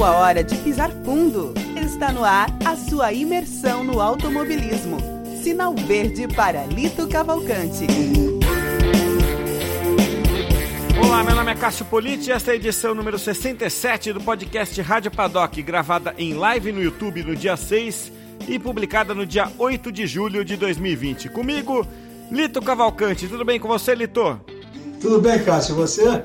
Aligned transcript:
Chegou 0.00 0.14
a 0.14 0.18
hora 0.18 0.42
de 0.42 0.56
pisar 0.56 0.90
fundo. 1.04 1.52
Está 1.76 2.10
no 2.10 2.24
ar 2.24 2.48
a 2.64 2.74
sua 2.74 3.12
imersão 3.12 3.84
no 3.84 4.00
automobilismo. 4.00 4.96
Sinal 5.42 5.74
verde 5.74 6.26
para 6.26 6.64
Lito 6.64 7.06
Cavalcante. 7.06 7.86
Olá, 11.04 11.22
meu 11.22 11.34
nome 11.34 11.52
é 11.52 11.54
Cássio 11.54 11.84
Politi 11.84 12.30
e 12.30 12.32
esta 12.32 12.50
é 12.50 12.54
a 12.54 12.56
edição 12.56 12.94
número 12.94 13.18
67 13.18 14.14
do 14.14 14.22
podcast 14.22 14.80
Rádio 14.80 15.10
Paddock, 15.10 15.60
gravada 15.60 16.14
em 16.16 16.32
live 16.32 16.72
no 16.72 16.82
YouTube 16.82 17.22
no 17.22 17.36
dia 17.36 17.58
6 17.58 18.10
e 18.48 18.58
publicada 18.58 19.14
no 19.14 19.26
dia 19.26 19.52
8 19.58 19.92
de 19.92 20.06
julho 20.06 20.42
de 20.46 20.56
2020. 20.56 21.28
Comigo, 21.28 21.86
Lito 22.30 22.62
Cavalcante. 22.62 23.28
Tudo 23.28 23.44
bem 23.44 23.60
com 23.60 23.68
você, 23.68 23.94
Lito? 23.94 24.40
Tudo 24.98 25.20
bem, 25.20 25.44
Cássio, 25.44 25.74
você? 25.74 26.24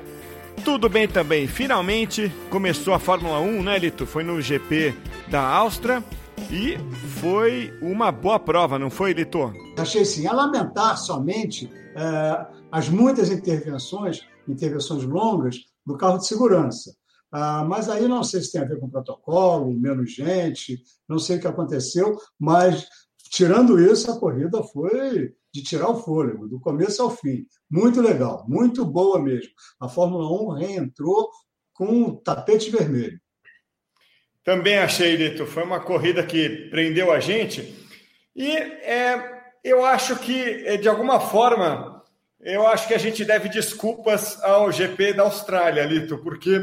Tudo 0.64 0.90
bem 0.90 1.08
também. 1.08 1.48
Finalmente 1.48 2.32
começou 2.50 2.94
a 2.94 3.00
Fórmula 3.00 3.40
1, 3.40 3.64
né, 3.64 3.78
Lito? 3.78 4.06
Foi 4.06 4.24
no 4.24 4.42
GP 4.42 4.96
da 5.30 5.42
Áustria 5.42 6.04
e 6.50 6.78
foi 7.22 7.74
uma 7.82 8.12
boa 8.12 8.40
prova, 8.40 8.80
não 8.80 8.90
foi, 8.90 9.14
Lito? 9.14 9.54
Achei 9.78 10.06
sim. 10.06 10.28
A 10.28 10.34
lamentar 10.34 10.98
somente 10.98 11.70
é, 11.96 12.46
as 12.72 12.90
muitas 12.90 13.30
intervenções, 13.30 14.22
intervenções 14.48 15.04
longas 15.04 15.58
do 15.86 15.98
carro 15.98 16.18
de 16.18 16.28
segurança. 16.28 16.96
Ah, 17.32 17.66
mas 17.68 17.90
aí 17.90 18.08
não 18.08 18.24
sei 18.24 18.42
se 18.42 18.54
tem 18.54 18.62
a 18.62 18.66
ver 18.66 18.80
com 18.80 18.90
protocolo, 18.90 19.74
menos 19.74 20.14
gente, 20.14 20.82
não 21.08 21.20
sei 21.20 21.38
o 21.38 21.40
que 21.42 21.48
aconteceu, 21.48 22.18
mas 22.40 22.88
tirando 23.30 23.80
isso, 23.80 24.10
a 24.10 24.18
corrida 24.18 24.64
foi 24.64 25.34
de 25.56 25.64
tirar 25.64 25.90
o 25.90 26.02
fôlego, 26.02 26.50
do 26.50 26.60
começo 26.60 27.02
ao 27.02 27.10
fim. 27.10 27.46
Muito 27.72 28.02
legal, 28.02 28.44
muito 28.46 28.84
boa 28.84 29.18
mesmo. 29.18 29.52
A 29.80 29.88
Fórmula 29.88 30.30
1 30.30 30.50
reentrou 30.50 31.30
com 31.74 31.86
um 31.86 32.14
tapete 32.14 32.70
vermelho. 32.70 33.18
Também 34.44 34.78
achei, 34.78 35.16
Lito, 35.16 35.46
foi 35.46 35.64
uma 35.64 35.80
corrida 35.80 36.26
que 36.26 36.68
prendeu 36.70 37.10
a 37.10 37.22
gente. 37.22 37.74
E 38.36 38.52
é, 38.52 39.44
eu 39.64 39.86
acho 39.86 40.18
que, 40.18 40.38
é, 40.68 40.76
de 40.76 40.90
alguma 40.90 41.22
forma, 41.22 42.04
eu 42.42 42.68
acho 42.68 42.86
que 42.90 42.94
a 42.94 43.00
gente 43.00 43.24
deve 43.24 43.48
desculpas 43.48 44.44
ao 44.44 44.70
GP 44.74 45.14
da 45.14 45.24
Austrália, 45.24 45.86
Lito, 45.86 46.18
porque 46.18 46.62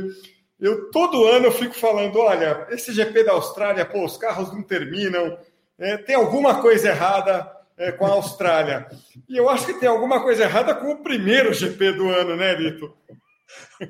eu 0.61 0.91
todo 0.91 1.27
ano 1.27 1.47
eu 1.47 1.53
fico 1.53 1.75
falando: 1.75 2.19
olha, 2.19 2.67
esse 2.71 2.93
GP 2.93 3.25
da 3.25 3.33
Austrália, 3.33 3.87
pô, 3.87 4.05
os 4.05 4.19
carros 4.19 4.53
não 4.53 4.63
terminam, 4.63 5.39
é, 5.79 5.97
tem 5.97 6.15
alguma 6.15 6.61
coisa 6.61 6.91
errada 6.91 7.51
é, 7.77 7.93
com 7.93 8.07
a 8.07 8.11
Austrália. 8.11 8.89
E 9.29 9.37
eu 9.37 9.49
acho 9.49 9.67
que 9.67 9.75
tem 9.75 9.89
alguma 9.89 10.23
coisa 10.23 10.45
errada 10.45 10.75
com 10.75 10.93
o 10.93 11.03
primeiro 11.03 11.53
GP 11.53 11.93
do 11.93 12.09
ano, 12.09 12.37
né, 12.37 12.55
Lito? 12.55 12.95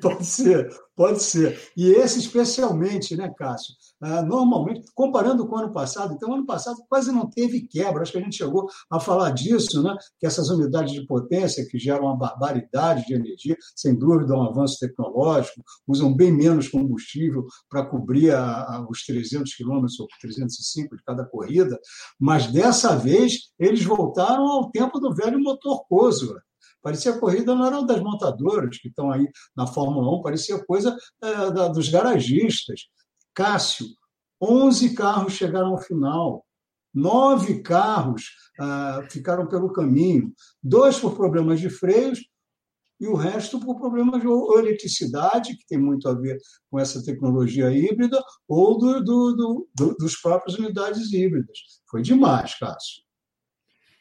Pode 0.01 0.25
ser, 0.25 0.69
pode 0.95 1.23
ser. 1.23 1.71
E 1.75 1.91
esse 1.93 2.19
especialmente, 2.19 3.15
né, 3.15 3.31
Cássio? 3.37 3.73
Ah, 4.05 4.21
normalmente, 4.21 4.91
comparando 4.93 5.47
com 5.47 5.55
o 5.55 5.59
ano 5.59 5.71
passado, 5.71 6.13
então, 6.13 6.33
ano 6.33 6.45
passado 6.45 6.75
quase 6.89 7.09
não 7.09 7.29
teve 7.29 7.65
quebra. 7.65 8.01
Acho 8.01 8.11
que 8.11 8.17
a 8.17 8.21
gente 8.21 8.35
chegou 8.35 8.67
a 8.91 8.99
falar 8.99 9.29
disso, 9.31 9.81
né? 9.81 9.95
Que 10.19 10.27
essas 10.27 10.49
unidades 10.49 10.91
de 10.91 11.07
potência 11.07 11.65
que 11.69 11.79
geram 11.79 12.03
uma 12.07 12.17
barbaridade 12.17 13.05
de 13.05 13.13
energia, 13.13 13.55
sem 13.73 13.97
dúvida, 13.97 14.35
um 14.35 14.43
avanço 14.43 14.77
tecnológico, 14.77 15.63
usam 15.87 16.13
bem 16.13 16.33
menos 16.33 16.67
combustível 16.67 17.45
para 17.69 17.85
cobrir 17.85 18.31
a, 18.31 18.43
a, 18.43 18.85
os 18.89 19.05
300 19.05 19.55
quilômetros 19.55 19.97
ou 19.97 20.07
305 20.19 20.97
de 20.97 21.03
cada 21.03 21.23
corrida, 21.23 21.79
mas 22.19 22.51
dessa 22.51 22.97
vez 22.97 23.51
eles 23.57 23.85
voltaram 23.85 24.45
ao 24.45 24.69
tempo 24.69 24.99
do 24.99 25.15
velho 25.15 25.39
motor 25.39 25.85
Cosworth 25.87 26.43
Parecia 26.83 27.17
corrida 27.17 27.55
não 27.55 27.65
era 27.65 27.81
das 27.81 28.01
montadoras 28.01 28.77
que 28.77 28.89
estão 28.89 29.09
aí 29.09 29.25
na 29.55 29.65
Fórmula 29.65 30.19
1, 30.19 30.21
parecia 30.21 30.63
coisa 30.65 30.95
é, 31.21 31.49
da, 31.49 31.69
dos 31.69 31.87
garagistas. 31.87 32.81
Cássio, 33.33 33.87
11 34.41 34.93
carros 34.93 35.33
chegaram 35.33 35.69
ao 35.69 35.81
final, 35.81 36.45
nove 36.93 37.61
carros 37.61 38.31
ah, 38.59 39.01
ficaram 39.09 39.47
pelo 39.47 39.71
caminho, 39.71 40.31
dois 40.61 40.99
por 40.99 41.15
problemas 41.15 41.59
de 41.59 41.69
freios 41.69 42.19
e 42.99 43.07
o 43.07 43.15
resto 43.15 43.59
por 43.59 43.77
problemas 43.77 44.21
de 44.21 44.27
eletricidade, 44.27 45.57
que 45.57 45.65
tem 45.67 45.77
muito 45.77 46.07
a 46.07 46.13
ver 46.13 46.37
com 46.69 46.79
essa 46.79 47.03
tecnologia 47.03 47.69
híbrida, 47.69 48.23
ou 48.47 48.77
do, 48.77 49.03
do, 49.03 49.67
do, 49.75 49.95
dos 49.95 50.15
próprios 50.21 50.57
unidades 50.57 51.11
híbridas. 51.11 51.81
Foi 51.89 52.01
demais, 52.01 52.57
Cássio. 52.57 53.03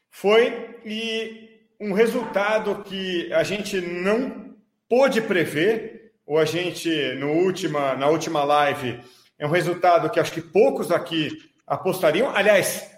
Foi, 0.09 0.79
e 0.85 1.67
um 1.81 1.93
resultado 1.93 2.85
que 2.85 3.33
a 3.33 3.43
gente 3.43 3.81
não 3.81 4.55
pôde 4.89 5.21
prever, 5.21 6.13
ou 6.25 6.39
a 6.39 6.45
gente, 6.45 6.89
no 7.15 7.33
última, 7.33 7.97
na 7.97 8.09
última 8.09 8.45
live, 8.45 9.01
é 9.43 9.47
um 9.47 9.51
resultado 9.51 10.09
que 10.09 10.21
acho 10.21 10.31
que 10.31 10.41
poucos 10.41 10.93
aqui 10.93 11.37
apostariam. 11.67 12.31
Aliás, 12.33 12.89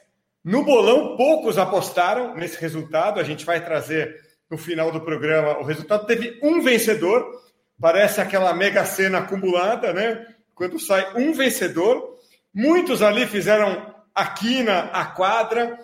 no 0.45 0.63
bolão, 0.63 1.17
poucos 1.17 1.57
apostaram 1.57 2.35
nesse 2.35 2.61
resultado. 2.61 3.19
A 3.19 3.23
gente 3.23 3.47
vai 3.47 3.65
trazer 3.65 4.15
no 4.51 4.59
final 4.59 4.93
do 4.93 5.01
programa 5.01 5.59
o 5.59 5.65
resultado. 5.65 6.05
Teve 6.05 6.39
um 6.43 6.61
vencedor, 6.61 7.27
parece 7.81 8.21
aquela 8.21 8.53
mega 8.53 8.85
cena 8.85 9.21
acumulada, 9.21 9.95
né? 9.95 10.23
Quando 10.55 10.79
sai 10.79 11.15
um 11.17 11.33
vencedor. 11.33 12.19
Muitos 12.53 13.01
ali 13.01 13.27
fizeram 13.27 13.95
a 14.15 14.27
quina, 14.27 14.91
a 14.93 15.07
quadra. 15.07 15.79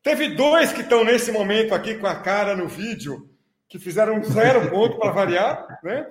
Teve 0.00 0.28
dois 0.28 0.72
que 0.72 0.82
estão 0.82 1.02
nesse 1.02 1.32
momento 1.32 1.74
aqui 1.74 1.96
com 1.96 2.06
a 2.06 2.14
cara 2.14 2.54
no 2.54 2.68
vídeo, 2.68 3.28
que 3.74 3.78
fizeram 3.80 4.22
zero 4.22 4.70
ponto 4.70 5.00
para 5.00 5.10
variar, 5.10 5.80
né? 5.82 6.08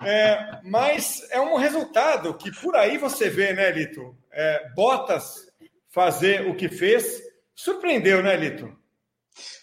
É, 0.00 0.60
mas 0.62 1.28
é 1.32 1.40
um 1.40 1.56
resultado 1.56 2.32
que 2.34 2.52
por 2.60 2.76
aí 2.76 2.98
você 2.98 3.28
vê, 3.28 3.52
né, 3.52 3.68
Lito? 3.72 4.16
É, 4.32 4.70
Bottas 4.76 5.48
fazer 5.88 6.46
o 6.46 6.54
que 6.54 6.68
fez. 6.68 7.20
Surpreendeu, 7.52 8.22
né, 8.22 8.36
Lito? 8.36 8.72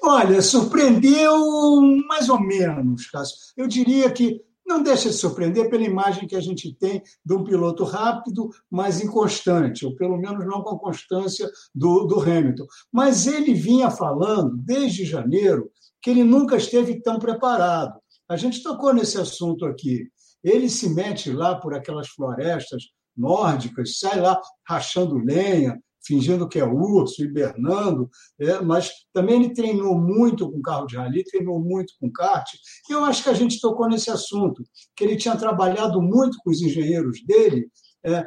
Olha, 0.03 0.41
surpreendeu 0.41 1.79
mais 2.09 2.27
ou 2.27 2.37
menos, 2.37 3.09
Cássio. 3.09 3.37
Eu 3.55 3.65
diria 3.65 4.11
que 4.11 4.41
não 4.67 4.83
deixa 4.83 5.07
de 5.07 5.15
surpreender 5.15 5.69
pela 5.69 5.83
imagem 5.83 6.27
que 6.27 6.35
a 6.35 6.41
gente 6.41 6.73
tem 6.73 7.01
de 7.25 7.33
um 7.33 7.45
piloto 7.45 7.85
rápido, 7.85 8.49
mas 8.69 8.99
inconstante, 8.99 9.85
ou 9.85 9.95
pelo 9.95 10.17
menos 10.17 10.45
não 10.45 10.61
com 10.61 10.75
a 10.75 10.79
constância 10.79 11.49
do, 11.73 12.03
do 12.03 12.19
Hamilton. 12.19 12.65
Mas 12.91 13.25
ele 13.25 13.53
vinha 13.53 13.89
falando, 13.89 14.57
desde 14.57 15.05
janeiro, 15.05 15.71
que 16.01 16.09
ele 16.09 16.23
nunca 16.23 16.57
esteve 16.57 17.01
tão 17.01 17.19
preparado. 17.19 17.99
A 18.29 18.35
gente 18.35 18.61
tocou 18.61 18.93
nesse 18.93 19.17
assunto 19.17 19.65
aqui. 19.65 20.07
Ele 20.43 20.69
se 20.69 20.89
mete 20.89 21.31
lá 21.31 21.55
por 21.55 21.73
aquelas 21.73 22.09
florestas 22.09 22.83
nórdicas, 23.15 23.97
sai 23.99 24.19
lá 24.19 24.39
rachando 24.67 25.17
lenha, 25.17 25.77
fingindo 26.05 26.47
que 26.47 26.59
é 26.59 26.63
urso, 26.63 27.23
hibernando, 27.23 28.09
é, 28.39 28.61
mas 28.61 28.91
também 29.13 29.43
ele 29.43 29.53
treinou 29.53 29.99
muito 29.99 30.49
com 30.49 30.61
carro 30.61 30.88
de 30.88 30.95
rally, 30.95 31.23
treinou 31.23 31.59
muito 31.59 31.94
com 32.00 32.11
kart. 32.11 32.47
E 32.89 32.93
eu 32.93 33.03
acho 33.03 33.23
que 33.23 33.29
a 33.29 33.33
gente 33.33 33.59
tocou 33.59 33.89
nesse 33.89 34.09
assunto, 34.09 34.63
que 34.95 35.03
ele 35.03 35.17
tinha 35.17 35.35
trabalhado 35.35 36.01
muito 36.01 36.38
com 36.43 36.50
os 36.50 36.61
engenheiros 36.61 37.23
dele 37.25 37.69
é, 38.05 38.25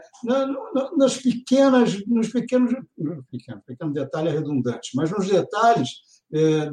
nas 0.97 1.17
pequenas, 1.17 2.05
nos 2.07 2.29
pequenos, 2.29 2.73
pequeno, 3.31 3.63
pequeno 3.67 3.93
detalhe 3.93 4.29
é 4.29 4.33
redundante, 4.33 4.91
mas 4.95 5.11
nos 5.11 5.27
detalhes 5.27 5.89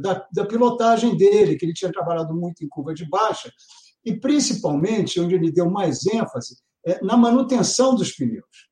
da, 0.01 0.25
da 0.31 0.45
pilotagem 0.45 1.15
dele, 1.17 1.55
que 1.55 1.65
ele 1.65 1.73
tinha 1.73 1.91
trabalhado 1.91 2.33
muito 2.33 2.63
em 2.63 2.69
curva 2.69 2.93
de 2.93 3.07
baixa, 3.07 3.51
e 4.05 4.15
principalmente 4.15 5.19
onde 5.19 5.35
ele 5.35 5.51
deu 5.51 5.69
mais 5.69 6.05
ênfase 6.05 6.57
é 6.85 7.03
na 7.03 7.17
manutenção 7.17 7.95
dos 7.95 8.11
pneus, 8.11 8.69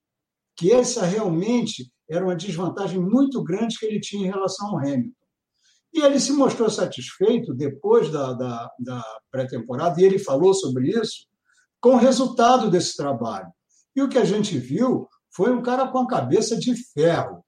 que 0.56 0.72
essa 0.72 1.06
realmente 1.06 1.92
era 2.10 2.24
uma 2.24 2.36
desvantagem 2.36 3.00
muito 3.00 3.44
grande 3.44 3.78
que 3.78 3.86
ele 3.86 4.00
tinha 4.00 4.28
em 4.28 4.32
relação 4.32 4.70
ao 4.70 4.78
Hamilton. 4.78 5.12
E 5.94 6.02
ele 6.02 6.20
se 6.20 6.34
mostrou 6.34 6.70
satisfeito 6.70 7.54
depois 7.54 8.12
da, 8.12 8.34
da, 8.34 8.70
da 8.80 9.04
pré-temporada, 9.32 10.00
e 10.00 10.04
ele 10.04 10.20
falou 10.20 10.54
sobre 10.54 10.90
isso, 10.90 11.26
com 11.82 11.92
o 11.92 11.98
resultado 11.98 12.70
desse 12.70 12.96
trabalho. 12.98 13.48
E 13.96 14.02
o 14.02 14.10
que 14.10 14.18
a 14.18 14.26
gente 14.26 14.58
viu 14.58 15.08
foi 15.32 15.52
um 15.52 15.62
cara 15.62 15.88
com 15.88 16.00
a 16.00 16.08
cabeça 16.08 16.58
de 16.58 16.76
ferro. 16.94 17.45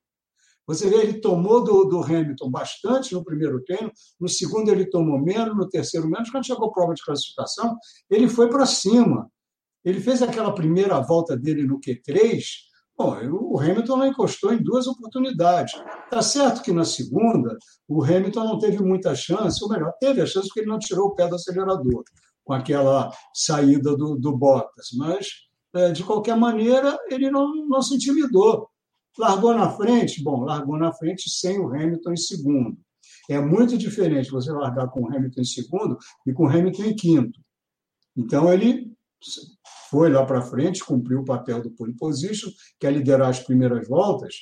Você 0.68 0.90
vê, 0.90 0.98
ele 0.98 1.22
tomou 1.22 1.64
do, 1.64 1.86
do 1.86 2.04
Hamilton 2.04 2.52
bastante 2.52 3.14
no 3.14 3.24
primeiro 3.24 3.64
treino, 3.64 3.92
no 4.20 4.28
segundo 4.28 4.70
ele 4.70 4.86
tomou 4.86 5.18
menos, 5.18 5.56
no 5.56 5.68
terceiro 5.68 6.10
menos. 6.10 6.30
Quando 6.30 6.46
chegou 6.46 6.68
a 6.68 6.72
prova 6.72 6.94
de 6.94 7.04
classificação, 7.04 7.78
ele 8.10 8.28
foi 8.28 8.50
para 8.50 8.66
cima. 8.66 9.32
Ele 9.86 10.02
fez 10.02 10.22
aquela 10.22 10.54
primeira 10.54 11.00
volta 11.00 11.38
dele 11.38 11.64
no 11.64 11.80
Q3. 11.80 12.44
Bom, 12.98 13.16
o 13.54 13.60
Hamilton 13.60 13.98
não 13.98 14.08
encostou 14.08 14.52
em 14.54 14.62
duas 14.62 14.88
oportunidades. 14.88 15.74
Tá 16.10 16.22
certo 16.22 16.62
que 16.62 16.74
na 16.74 16.84
segunda 16.84 17.56
o 17.88 18.04
Hamilton 18.04 18.44
não 18.44 18.60
teve 18.60 18.80
muita 18.80 19.16
chance, 19.16 19.64
ou 19.64 19.70
melhor, 19.70 19.94
teve 20.00 20.20
a 20.20 20.26
chance 20.26 20.48
porque 20.48 20.62
ele 20.62 20.70
não 20.70 20.80
tirou 20.80 21.08
o 21.08 21.16
pé 21.16 21.28
do 21.28 21.36
acelerador 21.36 22.04
com 22.44 22.54
aquela 22.54 23.12
saída 23.34 23.96
do, 23.96 24.16
do 24.16 24.36
Bottas, 24.36 24.88
mas 24.98 25.28
é, 25.76 25.92
de 25.92 26.04
qualquer 26.04 26.36
maneira 26.36 26.98
ele 27.10 27.30
não, 27.30 27.68
não 27.68 27.82
se 27.82 27.96
intimidou. 27.96 28.68
Largou 29.18 29.54
na 29.54 29.72
frente? 29.72 30.24
Bom, 30.24 30.44
largou 30.44 30.78
na 30.78 30.94
frente 30.94 31.30
sem 31.30 31.60
o 31.60 31.68
Hamilton 31.68 32.12
em 32.12 32.18
segundo. 32.18 32.78
É 33.30 33.40
muito 33.40 33.78
diferente 33.78 34.32
você 34.32 34.52
largar 34.52 34.90
com 34.90 35.02
o 35.02 35.08
Hamilton 35.08 35.42
em 35.42 35.46
segundo 35.46 35.98
e 36.26 36.34
com 36.34 36.44
o 36.44 36.50
Hamilton 36.50 36.84
em 36.84 36.96
quinto. 36.96 37.40
Então, 38.16 38.52
ele 38.52 38.92
foi 39.90 40.10
lá 40.10 40.26
para 40.26 40.42
frente, 40.42 40.84
cumpriu 40.84 41.22
o 41.22 41.26
papel 41.26 41.62
do 41.62 41.72
pole 41.72 41.94
position, 41.96 42.50
que 42.80 42.88
é 42.88 42.92
liderar 42.92 43.30
as 43.30 43.40
primeiras 43.40 43.88
voltas. 43.88 44.36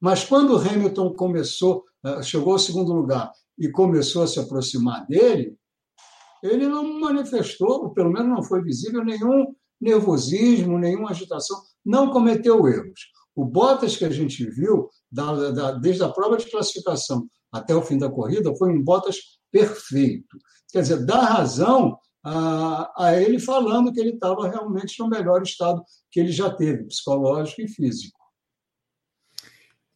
Mas 0.00 0.24
quando 0.24 0.54
o 0.54 0.58
Hamilton 0.58 1.14
começou, 1.14 1.84
eh, 2.04 2.22
chegou 2.22 2.52
ao 2.52 2.58
segundo 2.58 2.92
lugar 2.92 3.32
e 3.58 3.70
começou 3.70 4.22
a 4.22 4.26
se 4.26 4.38
aproximar 4.38 5.06
dele, 5.06 5.56
ele 6.42 6.68
não 6.68 7.00
manifestou, 7.00 7.84
ou 7.84 7.90
pelo 7.90 8.12
menos 8.12 8.28
não 8.28 8.42
foi 8.42 8.62
visível, 8.62 9.04
nenhum 9.04 9.54
nervosismo, 9.80 10.78
nenhuma 10.78 11.10
agitação, 11.10 11.56
não 11.84 12.10
cometeu 12.10 12.66
erros. 12.68 13.15
O 13.36 13.44
Bottas 13.44 13.96
que 13.96 14.04
a 14.04 14.10
gente 14.10 14.44
viu, 14.46 14.88
da, 15.12 15.50
da, 15.50 15.72
desde 15.72 16.02
a 16.02 16.08
prova 16.08 16.38
de 16.38 16.50
classificação 16.50 17.28
até 17.52 17.74
o 17.74 17.82
fim 17.82 17.98
da 17.98 18.10
corrida, 18.10 18.56
foi 18.56 18.70
um 18.70 18.82
Bottas 18.82 19.18
perfeito. 19.52 20.38
Quer 20.72 20.80
dizer, 20.80 21.04
dá 21.04 21.20
razão 21.20 21.98
a, 22.24 22.90
a 22.96 23.22
ele 23.22 23.38
falando 23.38 23.92
que 23.92 24.00
ele 24.00 24.14
estava 24.14 24.48
realmente 24.48 24.98
no 24.98 25.08
melhor 25.08 25.42
estado 25.42 25.84
que 26.10 26.18
ele 26.18 26.32
já 26.32 26.50
teve, 26.50 26.84
psicológico 26.84 27.60
e 27.60 27.68
físico. 27.68 28.18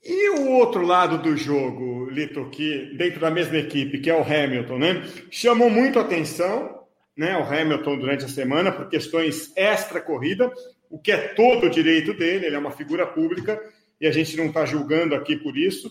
E 0.02 0.30
o 0.30 0.52
outro 0.52 0.82
lado 0.82 1.18
do 1.18 1.36
jogo, 1.36 2.08
Lito, 2.08 2.48
que 2.50 2.94
dentro 2.96 3.20
da 3.20 3.30
mesma 3.30 3.58
equipe, 3.58 4.00
que 4.00 4.08
é 4.08 4.14
o 4.14 4.22
Hamilton, 4.22 4.78
né? 4.78 5.02
Chamou 5.30 5.68
muito 5.68 5.98
atenção, 5.98 6.86
né? 7.16 7.36
O 7.36 7.42
Hamilton 7.42 7.98
durante 7.98 8.24
a 8.24 8.28
semana 8.28 8.72
por 8.72 8.88
questões 8.88 9.52
extra-corrida, 9.54 10.50
o 10.90 10.98
que 10.98 11.12
é 11.12 11.28
todo 11.28 11.66
o 11.66 11.70
direito 11.70 12.12
dele, 12.12 12.46
ele 12.46 12.56
é 12.56 12.58
uma 12.58 12.72
figura 12.72 13.06
pública 13.06 13.62
e 14.00 14.06
a 14.06 14.10
gente 14.10 14.36
não 14.36 14.46
está 14.46 14.66
julgando 14.66 15.14
aqui 15.14 15.36
por 15.36 15.56
isso. 15.56 15.90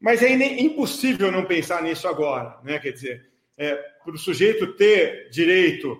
Mas 0.00 0.20
é 0.20 0.32
impossível 0.32 1.30
não 1.30 1.44
pensar 1.44 1.80
nisso 1.80 2.08
agora, 2.08 2.58
né? 2.64 2.80
Quer 2.80 2.90
dizer, 2.90 3.30
é, 3.56 3.76
para 4.04 4.14
o 4.14 4.18
sujeito 4.18 4.74
ter 4.74 5.30
direito 5.30 5.96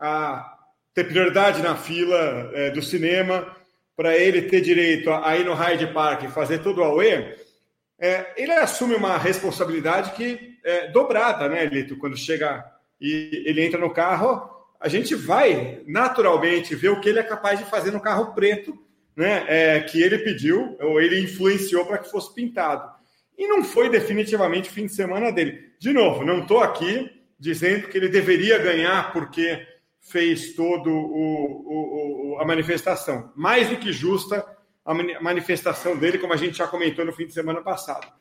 a 0.00 0.58
ter 0.94 1.04
prioridade 1.04 1.62
na 1.62 1.76
fila 1.76 2.50
é, 2.54 2.70
do 2.70 2.82
cinema, 2.82 3.54
para 3.94 4.16
ele 4.16 4.42
ter 4.42 4.62
direito 4.62 5.10
a, 5.10 5.36
ir 5.36 5.44
no 5.44 5.54
Hyde 5.54 5.88
Park 5.88 6.24
e 6.24 6.28
fazer 6.28 6.60
tudo 6.60 6.80
o 6.80 6.84
AUE, 6.84 7.36
é, 7.98 8.32
ele 8.36 8.52
assume 8.52 8.94
uma 8.94 9.18
responsabilidade 9.18 10.12
que 10.12 10.58
é 10.64 10.88
dobrada, 10.88 11.48
né, 11.48 11.64
Lito? 11.66 11.96
Quando 11.96 12.16
chega 12.16 12.64
e 13.00 13.44
ele 13.44 13.64
entra 13.64 13.78
no 13.78 13.90
carro, 13.90 14.61
a 14.82 14.88
gente 14.88 15.14
vai 15.14 15.80
naturalmente 15.86 16.74
ver 16.74 16.88
o 16.88 17.00
que 17.00 17.08
ele 17.08 17.20
é 17.20 17.22
capaz 17.22 17.58
de 17.58 17.64
fazer 17.64 17.92
no 17.92 18.00
carro 18.00 18.34
preto, 18.34 18.76
né, 19.16 19.44
é, 19.46 19.80
que 19.80 20.02
ele 20.02 20.18
pediu 20.18 20.76
ou 20.80 21.00
ele 21.00 21.22
influenciou 21.22 21.86
para 21.86 21.98
que 21.98 22.10
fosse 22.10 22.34
pintado. 22.34 22.90
E 23.38 23.46
não 23.46 23.62
foi 23.62 23.88
definitivamente 23.88 24.68
o 24.68 24.72
fim 24.72 24.86
de 24.86 24.94
semana 24.94 25.30
dele. 25.30 25.72
De 25.78 25.92
novo, 25.92 26.24
não 26.24 26.40
estou 26.40 26.60
aqui 26.60 27.10
dizendo 27.38 27.88
que 27.88 27.96
ele 27.96 28.08
deveria 28.08 28.58
ganhar 28.58 29.12
porque 29.12 29.66
fez 30.00 30.54
todo 30.54 30.90
o, 30.90 32.34
o, 32.34 32.38
a 32.40 32.44
manifestação. 32.44 33.32
Mais 33.36 33.68
do 33.68 33.76
que 33.76 33.92
justa 33.92 34.44
a 34.84 34.92
manifestação 35.20 35.96
dele, 35.96 36.18
como 36.18 36.32
a 36.32 36.36
gente 36.36 36.58
já 36.58 36.66
comentou 36.66 37.04
no 37.04 37.12
fim 37.12 37.26
de 37.26 37.32
semana 37.32 37.62
passado. 37.62 38.12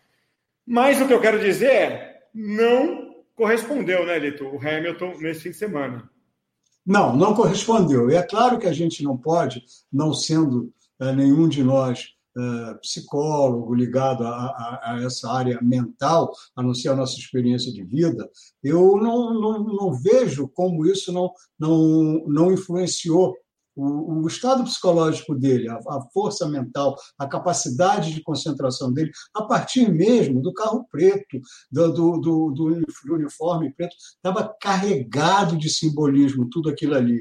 Mas 0.65 1.01
o 1.01 1.07
que 1.07 1.13
eu 1.13 1.21
quero 1.21 1.39
dizer 1.39 1.71
é, 1.71 2.19
não 2.33 3.23
correspondeu, 3.35 4.05
né, 4.05 4.19
Lito, 4.19 4.45
o 4.45 4.59
Hamilton 4.59 5.17
nesse 5.17 5.41
fim 5.41 5.49
de 5.49 5.57
semana. 5.57 6.07
Não, 6.85 7.15
não 7.15 7.33
correspondeu. 7.33 8.09
E 8.09 8.15
é 8.15 8.23
claro 8.23 8.57
que 8.59 8.67
a 8.67 8.73
gente 8.73 9.03
não 9.03 9.17
pode, 9.17 9.63
não 9.91 10.13
sendo 10.13 10.73
é, 10.99 11.13
nenhum 11.13 11.47
de 11.47 11.63
nós 11.63 12.15
é, 12.37 12.73
psicólogo 12.75 13.73
ligado 13.73 14.25
a, 14.25 14.29
a, 14.29 14.79
a, 14.83 15.03
essa 15.03 15.29
área 15.29 15.59
mental, 15.61 16.33
a 16.55 16.63
não 16.63 16.73
ser 16.73 16.89
a 16.89 16.95
nossa 16.95 17.17
experiência 17.17 17.71
de 17.71 17.83
vida, 17.83 18.29
eu 18.63 18.97
não, 18.97 19.33
não, 19.33 19.63
não 19.63 19.93
vejo 19.93 20.47
como 20.47 20.85
isso 20.85 21.11
não, 21.11 21.31
não, 21.59 22.23
não 22.27 22.51
influenciou 22.51 23.35
o, 23.81 24.23
o, 24.23 24.27
estado 24.27 24.63
psicológico 24.63 25.33
dele, 25.33 25.67
a, 25.69 25.75
a, 25.75 26.01
força 26.13 26.47
mental, 26.47 26.95
a 27.17 27.27
capacidade 27.27 28.13
de 28.13 28.21
concentração 28.21 28.93
dele, 28.93 29.11
a 29.33 29.43
partir 29.43 29.91
mesmo 29.91 30.41
do 30.41 30.53
carro 30.53 30.85
preto, 30.91 31.39
do, 31.71 31.91
do, 31.91 32.17
do, 32.19 32.51
do 32.51 33.13
uniforme 33.13 33.73
preto, 33.73 33.95
estava 34.15 34.53
carregado 34.61 35.57
de 35.57 35.69
simbolismo, 35.69 36.49
tudo 36.49 36.69
aquilo 36.69 36.95
ali. 36.95 37.19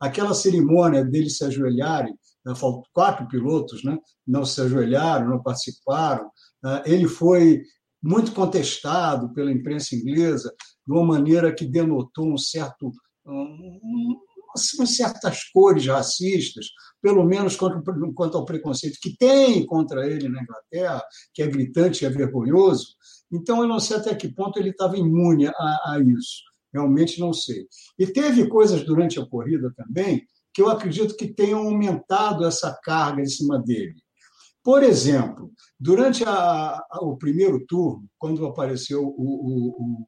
Aquela 0.00 0.34
cerimônia 0.34 1.04
deles 1.04 1.36
se 1.36 1.44
ajoelharem, 1.44 2.14
né, 2.44 2.54
quatro 2.92 3.28
pilotos 3.28 3.84
né, 3.84 3.98
não 4.26 4.44
se 4.44 4.60
ajoelharam, 4.60 5.28
não 5.28 5.42
participaram. 5.42 6.30
Né, 6.62 6.82
ele 6.86 7.06
foi 7.06 7.62
muito 8.02 8.32
contestado 8.32 9.32
pela 9.34 9.52
imprensa 9.52 9.94
inglesa 9.94 10.52
de 10.86 10.92
uma 10.92 11.04
maneira 11.04 11.54
que 11.54 11.66
denotou 11.66 12.32
um 12.32 12.38
certo 12.38 12.90
certas 14.56 15.44
cores 15.52 15.86
racistas, 15.86 16.66
pelo 17.00 17.24
menos 17.24 17.56
quanto, 17.56 17.82
quanto 18.14 18.36
ao 18.36 18.44
preconceito 18.44 18.98
que 19.00 19.16
tem 19.16 19.64
contra 19.66 20.06
ele 20.06 20.28
na 20.28 20.42
Inglaterra, 20.42 21.02
que 21.32 21.42
é 21.42 21.46
gritante 21.46 22.04
e 22.04 22.06
é 22.06 22.10
vergonhoso. 22.10 22.96
Então, 23.32 23.62
eu 23.62 23.68
não 23.68 23.78
sei 23.78 23.96
até 23.96 24.14
que 24.14 24.28
ponto 24.28 24.58
ele 24.58 24.70
estava 24.70 24.96
imune 24.96 25.46
a, 25.46 25.52
a 25.52 26.00
isso. 26.00 26.42
Realmente 26.72 27.18
não 27.20 27.32
sei. 27.32 27.66
E 27.98 28.06
teve 28.06 28.48
coisas 28.48 28.84
durante 28.84 29.18
a 29.18 29.26
corrida 29.26 29.72
também 29.76 30.24
que 30.52 30.62
eu 30.62 30.68
acredito 30.68 31.16
que 31.16 31.32
tenham 31.32 31.60
aumentado 31.60 32.44
essa 32.44 32.76
carga 32.82 33.22
em 33.22 33.26
cima 33.26 33.58
dele. 33.58 33.94
Por 34.62 34.82
exemplo, 34.82 35.50
durante 35.78 36.22
a, 36.24 36.82
a, 36.90 36.98
o 37.00 37.16
primeiro 37.16 37.64
turno, 37.66 38.06
quando 38.18 38.44
apareceu 38.46 39.02
o, 39.02 39.08
o, 39.08 39.68
o, 39.70 40.06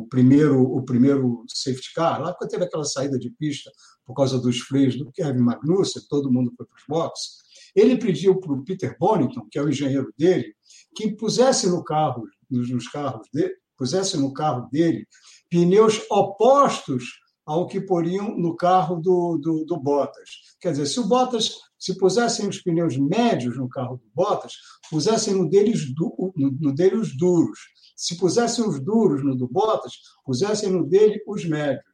o, 0.00 0.06
primeiro, 0.08 0.62
o 0.62 0.82
primeiro 0.84 1.44
safety 1.48 1.92
car, 1.94 2.20
lá 2.20 2.34
quando 2.34 2.50
teve 2.50 2.64
aquela 2.64 2.84
saída 2.84 3.18
de 3.18 3.30
pista 3.30 3.70
por 4.04 4.14
causa 4.14 4.38
dos 4.38 4.60
freios 4.60 4.96
do 4.96 5.10
Kevin 5.12 5.40
Magnussen, 5.40 6.02
todo 6.08 6.32
mundo 6.32 6.52
foi 6.56 6.66
para 6.66 6.76
os 6.76 6.84
boxes, 6.88 7.42
ele 7.74 7.96
pediu 7.96 8.38
para 8.38 8.52
o 8.52 8.64
Peter 8.64 8.96
Bonington, 8.98 9.46
que 9.50 9.58
é 9.58 9.62
o 9.62 9.68
engenheiro 9.68 10.12
dele, 10.18 10.54
que 10.94 11.14
pusesse 11.14 11.68
no 11.68 11.82
carro, 11.82 12.24
nos, 12.50 12.88
carros 12.88 13.26
dele, 13.32 13.54
pusesse 13.76 14.16
no 14.16 14.32
carro 14.32 14.68
dele 14.70 15.06
pneus 15.50 16.00
opostos 16.10 17.04
ao 17.52 17.66
que 17.66 17.82
poriam 17.82 18.34
no 18.38 18.56
carro 18.56 18.96
do, 18.96 19.36
do, 19.36 19.64
do, 19.66 19.78
Bottas. 19.78 20.30
Quer 20.58 20.70
dizer, 20.70 20.86
se 20.86 20.98
o 20.98 21.06
Bottas, 21.06 21.58
se 21.78 21.98
pusessem 21.98 22.48
os 22.48 22.62
pneus 22.62 22.96
médios 22.96 23.58
no 23.58 23.68
carro 23.68 23.96
do 23.96 24.10
Bottas, 24.14 24.54
pusessem 24.90 25.34
no 25.34 25.46
deles, 25.46 25.92
no, 25.94 26.32
no 26.34 26.74
dele 26.74 26.96
os 26.96 27.14
duros. 27.14 27.58
Se 27.94 28.16
pusessem 28.16 28.66
os 28.66 28.80
duros 28.82 29.22
no 29.22 29.36
do 29.36 29.46
Bottas, 29.46 29.92
pusessem 30.24 30.70
no 30.70 30.88
dele 30.88 31.22
os 31.26 31.44
médios. 31.44 31.84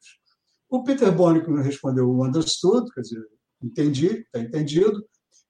O 0.71 0.85
Peter 0.85 1.11
Bonick 1.13 1.51
me 1.51 1.61
respondeu 1.61 2.09
o 2.09 2.25
understood, 2.25 2.89
quer 2.93 3.01
dizer, 3.01 3.25
entendi, 3.61 4.07
está 4.07 4.39
entendido. 4.39 5.05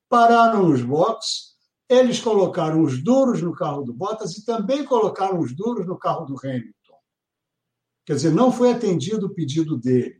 Pararam 0.09 0.71
nos 0.71 0.83
boxes, 0.83 1.49
eles 1.87 2.19
colocaram 2.19 2.83
os 2.83 3.05
duros 3.05 3.43
no 3.43 3.53
carro 3.53 3.83
do 3.83 3.93
Bottas 3.93 4.38
e 4.38 4.45
também 4.47 4.87
colocaram 4.87 5.38
os 5.38 5.55
duros 5.55 5.87
no 5.87 5.99
carro 5.99 6.25
do 6.25 6.37
Hamilton. 6.43 6.78
Quer 8.09 8.15
dizer, 8.15 8.33
não 8.33 8.50
foi 8.50 8.73
atendido 8.73 9.27
o 9.27 9.35
pedido 9.35 9.77
dele. 9.77 10.17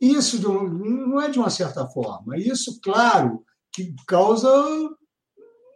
Isso 0.00 0.40
não 0.50 1.20
é 1.20 1.28
de 1.28 1.38
uma 1.38 1.50
certa 1.50 1.86
forma. 1.86 2.38
Isso, 2.38 2.80
claro, 2.80 3.44
que 3.70 3.94
causa 4.06 4.48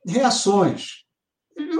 reações. 0.07 1.05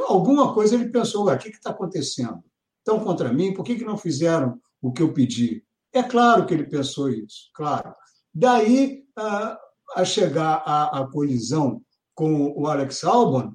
alguma 0.09 0.53
coisa 0.53 0.75
ele 0.75 0.91
pensou: 0.91 1.27
o 1.27 1.39
que 1.39 1.49
está 1.49 1.71
acontecendo? 1.71 2.45
Estão 2.81 3.03
contra 3.03 3.33
mim? 3.33 3.55
Por 3.55 3.65
que, 3.65 3.77
que 3.77 3.85
não 3.87 3.97
fizeram 3.97 4.61
o 4.83 4.93
que 4.93 5.01
eu 5.01 5.15
pedi? 5.15 5.65
É 5.91 6.03
claro 6.03 6.45
que 6.45 6.53
ele 6.53 6.65
pensou 6.65 7.09
isso, 7.09 7.49
claro. 7.55 7.95
Daí 8.35 9.05
a 9.17 10.05
chegar 10.05 10.57
à, 10.67 11.09
colisão 11.11 11.81
com 12.15 12.53
o 12.55 12.67
Alex 12.67 13.03
Albon, 13.05 13.55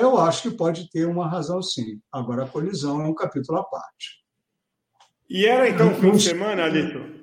eu 0.00 0.18
acho 0.18 0.50
que 0.50 0.56
pode 0.56 0.90
ter 0.90 1.06
uma 1.06 1.28
razão 1.28 1.62
sim. 1.62 2.02
Agora, 2.10 2.42
a 2.42 2.48
colisão 2.48 3.00
é 3.00 3.06
um 3.06 3.14
capítulo 3.14 3.58
à 3.58 3.62
parte. 3.62 4.17
E 5.28 5.46
era 5.46 5.68
então 5.68 5.94
fim 5.94 6.12
de 6.12 6.22
semana, 6.22 6.64
Alito? 6.64 7.18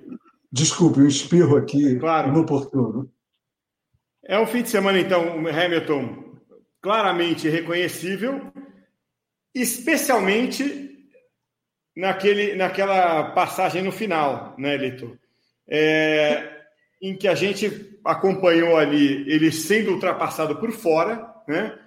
Desculpe, 0.52 1.02
um 1.02 1.08
espirro 1.08 1.58
aqui 1.58 1.98
claro. 1.98 2.30
inoportuno. 2.30 3.12
É 4.24 4.40
um 4.40 4.48
fim 4.48 4.64
de 4.64 4.70
semana, 4.70 5.00
então, 5.00 5.44
o 5.44 5.48
Hamilton 5.48 6.26
claramente 6.82 7.50
reconhecível, 7.50 8.52
especialmente 9.54 11.10
naquele, 11.96 12.56
naquela 12.56 13.32
passagem 13.32 13.82
no 13.84 13.92
final, 13.92 14.56
né, 14.58 14.76
Lito? 14.78 15.18
É, 15.68 16.64
em 17.02 17.16
que 17.16 17.28
a 17.28 17.36
gente 17.36 18.00
acompanhou 18.04 18.78
ali 18.78 19.30
ele 19.32 19.52
sendo 19.52 19.92
ultrapassado 19.92 20.58
por 20.58 20.72
fora, 20.72 21.28
né? 21.48 21.78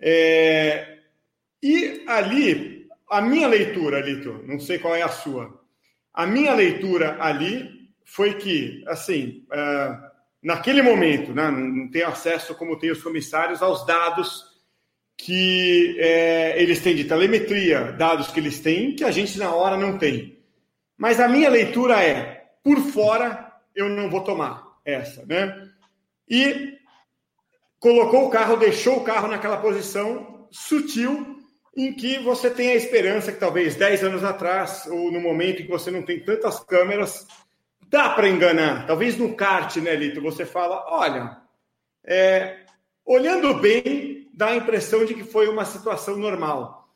É, 0.00 0.98
e 1.62 2.04
ali, 2.06 2.75
a 3.08 3.20
minha 3.20 3.48
leitura, 3.48 4.00
Lito, 4.00 4.42
não 4.46 4.58
sei 4.58 4.78
qual 4.78 4.94
é 4.94 5.02
a 5.02 5.08
sua, 5.08 5.60
a 6.12 6.26
minha 6.26 6.54
leitura 6.54 7.16
ali 7.20 7.90
foi 8.04 8.34
que, 8.34 8.82
assim, 8.86 9.44
uh, 9.52 10.10
naquele 10.42 10.80
momento, 10.80 11.34
né, 11.34 11.50
não 11.50 11.90
tenho 11.90 12.08
acesso, 12.08 12.54
como 12.54 12.78
tem 12.78 12.90
os 12.90 13.02
comissários, 13.02 13.62
aos 13.62 13.84
dados 13.84 14.44
que 15.16 15.96
é, 15.98 16.60
eles 16.62 16.80
têm 16.80 16.94
de 16.94 17.04
telemetria, 17.04 17.92
dados 17.92 18.28
que 18.28 18.38
eles 18.38 18.60
têm, 18.60 18.94
que 18.94 19.04
a 19.04 19.10
gente 19.10 19.38
na 19.38 19.54
hora 19.54 19.76
não 19.76 19.98
tem. 19.98 20.38
Mas 20.96 21.20
a 21.20 21.28
minha 21.28 21.48
leitura 21.48 22.02
é, 22.02 22.44
por 22.62 22.78
fora, 22.78 23.52
eu 23.74 23.88
não 23.88 24.10
vou 24.10 24.22
tomar 24.22 24.62
essa, 24.84 25.24
né? 25.26 25.68
E 26.28 26.76
colocou 27.78 28.26
o 28.26 28.30
carro, 28.30 28.56
deixou 28.56 28.98
o 28.98 29.04
carro 29.04 29.28
naquela 29.28 29.56
posição 29.56 30.48
sutil 30.50 31.35
em 31.76 31.92
que 31.92 32.18
você 32.18 32.48
tem 32.48 32.70
a 32.70 32.74
esperança 32.74 33.30
que 33.30 33.38
talvez 33.38 33.74
10 33.74 34.04
anos 34.04 34.24
atrás, 34.24 34.86
ou 34.86 35.12
no 35.12 35.20
momento 35.20 35.60
em 35.60 35.66
que 35.66 35.70
você 35.70 35.90
não 35.90 36.02
tem 36.02 36.20
tantas 36.20 36.58
câmeras, 36.60 37.26
dá 37.88 38.08
para 38.08 38.28
enganar. 38.28 38.86
Talvez 38.86 39.18
no 39.18 39.34
kart, 39.34 39.76
né, 39.76 39.94
Lito, 39.94 40.22
você 40.22 40.46
fala, 40.46 40.86
olha, 40.88 41.36
é, 42.02 42.60
olhando 43.04 43.60
bem, 43.60 44.26
dá 44.32 44.48
a 44.48 44.56
impressão 44.56 45.04
de 45.04 45.12
que 45.12 45.24
foi 45.24 45.48
uma 45.48 45.66
situação 45.66 46.16
normal. 46.16 46.88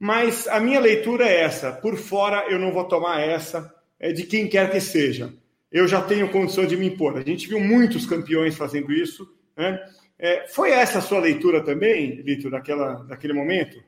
Mas 0.00 0.48
a 0.48 0.58
minha 0.58 0.80
leitura 0.80 1.24
é 1.26 1.42
essa, 1.42 1.72
por 1.72 1.96
fora 1.96 2.46
eu 2.50 2.58
não 2.58 2.72
vou 2.72 2.84
tomar 2.84 3.20
essa, 3.20 3.72
é 4.00 4.12
de 4.12 4.24
quem 4.24 4.48
quer 4.48 4.68
que 4.70 4.80
seja. 4.80 5.32
Eu 5.70 5.86
já 5.86 6.00
tenho 6.02 6.30
condição 6.30 6.66
de 6.66 6.76
me 6.76 6.86
impor. 6.86 7.16
A 7.16 7.22
gente 7.22 7.48
viu 7.48 7.60
muitos 7.60 8.04
campeões 8.04 8.56
fazendo 8.56 8.92
isso, 8.92 9.26
né? 9.56 9.80
É, 10.18 10.46
foi 10.48 10.70
essa 10.70 10.98
a 10.98 11.02
sua 11.02 11.18
leitura 11.18 11.64
também, 11.64 12.22
Lito, 12.22 12.48
daquela, 12.48 13.02
daquele 13.04 13.32
momento? 13.32 13.82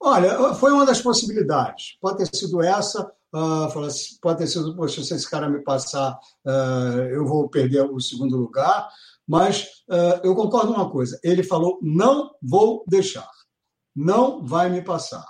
Olha, 0.00 0.54
foi 0.54 0.72
uma 0.72 0.84
das 0.84 1.00
possibilidades. 1.00 1.96
Pode 2.00 2.18
ter 2.18 2.36
sido 2.36 2.62
essa, 2.62 3.02
uh, 3.34 4.18
pode 4.20 4.38
ter 4.38 4.46
sido, 4.46 4.76
poxa, 4.76 5.02
se 5.02 5.14
esse 5.14 5.28
cara 5.28 5.48
me 5.48 5.62
passar, 5.62 6.18
uh, 6.44 7.00
eu 7.10 7.26
vou 7.26 7.48
perder 7.48 7.82
o 7.82 8.00
segundo 8.00 8.36
lugar. 8.36 8.88
Mas 9.26 9.64
uh, 9.88 10.20
eu 10.22 10.34
concordo 10.34 10.72
uma 10.72 10.90
coisa: 10.90 11.18
ele 11.22 11.42
falou, 11.42 11.78
não 11.82 12.30
vou 12.42 12.84
deixar, 12.86 13.28
não 13.94 14.44
vai 14.44 14.68
me 14.70 14.82
passar. 14.82 15.26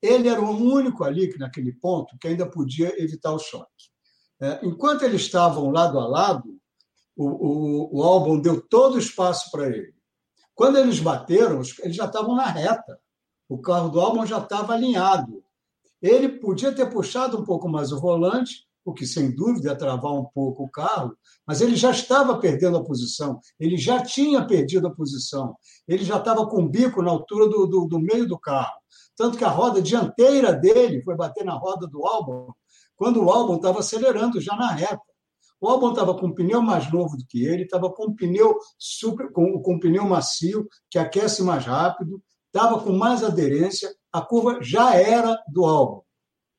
Ele 0.00 0.28
era 0.28 0.40
o 0.40 0.50
único 0.50 1.02
ali, 1.02 1.32
que 1.32 1.38
naquele 1.38 1.72
ponto, 1.72 2.16
que 2.18 2.28
ainda 2.28 2.46
podia 2.46 3.02
evitar 3.02 3.32
o 3.32 3.38
choque. 3.38 3.90
enquanto 4.62 5.02
eles 5.02 5.22
estavam 5.22 5.70
lado 5.70 5.98
a 5.98 6.06
lado, 6.06 6.60
o, 7.16 7.24
o, 7.24 7.98
o 7.98 8.02
álbum 8.02 8.38
deu 8.38 8.60
todo 8.60 8.96
o 8.96 8.98
espaço 8.98 9.50
para 9.50 9.66
ele. 9.66 9.94
Quando 10.54 10.78
eles 10.78 11.00
bateram, 11.00 11.62
eles 11.82 11.96
já 11.96 12.04
estavam 12.04 12.36
na 12.36 12.46
reta. 12.46 12.98
O 13.48 13.58
carro 13.58 13.88
do 13.88 14.00
álbum 14.00 14.24
já 14.26 14.38
estava 14.38 14.72
alinhado. 14.72 15.42
Ele 16.00 16.28
podia 16.28 16.72
ter 16.72 16.90
puxado 16.90 17.38
um 17.38 17.44
pouco 17.44 17.68
mais 17.68 17.92
o 17.92 18.00
volante, 18.00 18.66
o 18.84 18.92
que 18.92 19.06
sem 19.06 19.34
dúvida 19.34 19.70
ia 19.70 19.76
travar 19.76 20.12
um 20.12 20.24
pouco 20.24 20.64
o 20.64 20.70
carro, 20.70 21.16
mas 21.46 21.60
ele 21.60 21.74
já 21.74 21.90
estava 21.90 22.38
perdendo 22.38 22.76
a 22.76 22.84
posição, 22.84 23.40
ele 23.58 23.78
já 23.78 24.02
tinha 24.02 24.46
perdido 24.46 24.86
a 24.86 24.94
posição, 24.94 25.56
ele 25.88 26.04
já 26.04 26.18
estava 26.18 26.46
com 26.46 26.62
o 26.62 26.68
bico 26.68 27.00
na 27.00 27.10
altura 27.10 27.48
do, 27.48 27.66
do, 27.66 27.86
do 27.86 27.98
meio 27.98 28.28
do 28.28 28.38
carro. 28.38 28.78
Tanto 29.16 29.38
que 29.38 29.44
a 29.44 29.48
roda 29.48 29.80
dianteira 29.80 30.52
dele 30.52 31.02
foi 31.02 31.16
bater 31.16 31.44
na 31.44 31.54
roda 31.54 31.86
do 31.86 32.06
álbum 32.06 32.52
quando 32.96 33.22
o 33.22 33.30
álbum 33.30 33.56
estava 33.56 33.80
acelerando 33.80 34.40
já 34.40 34.54
na 34.56 34.70
reta. 34.70 35.00
O 35.60 35.68
Albon 35.68 35.92
estava 35.92 36.14
com 36.14 36.26
um 36.26 36.34
pneu 36.34 36.60
mais 36.60 36.92
novo 36.92 37.16
do 37.16 37.24
que 37.26 37.44
ele, 37.44 37.62
estava 37.62 37.90
com 37.90 38.08
um 38.08 38.14
pneu 38.14 38.58
super, 38.78 39.32
com, 39.32 39.60
com 39.62 39.74
um 39.76 39.80
pneu 39.80 40.04
macio 40.04 40.68
que 40.90 40.98
aquece 40.98 41.42
mais 41.42 41.64
rápido, 41.64 42.22
estava 42.54 42.80
com 42.80 42.92
mais 42.92 43.24
aderência, 43.24 43.92
a 44.12 44.20
curva 44.20 44.62
já 44.62 44.94
era 44.94 45.36
do 45.48 45.64
Albon. 45.64 46.02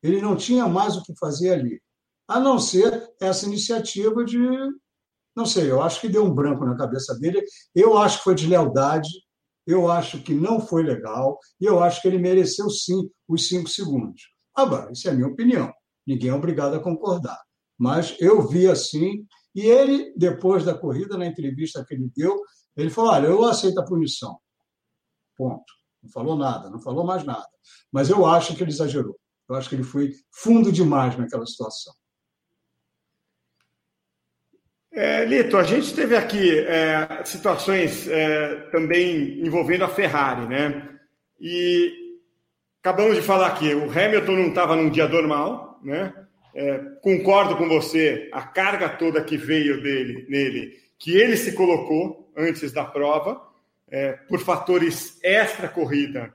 Ele 0.02 0.20
não 0.20 0.36
tinha 0.36 0.68
mais 0.68 0.96
o 0.96 1.02
que 1.02 1.16
fazer 1.18 1.54
ali, 1.54 1.80
a 2.28 2.38
não 2.38 2.58
ser 2.58 3.08
essa 3.20 3.46
iniciativa 3.46 4.24
de, 4.24 4.38
não 5.34 5.46
sei, 5.46 5.70
eu 5.70 5.82
acho 5.82 6.00
que 6.00 6.08
deu 6.08 6.24
um 6.24 6.34
branco 6.34 6.64
na 6.64 6.76
cabeça 6.76 7.14
dele. 7.18 7.42
Eu 7.74 7.96
acho 7.96 8.18
que 8.18 8.24
foi 8.24 8.34
de 8.34 8.46
lealdade, 8.46 9.08
eu 9.66 9.90
acho 9.90 10.22
que 10.22 10.34
não 10.34 10.60
foi 10.60 10.82
legal 10.82 11.38
e 11.60 11.64
eu 11.64 11.82
acho 11.82 12.02
que 12.02 12.08
ele 12.08 12.18
mereceu 12.18 12.68
sim 12.68 13.08
os 13.26 13.48
cinco 13.48 13.68
segundos. 13.68 14.22
Agora, 14.54 14.92
isso 14.92 15.08
é 15.08 15.10
a 15.10 15.14
minha 15.14 15.28
opinião. 15.28 15.72
Ninguém 16.06 16.30
é 16.30 16.34
obrigado 16.34 16.74
a 16.74 16.80
concordar 16.80 17.46
mas 17.78 18.16
eu 18.20 18.46
vi 18.46 18.66
assim. 18.66 19.26
E 19.54 19.60
ele, 19.60 20.12
depois 20.16 20.64
da 20.64 20.76
corrida, 20.76 21.16
na 21.16 21.26
entrevista 21.26 21.84
que 21.84 21.94
ele 21.94 22.10
deu, 22.14 22.40
ele 22.76 22.90
falou: 22.90 23.12
Olha, 23.12 23.26
eu 23.26 23.44
aceito 23.44 23.78
a 23.80 23.84
punição. 23.84 24.38
Ponto. 25.36 25.72
Não 26.06 26.12
falou 26.12 26.36
nada, 26.36 26.70
não 26.70 26.78
falou 26.78 27.04
mais 27.04 27.24
nada. 27.24 27.46
Mas 27.92 28.08
eu 28.08 28.24
acho 28.24 28.54
que 28.54 28.62
ele 28.62 28.70
exagerou. 28.70 29.18
Eu 29.48 29.56
acho 29.56 29.68
que 29.68 29.74
ele 29.74 29.82
foi 29.82 30.12
fundo 30.30 30.70
demais 30.70 31.16
naquela 31.16 31.44
situação. 31.44 31.92
É, 34.92 35.24
Lito, 35.24 35.56
a 35.56 35.62
gente 35.62 35.94
teve 35.94 36.16
aqui 36.16 36.58
é, 36.60 37.22
situações 37.24 38.08
é, 38.08 38.54
também 38.70 39.40
envolvendo 39.44 39.84
a 39.84 39.88
Ferrari, 39.88 40.48
né? 40.48 40.88
E 41.38 41.92
acabamos 42.80 43.16
de 43.16 43.22
falar 43.22 43.50
que 43.58 43.74
o 43.74 43.90
Hamilton 43.90 44.32
não 44.32 44.48
estava 44.48 44.74
num 44.74 44.88
dia 44.88 45.08
normal, 45.08 45.80
né? 45.82 46.14
É, 46.54 46.78
concordo 47.02 47.56
com 47.56 47.68
você, 47.68 48.30
a 48.32 48.42
carga 48.42 48.88
toda 48.88 49.22
que 49.22 49.36
veio 49.36 49.82
dele, 49.82 50.24
nele, 50.30 50.72
que 50.98 51.14
ele 51.14 51.36
se 51.36 51.52
colocou 51.52 52.32
antes 52.34 52.72
da 52.72 52.84
prova, 52.84 53.42
é, 53.88 54.12
por 54.12 54.40
fatores 54.40 55.18
extra-corrida, 55.22 56.34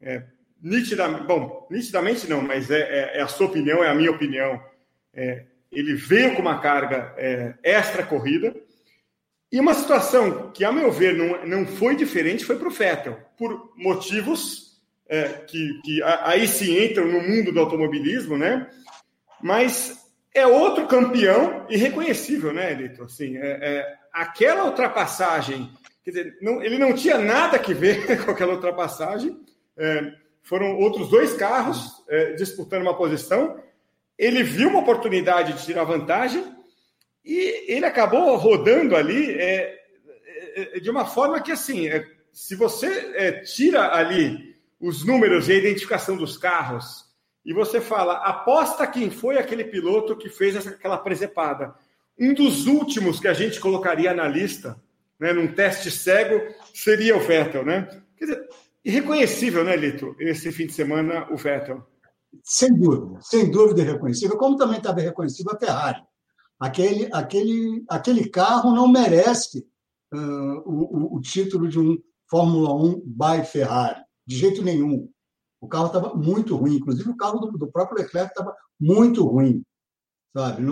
é, 0.00 0.24
nitidamente, 0.62 1.24
bom, 1.24 1.66
nitidamente 1.70 2.28
não, 2.28 2.42
mas 2.42 2.70
é, 2.70 2.80
é, 2.80 3.18
é, 3.18 3.22
a 3.22 3.28
sua 3.28 3.46
opinião, 3.46 3.82
é 3.82 3.88
a 3.88 3.94
minha 3.94 4.10
opinião. 4.10 4.62
É, 5.14 5.44
ele 5.72 5.94
veio 5.94 6.34
com 6.34 6.42
uma 6.42 6.60
carga 6.60 7.14
é, 7.16 7.54
extra-corrida, 7.62 8.54
e 9.52 9.58
uma 9.58 9.74
situação 9.74 10.52
que, 10.52 10.64
a 10.64 10.70
meu 10.70 10.92
ver, 10.92 11.16
não, 11.16 11.44
não 11.44 11.66
foi 11.66 11.96
diferente 11.96 12.44
foi 12.44 12.56
para 12.56 12.68
o 12.68 12.70
Vettel, 12.70 13.18
por 13.36 13.72
motivos 13.76 14.70
que, 15.48 15.80
que 15.82 16.00
aí 16.22 16.46
se 16.46 16.70
entram 16.70 17.04
no 17.04 17.20
mundo 17.20 17.50
do 17.50 17.58
automobilismo, 17.58 18.38
né? 18.38 18.70
mas 19.42 19.98
é 20.34 20.46
outro 20.46 20.86
campeão 20.86 21.66
irreconhecível, 21.68 22.52
né, 22.52 22.72
Elito? 22.72 23.04
Assim, 23.04 23.36
é, 23.36 23.58
é, 23.60 23.94
aquela 24.12 24.64
ultrapassagem, 24.64 25.70
quer 26.04 26.10
dizer, 26.10 26.38
não, 26.40 26.62
ele 26.62 26.78
não 26.78 26.94
tinha 26.94 27.18
nada 27.18 27.58
que 27.58 27.74
ver 27.74 28.06
com 28.24 28.30
aquela 28.30 28.54
ultrapassagem. 28.54 29.38
É, 29.76 30.12
foram 30.42 30.76
outros 30.78 31.08
dois 31.08 31.34
carros 31.34 32.04
é, 32.08 32.32
disputando 32.32 32.82
uma 32.82 32.96
posição. 32.96 33.62
Ele 34.18 34.42
viu 34.42 34.68
uma 34.68 34.80
oportunidade 34.80 35.54
de 35.54 35.64
tirar 35.64 35.84
vantagem 35.84 36.44
e 37.24 37.72
ele 37.72 37.86
acabou 37.86 38.36
rodando 38.36 38.96
ali 38.96 39.32
é, 39.32 39.78
é, 40.54 40.80
de 40.80 40.90
uma 40.90 41.06
forma 41.06 41.40
que, 41.40 41.52
assim, 41.52 41.88
se 42.32 42.54
você 42.54 43.42
tira 43.44 43.94
ali 43.94 44.56
os 44.80 45.04
números 45.04 45.48
e 45.48 45.52
a 45.52 45.56
identificação 45.56 46.16
dos 46.16 46.36
carros 46.36 47.10
e 47.44 47.52
você 47.52 47.80
fala, 47.80 48.14
aposta 48.18 48.86
quem 48.86 49.10
foi 49.10 49.38
aquele 49.38 49.64
piloto 49.64 50.16
que 50.16 50.28
fez 50.28 50.66
aquela 50.66 50.98
presepada. 50.98 51.74
Um 52.18 52.34
dos 52.34 52.66
últimos 52.66 53.18
que 53.18 53.28
a 53.28 53.32
gente 53.32 53.58
colocaria 53.58 54.12
na 54.12 54.28
lista, 54.28 54.80
né, 55.20 55.32
num 55.32 55.52
teste 55.52 55.90
cego, 55.90 56.40
seria 56.72 57.16
o 57.16 57.20
Vettel, 57.20 57.64
né? 57.64 57.86
Quer 58.16 58.24
dizer, 58.24 58.48
irreconhecível, 58.84 59.62
né, 59.62 59.76
Lito, 59.76 60.16
esse 60.18 60.50
fim 60.50 60.66
de 60.66 60.72
semana, 60.72 61.30
o 61.30 61.36
Vettel. 61.36 61.86
Sem 62.42 62.72
dúvida, 62.74 63.20
sem 63.20 63.50
dúvida 63.50 63.82
irreconhecível, 63.82 64.38
como 64.38 64.56
também 64.56 64.78
estava 64.78 65.00
irreconhecível 65.00 65.52
a 65.52 65.58
Ferrari. 65.58 66.02
Aquele, 66.58 67.08
aquele, 67.12 67.84
aquele 67.88 68.28
carro 68.28 68.74
não 68.74 68.88
merece 68.88 69.66
uh, 70.12 70.62
o, 70.64 71.16
o 71.16 71.20
título 71.20 71.68
de 71.68 71.78
um 71.78 71.98
Fórmula 72.28 72.72
1 72.74 73.02
by 73.04 73.44
Ferrari, 73.44 74.00
de 74.26 74.36
jeito 74.36 74.62
nenhum. 74.62 75.10
O 75.60 75.68
carro 75.68 75.88
estava 75.88 76.14
muito 76.14 76.56
ruim, 76.56 76.76
inclusive 76.76 77.10
o 77.10 77.16
carro 77.16 77.38
do, 77.40 77.58
do 77.58 77.70
próprio 77.70 77.98
Leclerc 77.98 78.30
estava 78.30 78.54
muito 78.78 79.26
ruim, 79.26 79.62
sabe? 80.34 80.64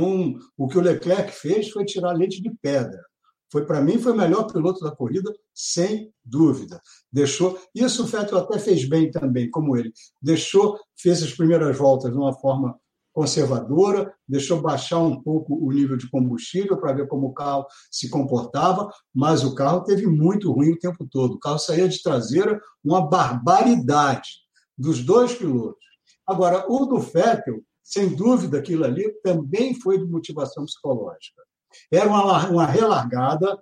O 0.57 0.69
que 0.69 0.78
o 0.78 0.81
Leclerc 0.81 1.33
fez 1.33 1.71
foi 1.71 1.85
tirar 1.85 2.12
leite 2.12 2.40
de 2.40 2.50
pedra. 2.62 3.02
Foi 3.50 3.64
para 3.64 3.81
mim 3.81 3.99
foi 3.99 4.12
o 4.12 4.17
melhor 4.17 4.50
piloto 4.52 4.85
da 4.85 4.90
corrida, 4.90 5.33
sem 5.55 6.12
dúvida. 6.25 6.81
Deixou 7.11 7.59
isso 7.75 8.02
o 8.02 8.07
Vettel 8.07 8.38
até 8.38 8.59
fez 8.59 8.87
bem 8.87 9.11
também, 9.11 9.50
como 9.50 9.76
ele. 9.76 9.93
Deixou, 10.21 10.78
fez 10.97 11.23
as 11.23 11.33
primeiras 11.33 11.76
voltas 11.76 12.12
de 12.12 12.19
uma 12.19 12.35
forma 12.35 12.78
conservadora, 13.19 14.14
deixou 14.28 14.61
baixar 14.61 14.99
um 14.99 15.21
pouco 15.21 15.55
o 15.55 15.73
nível 15.73 15.97
de 15.97 16.09
combustível 16.09 16.76
para 16.76 16.93
ver 16.93 17.09
como 17.09 17.26
o 17.26 17.35
carro 17.35 17.67
se 17.90 18.09
comportava, 18.09 18.88
mas 19.12 19.43
o 19.43 19.57
carro 19.57 19.83
teve 19.83 20.07
muito 20.07 20.52
ruim 20.52 20.71
o 20.71 20.78
tempo 20.78 21.05
todo. 21.11 21.35
O 21.35 21.38
carro 21.40 21.59
saía 21.59 21.88
de 21.88 22.00
traseira, 22.00 22.61
uma 22.85 23.09
barbaridade 23.09 24.28
dos 24.76 25.02
dois 25.02 25.35
pilotos. 25.35 25.85
Agora, 26.25 26.64
o 26.69 26.87
do 26.87 26.99
Vettel, 27.00 27.61
sem 27.83 28.14
dúvida, 28.14 28.59
aquilo 28.59 28.85
ali 28.85 29.11
também 29.23 29.75
foi 29.75 29.99
de 29.99 30.05
motivação 30.05 30.64
psicológica. 30.64 31.43
Era 31.92 32.08
uma, 32.08 32.48
uma 32.48 32.66
relargada, 32.66 33.58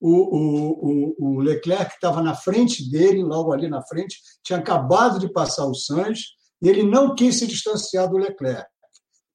o, 0.00 0.10
o, 0.10 1.16
o, 1.18 1.40
Leclerc 1.40 1.94
estava 1.94 2.22
na 2.22 2.34
frente 2.34 2.88
dele, 2.90 3.22
logo 3.22 3.52
ali 3.52 3.68
na 3.68 3.82
frente, 3.82 4.20
tinha 4.42 4.58
acabado 4.58 5.18
de 5.18 5.32
passar 5.32 5.66
o 5.66 5.74
Sainz, 5.74 6.20
e 6.60 6.68
ele 6.68 6.82
não 6.82 7.14
quis 7.14 7.38
se 7.38 7.46
distanciar 7.46 8.08
do 8.08 8.18
Leclerc. 8.18 8.66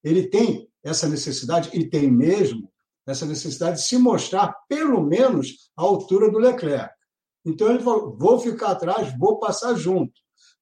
Ele 0.03 0.27
tem 0.27 0.69
essa 0.83 1.07
necessidade, 1.07 1.69
e 1.73 1.89
tem 1.89 2.11
mesmo, 2.11 2.71
essa 3.07 3.25
necessidade 3.25 3.77
de 3.77 3.83
se 3.83 3.97
mostrar, 3.97 4.55
pelo 4.69 5.03
menos, 5.03 5.71
à 5.75 5.81
altura 5.81 6.29
do 6.29 6.37
Leclerc. 6.37 6.93
Então 7.45 7.69
ele 7.69 7.83
falou: 7.83 8.15
vou 8.17 8.39
ficar 8.39 8.71
atrás, 8.71 9.13
vou 9.17 9.39
passar 9.39 9.73
junto. 9.75 10.13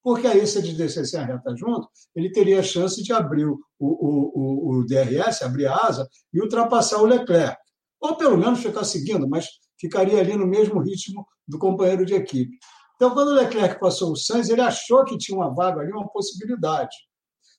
Porque 0.02 0.26
aí, 0.26 0.46
se 0.46 0.58
ele 0.58 0.72
descesse 0.72 1.16
a 1.16 1.24
reta 1.24 1.54
junto, 1.54 1.88
ele 2.14 2.32
teria 2.32 2.60
a 2.60 2.62
chance 2.62 3.02
de 3.02 3.12
abrir 3.12 3.46
o, 3.46 3.60
o, 3.78 4.70
o, 4.78 4.78
o 4.78 4.86
DRS, 4.86 5.42
abrir 5.42 5.66
a 5.66 5.76
asa 5.76 6.08
e 6.32 6.40
ultrapassar 6.40 6.98
o 7.02 7.06
Leclerc. 7.06 7.56
Ou 8.00 8.16
pelo 8.16 8.38
menos 8.38 8.60
ficar 8.60 8.84
seguindo, 8.84 9.28
mas 9.28 9.46
ficaria 9.78 10.18
ali 10.18 10.36
no 10.36 10.46
mesmo 10.46 10.80
ritmo 10.80 11.26
do 11.46 11.58
companheiro 11.58 12.06
de 12.06 12.14
equipe. 12.14 12.58
Então, 12.96 13.10
quando 13.12 13.28
o 13.28 13.34
Leclerc 13.34 13.78
passou 13.78 14.12
o 14.12 14.16
Sainz, 14.16 14.48
ele 14.48 14.60
achou 14.60 15.04
que 15.04 15.18
tinha 15.18 15.36
uma 15.36 15.54
vaga 15.54 15.80
ali, 15.80 15.92
uma 15.92 16.08
possibilidade. 16.08 16.96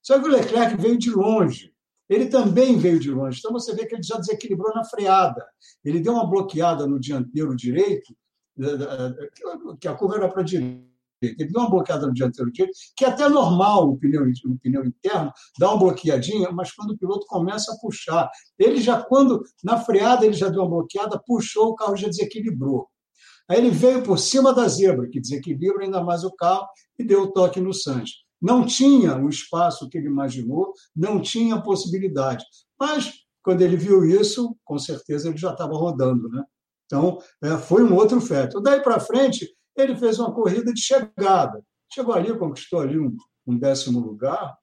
Só 0.01 0.19
que 0.19 0.27
o 0.27 0.31
Leclerc 0.31 0.75
veio 0.77 0.97
de 0.97 1.11
longe. 1.11 1.71
Ele 2.09 2.27
também 2.27 2.77
veio 2.77 2.99
de 2.99 3.11
longe. 3.11 3.39
Então, 3.39 3.51
você 3.51 3.73
vê 3.73 3.85
que 3.85 3.95
ele 3.95 4.03
já 4.03 4.17
desequilibrou 4.17 4.73
na 4.73 4.83
freada. 4.83 5.45
Ele 5.85 5.99
deu 5.99 6.13
uma 6.13 6.29
bloqueada 6.29 6.87
no 6.87 6.99
dianteiro 6.99 7.55
direito, 7.55 8.15
que 9.79 9.87
a 9.87 9.95
curva 9.95 10.15
era 10.15 10.29
para 10.29 10.41
a 10.41 10.45
direita 10.45 10.90
ele 11.21 11.51
deu 11.51 11.61
uma 11.61 11.69
bloqueada 11.69 12.07
no 12.07 12.13
dianteiro 12.13 12.51
direito, 12.51 12.77
que 12.95 13.05
é 13.05 13.09
até 13.09 13.27
normal 13.29 13.87
no 13.87 13.97
pneu, 13.97 14.25
no 14.45 14.59
pneu 14.59 14.85
interno, 14.85 15.31
dar 15.59 15.69
uma 15.69 15.79
bloqueadinha, 15.79 16.51
mas 16.51 16.71
quando 16.71 16.91
o 16.91 16.97
piloto 16.97 17.25
começa 17.27 17.71
a 17.71 17.77
puxar. 17.77 18.29
Ele 18.57 18.81
já, 18.81 19.01
quando 19.01 19.43
na 19.63 19.77
freada 19.77 20.25
ele 20.25 20.33
já 20.33 20.49
deu 20.49 20.61
uma 20.61 20.69
bloqueada, 20.69 21.21
puxou, 21.25 21.69
o 21.69 21.75
carro 21.75 21.95
já 21.95 22.07
desequilibrou. 22.07 22.87
Aí 23.47 23.57
ele 23.57 23.69
veio 23.69 24.03
por 24.03 24.17
cima 24.17 24.53
da 24.53 24.67
zebra, 24.67 25.09
que 25.09 25.19
desequilibra 25.19 25.83
ainda 25.83 26.03
mais 26.03 26.23
o 26.23 26.31
carro, 26.31 26.65
e 26.97 27.03
deu 27.03 27.23
o 27.23 27.31
toque 27.31 27.59
no 27.59 27.73
Sanches. 27.73 28.23
Não 28.41 28.65
tinha 28.65 29.17
o 29.17 29.29
espaço 29.29 29.87
que 29.87 29.97
ele 29.97 30.07
imaginou, 30.07 30.73
não 30.95 31.21
tinha 31.21 31.61
possibilidade. 31.61 32.43
Mas, 32.79 33.13
quando 33.43 33.61
ele 33.61 33.77
viu 33.77 34.03
isso, 34.03 34.55
com 34.63 34.79
certeza 34.79 35.29
ele 35.29 35.37
já 35.37 35.51
estava 35.51 35.73
rodando. 35.73 36.27
Né? 36.29 36.43
Então, 36.85 37.19
é, 37.43 37.57
foi 37.57 37.83
um 37.83 37.93
outro 37.95 38.19
feto. 38.19 38.59
Daí 38.59 38.81
para 38.81 38.99
frente, 38.99 39.47
ele 39.75 39.95
fez 39.95 40.19
uma 40.19 40.33
corrida 40.33 40.73
de 40.73 40.81
chegada. 40.81 41.63
Chegou 41.91 42.13
ali, 42.13 42.37
conquistou 42.37 42.79
ali 42.79 42.99
um, 42.99 43.15
um 43.45 43.57
décimo 43.57 43.99
lugar. 43.99 44.57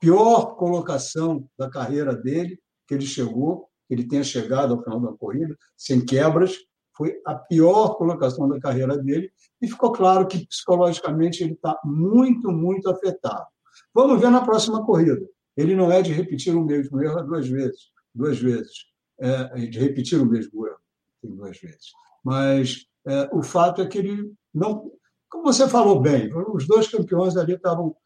Pior 0.00 0.56
colocação 0.56 1.48
da 1.58 1.68
carreira 1.68 2.14
dele, 2.14 2.60
que 2.86 2.94
ele 2.94 3.06
chegou, 3.06 3.68
que 3.86 3.94
ele 3.94 4.06
tenha 4.06 4.22
chegado 4.22 4.74
ao 4.74 4.82
final 4.82 5.00
da 5.00 5.12
corrida, 5.12 5.56
sem 5.76 6.04
quebras. 6.04 6.56
Foi 6.96 7.20
a 7.26 7.34
pior 7.34 7.96
colocação 7.96 8.48
da 8.48 8.60
carreira 8.60 8.96
dele. 8.96 9.30
E 9.60 9.68
ficou 9.68 9.92
claro 9.92 10.26
que 10.26 10.46
psicologicamente 10.46 11.42
ele 11.42 11.54
está 11.54 11.78
muito, 11.84 12.50
muito 12.50 12.88
afetado. 12.90 13.46
Vamos 13.94 14.20
ver 14.20 14.30
na 14.30 14.44
próxima 14.44 14.84
corrida. 14.84 15.20
Ele 15.56 15.74
não 15.74 15.90
é 15.90 16.02
de 16.02 16.12
repetir 16.12 16.54
o 16.54 16.64
mesmo 16.64 17.00
erro 17.02 17.22
duas 17.22 17.48
vezes. 17.48 17.90
Duas 18.14 18.38
vezes. 18.38 18.86
É, 19.20 19.66
de 19.66 19.78
repetir 19.78 20.20
o 20.20 20.26
mesmo 20.26 20.66
erro 20.66 20.78
duas 21.22 21.58
vezes. 21.58 21.92
Mas 22.24 22.86
é, 23.08 23.28
o 23.32 23.42
fato 23.42 23.82
é 23.82 23.86
que 23.86 23.98
ele 23.98 24.32
não. 24.54 24.90
Como 25.28 25.44
você 25.44 25.68
falou 25.68 26.00
bem, 26.00 26.30
os 26.54 26.66
dois 26.66 26.88
campeões 26.88 27.36
ali 27.36 27.54
estavam 27.54 27.96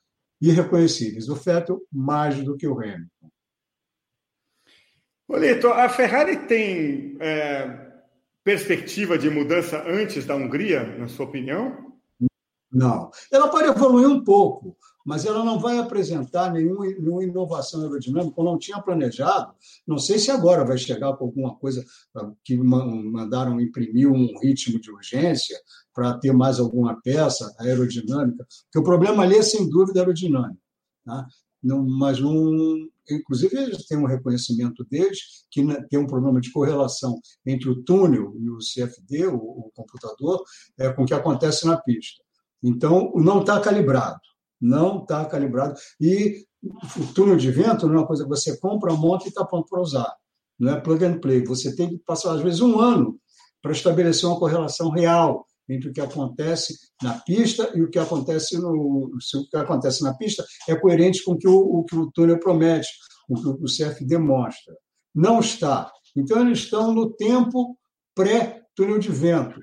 irreconhecíveis. 0.40 1.28
O 1.28 1.35
Vettel 1.35 1.80
mais 1.92 2.42
do 2.42 2.56
que 2.56 2.66
o 2.66 2.78
Hamilton. 2.78 3.30
Olito, 5.29 5.68
a 5.68 5.88
Ferrari 5.88 6.46
tem 6.46 7.16
é, 7.20 7.92
perspectiva 8.44 9.16
de 9.16 9.31
mudança 9.31 9.83
antes 9.87 10.27
da 10.27 10.35
Hungria, 10.35 10.85
na 10.98 11.09
sua 11.09 11.27
opinião? 11.27 11.92
Não. 12.70 13.11
Ela 13.31 13.48
pode 13.48 13.68
evoluir 13.68 14.09
um 14.09 14.22
pouco, 14.22 14.77
mas 15.05 15.25
ela 15.25 15.45
não 15.45 15.59
vai 15.59 15.79
apresentar 15.79 16.53
nenhuma, 16.53 16.87
nenhuma 16.87 17.25
inovação 17.25 17.83
aerodinâmica, 17.83 18.35
ou 18.37 18.45
não 18.45 18.59
tinha 18.59 18.81
planejado. 18.81 19.53
Não 19.87 19.99
sei 19.99 20.19
se 20.19 20.31
agora 20.31 20.65
vai 20.65 20.79
chegar 20.79 21.12
com 21.17 21.25
alguma 21.25 21.55
coisa 21.57 21.85
ah, 22.15 22.31
que 22.45 22.57
mandaram 22.57 23.61
imprimir 23.61 24.11
um 24.11 24.38
ritmo 24.41 24.81
de 24.81 24.91
urgência 24.91 25.59
para 25.93 26.19
ter 26.19 26.33
mais 26.33 26.59
alguma 26.59 27.01
peça 27.01 27.55
aerodinâmica, 27.59 28.47
porque 28.65 28.79
o 28.79 28.85
problema 28.85 29.23
ali 29.23 29.37
é, 29.37 29.43
sem 29.43 29.69
dúvida, 29.69 30.01
aerodinâmico. 30.01 30.61
Tá? 31.05 31.27
Não, 31.62 31.85
mas 31.85 32.21
não. 32.21 32.91
Inclusive, 33.11 33.57
eles 33.57 33.87
têm 33.87 33.99
um 33.99 34.07
reconhecimento 34.07 34.85
deles 34.85 35.45
que 35.51 35.65
tem 35.91 35.99
um 35.99 36.07
problema 36.07 36.41
de 36.41 36.53
correlação 36.53 37.21
entre 37.45 37.69
o 37.69 37.83
túnel 37.83 38.35
e 38.38 38.49
o 38.49 38.59
CFD, 38.59 39.27
o, 39.27 39.37
o 39.37 39.71
computador, 39.75 40.43
é, 40.79 40.91
com 40.93 41.03
o 41.03 41.07
que 41.07 41.12
acontece 41.12 41.67
na 41.67 41.77
pista. 41.77 42.23
Então, 42.62 43.12
não 43.17 43.41
está 43.41 43.61
calibrado 43.61 44.21
não 44.62 45.03
está 45.03 45.25
calibrado. 45.25 45.75
E 46.01 46.46
o 46.96 47.12
túnel 47.12 47.37
de 47.37 47.51
vento 47.51 47.88
não 47.88 47.96
é 47.96 47.98
uma 47.98 48.07
coisa 48.07 48.22
que 48.22 48.29
você 48.29 48.57
compra, 48.59 48.94
monta 48.94 49.25
e 49.25 49.29
está 49.29 49.44
pronto 49.44 49.68
para 49.68 49.81
usar. 49.81 50.14
Não 50.59 50.72
é 50.72 50.81
plug 50.81 51.05
and 51.05 51.18
play. 51.18 51.44
Você 51.44 51.75
tem 51.75 51.88
que 51.88 51.98
passar, 51.98 52.33
às 52.33 52.40
vezes, 52.40 52.61
um 52.61 52.79
ano 52.79 53.18
para 53.61 53.72
estabelecer 53.72 54.29
uma 54.29 54.38
correlação 54.38 54.90
real 54.90 55.44
entre 55.68 55.90
o 55.90 55.92
que 55.92 56.01
acontece 56.01 56.77
na 57.03 57.18
pista 57.20 57.70
e 57.75 57.83
o 57.83 57.90
que 57.90 57.98
acontece 57.98 58.57
no. 58.59 59.11
Se 59.20 59.37
o 59.37 59.48
que 59.48 59.57
acontece 59.57 60.05
na 60.05 60.14
pista 60.14 60.44
é 60.68 60.77
coerente 60.77 61.25
com 61.25 61.33
o 61.33 61.38
que 61.38 61.48
o, 61.48 61.59
o, 61.59 61.85
que 61.85 61.96
o 61.96 62.11
túnel 62.12 62.38
promete, 62.38 62.88
o 63.29 63.35
que 63.35 63.48
o 63.48 63.64
CF 63.64 64.05
demonstra. 64.05 64.75
Não 65.14 65.40
está. 65.40 65.90
Então, 66.16 66.40
eles 66.40 66.61
estão 66.61 66.92
no 66.92 67.12
tempo 67.12 67.77
pré-túnel 68.14 68.98
de 68.98 69.11
vento. 69.11 69.61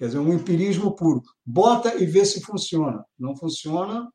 Quer 0.00 0.06
dizer, 0.06 0.18
um 0.18 0.32
empirismo 0.32 0.96
puro. 0.96 1.22
Bota 1.44 1.94
e 1.96 2.06
vê 2.06 2.24
se 2.24 2.40
funciona. 2.40 3.04
Não 3.18 3.36
funciona, 3.36 4.08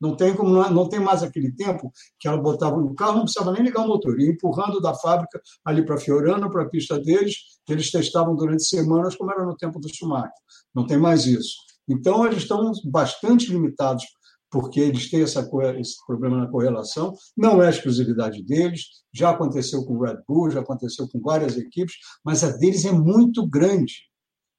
não 0.00 0.16
tem 0.16 0.34
como 0.34 0.50
não 0.70 0.88
tem 0.88 0.98
mais 0.98 1.22
aquele 1.22 1.52
tempo 1.52 1.92
que 2.18 2.26
ela 2.26 2.40
botava 2.40 2.78
no 2.78 2.94
carro, 2.94 3.16
não 3.16 3.24
precisava 3.24 3.52
nem 3.52 3.62
ligar 3.62 3.84
o 3.84 3.88
motor, 3.88 4.18
ia 4.18 4.30
empurrando 4.30 4.80
da 4.80 4.94
fábrica 4.94 5.38
ali 5.66 5.84
para 5.84 5.98
Fiorano, 5.98 6.50
para 6.50 6.62
a 6.62 6.68
pista 6.68 6.98
deles, 6.98 7.34
que 7.66 7.74
eles 7.74 7.90
testavam 7.90 8.34
durante 8.34 8.64
semanas, 8.64 9.14
como 9.14 9.30
era 9.30 9.44
no 9.44 9.54
tempo 9.54 9.78
do 9.78 9.94
Schumacher. 9.94 10.32
Não 10.74 10.86
tem 10.86 10.96
mais 10.96 11.26
isso. 11.26 11.56
Então, 11.86 12.24
eles 12.24 12.38
estão 12.38 12.72
bastante 12.90 13.52
limitados, 13.52 14.04
porque 14.50 14.80
eles 14.80 15.10
têm 15.10 15.20
essa, 15.20 15.46
esse 15.78 16.06
problema 16.06 16.38
na 16.38 16.50
correlação. 16.50 17.12
Não 17.36 17.62
é 17.62 17.68
exclusividade 17.68 18.42
deles, 18.42 18.86
já 19.12 19.28
aconteceu 19.28 19.84
com 19.84 19.92
o 19.92 20.02
Red 20.02 20.22
Bull, 20.26 20.50
já 20.50 20.60
aconteceu 20.60 21.06
com 21.06 21.20
várias 21.20 21.58
equipes, 21.58 21.96
mas 22.24 22.42
a 22.42 22.48
deles 22.56 22.86
é 22.86 22.92
muito 22.92 23.46
grande 23.46 24.10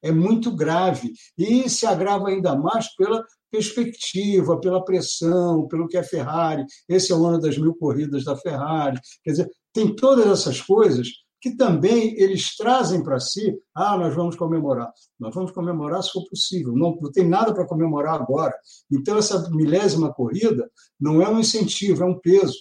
é 0.04 0.12
muito 0.12 0.56
grave 0.56 1.12
e 1.38 1.68
se 1.70 1.86
agrava 1.86 2.28
ainda 2.28 2.56
mais 2.56 2.94
pela 2.96 3.26
perspectiva, 3.50 4.60
pela 4.60 4.84
pressão, 4.84 5.68
pelo 5.68 5.88
que 5.88 5.98
é 5.98 6.04
Ferrari. 6.04 6.66
Esse 6.90 7.12
é 7.12 7.16
o 7.16 7.26
ano 7.26 7.40
das 7.40 7.58
mil 7.58 7.74
corridas 7.76 8.24
da 8.24 8.36
Ferrari. 8.36 9.00
Quer 9.24 9.32
dizer, 9.32 9.50
tem 9.72 9.96
todas 9.96 10.28
essas 10.28 10.60
coisas 10.60 11.08
que 11.40 11.56
também 11.56 12.16
eles 12.18 12.56
trazem 12.56 13.04
para 13.04 13.20
si. 13.20 13.54
Ah, 13.76 13.98
nós 13.98 14.16
vamos 14.16 14.36
comemorar. 14.36 14.92
Nós 15.20 15.36
vamos 15.36 15.52
comemorar 15.52 16.02
se 16.02 16.12
for 16.12 16.24
possível. 16.30 16.74
Não, 16.74 16.98
não 17.00 17.12
tem 17.12 17.28
nada 17.28 17.54
para 17.54 17.68
comemorar 17.68 18.16
agora. 18.16 18.56
Então, 18.90 19.18
essa 19.18 19.50
milésima 19.52 20.14
corrida 20.14 20.70
não 21.00 21.22
é 21.22 21.30
um 21.30 21.40
incentivo, 21.40 22.02
é 22.02 22.06
um 22.06 22.18
peso. 22.18 22.58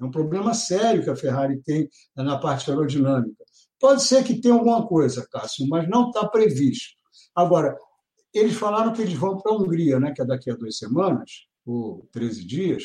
É 0.00 0.04
um 0.04 0.10
problema 0.10 0.54
sério 0.54 1.02
que 1.02 1.10
a 1.10 1.16
Ferrari 1.16 1.60
tem 1.62 1.88
na 2.14 2.38
parte 2.38 2.70
aerodinâmica. 2.70 3.44
Pode 3.80 4.02
ser 4.02 4.24
que 4.24 4.40
tenha 4.40 4.54
alguma 4.54 4.86
coisa, 4.86 5.26
Cássio, 5.30 5.66
mas 5.68 5.88
não 5.88 6.08
está 6.08 6.26
previsto. 6.26 6.94
Agora, 7.34 7.76
eles 8.32 8.54
falaram 8.54 8.92
que 8.92 9.02
eles 9.02 9.14
vão 9.14 9.38
para 9.38 9.52
a 9.52 9.56
Hungria, 9.56 10.00
né, 10.00 10.12
que 10.14 10.22
é 10.22 10.24
daqui 10.24 10.50
a 10.50 10.54
duas 10.54 10.78
semanas, 10.78 11.46
ou 11.64 12.08
13 12.12 12.46
dias, 12.46 12.84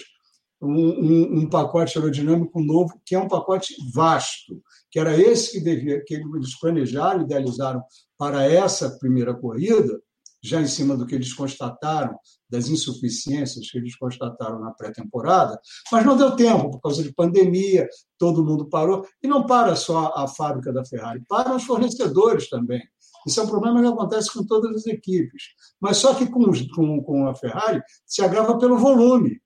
um, 0.62 0.70
um, 0.70 1.40
um, 1.40 1.50
pacote 1.50 1.98
aerodinâmico 1.98 2.62
novo, 2.62 3.02
que 3.06 3.16
é 3.16 3.20
um 3.20 3.28
pacote 3.28 3.76
vasto, 3.94 4.62
que 4.90 5.00
era 5.00 5.18
esse 5.18 5.54
que, 5.54 5.60
devia, 5.60 6.04
que 6.06 6.16
eles 6.16 6.60
planejaram, 6.60 7.24
idealizaram 7.24 7.82
para 8.18 8.44
essa 8.44 8.98
primeira 9.00 9.34
corrida, 9.34 10.00
já 10.42 10.60
em 10.60 10.68
cima 10.68 10.98
do 10.98 11.06
que 11.06 11.16
eles 11.16 11.34
constataram, 11.34 12.18
das 12.50 12.68
insuficiências 12.68 13.70
que 13.70 13.78
eles 13.78 13.96
constataram 13.96 14.60
na 14.60 14.72
pré-temporada, 14.72 15.60
mas 15.92 16.06
não 16.06 16.18
deu 16.18 16.36
tempo, 16.36 16.72
por 16.72 16.82
causa 16.82 17.04
de 17.04 17.14
pandemia, 17.14 17.88
todo 18.18 18.44
mundo 18.44 18.68
parou. 18.68 19.06
E 19.22 19.28
não 19.28 19.46
para 19.46 19.76
só 19.76 20.14
a 20.16 20.28
fábrica 20.28 20.74
da 20.74 20.84
Ferrari, 20.84 21.24
para 21.28 21.56
os 21.56 21.64
fornecedores 21.64 22.50
também. 22.50 22.82
Isso 23.26 23.40
é 23.40 23.44
um 23.44 23.48
problema 23.48 23.82
que 23.82 23.88
acontece 23.88 24.34
com 24.34 24.44
todas 24.46 24.76
as 24.76 24.88
equipes. 24.88 25.44
Mas 25.80 25.98
só 25.98 26.14
que 26.16 26.26
com, 26.26 26.44
com, 26.76 27.04
com 27.04 27.28
a 27.28 27.36
Ferrari 27.36 27.82
se 28.06 28.24
agrava 28.24 28.58
pelo 28.58 28.78
volume. 28.78 29.40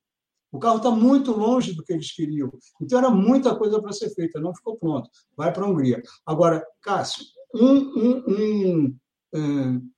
O 0.52 0.60
carro 0.60 0.78
está 0.78 0.90
muito 0.90 1.32
longe 1.32 1.74
do 1.74 1.84
que 1.84 1.92
eles 1.92 2.14
queriam. 2.14 2.50
Então, 2.82 2.98
era 2.98 3.10
muita 3.10 3.54
coisa 3.56 3.82
para 3.82 3.92
ser 3.92 4.10
feita, 4.12 4.40
não 4.40 4.56
ficou 4.56 4.78
pronto. 4.78 5.10
Vai 5.36 5.52
para 5.52 5.66
a 5.66 5.68
Hungria. 5.68 6.02
Agora, 6.26 6.66
Cássio, 6.82 7.26
um, 7.54 7.76
um, 7.76 8.24
um, 8.28 8.86
um 8.86 8.98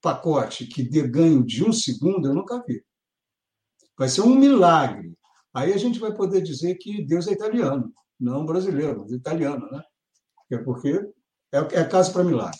pacote 0.01 0.65
que 0.67 0.83
dê 0.83 1.07
ganho 1.07 1.43
de 1.43 1.63
um 1.63 1.71
segundo, 1.71 2.27
eu 2.27 2.33
nunca 2.33 2.63
vi. 2.67 2.83
Vai 3.97 4.09
ser 4.09 4.21
um 4.21 4.35
milagre. 4.35 5.13
Aí 5.53 5.73
a 5.73 5.77
gente 5.77 5.99
vai 5.99 6.13
poder 6.13 6.41
dizer 6.41 6.75
que 6.75 7.03
Deus 7.05 7.27
é 7.27 7.31
italiano, 7.31 7.91
não 8.19 8.45
brasileiro, 8.45 8.99
mas 9.01 9.11
italiano, 9.11 9.67
né? 9.71 9.81
É 10.51 10.57
porque 10.57 10.89
é, 11.51 11.57
é 11.57 11.83
caso 11.83 12.13
para 12.13 12.23
milagre. 12.23 12.59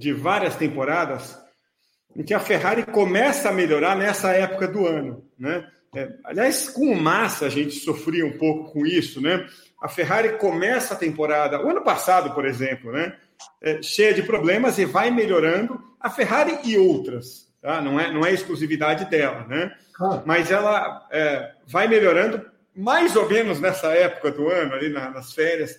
de 0.00 0.14
várias 0.14 0.56
temporadas 0.56 1.38
em 2.16 2.22
que 2.22 2.32
a 2.32 2.40
Ferrari 2.40 2.84
começa 2.84 3.50
a 3.50 3.52
melhorar 3.52 3.94
nessa 3.94 4.32
época 4.32 4.66
do 4.66 4.86
ano, 4.86 5.22
né? 5.38 5.68
É, 5.94 6.08
aliás, 6.24 6.70
com 6.70 6.90
o 6.90 7.00
Massa 7.00 7.46
a 7.46 7.48
gente 7.50 7.74
sofria 7.74 8.24
um 8.24 8.38
pouco 8.38 8.72
com 8.72 8.86
isso, 8.86 9.20
né? 9.20 9.46
A 9.82 9.88
Ferrari 9.88 10.38
começa 10.38 10.94
a 10.94 10.96
temporada, 10.96 11.62
o 11.62 11.68
ano 11.68 11.82
passado, 11.82 12.34
por 12.34 12.46
exemplo, 12.46 12.90
né? 12.90 13.14
É, 13.62 13.82
cheia 13.82 14.14
de 14.14 14.22
problemas 14.22 14.78
e 14.78 14.86
vai 14.86 15.10
melhorando. 15.10 15.78
A 16.00 16.08
Ferrari 16.08 16.58
e 16.64 16.78
outras, 16.78 17.46
tá? 17.60 17.82
Não 17.82 18.00
é, 18.00 18.10
não 18.10 18.24
é 18.24 18.32
exclusividade 18.32 19.04
dela, 19.10 19.46
né? 19.46 19.70
Mas 20.24 20.50
ela 20.50 21.06
é, 21.12 21.52
vai 21.66 21.86
melhorando 21.86 22.42
mais 22.74 23.14
ou 23.16 23.28
menos 23.28 23.60
nessa 23.60 23.88
época 23.88 24.30
do 24.30 24.48
ano, 24.48 24.72
ali 24.72 24.88
na, 24.88 25.10
nas 25.10 25.34
férias. 25.34 25.78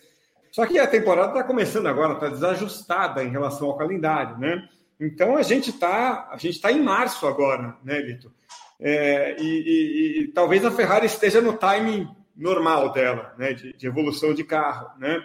Só 0.52 0.66
que 0.66 0.78
a 0.78 0.88
temporada 0.88 1.30
está 1.30 1.44
começando 1.44 1.88
agora, 1.88 2.14
está 2.14 2.28
desajustada 2.28 3.24
em 3.24 3.30
relação 3.30 3.68
ao 3.68 3.78
calendário, 3.78 4.38
né? 4.38 4.68
Então 5.00 5.38
a 5.38 5.42
gente 5.42 5.70
está 5.70 6.30
a 6.32 6.38
gente 6.38 6.56
está 6.56 6.72
em 6.72 6.82
março 6.82 7.26
agora, 7.26 7.76
né, 7.84 8.00
Lito? 8.00 8.32
É, 8.80 9.36
e, 9.40 9.46
e, 9.46 10.22
e, 10.22 10.28
talvez 10.30 10.66
a 10.66 10.72
Ferrari 10.72 11.06
esteja 11.06 11.40
no 11.40 11.54
timing 11.54 12.08
normal 12.36 12.92
dela, 12.92 13.34
né, 13.38 13.54
de, 13.54 13.74
de 13.74 13.88
evolução 13.88 14.34
de 14.34 14.44
carro, 14.44 14.90
né? 15.00 15.24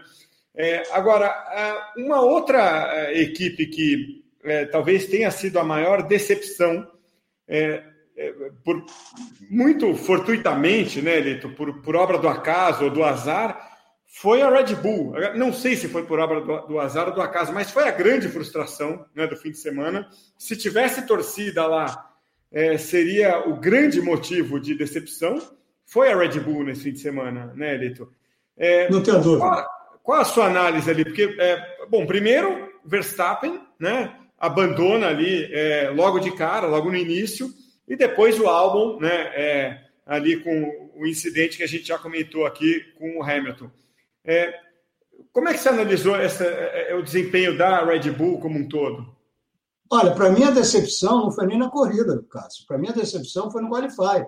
É, 0.55 0.83
agora, 0.93 1.35
uma 1.99 2.23
outra 2.23 3.11
é, 3.11 3.21
equipe 3.21 3.67
que 3.67 4.25
é, 4.43 4.65
talvez 4.65 5.07
tenha 5.07 5.31
sido 5.31 5.59
a 5.59 5.65
maior 5.65 6.03
decepção, 6.03 6.87
é, 7.47 7.83
é, 8.17 8.33
por, 8.65 8.85
muito 9.51 9.95
fortuitamente, 9.95 11.03
né, 11.03 11.21
Lito, 11.21 11.51
por, 11.51 11.83
por 11.83 11.95
obra 11.95 12.17
do 12.17 12.29
acaso 12.29 12.85
ou 12.85 12.91
do 12.91 13.05
azar, 13.05 13.76
foi 14.19 14.41
a 14.41 14.49
Red 14.49 14.75
Bull. 14.77 15.13
Não 15.35 15.53
sei 15.53 15.77
se 15.77 15.89
foi 15.89 16.07
por 16.07 16.19
obra 16.19 16.41
do, 16.41 16.67
do 16.69 16.81
azar 16.81 17.07
ou 17.09 17.15
do 17.15 17.21
acaso, 17.21 17.53
mas 17.53 17.71
foi 17.71 17.87
a 17.87 17.91
grande 17.91 18.29
frustração 18.29 19.05
né, 19.15 19.27
do 19.27 19.37
fim 19.37 19.51
de 19.51 19.59
semana. 19.59 20.09
Se 20.39 20.57
tivesse 20.57 21.07
torcida 21.07 21.67
lá, 21.67 22.11
é, 22.51 22.79
seria 22.79 23.47
o 23.47 23.57
grande 23.57 24.01
motivo 24.01 24.59
de 24.59 24.75
decepção. 24.75 25.39
Foi 25.85 26.11
a 26.11 26.17
Red 26.17 26.41
Bull 26.41 26.65
nesse 26.65 26.85
fim 26.85 26.93
de 26.93 27.01
semana, 27.01 27.53
né, 27.55 27.75
Elito? 27.75 28.11
É, 28.57 28.91
Não 28.91 29.03
tenho 29.03 29.21
dúvida. 29.21 29.51
Qual, 29.51 29.67
qual, 30.03 30.21
a 30.23 30.25
sua 30.25 30.47
análise 30.47 30.91
ali? 30.91 31.05
Porque, 31.05 31.37
é, 31.39 31.85
bom, 31.87 32.07
primeiro, 32.07 32.73
Verstappen, 32.87 33.61
né, 33.79 34.17
abandona 34.39 35.09
ali 35.09 35.47
é, 35.53 35.91
logo 35.91 36.21
de 36.21 36.35
cara, 36.35 36.67
logo 36.67 36.91
no 36.91 36.97
início, 36.97 37.53
e 37.87 37.95
depois 37.95 38.41
o 38.41 38.47
álbum, 38.47 38.99
né, 38.99 39.31
é, 39.35 39.81
ali 40.07 40.39
com 40.39 40.91
o 40.97 41.07
incidente 41.07 41.59
que 41.59 41.63
a 41.63 41.69
gente 41.69 41.87
já 41.87 41.99
comentou 41.99 42.47
aqui 42.47 42.81
com 42.99 43.19
o 43.19 43.23
Hamilton. 43.23 43.71
É, 44.27 44.53
como 45.33 45.49
é 45.49 45.55
que 45.55 45.61
você 45.61 45.69
analisou 45.69 46.17
essa, 46.17 46.45
é, 46.45 46.91
é, 46.91 46.95
o 46.97 47.03
desempenho 47.03 47.57
da 47.57 47.85
Red 47.85 48.11
Bull 48.11 48.41
como 48.41 48.59
um 48.59 48.69
todo? 48.69 49.07
Olha, 49.91 50.13
para 50.13 50.31
mim 50.31 50.43
a 50.43 50.51
decepção 50.51 51.25
não 51.25 51.31
foi 51.31 51.47
nem 51.47 51.59
na 51.59 51.71
corrida, 51.71 52.25
Cássio. 52.29 52.67
Para 52.67 52.77
mim 52.77 52.89
a 52.89 52.93
decepção 52.93 53.51
foi 53.51 53.63
no 53.63 53.71
Qualify. 53.71 54.27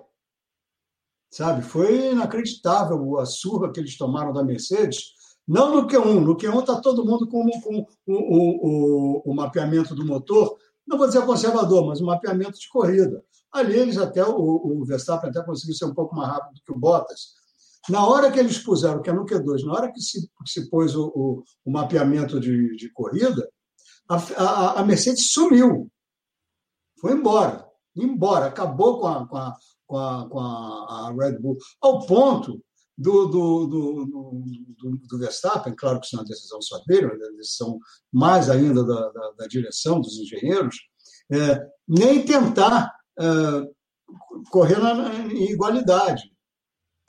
Sabe, 1.29 1.61
foi 1.61 2.11
inacreditável 2.11 3.19
a 3.19 3.25
surra 3.25 3.71
que 3.71 3.79
eles 3.79 3.97
tomaram 3.97 4.31
da 4.31 4.43
Mercedes. 4.43 5.13
Não 5.45 5.75
no 5.75 5.87
Q1, 5.87 6.19
no 6.21 6.37
Q1 6.37 6.59
está 6.59 6.79
todo 6.79 7.05
mundo 7.05 7.27
com, 7.27 7.43
com 7.61 7.85
o, 8.07 8.13
o, 8.13 9.23
o, 9.25 9.31
o, 9.31 9.35
mapeamento 9.35 9.93
do 9.93 10.05
motor, 10.05 10.57
não 10.87 10.97
vou 10.97 11.07
dizer 11.07 11.25
conservador, 11.25 11.85
mas 11.85 11.99
o 11.99 12.05
mapeamento 12.05 12.59
de 12.59 12.69
corrida. 12.69 13.23
Ali 13.51 13.77
eles 13.77 13.97
até, 13.97 14.23
o, 14.23 14.35
o 14.37 14.85
Verstappen 14.85 15.29
até 15.29 15.43
conseguiu 15.43 15.75
ser 15.75 15.85
um 15.85 15.93
pouco 15.93 16.15
mais 16.15 16.29
rápido 16.29 16.61
que 16.63 16.71
o 16.71 16.77
Bottas, 16.77 17.38
na 17.89 18.05
hora 18.05 18.31
que 18.31 18.39
eles 18.39 18.57
puseram, 18.59 19.01
que 19.01 19.09
é 19.09 19.13
no 19.13 19.25
Q2, 19.25 19.65
na 19.65 19.73
hora 19.73 19.91
que 19.91 20.01
se, 20.01 20.29
se 20.45 20.69
pôs 20.69 20.95
o, 20.95 21.07
o, 21.15 21.43
o 21.65 21.71
mapeamento 21.71 22.39
de, 22.39 22.75
de 22.75 22.91
corrida, 22.91 23.49
a, 24.07 24.15
a, 24.15 24.79
a, 24.79 24.85
Mercedes 24.85 25.31
sumiu. 25.31 25.91
Foi 26.99 27.13
embora. 27.13 27.65
Embora. 27.95 28.47
Acabou 28.47 28.99
com 28.99 29.07
a, 29.07 29.27
com 29.27 29.37
a, 29.37 29.55
com 29.87 29.97
a, 29.97 30.29
com 30.29 30.39
a 30.39 31.13
Red 31.17 31.39
Bull. 31.39 31.57
Ao 31.81 32.05
ponto 32.05 32.63
do, 32.97 33.27
do, 33.27 33.67
do, 33.67 34.05
do, 34.05 34.97
do 35.07 35.19
Verstappen, 35.19 35.75
claro 35.75 35.99
que 35.99 36.07
isso 36.07 36.15
é 36.15 36.19
uma 36.19 36.25
decisão 36.25 36.61
só 36.61 36.79
dele, 36.85 37.05
é 37.05 37.07
uma 37.07 37.37
decisão 37.37 37.79
mais 38.11 38.49
ainda 38.49 38.83
da, 38.83 39.09
da, 39.09 39.31
da 39.37 39.47
direção, 39.47 40.01
dos 40.01 40.17
engenheiros, 40.19 40.75
é, 41.31 41.65
nem 41.87 42.25
tentar 42.25 42.93
é, 43.17 43.25
correr 44.51 44.79
na, 44.79 45.15
em 45.15 45.51
igualdade 45.51 46.23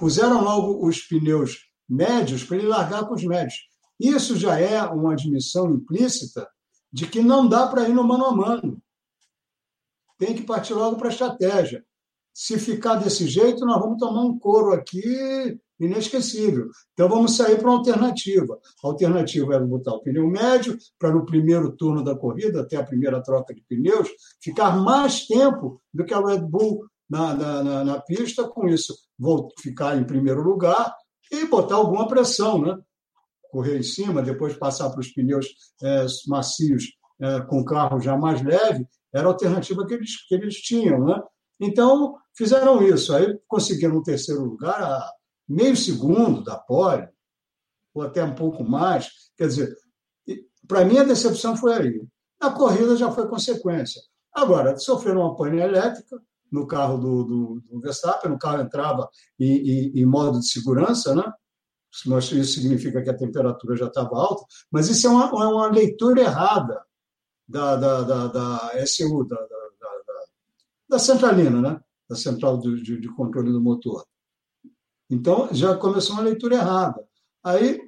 puseram 0.01 0.43
logo 0.43 0.89
os 0.89 1.03
pneus 1.03 1.59
médios 1.87 2.43
para 2.43 2.57
ele 2.57 2.67
largar 2.67 3.07
com 3.07 3.15
os 3.15 3.23
médios. 3.23 3.69
Isso 4.01 4.35
já 4.35 4.59
é 4.59 4.83
uma 4.83 5.13
admissão 5.13 5.71
implícita 5.71 6.49
de 6.91 7.07
que 7.07 7.21
não 7.21 7.47
dá 7.47 7.67
para 7.67 7.87
ir 7.87 7.93
no 7.93 8.03
mano 8.03 8.25
a 8.25 8.35
mano. 8.35 8.83
Tem 10.17 10.35
que 10.35 10.43
partir 10.43 10.73
logo 10.73 10.97
para 10.97 11.09
a 11.09 11.13
estratégia. 11.13 11.85
Se 12.33 12.59
ficar 12.59 12.95
desse 12.95 13.29
jeito, 13.29 13.67
nós 13.67 13.79
vamos 13.79 13.99
tomar 13.99 14.23
um 14.23 14.39
couro 14.39 14.73
aqui 14.73 15.61
inesquecível. 15.79 16.71
Então 16.95 17.07
vamos 17.07 17.37
sair 17.37 17.59
para 17.59 17.69
uma 17.69 17.79
alternativa. 17.79 18.59
A 18.83 18.87
alternativa 18.87 19.55
é 19.55 19.61
botar 19.61 19.93
o 19.93 20.01
pneu 20.01 20.27
médio 20.27 20.79
para 20.99 21.13
no 21.13 21.27
primeiro 21.27 21.73
turno 21.77 22.03
da 22.03 22.17
corrida, 22.17 22.63
até 22.63 22.77
a 22.77 22.85
primeira 22.85 23.23
troca 23.23 23.55
de 23.55 23.63
pneus, 23.69 24.09
ficar 24.43 24.79
mais 24.79 25.27
tempo 25.27 25.83
do 25.93 26.07
que 26.07 26.15
a 26.15 26.21
Red 26.21 26.41
Bull 26.41 26.87
na, 27.11 27.35
na, 27.35 27.85
na, 27.85 28.01
pista, 28.01 28.47
com 28.49 28.69
isso 28.69 28.95
vou 29.19 29.49
ficar 29.61 29.99
em 29.99 30.05
primeiro 30.05 30.43
lugar 30.43 30.95
e 31.31 31.45
botar 31.47 31.75
alguma 31.75 32.07
pressão, 32.09 32.61
né? 32.63 32.79
correr 33.51 33.79
em 33.79 33.83
cima, 33.83 34.23
depois 34.23 34.57
passar 34.57 34.89
para 34.91 35.01
os 35.01 35.13
pneus 35.13 35.47
é, 35.83 36.07
macios 36.29 36.85
é, 37.21 37.41
com 37.41 37.65
carro 37.65 38.01
já 38.01 38.17
mais 38.17 38.41
leve, 38.43 38.87
era 39.13 39.27
a 39.27 39.33
alternativa 39.33 39.85
que 39.87 39.95
eles, 39.95 40.27
que 40.27 40.35
eles 40.35 40.55
tinham. 40.57 41.05
Né? 41.05 41.21
Então, 41.59 42.17
fizeram 42.35 42.83
isso. 42.83 43.15
Aí 43.15 43.39
conseguiram 43.49 43.97
um 43.97 44.03
terceiro 44.03 44.43
lugar 44.45 44.81
a 44.81 45.13
meio 45.49 45.77
segundo 45.77 46.45
da 46.45 46.57
pole, 46.57 47.09
ou 47.93 48.03
até 48.03 48.23
um 48.23 48.35
pouco 48.35 48.63
mais. 48.63 49.11
Quer 49.37 49.49
dizer, 49.49 49.77
para 50.67 50.85
mim 50.85 50.99
a 50.99 51.05
decepção 51.05 51.57
foi 51.57 51.75
aí. 51.75 52.03
Na 52.41 52.53
corrida 52.53 52.97
já 52.97 53.11
foi 53.11 53.29
consequência. 53.29 54.01
Agora, 54.33 54.79
sofreram 54.79 55.23
uma 55.23 55.37
pane 55.37 55.61
elétrica, 55.61 56.23
no 56.51 56.67
carro 56.67 56.99
do, 56.99 57.25
do, 57.25 57.61
do 57.61 57.81
Verstappen, 57.81 58.33
o 58.33 58.39
carro 58.39 58.63
entrava 58.63 59.09
em, 59.39 59.57
em, 59.57 60.01
em, 60.01 60.05
modo 60.05 60.41
de 60.41 60.49
segurança, 60.49 61.15
né? 61.15 61.33
Isso 61.93 62.45
significa 62.45 63.03
que 63.03 63.11
a 63.11 63.17
temperatura 63.17 63.77
já 63.77 63.87
estava 63.87 64.17
alta, 64.17 64.45
mas 64.71 64.89
isso 64.89 65.07
é 65.07 65.11
uma, 65.11 65.25
é 65.27 65.49
uma 65.49 65.67
leitura 65.69 66.21
errada 66.21 66.81
da, 67.49 67.77
da, 67.77 68.03
da, 68.03 68.27
da 68.29 68.87
SU, 68.87 69.25
da, 69.25 69.37
da, 70.89 70.99
centralina, 70.99 71.61
né? 71.61 71.81
da 72.09 72.17
central 72.17 72.59
de, 72.59 72.83
de, 72.83 73.01
de 73.01 73.09
controle 73.15 73.53
do 73.53 73.61
motor. 73.61 74.05
Então, 75.09 75.49
já 75.53 75.77
começou 75.77 76.15
uma 76.15 76.23
leitura 76.23 76.57
errada. 76.57 77.05
Aí, 77.43 77.81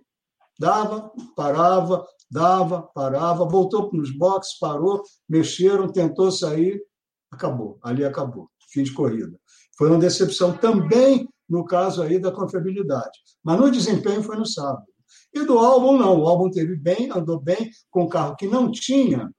dava, 0.59 1.12
parava, 1.37 2.07
dava, 2.31 2.83
parava, 2.83 3.44
voltou 3.44 3.90
nos 3.92 4.11
boxes, 4.11 4.59
parou, 4.59 5.03
mexeram, 5.29 5.92
tentou 5.92 6.31
sair, 6.33 6.83
acabou. 7.31 7.79
Ali 7.83 8.05
acabou. 8.05 8.51
Fim 8.73 8.83
de 8.83 8.93
corrida. 8.93 9.39
Foi 9.77 9.89
uma 9.89 9.99
decepção 9.99 10.57
também 10.57 11.29
no 11.49 11.65
caso 11.65 12.03
aí 12.03 12.19
da 12.19 12.33
confiabilidade. 12.33 13.19
Mas 13.45 13.61
no 13.61 13.71
desempenho 13.71 14.23
foi 14.23 14.37
no 14.37 14.47
sábado. 14.47 14.87
E 15.35 15.45
do 15.45 15.59
álbum, 15.59 15.99
não. 15.99 16.21
O 16.21 16.27
álbum 16.27 16.51
teve 16.51 16.77
bem, 16.77 17.11
andou 17.11 17.41
bem, 17.41 17.71
com 17.91 18.05
um 18.05 18.09
carro 18.09 18.37
que 18.37 18.47
não 18.47 18.71
tinha 18.71 19.31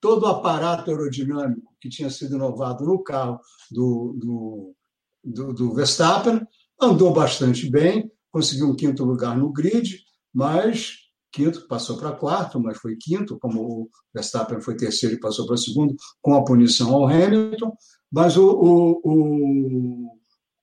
todo 0.00 0.24
o 0.24 0.28
aparato 0.28 0.90
aerodinâmico 0.90 1.72
que 1.80 1.88
tinha 1.88 2.10
sido 2.10 2.34
inovado 2.34 2.84
no 2.84 3.02
carro 3.02 3.40
do, 3.70 4.16
do, 4.18 4.74
do, 5.22 5.52
do 5.52 5.74
Verstappen, 5.74 6.40
andou 6.80 7.12
bastante 7.12 7.70
bem, 7.70 8.10
conseguiu 8.30 8.68
um 8.68 8.76
quinto 8.76 9.04
lugar 9.04 9.36
no 9.36 9.52
grid, 9.52 10.00
mas 10.34 11.02
quinto, 11.32 11.66
passou 11.66 11.96
para 11.96 12.12
quarto, 12.12 12.60
mas 12.60 12.78
foi 12.78 12.96
quinto, 12.96 13.38
como 13.38 13.62
o 13.62 13.90
Verstappen 14.12 14.60
foi 14.60 14.76
terceiro 14.76 15.16
e 15.16 15.20
passou 15.20 15.46
para 15.46 15.56
segundo, 15.56 15.94
com 16.20 16.34
a 16.34 16.44
punição 16.44 16.94
ao 16.94 17.06
Hamilton. 17.06 17.72
Mas 18.12 18.36
o, 18.36 18.46
o, 18.46 19.00
o, 19.02 20.18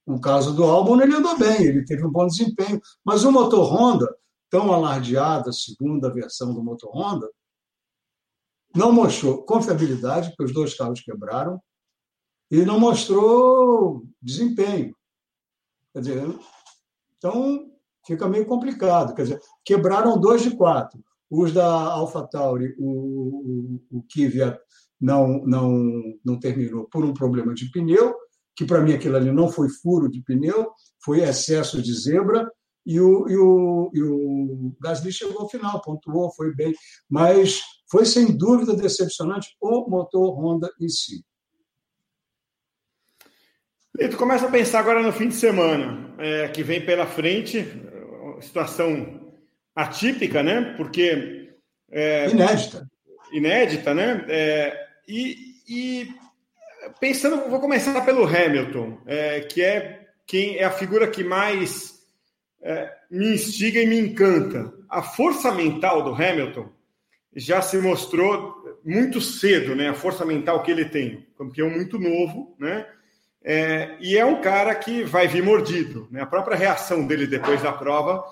o 0.05 0.21
caso 0.21 0.53
do 0.53 0.63
Albon, 0.63 1.01
ele 1.01 1.15
andou 1.15 1.37
bem, 1.37 1.63
ele 1.63 1.83
teve 1.83 2.05
um 2.05 2.11
bom 2.11 2.27
desempenho. 2.27 2.79
Mas 3.03 3.23
o 3.23 3.31
motor 3.31 3.65
Honda, 3.73 4.07
tão 4.51 4.71
alardeado, 4.71 5.49
a 5.49 5.53
segunda 5.53 6.13
versão 6.13 6.53
do 6.53 6.63
motor 6.63 6.91
Honda, 6.95 7.27
não 8.75 8.91
mostrou 8.91 9.43
confiabilidade, 9.43 10.29
porque 10.29 10.43
os 10.43 10.53
dois 10.53 10.75
carros 10.75 11.01
quebraram, 11.01 11.59
e 12.51 12.63
não 12.63 12.79
mostrou 12.79 14.03
desempenho. 14.21 14.95
Quer 15.91 15.99
dizer, 16.01 16.39
então 17.17 17.71
fica 18.05 18.27
meio 18.27 18.45
complicado. 18.45 19.15
Quer 19.15 19.23
dizer, 19.23 19.41
quebraram 19.65 20.19
dois 20.19 20.43
de 20.43 20.55
quatro. 20.55 21.03
Os 21.29 21.51
da 21.51 21.65
AlphaTauri, 21.65 22.75
o, 22.77 23.81
o, 23.91 23.97
o 23.97 24.03
Kvyat 24.03 24.59
não, 24.99 25.45
não, 25.45 26.01
não 26.25 26.39
terminou 26.39 26.85
por 26.85 27.03
um 27.03 27.13
problema 27.13 27.53
de 27.53 27.69
pneu, 27.71 28.15
que 28.55 28.65
para 28.65 28.81
mim 28.81 28.93
aquilo 28.93 29.15
ali 29.15 29.31
não 29.31 29.49
foi 29.49 29.69
furo 29.69 30.09
de 30.09 30.21
pneu, 30.21 30.71
foi 31.03 31.21
excesso 31.21 31.81
de 31.81 31.93
zebra, 31.93 32.49
e 32.85 32.99
o, 32.99 33.29
e 33.29 33.37
o, 33.37 33.91
e 33.93 34.01
o 34.01 34.75
Gasly 34.81 35.11
chegou 35.11 35.41
ao 35.41 35.49
final, 35.49 35.81
pontuou, 35.81 36.33
foi 36.33 36.53
bem, 36.55 36.73
mas 37.09 37.61
foi 37.89 38.05
sem 38.05 38.35
dúvida 38.35 38.75
decepcionante 38.75 39.55
o 39.61 39.89
motor 39.89 40.37
Honda 40.39 40.71
em 40.79 40.89
si. 40.89 41.23
E 43.99 44.07
tu 44.07 44.17
começa 44.17 44.47
a 44.47 44.51
pensar 44.51 44.79
agora 44.79 45.03
no 45.03 45.11
fim 45.11 45.27
de 45.27 45.35
semana, 45.35 46.15
é, 46.17 46.47
que 46.47 46.63
vem 46.63 46.83
pela 46.85 47.05
frente, 47.05 47.65
situação 48.41 49.33
atípica, 49.75 50.41
né? 50.41 50.73
Porque. 50.75 51.53
É, 51.91 52.29
inédita. 52.29 52.87
Inédita, 53.31 53.93
né? 53.93 54.25
É, 54.29 54.88
e, 55.09 55.55
e, 55.67 56.15
pensando, 56.99 57.49
vou 57.49 57.59
começar 57.59 57.99
pelo 58.05 58.23
Hamilton, 58.23 58.99
é, 59.07 59.39
que 59.41 59.63
é 59.63 60.07
quem 60.27 60.57
é 60.57 60.63
a 60.63 60.71
figura 60.71 61.07
que 61.07 61.23
mais 61.23 61.99
é, 62.61 62.93
me 63.09 63.33
instiga 63.33 63.81
e 63.81 63.87
me 63.87 63.99
encanta. 63.99 64.71
A 64.87 65.01
força 65.01 65.51
mental 65.51 66.03
do 66.03 66.13
Hamilton 66.13 66.69
já 67.35 67.59
se 67.59 67.79
mostrou 67.79 68.79
muito 68.85 69.19
cedo, 69.19 69.75
né? 69.75 69.89
A 69.89 69.95
força 69.95 70.23
mental 70.23 70.61
que 70.61 70.69
ele 70.69 70.85
tem, 70.85 71.27
campeão 71.35 71.71
muito 71.71 71.97
novo, 71.97 72.55
né? 72.59 72.85
É, 73.43 73.97
e 73.99 74.15
é 74.15 74.23
um 74.23 74.41
cara 74.41 74.75
que 74.75 75.03
vai 75.03 75.27
vir 75.27 75.41
mordido. 75.41 76.07
Né? 76.11 76.21
A 76.21 76.25
própria 76.27 76.57
reação 76.57 77.07
dele 77.07 77.25
depois 77.25 77.63
da 77.63 77.71
prova 77.71 78.23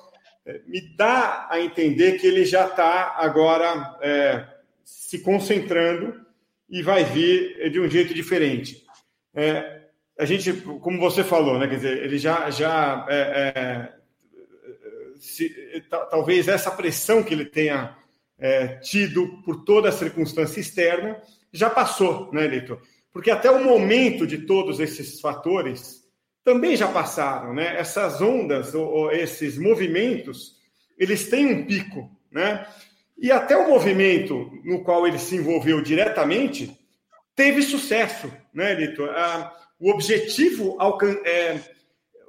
é, 0.46 0.62
me 0.68 0.82
dá 0.96 1.48
a 1.50 1.60
entender 1.60 2.20
que 2.20 2.28
ele 2.28 2.46
já 2.46 2.68
está 2.68 3.16
agora 3.18 3.98
é, 4.02 4.46
se 4.84 5.20
concentrando 5.20 6.27
e 6.70 6.82
vai 6.82 7.04
vir 7.04 7.70
de 7.72 7.80
um 7.80 7.90
jeito 7.90 8.14
diferente. 8.14 8.86
É, 9.34 9.82
a 10.20 10.26
gente, 10.26 10.52
como 10.54 11.00
você 11.00 11.24
falou, 11.24 11.60
né? 11.60 11.68
Quer 11.68 11.76
dizer, 11.76 12.04
ele 12.04 12.18
já, 12.18 12.50
já 12.50 13.06
é, 13.10 13.54
é, 13.56 13.94
se, 15.18 15.54
talvez 16.10 16.48
essa 16.48 16.72
pressão 16.72 17.24
que 17.24 17.34
ele 17.34 17.46
tenha 17.46 17.96
tido 18.84 19.42
por 19.44 19.64
toda 19.64 19.90
a 19.90 19.92
circunstância 19.92 20.60
externa 20.60 21.20
já 21.52 21.72
passou, 21.72 22.32
né, 22.32 22.46
Leitor? 22.46 22.80
porque 23.18 23.32
até 23.32 23.50
o 23.50 23.64
momento 23.64 24.28
de 24.28 24.38
todos 24.38 24.80
esses 24.80 25.20
fatores 25.20 26.04
também 26.44 26.78
já 26.78 26.88
passaram, 26.88 27.52
né? 27.52 27.76
Essas 27.76 28.22
ondas 28.22 28.76
ou, 28.76 28.88
ou 28.88 29.12
esses 29.12 29.58
movimentos, 29.58 30.56
eles 30.96 31.28
têm 31.28 31.48
um 31.48 31.66
pico, 31.66 32.16
né? 32.32 32.68
E 33.20 33.32
até 33.32 33.58
o 33.58 33.70
movimento 33.70 34.52
no 34.64 34.84
qual 34.84 35.08
ele 35.08 35.18
se 35.18 35.36
envolveu 35.36 35.82
diretamente 35.82 36.78
teve 37.36 37.62
sucesso, 37.62 38.32
né, 38.54 38.74
Lito? 38.74 39.04
Ah, 39.06 39.54
o 39.80 39.92
objetivo 39.92 40.78
é, 41.26 41.58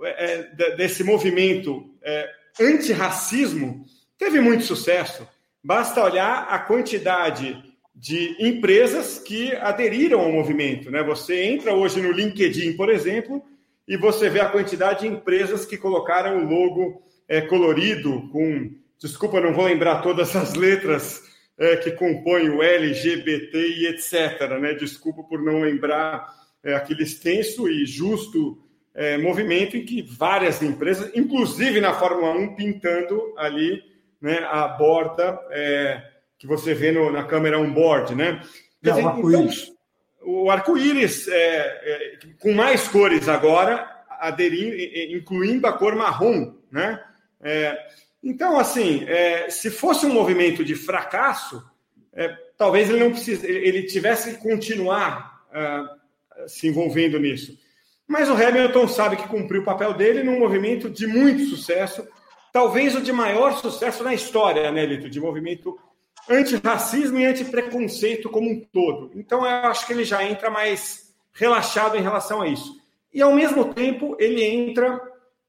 é, 0.03 0.77
desse 0.77 1.03
movimento 1.03 1.95
é, 2.03 2.29
antirracismo 2.61 3.85
teve 4.19 4.41
muito 4.41 4.65
sucesso. 4.65 5.27
Basta 5.63 6.03
olhar 6.03 6.47
a 6.49 6.59
quantidade 6.59 7.63
de 7.95 8.37
empresas 8.39 9.19
que 9.19 9.53
aderiram 9.57 10.21
ao 10.21 10.31
movimento. 10.31 10.91
Né? 10.91 11.03
Você 11.03 11.43
entra 11.45 11.75
hoje 11.75 12.01
no 12.01 12.13
LinkedIn, 12.13 12.75
por 12.77 12.89
exemplo, 12.91 13.43
e 13.87 13.97
você 13.97 14.29
vê 14.29 14.41
a 14.41 14.49
quantidade 14.49 15.01
de 15.01 15.09
empresas 15.09 15.65
que 15.65 15.77
colocaram 15.77 16.39
o 16.39 16.49
logo 16.49 17.03
é, 17.27 17.41
colorido 17.41 18.29
com. 18.31 18.71
Desculpa, 19.01 19.41
não 19.41 19.53
vou 19.53 19.65
lembrar 19.65 20.03
todas 20.03 20.35
as 20.35 20.55
letras 20.55 21.23
é, 21.57 21.77
que 21.77 21.93
compõem 21.93 22.49
o 22.49 22.63
LGBT 22.63 23.57
e 23.57 23.87
etc. 23.87 24.59
Né? 24.61 24.75
Desculpa 24.75 25.23
por 25.23 25.43
não 25.43 25.61
lembrar 25.61 26.27
é, 26.65 26.75
aquele 26.75 27.05
extenso 27.05 27.69
e 27.69 27.87
justo 27.87 28.63
é, 28.95 29.17
movimento 29.17 29.77
em 29.77 29.85
que 29.85 30.03
várias 30.03 30.61
empresas, 30.63 31.11
inclusive 31.15 31.81
na 31.81 31.95
Fórmula 31.95 32.33
1, 32.33 32.57
pintando 32.57 33.35
ali 33.37 33.83
né, 34.21 34.39
a 34.51 34.67
borda 34.67 35.39
é, 35.51 36.03
que 36.37 36.47
você 36.47 36.75
vê 36.75 36.91
no, 36.91 37.11
na 37.13 37.25
câmera 37.25 37.59
on-board, 37.59 38.15
né? 38.15 38.43
Quer 38.83 38.91
dizer, 38.91 39.03
então, 39.03 39.49
o 40.23 40.51
arco-íris 40.51 41.29
é, 41.29 41.35
é, 41.37 42.19
com 42.41 42.53
mais 42.53 42.89
cores 42.89 43.29
agora, 43.29 43.89
aderindo, 44.21 44.77
incluindo 45.17 45.67
a 45.67 45.73
cor 45.73 45.95
marrom, 45.95 46.55
né? 46.71 47.01
É, 48.23 48.29
então, 48.29 48.59
assim, 48.59 49.05
é, 49.09 49.51
se 49.51 49.71
fosse 49.71 50.07
um 50.07 50.13
movimento 50.13 50.65
de 50.65 50.75
fracasso, 50.75 51.63
é, 52.13 52.29
talvez 52.57 52.91
ele 52.91 53.01
não 53.01 53.11
precise, 53.11 53.47
ele 53.47 53.85
tivesse 53.85 54.35
que 54.35 54.43
continuar 54.43 55.45
uh, 55.49 56.49
se 56.49 56.67
envolvendo 56.67 57.19
nisso. 57.19 57.57
Mas 58.07 58.29
o 58.29 58.33
Hamilton 58.33 58.89
sabe 58.89 59.17
que 59.17 59.29
cumpriu 59.29 59.63
o 59.63 59.65
papel 59.65 59.95
dele 59.95 60.23
num 60.23 60.39
movimento 60.39 60.89
de 60.91 61.07
muito 61.07 61.45
sucesso, 61.45 62.07
talvez 62.53 62.97
o 62.97 63.03
de 63.03 63.13
maior 63.13 63.57
sucesso 63.59 64.03
na 64.03 64.15
história, 64.15 64.73
né, 64.73 64.85
Lito? 64.87 65.09
De 65.11 65.21
movimento 65.21 65.79
antirracismo 66.29 67.19
e 67.19 67.27
antipreconceito 67.27 68.29
como 68.29 68.51
um 68.51 68.61
todo. 68.61 69.13
Então, 69.15 69.41
eu 69.41 69.51
acho 69.69 69.87
que 69.87 69.93
ele 69.93 70.05
já 70.05 70.25
entra 70.25 70.51
mais 70.51 71.15
relaxado 71.33 71.97
em 71.97 72.03
relação 72.03 72.43
a 72.43 72.49
isso. 72.49 72.81
E, 73.13 73.23
ao 73.23 73.33
mesmo 73.33 73.73
tempo, 73.73 74.17
ele 74.19 74.43
entra 74.43 75.01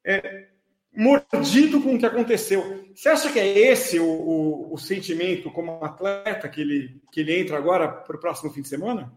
é, 0.06 0.49
mordido 0.96 1.82
com 1.82 1.96
o 1.96 2.00
que 2.00 2.06
aconteceu. 2.06 2.86
Você 2.94 3.10
acha 3.10 3.32
que 3.32 3.40
é 3.40 3.72
esse 3.72 4.00
o, 4.00 4.06
o, 4.06 4.74
o 4.74 4.78
sentimento 4.78 5.52
como 5.52 5.84
atleta 5.84 6.50
que 6.50 6.62
ele, 6.62 7.02
que 7.12 7.22
ele 7.22 7.40
entra 7.40 7.58
agora 7.58 7.88
para 7.88 8.16
o 8.16 8.20
próximo 8.20 8.52
fim 8.52 8.62
de 8.62 8.68
semana? 8.68 9.12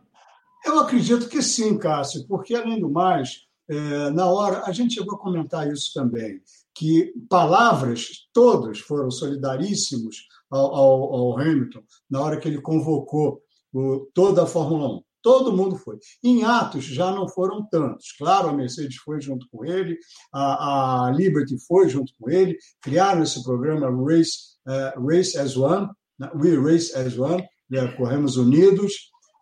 Eu 0.64 0.78
acredito 0.78 1.28
que 1.28 1.42
sim, 1.42 1.76
Cássio, 1.76 2.26
porque, 2.28 2.54
além 2.54 2.78
do 2.78 2.88
mais, 2.88 3.46
é, 3.68 4.10
na 4.10 4.26
hora, 4.26 4.62
a 4.64 4.72
gente 4.72 4.94
chegou 4.94 5.16
a 5.16 5.18
comentar 5.18 5.70
isso 5.70 5.92
também, 5.92 6.40
que 6.74 7.12
palavras, 7.28 8.28
todos 8.32 8.80
foram 8.80 9.10
solidaríssimos 9.10 10.28
ao, 10.50 10.74
ao, 10.74 11.14
ao 11.14 11.38
Hamilton 11.40 11.82
na 12.08 12.20
hora 12.20 12.36
que 12.38 12.46
ele 12.46 12.60
convocou 12.60 13.42
o, 13.72 14.08
toda 14.14 14.44
a 14.44 14.46
Fórmula 14.46 14.88
1. 14.98 15.02
Todo 15.22 15.56
mundo 15.56 15.76
foi. 15.76 15.98
Em 16.22 16.42
Atos 16.44 16.84
já 16.84 17.12
não 17.12 17.28
foram 17.28 17.64
tantos. 17.70 18.12
Claro, 18.18 18.48
a 18.48 18.52
Mercedes 18.52 18.96
foi 18.96 19.20
junto 19.20 19.46
com 19.50 19.64
ele, 19.64 19.96
a, 20.32 21.06
a 21.06 21.10
Liberty 21.10 21.56
foi 21.66 21.88
junto 21.88 22.12
com 22.18 22.28
ele, 22.28 22.58
criaram 22.80 23.22
esse 23.22 23.42
programa 23.44 23.88
Race, 24.04 24.56
uh, 24.66 25.06
Race 25.06 25.38
as 25.38 25.56
One, 25.56 25.88
né? 26.18 26.30
We 26.34 26.56
Race 26.56 26.92
as 26.96 27.16
One, 27.16 27.46
né? 27.70 27.86
corremos 27.96 28.36
unidos. 28.36 28.92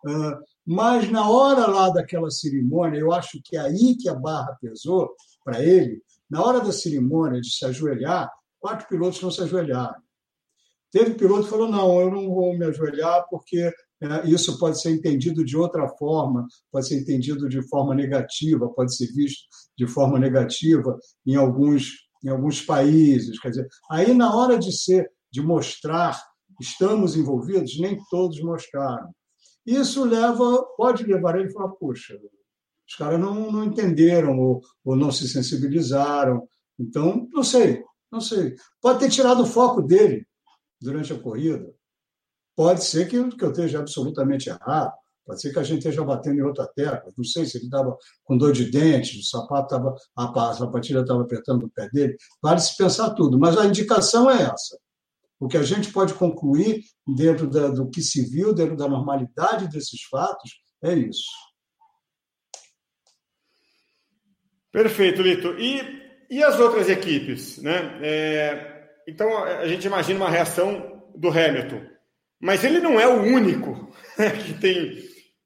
Uh, 0.05 0.37
mas 0.65 1.09
na 1.09 1.27
hora 1.27 1.67
lá 1.67 1.89
daquela 1.89 2.29
cerimônia, 2.29 2.99
eu 2.99 3.11
acho 3.11 3.41
que 3.43 3.57
é 3.57 3.61
aí 3.61 3.95
que 3.97 4.07
a 4.07 4.13
barra 4.13 4.55
pesou 4.61 5.09
para 5.43 5.61
ele, 5.61 6.01
na 6.29 6.43
hora 6.43 6.61
da 6.61 6.71
cerimônia 6.71 7.41
de 7.41 7.51
se 7.51 7.65
ajoelhar, 7.65 8.31
quatro 8.59 8.87
pilotos 8.87 9.21
não 9.21 9.31
se 9.31 9.41
ajoelharam. 9.41 9.99
Teve 10.91 11.15
piloto 11.15 11.43
que 11.43 11.49
falou: 11.49 11.69
não, 11.69 11.99
eu 11.99 12.11
não 12.11 12.29
vou 12.29 12.55
me 12.55 12.65
ajoelhar 12.65 13.25
porque 13.29 13.71
isso 14.25 14.57
pode 14.57 14.81
ser 14.81 14.91
entendido 14.91 15.45
de 15.45 15.55
outra 15.55 15.87
forma, 15.87 16.47
pode 16.71 16.87
ser 16.87 16.99
entendido 16.99 17.47
de 17.47 17.61
forma 17.67 17.93
negativa, 17.93 18.69
pode 18.69 18.95
ser 18.95 19.07
visto 19.13 19.43
de 19.77 19.87
forma 19.87 20.17
negativa 20.17 20.97
em 21.25 21.35
alguns, 21.35 21.91
em 22.23 22.29
alguns 22.29 22.61
países. 22.61 23.39
Quer 23.39 23.49
dizer, 23.49 23.67
aí 23.89 24.13
na 24.13 24.35
hora 24.35 24.57
de 24.57 24.75
ser, 24.75 25.07
de 25.31 25.41
mostrar, 25.41 26.19
estamos 26.59 27.15
envolvidos, 27.15 27.79
nem 27.79 27.97
todos 28.09 28.41
mostraram. 28.41 29.11
Isso 29.65 30.03
leva, 30.03 30.63
pode 30.75 31.03
levar 31.03 31.37
ele 31.37 31.49
a 31.49 31.51
falar, 31.51 31.69
poxa, 31.69 32.17
os 32.87 32.95
caras 32.95 33.19
não, 33.19 33.51
não 33.51 33.63
entenderam 33.63 34.37
ou, 34.39 34.61
ou 34.83 34.95
não 34.95 35.11
se 35.11 35.27
sensibilizaram. 35.27 36.47
Então, 36.79 37.27
não 37.31 37.43
sei, 37.43 37.83
não 38.11 38.19
sei. 38.19 38.55
Pode 38.81 38.99
ter 38.99 39.09
tirado 39.09 39.43
o 39.43 39.45
foco 39.45 39.81
dele 39.81 40.25
durante 40.81 41.13
a 41.13 41.19
corrida. 41.19 41.71
Pode 42.55 42.83
ser 42.83 43.07
que, 43.07 43.29
que 43.35 43.43
eu 43.43 43.51
esteja 43.51 43.79
absolutamente 43.79 44.49
errado. 44.49 44.93
Pode 45.25 45.41
ser 45.41 45.53
que 45.53 45.59
a 45.59 45.63
gente 45.63 45.79
esteja 45.79 46.03
batendo 46.03 46.39
em 46.39 46.43
outra 46.43 46.67
tecla. 46.67 47.11
Não 47.15 47.23
sei 47.23 47.45
se 47.45 47.57
ele 47.57 47.65
estava 47.65 47.95
com 48.23 48.37
dor 48.37 48.51
de 48.51 48.69
dente, 48.69 49.19
o 49.19 49.23
sapato 49.23 49.75
estava, 49.75 49.95
a 50.15 50.53
sapatilha 50.53 51.01
estava 51.01 51.21
apertando 51.21 51.63
o 51.63 51.69
pé 51.69 51.89
dele. 51.89 52.17
Vale 52.41 52.59
se 52.59 52.75
pensar 52.75 53.11
tudo. 53.11 53.39
Mas 53.39 53.57
a 53.57 53.65
indicação 53.65 54.29
é 54.29 54.41
essa. 54.43 54.77
O 55.39 55.47
que 55.47 55.57
a 55.57 55.63
gente 55.63 55.91
pode 55.91 56.13
concluir 56.13 56.83
dentro 57.07 57.49
da, 57.49 57.69
do 57.69 57.89
que 57.89 58.01
se 58.01 58.29
viu, 58.29 58.53
dentro 58.53 58.75
da 58.75 58.87
normalidade 58.87 59.67
desses 59.67 60.03
fatos, 60.03 60.51
é 60.83 60.93
isso. 60.93 61.23
Perfeito, 64.71 65.21
Lito. 65.21 65.49
E, 65.59 66.27
e 66.29 66.43
as 66.43 66.59
outras 66.59 66.89
equipes? 66.89 67.57
Né? 67.57 67.99
É, 68.01 68.89
então, 69.07 69.43
a 69.43 69.67
gente 69.67 69.85
imagina 69.85 70.19
uma 70.19 70.29
reação 70.29 71.03
do 71.15 71.29
Hamilton. 71.29 71.81
Mas 72.41 72.63
ele 72.63 72.79
não 72.79 72.99
é 72.99 73.07
o 73.07 73.21
único 73.21 73.93
que 74.45 74.53
tem 74.55 74.97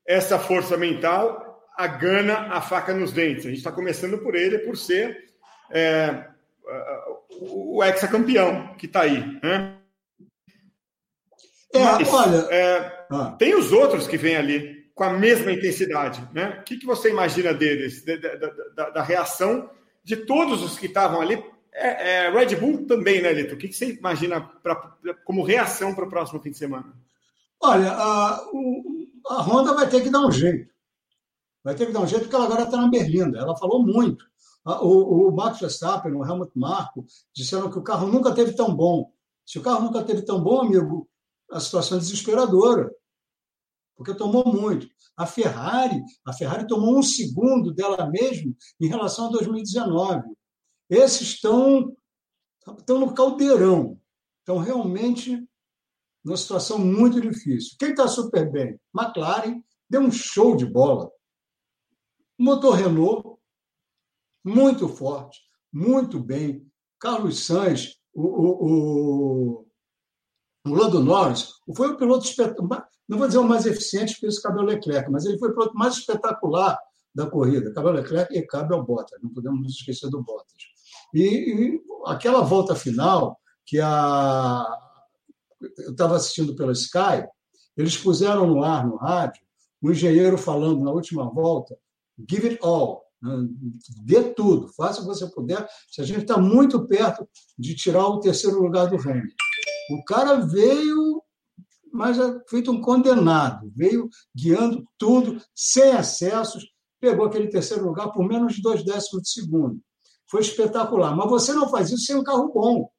essa 0.08 0.40
força 0.40 0.78
mental, 0.78 1.64
a 1.78 1.88
gana, 1.88 2.48
a 2.54 2.62
faca 2.62 2.94
nos 2.94 3.12
dentes. 3.12 3.46
A 3.46 3.50
gente 3.50 3.58
está 3.58 3.72
começando 3.72 4.18
por 4.20 4.36
ele, 4.36 4.60
por 4.60 4.78
ser 4.78 5.26
é, 5.70 6.26
o 7.42 7.84
ex-campeão 7.84 8.76
que 8.78 8.86
está 8.86 9.02
aí. 9.02 9.20
Né? 9.44 9.78
É, 11.74 11.80
Mas, 11.80 12.14
olha. 12.14 12.38
É, 12.50 13.06
ah. 13.12 13.36
Tem 13.38 13.56
os 13.56 13.74
outros 13.74 14.08
que 14.08 14.18
vêm 14.18 14.38
ali 14.38 14.86
com 14.94 15.04
a 15.04 15.12
mesma 15.12 15.52
intensidade. 15.52 16.26
Né? 16.34 16.60
O 16.60 16.64
que, 16.64 16.78
que 16.78 16.86
você 16.86 17.10
imagina 17.10 17.54
deles, 17.54 18.06
da, 18.06 18.16
da, 18.16 18.50
da, 18.76 18.90
da 18.92 19.04
reação 19.04 19.70
de 20.04 20.16
todos 20.16 20.64
os 20.64 20.80
que 20.80 20.86
estavam 20.86 21.20
ali 21.20 21.44
é, 21.76 22.26
é, 22.26 22.32
Red 22.32 22.56
Bull 22.56 22.88
também, 22.88 23.22
né, 23.22 23.34
Lito? 23.34 23.56
O 23.56 23.58
que, 23.58 23.68
que 23.68 23.74
você 23.74 23.94
imagina 23.94 24.42
pra, 24.42 24.98
como 25.26 25.44
reação 25.44 25.94
para 25.94 26.06
o 26.06 26.10
próximo 26.10 26.40
fim 26.42 26.52
de 26.52 26.58
semana? 26.58 26.94
Olha, 27.62 27.92
a, 27.92 28.42
a 29.28 29.42
Honda 29.42 29.74
vai 29.74 29.90
ter 29.90 30.02
que 30.02 30.10
dar 30.10 30.26
um 30.26 30.32
jeito. 30.32 30.74
Vai 31.64 31.76
ter 31.76 31.88
que 31.88 31.92
dar 31.92 32.02
um 32.02 32.08
jeito 32.08 32.24
porque 32.24 32.36
ela 32.36 32.46
agora 32.46 32.64
está 32.64 32.78
na 32.78 32.88
Berlinda. 32.88 33.40
Ela 33.40 33.58
falou 33.58 33.84
muito. 33.84 34.26
O, 34.66 35.28
o 35.28 35.36
Max 35.36 35.60
Verstappen, 35.60 36.14
o 36.14 36.26
Helmut 36.26 36.52
Marko, 36.56 37.06
disseram 37.34 37.70
que 37.70 37.78
o 37.78 37.84
carro 37.84 38.08
nunca 38.08 38.34
teve 38.34 38.54
tão 38.54 38.74
bom. 38.74 39.12
Se 39.46 39.60
o 39.60 39.62
carro 39.62 39.84
nunca 39.84 40.04
teve 40.04 40.22
tão 40.22 40.42
bom, 40.42 40.62
amigo, 40.62 41.08
a 41.52 41.60
situação 41.60 41.98
é 41.98 42.02
desesperadora. 42.02 42.92
Porque 43.96 44.14
tomou 44.14 44.46
muito. 44.46 44.88
A 45.18 45.26
Ferrari, 45.26 46.02
a 46.26 46.34
Ferrari 46.34 46.68
tomou 46.68 46.98
um 46.98 47.04
segundo 47.04 47.74
dela 47.74 48.10
mesma 48.10 48.54
em 48.80 48.88
relação 48.88 49.28
a 49.28 49.32
2019. 49.32 50.24
Esses 50.90 51.22
estão, 51.22 51.96
estão 52.78 53.00
no 53.00 53.14
caldeirão, 53.14 54.00
estão 54.40 54.58
realmente 54.58 55.48
numa 56.24 56.38
situação 56.38 56.80
muito 56.80 57.22
difícil. 57.22 57.76
Quem 57.80 57.92
está 57.92 58.08
super 58.08 58.52
bem? 58.52 58.80
McLaren 58.96 59.64
deu 59.90 60.02
um 60.02 60.12
show 60.12 60.56
de 60.56 60.66
bola. 60.66 61.12
Motor 62.38 62.76
Renault, 62.76 63.40
muito 64.44 64.88
forte, 64.88 65.40
muito 65.72 66.20
bem. 66.20 66.70
Carlos 67.00 67.46
Sainz, 67.46 67.96
o, 68.14 68.24
o, 68.24 68.66
o, 68.66 69.68
o 70.66 70.74
Lando 70.74 71.04
Norris, 71.04 71.54
foi 71.76 71.90
o 71.90 71.98
piloto 71.98 72.26
espetacular, 72.26 72.88
não 73.08 73.18
vou 73.18 73.28
dizer 73.28 73.40
o 73.40 73.44
mais 73.44 73.66
eficiente, 73.66 74.14
porque 74.14 74.28
esse 74.28 74.42
cabe 74.42 74.60
ao 74.60 74.66
Leclerc, 74.66 75.10
mas 75.12 75.26
ele 75.26 75.38
foi 75.38 75.50
o 75.50 75.54
piloto 75.54 75.76
mais 75.76 75.96
espetacular 75.98 76.80
da 77.14 77.30
corrida. 77.30 77.74
Cabe 77.74 77.88
ao 77.88 77.94
Leclerc 77.94 78.36
e 78.36 78.46
cabe 78.46 78.74
ao 78.74 78.84
Bottas, 78.84 79.22
não 79.22 79.30
podemos 79.30 79.62
nos 79.62 79.76
esquecer 79.76 80.10
do 80.10 80.22
Bottas. 80.24 80.75
E, 81.16 81.22
e 81.24 81.82
aquela 82.06 82.42
volta 82.42 82.76
final, 82.76 83.40
que 83.66 83.80
a, 83.80 84.66
eu 85.80 85.92
estava 85.92 86.18
assistindo 86.18 86.54
pela 86.58 86.74
Sky, 86.74 87.26
eles 87.78 87.98
puseram 87.98 88.46
no 88.46 88.62
ar, 88.62 88.86
no 88.86 88.98
rádio, 88.98 89.42
o 89.82 89.92
engenheiro 89.92 90.38
falando 90.38 90.84
na 90.84 90.92
última 90.92 91.30
volta: 91.32 91.74
give 92.30 92.50
it 92.50 92.60
all, 92.62 93.02
né? 93.22 93.32
dê 94.04 94.24
tudo, 94.34 94.68
faça 94.74 95.00
o 95.00 95.04
que 95.04 95.08
você 95.08 95.26
puder. 95.32 95.66
Se 95.90 96.02
a 96.02 96.04
gente 96.04 96.24
está 96.24 96.38
muito 96.38 96.86
perto 96.86 97.26
de 97.58 97.74
tirar 97.76 98.08
o 98.08 98.20
terceiro 98.20 98.62
lugar 98.62 98.88
do 98.90 98.98
Hamilton. 98.98 99.36
O 99.92 100.04
cara 100.04 100.42
veio, 100.42 101.24
mas 101.94 102.20
é 102.20 102.40
feito 102.50 102.72
um 102.72 102.82
condenado, 102.82 103.72
veio 103.74 104.10
guiando 104.36 104.84
tudo, 104.98 105.42
sem 105.56 105.92
acessos, 105.94 106.66
pegou 107.00 107.26
aquele 107.26 107.48
terceiro 107.48 107.86
lugar 107.86 108.12
por 108.12 108.28
menos 108.28 108.56
de 108.56 108.62
dois 108.62 108.84
décimos 108.84 109.24
de 109.24 109.30
segundo 109.30 109.80
foi 110.28 110.42
espetacular. 110.42 111.16
Mas 111.16 111.30
você 111.30 111.54
não 111.54 111.70
faz 111.70 111.92
isso 111.92 112.06
sem 112.06 112.16
um 112.16 112.24
carro 112.24 112.52
bom. 112.52 112.90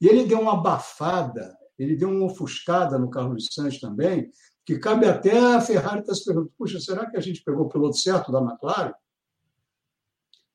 E 0.00 0.06
ele 0.06 0.24
deu 0.24 0.40
uma 0.40 0.54
abafada, 0.54 1.56
ele 1.78 1.96
deu 1.96 2.10
uma 2.10 2.26
ofuscada 2.26 2.98
no 2.98 3.10
Carlos 3.10 3.48
Sainz 3.52 3.80
também, 3.80 4.30
que 4.64 4.78
cabe 4.78 5.06
até 5.06 5.38
a 5.38 5.60
Ferrari 5.60 6.00
estar 6.00 6.12
tá 6.12 6.14
se 6.14 6.24
perguntando: 6.24 6.52
puxa, 6.56 6.80
será 6.80 7.08
que 7.10 7.16
a 7.16 7.20
gente 7.20 7.42
pegou 7.42 7.66
o 7.66 7.68
piloto 7.68 7.96
certo 7.96 8.32
da 8.32 8.40
McLaren? 8.40 8.94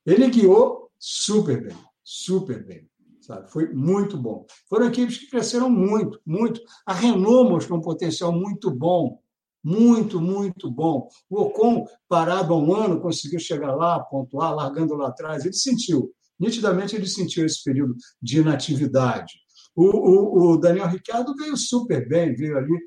Ele 0.06 0.30
guiou 0.30 0.92
super 0.98 1.64
bem, 1.64 1.78
super 2.04 2.66
bem. 2.66 2.90
Sabe? 3.22 3.50
Foi 3.52 3.72
muito 3.72 4.18
bom. 4.18 4.46
Foram 4.68 4.88
equipes 4.88 5.18
que 5.18 5.30
cresceram 5.30 5.70
muito, 5.70 6.20
muito. 6.26 6.62
A 6.86 6.94
Renault 6.94 7.52
mostrou 7.52 7.78
um 7.78 7.82
potencial 7.82 8.32
muito 8.32 8.72
bom 8.72 9.22
muito, 9.64 10.22
muito 10.22 10.70
bom. 10.70 11.08
O 11.30 11.42
Ocon, 11.42 11.86
parado 12.08 12.54
há 12.54 12.58
um 12.58 12.74
ano, 12.74 13.02
conseguiu 13.02 13.40
chegar 13.40 13.76
lá, 13.76 14.00
pontuar, 14.00 14.56
largando 14.56 14.96
lá 14.96 15.10
atrás. 15.10 15.46
Ele 15.46 15.54
sentiu, 15.54 16.12
nitidamente 16.40 16.96
ele 16.96 17.08
sentiu 17.08 17.46
esse 17.46 17.64
período 17.64 17.96
de 18.22 18.40
inatividade. 18.40 19.34
O, 19.76 19.86
o, 19.86 20.52
o 20.54 20.58
Daniel 20.58 20.88
Ricciardo 20.88 21.36
veio 21.36 21.56
super 21.56 22.08
bem, 22.08 22.36
veio 22.36 22.58
ali 22.58 22.78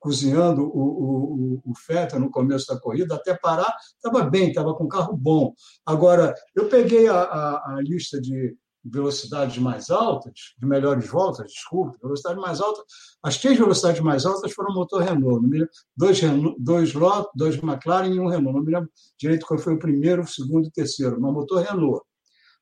cozinhando 0.00 0.62
o, 0.62 1.58
o, 1.58 1.62
o 1.64 1.74
Feta 1.76 2.18
no 2.18 2.30
começo 2.30 2.66
da 2.66 2.80
corrida, 2.80 3.14
até 3.14 3.36
parar, 3.36 3.72
estava 3.94 4.28
bem, 4.28 4.48
estava 4.48 4.74
com 4.74 4.88
carro 4.88 5.14
bom. 5.14 5.52
Agora, 5.84 6.34
eu 6.56 6.68
peguei 6.68 7.06
a, 7.06 7.20
a, 7.20 7.74
a 7.76 7.80
lista 7.82 8.18
de, 8.18 8.56
velocidades 8.84 9.58
mais 9.58 9.90
altas, 9.90 10.32
de 10.58 10.66
melhores 10.66 11.06
voltas, 11.06 11.46
desculpe, 11.46 11.98
velocidade 12.02 12.40
mais 12.40 12.60
alta, 12.60 12.82
as 13.22 13.38
três 13.38 13.58
velocidades 13.58 14.00
mais 14.00 14.24
altas 14.24 14.52
foram 14.52 14.74
motor 14.74 15.02
Renault, 15.02 15.46
dois, 15.96 16.20
Renault, 16.20 16.56
dois, 16.58 16.92
dois 17.34 17.56
McLaren 17.56 18.08
e 18.08 18.20
um 18.20 18.28
Renault. 18.28 18.56
Não 18.56 18.64
me 18.64 18.72
lembro 18.72 18.90
direito 19.18 19.46
qual 19.46 19.58
foi 19.58 19.74
o 19.74 19.78
primeiro, 19.78 20.22
o 20.22 20.26
segundo 20.26 20.64
e 20.64 20.68
o 20.68 20.72
terceiro, 20.72 21.20
mas 21.20 21.32
motor 21.32 21.62
Renault. 21.62 22.02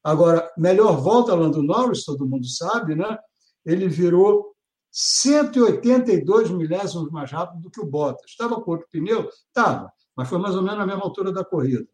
Agora, 0.02 0.50
melhor 0.56 1.00
volta 1.00 1.34
Lando 1.34 1.62
Norris, 1.62 2.04
todo 2.04 2.26
mundo 2.26 2.46
sabe, 2.46 2.94
né? 2.94 3.18
Ele 3.64 3.88
virou 3.88 4.54
182 4.90 6.50
milésimos 6.50 7.10
mais 7.10 7.30
rápido 7.30 7.62
do 7.62 7.70
que 7.70 7.80
o 7.80 7.86
Bottas. 7.86 8.30
Estava 8.30 8.60
com 8.60 8.70
outro 8.70 8.86
pneu? 8.90 9.28
Estava, 9.28 9.92
mas 10.16 10.28
foi 10.28 10.38
mais 10.38 10.56
ou 10.56 10.62
menos 10.62 10.78
na 10.78 10.86
mesma 10.86 11.02
altura 11.02 11.30
da 11.30 11.44
corrida. 11.44 11.86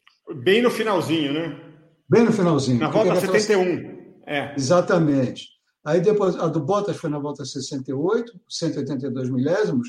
Bem 0.43 0.63
no 0.63 0.71
finalzinho, 0.71 1.33
né? 1.33 1.61
Bem 2.09 2.25
no 2.25 2.33
finalzinho. 2.33 2.79
Na 2.79 2.89
volta 2.89 3.17
71. 3.17 4.04
É. 4.27 4.55
Exatamente. 4.57 5.49
Aí 5.85 6.01
depois, 6.01 6.35
a 6.37 6.47
do 6.47 6.61
Bottas 6.61 6.97
foi 6.97 7.11
na 7.11 7.19
volta 7.19 7.45
68, 7.45 8.41
182 8.49 9.29
milésimos. 9.29 9.89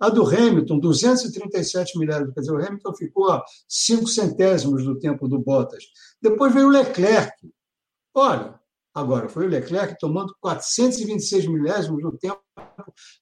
A 0.00 0.08
do 0.08 0.26
Hamilton, 0.26 0.78
237 0.78 1.98
milésimos. 1.98 2.34
Quer 2.34 2.40
dizer, 2.40 2.52
o 2.52 2.64
Hamilton 2.64 2.94
ficou 2.94 3.30
a 3.30 3.44
5 3.68 4.06
centésimos 4.08 4.84
do 4.84 4.98
tempo 4.98 5.28
do 5.28 5.38
Bottas. 5.38 5.84
Depois 6.20 6.52
veio 6.52 6.66
o 6.66 6.70
Leclerc. 6.70 7.32
Olha, 8.14 8.58
agora 8.94 9.28
foi 9.28 9.46
o 9.46 9.48
Leclerc 9.48 9.96
tomando 9.98 10.34
426 10.40 11.46
milésimos 11.46 12.02
do 12.02 12.12
tempo 12.16 12.40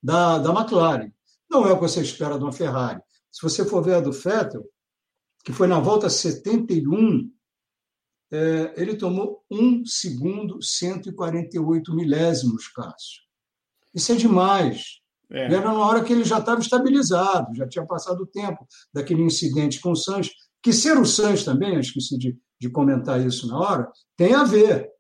da, 0.03 0.39
da 0.39 0.51
McLaren. 0.51 1.13
Não 1.51 1.67
é 1.67 1.73
o 1.73 1.77
que 1.77 1.83
você 1.83 2.01
espera 2.01 2.39
de 2.39 2.45
uma 2.45 2.53
Ferrari. 2.53 3.01
Se 3.31 3.43
você 3.43 3.65
for 3.65 3.83
ver 3.83 3.95
a 3.95 4.01
do 4.01 4.13
Vettel, 4.13 4.65
que 5.45 5.53
foi 5.53 5.67
na 5.67 5.81
volta 5.81 6.09
71, 6.09 7.31
é, 8.33 8.73
ele 8.77 8.97
tomou 8.97 9.45
1 9.51 9.85
segundo 9.85 10.63
148 10.63 11.95
milésimos, 11.95 12.67
Cássio. 12.69 13.21
Isso 13.95 14.11
é 14.11 14.15
demais. 14.15 15.03
É. 15.31 15.51
E 15.51 15.55
era 15.55 15.65
na 15.73 15.87
hora 15.87 16.03
que 16.03 16.13
ele 16.13 16.25
já 16.25 16.39
estava 16.39 16.61
estabilizado, 16.61 17.55
já 17.55 17.69
tinha 17.69 17.87
passado 17.87 18.23
o 18.23 18.27
tempo 18.27 18.67
daquele 18.93 19.23
incidente 19.23 19.81
com 19.81 19.93
o 19.93 19.97
Sanches, 19.97 20.35
que 20.63 20.73
ser 20.73 20.97
o 20.97 21.05
Sanches 21.05 21.45
também, 21.45 21.75
eu 21.75 21.81
esqueci 21.81 22.17
de, 22.17 22.39
de 22.59 22.71
comentar 22.71 23.21
isso 23.21 23.47
na 23.49 23.59
hora, 23.59 23.91
tem 24.17 24.35
a 24.35 24.45
ver. 24.45 24.91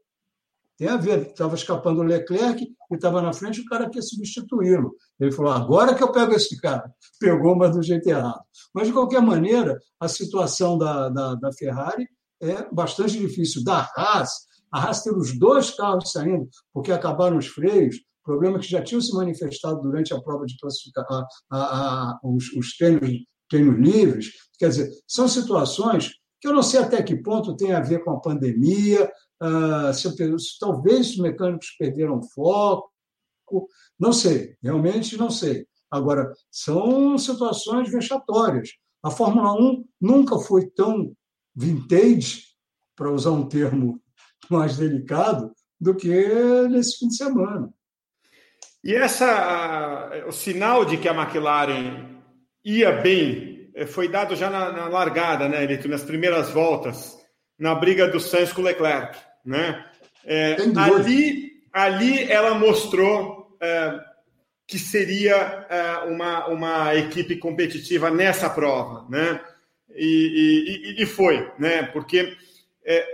Tem 0.77 0.89
a 0.89 0.97
ver, 0.97 1.29
estava 1.29 1.55
escapando 1.55 2.01
o 2.01 2.05
Leclerc 2.05 2.65
e 2.65 2.95
estava 2.95 3.23
na 3.23 3.33
frente, 3.33 3.61
o 3.61 3.65
cara 3.67 3.89
quer 3.89 4.03
substituí-lo. 4.03 4.95
Ele 5.21 5.31
falou: 5.31 5.53
agora 5.53 5.95
que 5.95 6.03
eu 6.03 6.11
pego 6.11 6.33
esse 6.33 6.61
cara. 6.61 6.93
Pegou, 7.21 7.55
mas 7.55 7.77
do 7.77 7.83
jeito 7.83 8.09
errado. 8.09 8.43
Mas, 8.75 8.89
de 8.89 8.93
qualquer 8.93 9.23
maneira, 9.23 9.79
a 10.01 10.09
situação 10.09 10.77
da, 10.77 11.09
da, 11.09 11.35
da 11.37 11.53
Ferrari 11.53 12.09
é 12.43 12.69
bastante 12.73 13.19
difícil. 13.19 13.63
Da 13.65 13.89
Haas, 13.97 14.31
a 14.73 14.85
Haas 14.85 15.03
ter 15.03 15.17
os 15.17 15.39
dois 15.39 15.71
carros 15.71 16.11
saindo, 16.11 16.49
porque 16.73 16.93
acabaram 16.93 17.39
os 17.39 17.47
freios, 17.47 17.97
problema 18.25 18.59
que 18.59 18.69
já 18.69 18.83
tinham 18.83 19.01
se 19.01 19.15
manifestado 19.15 19.81
durante 19.81 20.13
a 20.13 20.21
prova 20.21 20.45
de 20.45 20.57
classificar 20.59 21.05
a, 21.09 21.27
a, 21.51 22.19
os, 22.23 22.53
os 22.53 22.77
treinos, 22.77 23.11
treinos 23.49 23.79
livres. 23.79 24.33
Quer 24.59 24.69
dizer, 24.69 24.91
são 25.07 25.29
situações 25.29 26.13
que 26.41 26.49
eu 26.49 26.53
não 26.53 26.63
sei 26.63 26.81
até 26.81 27.03
que 27.03 27.23
ponto 27.23 27.57
tem 27.57 27.73
a 27.73 27.81
ver 27.81 28.03
com 28.03 28.11
a 28.11 28.21
pandemia, 28.21 29.11
uh, 29.43 29.95
se, 29.95 30.11
se, 30.11 30.59
talvez 30.59 31.11
os 31.11 31.19
mecânicos 31.19 31.69
perderam 31.79 32.21
foco, 32.35 32.91
não 33.99 34.13
sei, 34.13 34.57
realmente 34.63 35.17
não 35.17 35.31
sei. 35.31 35.67
Agora, 35.91 36.33
são 36.51 37.17
situações 37.19 37.91
vexatórias. 37.91 38.71
A 39.05 39.11
Fórmula 39.11 39.53
1 39.55 39.85
nunca 40.01 40.39
foi 40.39 40.69
tão 40.71 41.13
vintage, 41.55 42.45
para 42.97 43.11
usar 43.11 43.31
um 43.31 43.49
termo 43.49 44.01
mais 44.51 44.77
delicado, 44.77 45.53
do 45.81 45.95
que 45.95 46.09
nesse 46.69 46.99
fim 46.99 47.09
de 47.09 47.17
semana. 47.17 47.73
E 48.85 48.95
essa, 48.95 50.25
o 50.27 50.33
sinal 50.33 50.85
de 50.85 50.97
que 50.97 51.09
a 51.09 51.15
McLaren 51.15 52.21
ia 52.65 52.93
bem 52.93 53.71
eh, 53.75 53.87
foi 53.87 54.09
dado 54.09 54.35
já 54.35 54.51
na, 54.51 54.73
na 54.73 54.89
largada, 54.89 55.49
né, 55.49 55.63
Elito, 55.63 55.89
nas 55.89 56.03
primeiras 56.03 56.51
voltas, 56.51 57.17
na 57.59 57.75
briga 57.75 58.09
do 58.09 58.19
Sainz 58.19 58.53
com 58.53 58.61
o 58.61 58.65
Leclerc, 58.65 59.19
né? 59.45 59.85
É, 60.25 60.57
ali, 60.77 61.53
ali 61.73 62.31
ela 62.31 62.55
mostrou 62.55 63.57
é, 63.61 64.01
que 64.67 64.79
seria 64.79 65.67
é, 65.69 65.97
uma, 66.09 66.47
uma 66.47 66.95
equipe 66.95 67.37
competitiva 67.37 68.11
nessa 68.11 68.49
prova, 68.49 69.07
né? 69.09 69.41
E, 69.95 70.95
e, 70.99 71.03
e 71.03 71.07
foi, 71.07 71.51
né? 71.59 71.83
Porque 71.85 72.37
é, 72.85 73.07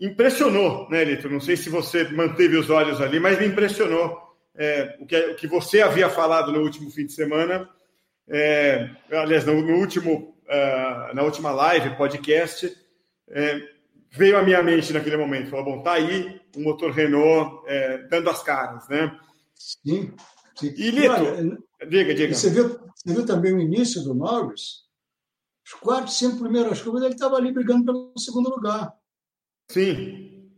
impressionou, 0.00 0.88
né, 0.90 1.02
Elito? 1.02 1.28
Não 1.28 1.40
sei 1.40 1.56
se 1.56 1.68
você 1.68 2.04
manteve 2.04 2.56
os 2.56 2.70
olhos 2.70 3.00
ali, 3.00 3.20
mas 3.20 3.38
me 3.38 3.46
impressionou 3.46 4.24
é, 4.54 4.96
o, 5.00 5.06
que, 5.06 5.16
o 5.16 5.34
que 5.34 5.46
você 5.46 5.80
havia 5.82 6.08
falado 6.08 6.52
no 6.52 6.60
último 6.60 6.90
fim 6.90 7.06
de 7.06 7.12
semana, 7.12 7.68
é, 8.28 8.88
aliás, 9.10 9.44
no, 9.44 9.60
no 9.60 9.76
último, 9.76 10.36
uh, 10.44 11.14
na 11.14 11.22
última 11.22 11.50
live, 11.50 11.96
podcast, 11.96 12.74
é, 13.28 13.60
veio 14.10 14.38
à 14.38 14.42
minha 14.42 14.62
mente 14.62 14.92
naquele 14.92 15.16
momento. 15.16 15.50
Falou, 15.50 15.64
bom, 15.64 15.82
tá 15.82 15.94
aí 15.94 16.40
o 16.56 16.60
motor 16.60 16.92
Renault 16.92 17.64
é, 17.66 17.98
dando 18.08 18.30
as 18.30 18.42
caras, 18.42 18.88
né? 18.88 19.14
Sim. 19.54 20.14
sim. 20.56 20.74
E, 20.76 20.90
Lito, 20.90 21.10
Olha, 21.10 21.58
diga, 21.88 22.14
diga. 22.14 22.34
Você 22.34 22.50
viu, 22.50 22.68
você 22.68 23.12
viu 23.12 23.26
também 23.26 23.52
o 23.52 23.60
início 23.60 24.02
do 24.02 24.14
Norris? 24.14 24.83
Os 25.64 25.72
quatro, 25.74 26.10
cinco 26.10 26.40
primeiras 26.40 26.82
curvas, 26.82 27.02
ele 27.02 27.14
estava 27.14 27.36
ali 27.36 27.52
brigando 27.52 27.84
pelo 27.84 28.12
segundo 28.18 28.50
lugar. 28.50 28.92
Sim. 29.70 30.50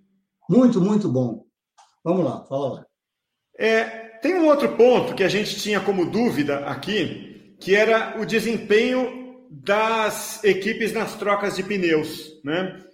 Muito, 0.48 0.80
muito 0.80 1.08
bom. 1.08 1.46
Vamos 2.02 2.24
lá, 2.24 2.44
fala 2.44 2.74
lá. 2.74 2.86
É, 3.58 3.84
tem 4.20 4.34
um 4.34 4.46
outro 4.46 4.76
ponto 4.76 5.14
que 5.14 5.22
a 5.22 5.28
gente 5.28 5.60
tinha 5.60 5.80
como 5.80 6.10
dúvida 6.10 6.66
aqui, 6.66 7.56
que 7.60 7.74
era 7.74 8.20
o 8.20 8.26
desempenho 8.26 9.46
das 9.50 10.42
equipes 10.44 10.92
nas 10.92 11.14
trocas 11.14 11.56
de 11.56 11.62
pneus, 11.62 12.40
né? 12.44 12.84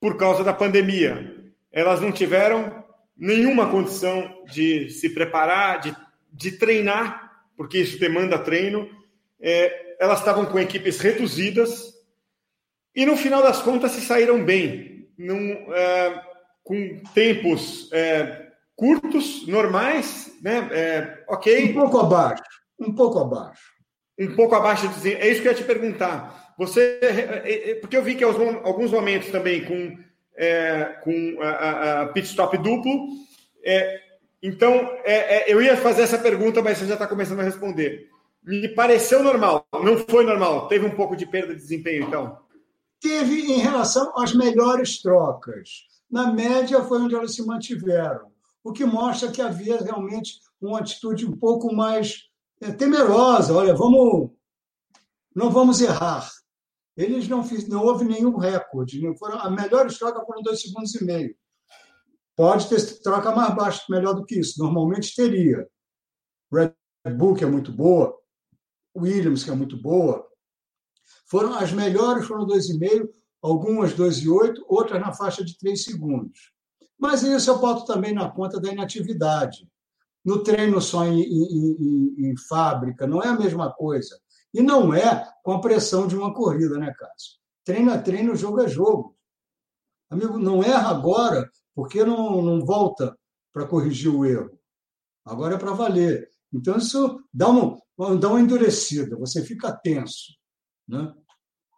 Por 0.00 0.16
causa 0.16 0.44
da 0.44 0.54
pandemia. 0.54 1.52
Elas 1.72 2.00
não 2.00 2.12
tiveram 2.12 2.84
nenhuma 3.16 3.70
condição 3.70 4.44
de 4.50 4.88
se 4.90 5.10
preparar, 5.10 5.80
de, 5.80 5.96
de 6.32 6.52
treinar, 6.52 7.44
porque 7.56 7.78
isso 7.78 7.98
demanda 7.98 8.38
treino. 8.38 8.88
É, 9.40 9.85
elas 9.98 10.18
estavam 10.18 10.44
com 10.46 10.58
equipes 10.58 11.00
reduzidas 11.00 11.94
e, 12.94 13.04
no 13.04 13.16
final 13.16 13.42
das 13.42 13.60
contas, 13.60 13.92
se 13.92 14.00
saíram 14.00 14.42
bem, 14.42 15.06
num, 15.18 15.72
é, 15.74 16.22
com 16.64 16.98
tempos 17.14 17.90
é, 17.92 18.46
curtos, 18.74 19.46
normais, 19.46 20.32
né? 20.42 20.68
É, 20.72 21.24
ok. 21.28 21.70
Um 21.70 21.74
pouco 21.74 21.98
abaixo. 21.98 22.42
Um 22.80 22.94
pouco 22.94 23.18
abaixo. 23.18 23.62
Um 24.18 24.34
pouco 24.34 24.54
abaixo. 24.54 24.86
É 25.04 25.28
isso 25.28 25.42
que 25.42 25.48
eu 25.48 25.52
ia 25.52 25.58
te 25.58 25.64
perguntar. 25.64 26.54
Você, 26.58 26.98
é, 27.02 27.06
é, 27.06 27.70
é, 27.70 27.74
porque 27.76 27.96
eu 27.96 28.02
vi 28.02 28.14
que 28.14 28.24
alguns 28.24 28.90
momentos 28.90 29.30
também 29.30 29.64
com 29.64 30.06
com 31.02 31.38
a, 31.40 32.02
a, 32.02 32.06
pit 32.08 32.26
stop 32.26 32.58
duplo. 32.58 33.08
Então, 34.42 34.90
eu 35.46 35.62
ia 35.62 35.78
fazer 35.78 36.02
essa 36.02 36.18
pergunta, 36.18 36.60
mas 36.60 36.76
você 36.76 36.86
já 36.86 36.92
está 36.92 37.06
começando 37.06 37.40
a 37.40 37.42
responder. 37.42 38.10
Me 38.46 38.68
pareceu 38.68 39.24
normal, 39.24 39.66
não 39.72 39.98
foi 39.98 40.24
normal. 40.24 40.68
Teve 40.68 40.86
um 40.86 40.94
pouco 40.94 41.16
de 41.16 41.26
perda 41.26 41.52
de 41.52 41.60
desempenho, 41.60 42.06
então? 42.06 42.38
Teve 43.00 43.52
em 43.52 43.58
relação 43.58 44.16
às 44.16 44.32
melhores 44.32 45.02
trocas. 45.02 45.86
Na 46.08 46.32
média, 46.32 46.84
foi 46.84 47.00
onde 47.00 47.16
elas 47.16 47.34
se 47.34 47.44
mantiveram 47.44 48.30
o 48.66 48.72
que 48.72 48.84
mostra 48.84 49.30
que 49.30 49.40
havia 49.40 49.78
realmente 49.78 50.40
uma 50.60 50.80
atitude 50.80 51.24
um 51.24 51.36
pouco 51.36 51.72
mais 51.72 52.28
é, 52.60 52.72
temerosa. 52.72 53.54
Olha, 53.54 53.74
vamos, 53.74 54.30
não 55.34 55.50
vamos 55.50 55.80
errar. 55.80 56.28
Eles 56.96 57.28
não 57.28 57.44
fiz, 57.44 57.68
não 57.68 57.84
houve 57.84 58.04
nenhum 58.04 58.36
recorde. 58.36 59.00
Não 59.00 59.16
foram, 59.16 59.38
a 59.38 59.50
melhor 59.50 59.86
troca 59.92 60.24
foram 60.24 60.42
dois 60.42 60.62
segundos 60.62 60.94
e 60.94 61.04
meio. 61.04 61.36
Pode 62.34 62.68
ter 62.68 63.00
troca 63.02 63.34
mais 63.34 63.54
baixa, 63.54 63.82
melhor 63.88 64.14
do 64.14 64.24
que 64.24 64.40
isso. 64.40 64.60
Normalmente 64.60 65.14
teria. 65.14 65.68
Red 66.52 66.74
Bull, 67.16 67.34
que 67.34 67.44
é 67.44 67.46
muito 67.46 67.70
boa, 67.70 68.18
Williams, 68.96 69.44
que 69.44 69.50
é 69.50 69.54
muito 69.54 69.80
boa. 69.80 70.26
Foram 71.28 71.54
as 71.54 71.72
melhores 71.72 72.26
foram 72.26 72.46
2,5, 72.46 73.08
algumas 73.42 73.94
2,8, 73.94 74.54
outras 74.66 75.00
na 75.00 75.12
faixa 75.12 75.44
de 75.44 75.56
3 75.58 75.82
segundos. 75.82 76.52
Mas 76.98 77.22
isso 77.22 77.50
eu 77.50 77.58
boto 77.58 77.84
também 77.84 78.14
na 78.14 78.30
conta 78.30 78.60
da 78.60 78.72
inatividade. 78.72 79.68
No 80.24 80.42
treino 80.42 80.80
só 80.80 81.04
em, 81.04 81.20
em, 81.20 81.76
em, 81.78 82.30
em 82.30 82.36
fábrica, 82.48 83.06
não 83.06 83.22
é 83.22 83.28
a 83.28 83.38
mesma 83.38 83.72
coisa. 83.72 84.18
E 84.52 84.62
não 84.62 84.92
é 84.92 85.28
com 85.42 85.52
a 85.52 85.60
pressão 85.60 86.06
de 86.06 86.16
uma 86.16 86.32
corrida, 86.32 86.78
né, 86.78 86.92
Cássio? 86.98 87.36
Treino 87.64 87.90
é 87.90 87.98
treino, 87.98 88.34
jogo 88.34 88.60
é 88.60 88.68
jogo. 88.68 89.16
Amigo, 90.08 90.38
não 90.38 90.62
erra 90.62 90.90
agora, 90.90 91.50
porque 91.74 92.04
não, 92.04 92.40
não 92.40 92.64
volta 92.64 93.16
para 93.52 93.66
corrigir 93.66 94.12
o 94.12 94.24
erro. 94.24 94.58
Agora 95.24 95.56
é 95.56 95.58
para 95.58 95.72
valer. 95.72 96.28
Então, 96.52 96.76
isso 96.76 97.20
dá, 97.32 97.50
um, 97.50 97.76
dá 98.18 98.28
uma 98.28 98.40
endurecida, 98.40 99.16
você 99.16 99.44
fica 99.44 99.72
tenso. 99.72 100.34
Né? 100.88 101.12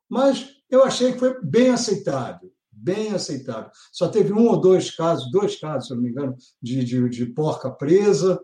Mas 0.09 0.49
eu 0.71 0.85
achei 0.85 1.13
que 1.13 1.19
foi 1.19 1.41
bem 1.43 1.71
aceitável 1.71 2.53
bem 2.79 3.13
aceitável. 3.13 3.71
Só 3.93 4.09
teve 4.09 4.33
um 4.33 4.47
ou 4.47 4.61
dois 4.61 4.95
casos, 4.95 5.31
dois 5.31 5.59
casos, 5.59 5.89
se 5.89 5.95
não 5.95 6.03
me 6.03 6.11
engano, 6.11 6.37
de, 6.63 6.85
de, 6.85 7.09
de 7.09 7.27
porca 7.27 7.71
presa, 7.71 8.41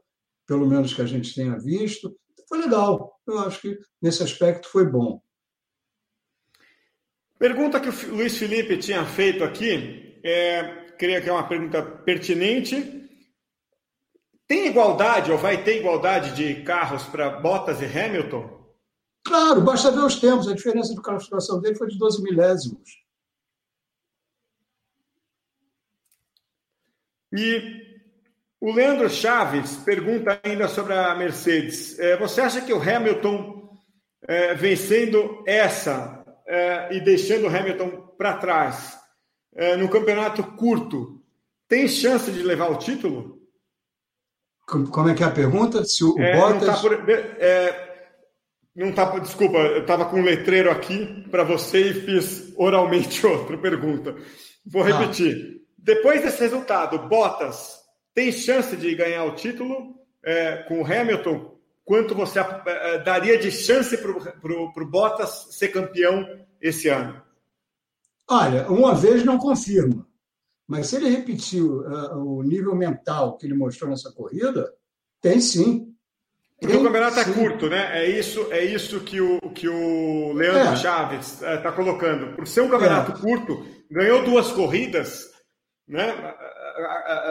pelo 0.46 0.66
menos 0.66 0.92
que 0.92 1.02
a 1.02 1.06
gente 1.06 1.34
tenha 1.34 1.58
visto. 1.58 2.16
Foi 2.48 2.58
legal. 2.58 3.18
Eu 3.26 3.38
acho 3.38 3.60
que 3.60 3.78
nesse 4.02 4.22
aspecto 4.22 4.68
foi 4.68 4.86
bom. 4.86 5.22
Pergunta 7.38 7.80
que 7.80 7.88
o 7.88 8.14
Luiz 8.14 8.36
Felipe 8.36 8.76
tinha 8.78 9.04
feito 9.04 9.44
aqui, 9.44 10.18
é, 10.22 10.86
creio 10.98 11.22
que 11.22 11.28
é 11.28 11.32
uma 11.32 11.48
pergunta 11.48 11.82
pertinente. 11.82 13.03
Tem 14.46 14.66
igualdade 14.66 15.32
ou 15.32 15.38
vai 15.38 15.64
ter 15.64 15.80
igualdade 15.80 16.34
de 16.34 16.62
carros 16.62 17.04
para 17.04 17.30
Bottas 17.30 17.80
e 17.80 17.86
Hamilton? 17.86 18.62
Claro, 19.24 19.62
basta 19.62 19.90
ver 19.90 20.04
os 20.04 20.20
tempos. 20.20 20.48
A 20.48 20.54
diferença 20.54 20.94
de 20.94 21.00
classificação 21.00 21.60
dele 21.60 21.76
foi 21.76 21.88
de 21.88 21.98
12 21.98 22.22
milésimos. 22.22 23.02
E 27.32 27.84
o 28.60 28.72
Leandro 28.72 29.08
Chaves 29.10 29.76
pergunta 29.76 30.38
ainda 30.42 30.68
sobre 30.68 30.92
a 30.92 31.14
Mercedes. 31.14 31.98
É, 31.98 32.16
você 32.16 32.42
acha 32.42 32.60
que 32.60 32.72
o 32.72 32.80
Hamilton, 32.80 33.76
é, 34.22 34.54
vencendo 34.54 35.42
essa 35.46 36.24
é, 36.46 36.94
e 36.94 37.00
deixando 37.00 37.44
o 37.44 37.48
Hamilton 37.48 38.14
para 38.16 38.36
trás, 38.36 38.96
é, 39.54 39.76
no 39.76 39.88
campeonato 39.88 40.42
curto, 40.56 41.22
tem 41.66 41.88
chance 41.88 42.30
de 42.30 42.42
levar 42.42 42.70
o 42.70 42.78
título? 42.78 43.43
Como 44.66 45.08
é 45.08 45.14
que 45.14 45.22
é 45.22 45.26
a 45.26 45.30
pergunta? 45.30 45.84
Se 45.84 46.02
o 46.04 46.18
é, 46.18 46.36
Bottas... 46.36 46.66
Não 46.66 46.74
tá 46.74 46.80
por, 46.80 47.10
é, 47.10 47.94
não 48.74 48.92
tá, 48.92 49.18
desculpa, 49.18 49.58
eu 49.58 49.82
estava 49.82 50.06
com 50.06 50.18
um 50.18 50.24
letreiro 50.24 50.70
aqui 50.70 51.24
para 51.30 51.44
você 51.44 51.90
e 51.90 51.94
fiz 51.94 52.52
oralmente 52.56 53.24
outra 53.26 53.56
pergunta. 53.56 54.16
Vou 54.66 54.82
tá. 54.82 54.98
repetir. 54.98 55.62
Depois 55.78 56.22
desse 56.22 56.40
resultado, 56.40 57.08
Bottas 57.08 57.78
tem 58.14 58.32
chance 58.32 58.74
de 58.76 58.94
ganhar 58.94 59.24
o 59.24 59.34
título 59.34 59.94
é, 60.24 60.56
com 60.68 60.80
o 60.80 60.84
Hamilton? 60.84 61.54
Quanto 61.84 62.14
você 62.14 62.40
é, 62.40 62.98
daria 62.98 63.38
de 63.38 63.50
chance 63.50 63.96
para 63.98 64.52
o 64.52 64.90
Bottas 64.90 65.48
ser 65.50 65.68
campeão 65.68 66.26
esse 66.60 66.88
ano? 66.88 67.22
Olha, 68.28 68.66
uma 68.68 68.94
vez 68.94 69.22
não 69.22 69.36
confirma. 69.36 70.06
Mas 70.66 70.88
se 70.88 70.96
ele 70.96 71.10
repetir 71.10 71.62
uh, 71.62 72.16
o 72.16 72.42
nível 72.42 72.74
mental 72.74 73.36
que 73.36 73.46
ele 73.46 73.54
mostrou 73.54 73.90
nessa 73.90 74.10
corrida, 74.12 74.72
tem 75.20 75.40
sim. 75.40 75.94
Porque 76.60 76.76
o 76.76 76.82
campeonato 76.82 77.20
é 77.20 77.24
curto, 77.24 77.68
né? 77.68 78.04
É 78.04 78.08
isso, 78.08 78.46
é 78.50 78.64
isso 78.64 79.00
que 79.00 79.20
o, 79.20 79.38
que 79.50 79.68
o 79.68 80.32
Leandro 80.32 80.72
é. 80.72 80.76
Chaves 80.76 81.42
está 81.42 81.70
uh, 81.70 81.74
colocando. 81.74 82.34
Por 82.34 82.46
ser 82.46 82.62
um 82.62 82.70
campeonato 82.70 83.12
é. 83.12 83.20
curto, 83.20 83.64
ganhou 83.90 84.24
duas 84.24 84.50
corridas, 84.52 85.30
né? 85.86 86.34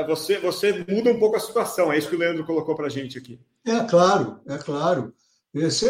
Você, 0.07 0.39
você 0.39 0.85
muda 0.87 1.11
um 1.11 1.19
pouco 1.19 1.35
a 1.35 1.39
situação. 1.39 1.91
É 1.91 1.97
isso 1.97 2.09
que 2.09 2.15
o 2.15 2.19
Leandro 2.19 2.45
colocou 2.45 2.75
para 2.75 2.85
a 2.85 2.89
gente 2.89 3.17
aqui. 3.17 3.39
É 3.65 3.83
claro, 3.83 4.39
é 4.47 4.57
claro. 4.57 5.13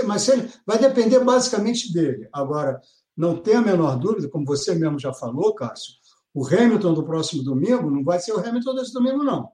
Mas 0.05 0.27
ele, 0.27 0.49
vai 0.65 0.77
depender 0.77 1.19
basicamente 1.19 1.93
dele. 1.93 2.27
Agora, 2.33 2.81
não 3.15 3.37
tem 3.37 3.55
a 3.55 3.61
menor 3.61 3.97
dúvida, 3.97 4.27
como 4.27 4.45
você 4.45 4.75
mesmo 4.75 4.99
já 4.99 5.13
falou, 5.13 5.53
Cássio, 5.53 5.93
o 6.34 6.45
Hamilton 6.45 6.93
do 6.93 7.05
próximo 7.05 7.43
domingo 7.43 7.89
não 7.89 8.03
vai 8.03 8.19
ser 8.19 8.34
o 8.34 8.39
Hamilton 8.39 8.75
desse 8.75 8.93
domingo, 8.93 9.23
não. 9.23 9.51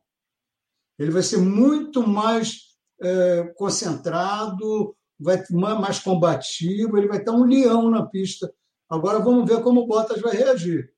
Ele 0.98 1.12
vai 1.12 1.22
ser 1.22 1.38
muito 1.38 2.08
mais 2.08 2.78
é, 3.02 3.44
concentrado, 3.56 4.96
vai 5.20 5.44
mais 5.52 6.00
combativo, 6.00 6.98
ele 6.98 7.08
vai 7.08 7.18
estar 7.18 7.34
um 7.34 7.44
leão 7.44 7.90
na 7.90 8.06
pista. 8.06 8.54
Agora 8.90 9.20
vamos 9.20 9.48
ver 9.48 9.62
como 9.62 9.82
o 9.82 9.88
Bottas 9.88 10.22
vai 10.22 10.36
reagir. 10.36 10.92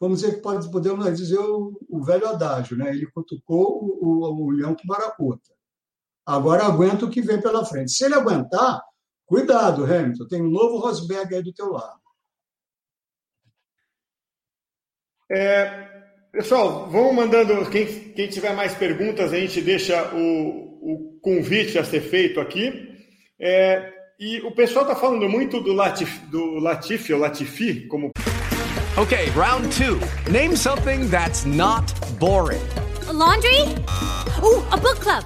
Vamos 0.00 0.20
dizer 0.20 0.34
que 0.34 0.40
pode, 0.42 0.68
podemos 0.70 1.16
dizer 1.16 1.38
o, 1.38 1.78
o 1.88 2.02
velho 2.02 2.28
adágio, 2.28 2.76
né? 2.76 2.90
Ele 2.90 3.06
cutucou 3.06 3.84
o, 3.84 4.24
o, 4.24 4.46
o 4.46 4.50
leão 4.50 4.74
com 4.74 4.86
baracuta. 4.86 5.52
Agora 6.26 6.64
aguenta 6.64 7.04
o 7.04 7.10
que 7.10 7.22
vem 7.22 7.40
pela 7.40 7.64
frente. 7.64 7.92
Se 7.92 8.04
ele 8.04 8.14
aguentar, 8.14 8.82
cuidado, 9.24 9.84
Hamilton, 9.84 10.26
tem 10.26 10.42
um 10.42 10.50
novo 10.50 10.78
Rosberg 10.78 11.34
aí 11.34 11.42
do 11.42 11.52
teu 11.52 11.70
lado. 11.70 12.01
É, 15.32 15.88
pessoal, 16.30 16.90
vamos 16.90 17.14
mandando. 17.14 17.64
Quem, 17.70 17.86
quem, 17.86 18.28
tiver 18.28 18.54
mais 18.54 18.74
perguntas, 18.74 19.32
a 19.32 19.38
gente 19.38 19.62
deixa 19.62 20.10
o, 20.14 20.18
o 20.18 21.20
convite 21.22 21.78
a 21.78 21.84
ser 21.84 22.02
feito 22.02 22.38
aqui. 22.38 22.90
É, 23.40 23.90
e 24.20 24.40
o 24.42 24.52
pessoal 24.52 24.84
está 24.84 24.94
falando 24.94 25.26
muito 25.28 25.58
do 25.60 25.72
Latif, 25.72 26.18
do 26.30 26.58
Latifi, 26.58 27.14
ou 27.14 27.18
Latifi, 27.18 27.86
como. 27.88 28.10
Ok, 28.98 29.30
round 29.34 29.66
two. 29.74 29.98
Name 30.30 30.54
something 30.54 31.08
that's 31.08 31.46
not 31.46 31.90
boring. 32.18 32.62
A 33.08 33.12
laundry? 33.12 33.62
Uh, 34.42 34.62
a 34.70 34.76
book 34.76 35.00
club. 35.00 35.24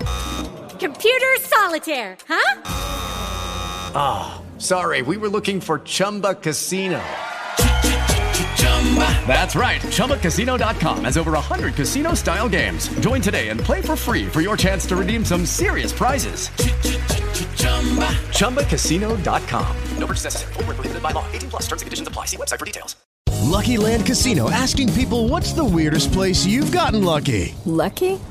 Computer 0.78 1.36
solitaire, 1.40 2.16
huh? 2.28 2.62
Ah, 3.92 4.38
oh, 4.38 4.59
sorry, 4.61 5.02
we 5.02 5.16
were 5.16 5.28
looking 5.28 5.61
for 5.61 5.80
Chumba 5.80 6.36
Casino. 6.36 7.00
That's 9.26 9.57
right. 9.57 9.80
ChumbaCasino.com 9.82 11.05
has 11.05 11.18
over 11.18 11.32
100 11.32 11.74
casino 11.74 12.14
style 12.14 12.49
games. 12.49 12.89
Join 13.01 13.20
today 13.20 13.49
and 13.49 13.61
play 13.61 13.82
for 13.82 13.97
free 13.97 14.26
for 14.26 14.41
your 14.41 14.57
chance 14.57 14.87
to 14.87 14.97
redeem 14.97 15.24
some 15.24 15.45
serious 15.45 15.93
prizes. 15.93 16.49
ChumbaCasino.com. 18.30 19.76
No 19.99 20.07
purchase 20.07 20.24
necessary. 20.24 20.53
Full 20.55 20.64
prohibited 20.64 21.03
by 21.03 21.11
law. 21.11 21.26
18 21.32 21.51
plus 21.51 21.62
terms 21.62 21.82
and 21.82 21.87
conditions 21.87 22.09
apply. 22.09 22.26
See 22.26 22.37
website 22.37 22.59
for 22.61 22.64
details. 22.64 22.97
Lucky 23.43 23.76
Land 23.76 24.07
Casino 24.07 24.51
asking 24.51 24.93
people 24.95 25.28
what's 25.28 25.53
the 25.53 25.64
weirdest 25.64 26.12
place 26.12 26.45
you've 26.45 26.72
gotten 26.72 27.05
lucky? 27.05 27.55
Lucky? 27.64 28.18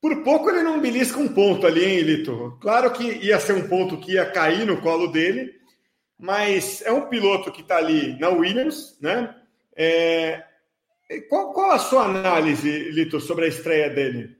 por 0.00 0.22
pouco 0.22 0.48
ele 0.50 0.62
não 0.62 0.80
belisca 0.80 1.18
um 1.18 1.28
ponto 1.28 1.66
ali, 1.66 1.84
hein, 1.84 2.00
Lito? 2.02 2.56
Claro 2.60 2.92
que 2.92 3.04
ia 3.04 3.38
ser 3.40 3.54
um 3.54 3.68
ponto 3.68 3.98
que 3.98 4.12
ia 4.12 4.30
cair 4.30 4.66
no 4.66 4.80
colo 4.80 5.08
dele, 5.08 5.52
mas 6.18 6.82
é 6.82 6.92
um 6.92 7.08
piloto 7.08 7.50
que 7.50 7.62
está 7.62 7.76
ali 7.78 8.18
na 8.18 8.28
Williams, 8.28 8.96
né? 9.00 9.34
É... 9.76 10.44
Qual, 11.28 11.52
qual, 11.52 11.70
a 11.70 11.78
sua 11.78 12.04
análise, 12.04 12.90
Lito, 12.90 13.20
sobre 13.20 13.46
a 13.46 13.48
estreia 13.48 13.88
dele? 13.88 14.36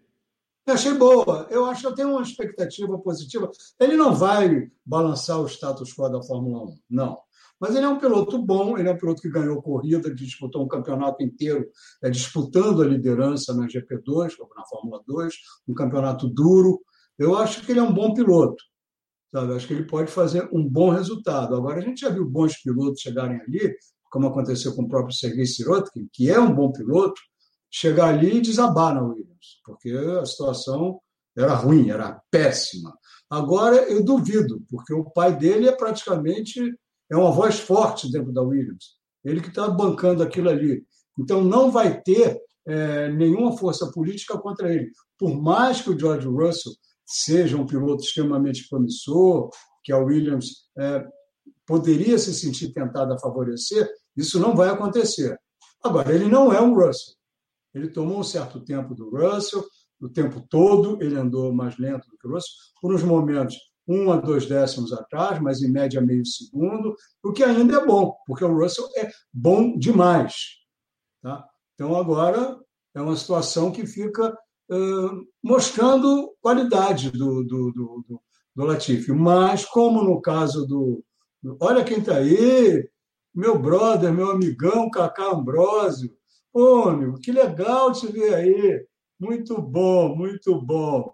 Eu 0.67 0.75
achei 0.75 0.93
boa. 0.93 1.47
Eu 1.51 1.65
acho 1.65 1.81
que 1.81 1.87
eu 1.87 1.95
tenho 1.95 2.11
uma 2.11 2.23
expectativa 2.23 2.99
positiva. 2.99 3.51
Ele 3.81 3.97
não 3.97 4.15
vai 4.15 4.71
balançar 4.85 5.41
o 5.41 5.49
status 5.49 5.95
quo 5.95 6.11
da 6.11 6.23
Fórmula 6.23 6.65
1, 6.65 6.79
não. 6.91 7.19
Mas 7.61 7.75
ele 7.75 7.85
é 7.85 7.89
um 7.89 7.99
piloto 7.99 8.41
bom, 8.41 8.79
ele 8.79 8.89
é 8.89 8.93
um 8.93 8.99
piloto 8.99 9.21
que 9.21 9.31
ganhou 9.31 9.61
corrida, 9.61 10.15
disputou 10.15 10.65
um 10.65 10.69
campeonato 10.69 11.23
inteiro 11.23 11.69
é, 12.03 12.09
disputando 12.09 12.83
a 12.83 12.87
liderança 12.87 13.53
na 13.55 13.67
GP2, 13.67 14.35
na 14.57 14.65
Fórmula 14.67 15.03
2, 15.07 15.35
um 15.67 15.75
campeonato 15.75 16.29
duro. 16.29 16.81
Eu 17.19 17.37
acho 17.37 17.65
que 17.65 17.73
ele 17.73 17.81
é 17.81 17.83
um 17.83 17.93
bom 17.93 18.15
piloto. 18.15 18.63
Sabe? 19.33 19.55
Acho 19.55 19.67
que 19.67 19.75
ele 19.75 19.85
pode 19.85 20.11
fazer 20.11 20.49
um 20.53 20.67
bom 20.67 20.91
resultado. 20.91 21.55
Agora, 21.55 21.79
a 21.79 21.83
gente 21.83 22.01
já 22.01 22.09
viu 22.09 22.25
bons 22.25 22.57
pilotos 22.63 23.01
chegarem 23.01 23.41
ali, 23.41 23.77
como 24.11 24.29
aconteceu 24.29 24.75
com 24.75 24.83
o 24.83 24.89
próprio 24.89 25.15
Sergei 25.15 25.45
Sirotkin, 25.45 26.09
que 26.13 26.31
é 26.31 26.41
um 26.41 26.55
bom 26.55 26.73
piloto, 26.73 27.21
chegar 27.71 28.09
ali 28.15 28.39
e 28.39 28.41
desabar 28.41 28.95
na 28.95 29.03
Williams, 29.03 29.61
porque 29.65 29.91
a 29.91 30.25
situação 30.25 31.01
era 31.37 31.55
ruim, 31.55 31.91
era 31.91 32.21
péssima. 32.31 32.97
Agora, 33.29 33.77
eu 33.77 34.03
duvido, 34.03 34.63
porque 34.71 34.95
o 34.95 35.05
pai 35.05 35.37
dele 35.37 35.69
é 35.69 35.73
praticamente 35.73 36.75
é 37.11 37.17
uma 37.17 37.31
voz 37.31 37.59
forte 37.59 38.11
dentro 38.11 38.33
da 38.33 38.43
Williams. 38.43 38.99
Ele 39.25 39.41
que 39.41 39.49
está 39.49 39.69
bancando 39.69 40.23
aquilo 40.23 40.49
ali. 40.49 40.85
Então, 41.19 41.43
não 41.43 41.71
vai 41.71 42.01
ter 42.01 42.41
é, 42.67 43.11
nenhuma 43.11 43.57
força 43.57 43.91
política 43.91 44.39
contra 44.39 44.73
ele. 44.73 44.91
Por 45.19 45.41
mais 45.41 45.81
que 45.81 45.91
o 45.91 45.99
George 45.99 46.27
Russell 46.27 46.73
seja 47.05 47.57
um 47.57 47.67
piloto 47.67 48.03
extremamente 48.03 48.69
promissor, 48.69 49.51
que 49.83 49.93
a 49.93 49.99
Williams 49.99 50.69
é, 50.79 51.05
poderia 51.67 52.19
se 52.19 52.35
sentir 52.35 52.73
tentada 52.73 53.15
a 53.15 53.19
favorecer, 53.19 53.91
isso 54.17 54.39
não 54.39 54.55
vai 54.55 54.69
acontecer. 54.69 55.39
Agora, 55.83 56.15
ele 56.15 56.27
não 56.27 56.53
é 56.53 56.61
um 56.61 56.75
Russell. 56.75 57.15
Ele 57.75 57.89
tomou 57.89 58.21
um 58.21 58.25
certo 58.25 58.61
tempo 58.61 58.95
do 58.95 59.11
Russell, 59.11 59.65
o 60.01 60.09
tempo 60.09 60.41
todo 60.49 61.03
ele 61.03 61.17
andou 61.17 61.53
mais 61.53 61.77
lento 61.79 62.09
do 62.09 62.17
que 62.19 62.27
o 62.27 62.33
Russell, 62.33 62.53
por 62.81 62.95
uns 62.95 63.03
momentos 63.03 63.57
um 63.89 64.13
a 64.13 64.17
dois 64.17 64.47
décimos 64.47 64.93
atrás, 64.93 65.41
mas 65.41 65.63
em 65.63 65.71
média 65.71 66.01
meio 66.01 66.25
segundo, 66.27 66.95
o 67.25 67.33
que 67.33 67.43
ainda 67.43 67.79
é 67.79 67.87
bom, 67.87 68.15
porque 68.27 68.45
o 68.45 68.55
Russell 68.55 68.89
é 68.99 69.11
bom 69.33 69.79
demais. 69.79 70.35
Tá? 71.23 71.45
Então, 71.75 71.97
agora 71.97 72.59
é 72.95 73.01
uma 73.01 73.17
situação 73.17 73.73
que 73.73 73.87
fica 73.87 74.37
mostrando 75.43 76.35
qualidade 76.41 77.11
do, 77.11 77.43
do, 77.43 77.73
do, 77.73 78.05
do, 78.07 78.23
do 78.55 78.65
Latifi. 78.65 79.13
Mas, 79.13 79.65
como 79.65 80.03
no 80.03 80.21
caso 80.21 80.67
do. 80.67 81.03
Olha 81.61 81.85
quem 81.85 81.99
está 81.99 82.17
aí, 82.17 82.89
meu 83.35 83.59
brother, 83.59 84.13
meu 84.13 84.31
amigão 84.31 84.91
Cacá 84.91 85.31
Ambrósio. 85.33 86.13
Pô, 86.53 86.89
amigo, 86.89 87.19
que 87.21 87.33
legal 87.33 87.93
te 87.93 88.07
ver 88.09 88.35
aí. 88.35 88.87
Muito 89.19 89.61
bom, 89.61 90.15
muito 90.15 90.61
bom. 90.61 91.13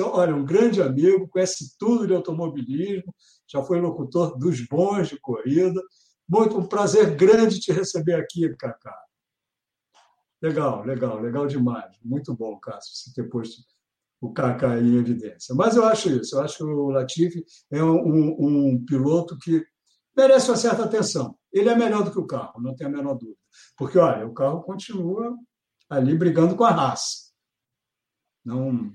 Olha, 0.00 0.34
um 0.34 0.44
grande 0.44 0.80
amigo, 0.80 1.28
conhece 1.28 1.76
tudo 1.78 2.06
de 2.06 2.14
automobilismo, 2.14 3.14
já 3.46 3.62
foi 3.62 3.80
locutor 3.80 4.38
dos 4.38 4.66
bons 4.66 5.08
de 5.08 5.18
corrida. 5.20 5.80
Muito 6.28 6.58
um 6.58 6.66
prazer 6.66 7.14
grande 7.14 7.60
te 7.60 7.72
receber 7.72 8.14
aqui, 8.14 8.48
Cacá. 8.56 8.96
Legal, 10.40 10.82
legal, 10.84 11.20
legal 11.20 11.46
demais. 11.46 11.96
Muito 12.02 12.34
bom, 12.34 12.58
Cássio, 12.58 12.94
você 12.94 13.12
ter 13.12 13.28
posto 13.28 13.62
o 14.20 14.32
Kaká 14.32 14.78
em 14.78 14.96
evidência. 14.96 15.54
Mas 15.54 15.76
eu 15.76 15.84
acho 15.84 16.08
isso, 16.08 16.36
eu 16.36 16.42
acho 16.42 16.58
que 16.58 16.64
o 16.64 16.90
Latifi 16.90 17.44
é 17.70 17.82
um, 17.82 18.36
um, 18.38 18.84
piloto 18.84 19.36
que 19.36 19.64
merece 20.16 20.48
uma 20.48 20.56
certa 20.56 20.84
atenção. 20.84 21.36
Ele 21.52 21.68
é 21.68 21.76
melhor 21.76 22.04
do 22.04 22.12
que 22.12 22.18
o 22.18 22.26
carro, 22.26 22.60
não 22.60 22.74
tem 22.74 22.86
a 22.86 22.90
menor 22.90 23.14
dúvida. 23.14 23.38
Porque, 23.76 23.98
olha, 23.98 24.26
o 24.26 24.32
carro 24.32 24.62
continua 24.62 25.36
ali 25.90 26.16
brigando 26.16 26.54
com 26.54 26.64
a 26.64 26.70
raça. 26.70 27.32
Não. 28.44 28.92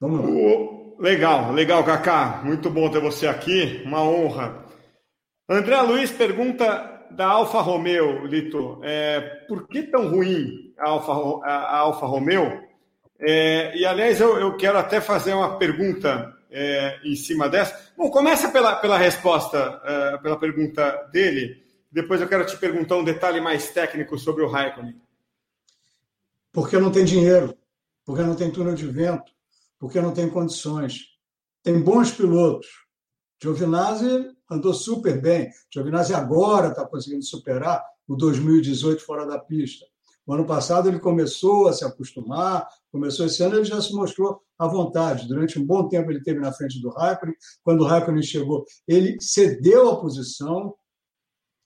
Vamos 0.00 0.20
lá. 0.20 0.74
Legal, 0.98 1.52
legal, 1.52 1.84
Kaká. 1.84 2.42
Muito 2.44 2.70
bom 2.70 2.90
ter 2.90 3.00
você 3.00 3.26
aqui, 3.26 3.82
uma 3.84 4.02
honra. 4.02 4.64
André 5.48 5.80
Luiz 5.82 6.10
pergunta 6.10 7.06
da 7.10 7.26
Alfa 7.26 7.60
Romeo, 7.60 8.26
Lito, 8.26 8.80
é, 8.82 9.20
por 9.46 9.68
que 9.68 9.84
tão 9.84 10.08
ruim 10.08 10.72
a 10.78 10.88
Alfa, 10.88 11.12
a 11.46 11.78
Alfa 11.78 12.06
Romeo? 12.06 12.62
É, 13.20 13.76
e, 13.76 13.86
aliás, 13.86 14.20
eu, 14.20 14.38
eu, 14.38 14.56
quero 14.56 14.78
até 14.78 15.00
fazer 15.00 15.32
uma 15.34 15.56
pergunta 15.56 16.34
é, 16.50 16.98
em 17.04 17.14
cima 17.14 17.48
dessa. 17.48 17.92
Bom, 17.96 18.10
começa 18.10 18.50
pela, 18.50 18.76
pela 18.76 18.98
resposta, 18.98 19.80
é, 19.84 20.18
pela 20.18 20.38
pergunta 20.38 21.08
dele. 21.12 21.62
Depois 21.90 22.20
eu 22.20 22.28
quero 22.28 22.44
te 22.44 22.56
perguntar 22.56 22.96
um 22.96 23.04
detalhe 23.04 23.40
mais 23.40 23.70
técnico 23.70 24.18
sobre 24.18 24.42
o 24.42 24.48
Raikkonen. 24.48 25.00
Porque 26.52 26.78
não 26.78 26.90
tem 26.90 27.04
dinheiro, 27.04 27.56
porque 28.04 28.22
não 28.22 28.34
tem 28.34 28.50
túnel 28.50 28.74
de 28.74 28.86
vento, 28.86 29.32
porque 29.78 30.00
não 30.00 30.12
tem 30.12 30.28
condições. 30.28 31.00
Tem 31.62 31.80
bons 31.80 32.10
pilotos. 32.10 32.68
Giovinazzi 33.42 34.30
andou 34.50 34.72
super 34.72 35.20
bem. 35.20 35.50
Giovinazzi 35.72 36.14
agora 36.14 36.68
está 36.68 36.86
conseguindo 36.86 37.24
superar 37.24 37.84
o 38.06 38.16
2018 38.16 39.02
fora 39.02 39.26
da 39.26 39.38
pista. 39.38 39.84
O 40.26 40.32
ano 40.32 40.46
passado 40.46 40.88
ele 40.88 40.98
começou 40.98 41.68
a 41.68 41.72
se 41.72 41.84
acostumar, 41.84 42.66
começou 42.90 43.26
esse 43.26 43.42
ano 43.42 43.56
ele 43.56 43.64
já 43.64 43.80
se 43.80 43.92
mostrou 43.92 44.40
à 44.58 44.66
vontade. 44.66 45.28
Durante 45.28 45.58
um 45.58 45.66
bom 45.66 45.86
tempo 45.88 46.10
ele 46.10 46.22
teve 46.22 46.40
na 46.40 46.52
frente 46.52 46.80
do 46.80 46.88
Raikkonen. 46.88 47.34
Quando 47.62 47.82
o 47.82 47.86
Raikkonen 47.86 48.22
chegou, 48.22 48.64
ele 48.88 49.20
cedeu 49.20 49.90
a 49.90 50.00
posição, 50.00 50.74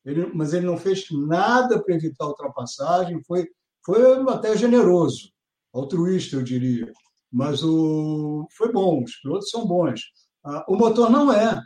ele, 0.04 0.26
mas 0.34 0.52
ele 0.52 0.66
não 0.66 0.76
fez 0.76 1.06
nada 1.10 1.80
para 1.80 1.94
evitar 1.94 2.24
a 2.24 2.28
ultrapassagem. 2.28 3.22
Foi, 3.24 3.46
foi 3.84 4.20
até 4.28 4.56
generoso, 4.56 5.30
altruísta, 5.72 6.34
eu 6.34 6.42
diria. 6.42 6.92
Mas 7.30 7.62
o, 7.62 8.46
foi 8.56 8.72
bom, 8.72 9.02
os 9.02 9.16
pilotos 9.16 9.50
são 9.50 9.66
bons. 9.66 10.00
Ah, 10.44 10.64
o 10.68 10.76
motor 10.76 11.10
não 11.10 11.32
é. 11.32 11.60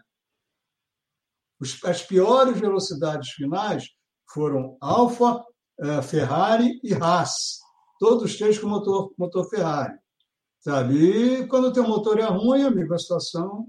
As 1.84 2.02
piores 2.02 2.58
velocidades 2.58 3.30
finais 3.30 3.88
foram 4.32 4.76
Alfa, 4.80 5.44
eh, 5.80 6.02
Ferrari 6.02 6.80
e 6.82 6.92
Haas. 6.92 7.60
Todos 8.00 8.36
três 8.36 8.58
com 8.58 8.66
motor, 8.66 9.14
motor 9.16 9.48
Ferrari. 9.48 9.96
Sabe? 10.60 10.94
E 10.94 11.46
quando 11.46 11.66
o 11.66 11.72
teu 11.72 11.84
motor 11.84 12.18
é 12.18 12.24
ruim, 12.24 12.62
amigo, 12.62 12.94
a 12.94 12.98
situação 12.98 13.68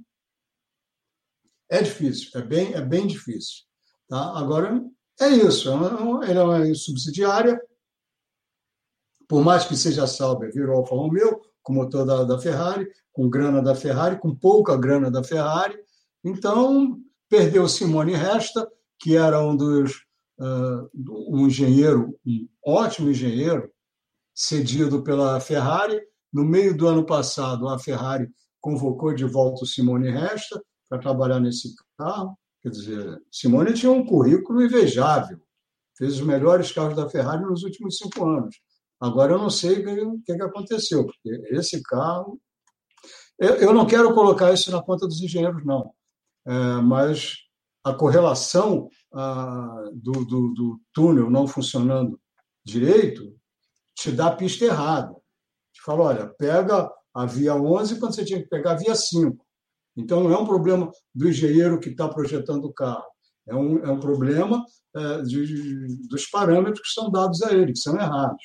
é 1.70 1.82
difícil, 1.82 2.30
é 2.40 2.42
bem, 2.42 2.74
é 2.74 2.82
bem 2.82 3.06
difícil. 3.06 3.64
Tá? 4.08 4.38
Agora, 4.38 4.84
é 5.20 5.30
isso. 5.30 5.70
É 5.70 6.30
ele 6.30 6.40
é 6.40 6.44
uma 6.44 6.76
subsidiária. 6.76 7.60
Por 9.28 9.44
mais 9.44 9.66
que 9.66 9.76
seja 9.76 10.06
Sauber, 10.06 10.52
virou 10.52 10.78
Alfa 10.78 10.96
Romeo, 10.96 11.42
com 11.64 11.74
motor 11.74 12.06
da, 12.06 12.24
da 12.24 12.38
Ferrari, 12.38 12.88
com 13.12 13.30
grana 13.30 13.62
da 13.62 13.74
Ferrari, 13.74 14.20
com 14.20 14.36
pouca 14.36 14.76
grana 14.76 15.10
da 15.10 15.24
Ferrari. 15.24 15.78
Então, 16.24 17.00
perdeu 17.30 17.68
Simone 17.68 18.14
Resta, 18.14 18.70
que 19.00 19.16
era 19.16 19.42
um 19.42 19.56
dos 19.56 20.04
uh, 20.40 20.90
um 21.30 21.48
engenheiro, 21.48 22.18
um 22.26 22.48
ótimo 22.66 23.10
engenheiro, 23.10 23.72
cedido 24.34 25.04
pela 25.04 25.40
Ferrari. 25.40 26.00
No 26.32 26.44
meio 26.44 26.76
do 26.76 26.88
ano 26.88 27.06
passado, 27.06 27.68
a 27.70 27.80
Ferrari 27.80 28.30
convocou 28.60 29.14
de 29.14 29.26
volta 29.26 29.64
o 29.64 29.68
Simone 29.68 30.10
Resta 30.10 30.62
para 30.90 31.00
trabalhar 31.00 31.40
nesse 31.40 31.76
carro. 31.98 32.38
Quer 32.62 32.70
dizer, 32.70 33.22
Simone 33.32 33.74
tinha 33.74 33.92
um 33.92 34.06
currículo 34.06 34.64
invejável, 34.64 35.38
fez 35.98 36.14
os 36.14 36.22
melhores 36.22 36.72
carros 36.72 36.96
da 36.96 37.10
Ferrari 37.10 37.44
nos 37.44 37.64
últimos 37.64 37.98
cinco 37.98 38.26
anos. 38.26 38.56
Agora 39.00 39.34
eu 39.34 39.40
não 39.40 39.50
sei 39.50 39.86
o 39.86 40.22
que, 40.22 40.36
que 40.36 40.42
aconteceu, 40.42 41.06
porque 41.06 41.30
esse 41.56 41.82
carro. 41.84 42.40
Eu, 43.40 43.56
eu 43.56 43.74
não 43.74 43.86
quero 43.86 44.14
colocar 44.14 44.54
isso 44.54 44.72
na 44.72 44.82
conta 44.82 45.08
dos 45.08 45.22
engenheiros, 45.22 45.66
não, 45.66 45.92
é, 46.46 46.54
mas 46.82 47.36
a 47.84 47.94
correlação 47.94 48.88
do, 49.94 50.26
do, 50.26 50.54
do, 50.54 50.82
túnel 50.94 51.30
não 51.30 51.46
funcionando 51.48 52.20
direito 52.66 53.36
te 53.96 54.12
dá 54.12 54.28
a 54.28 54.36
pista 54.36 54.66
errada. 54.66 55.14
Te 55.74 55.82
fala, 55.84 56.04
olha, 56.04 56.34
pega 56.38 56.90
a 57.14 57.26
via 57.26 57.56
11 57.56 58.00
quando 58.00 58.16
você 58.16 58.26
tinha 58.26 58.42
que 58.42 58.50
pegar 58.50 58.72
a 58.72 58.78
via 58.78 58.96
5. 58.96 59.46
Então, 59.96 60.24
não 60.24 60.32
é 60.32 60.38
um 60.38 60.46
problema 60.46 60.90
do 61.14 61.30
engenheiro 61.30 61.80
que 61.80 61.90
está 61.90 62.08
projetando 62.08 62.66
o 62.66 62.74
carro. 62.74 63.06
É 63.48 63.56
um, 63.56 63.78
é 63.80 63.92
um 63.92 64.00
problema 64.00 64.64
é, 64.96 65.22
de, 65.22 66.08
dos 66.08 66.26
parâmetros 66.28 66.82
que 66.88 66.94
são 66.94 67.12
dados 67.12 67.42
a 67.44 67.54
ele, 67.54 67.74
que 67.74 67.80
são 67.80 67.96
errados. 68.00 68.44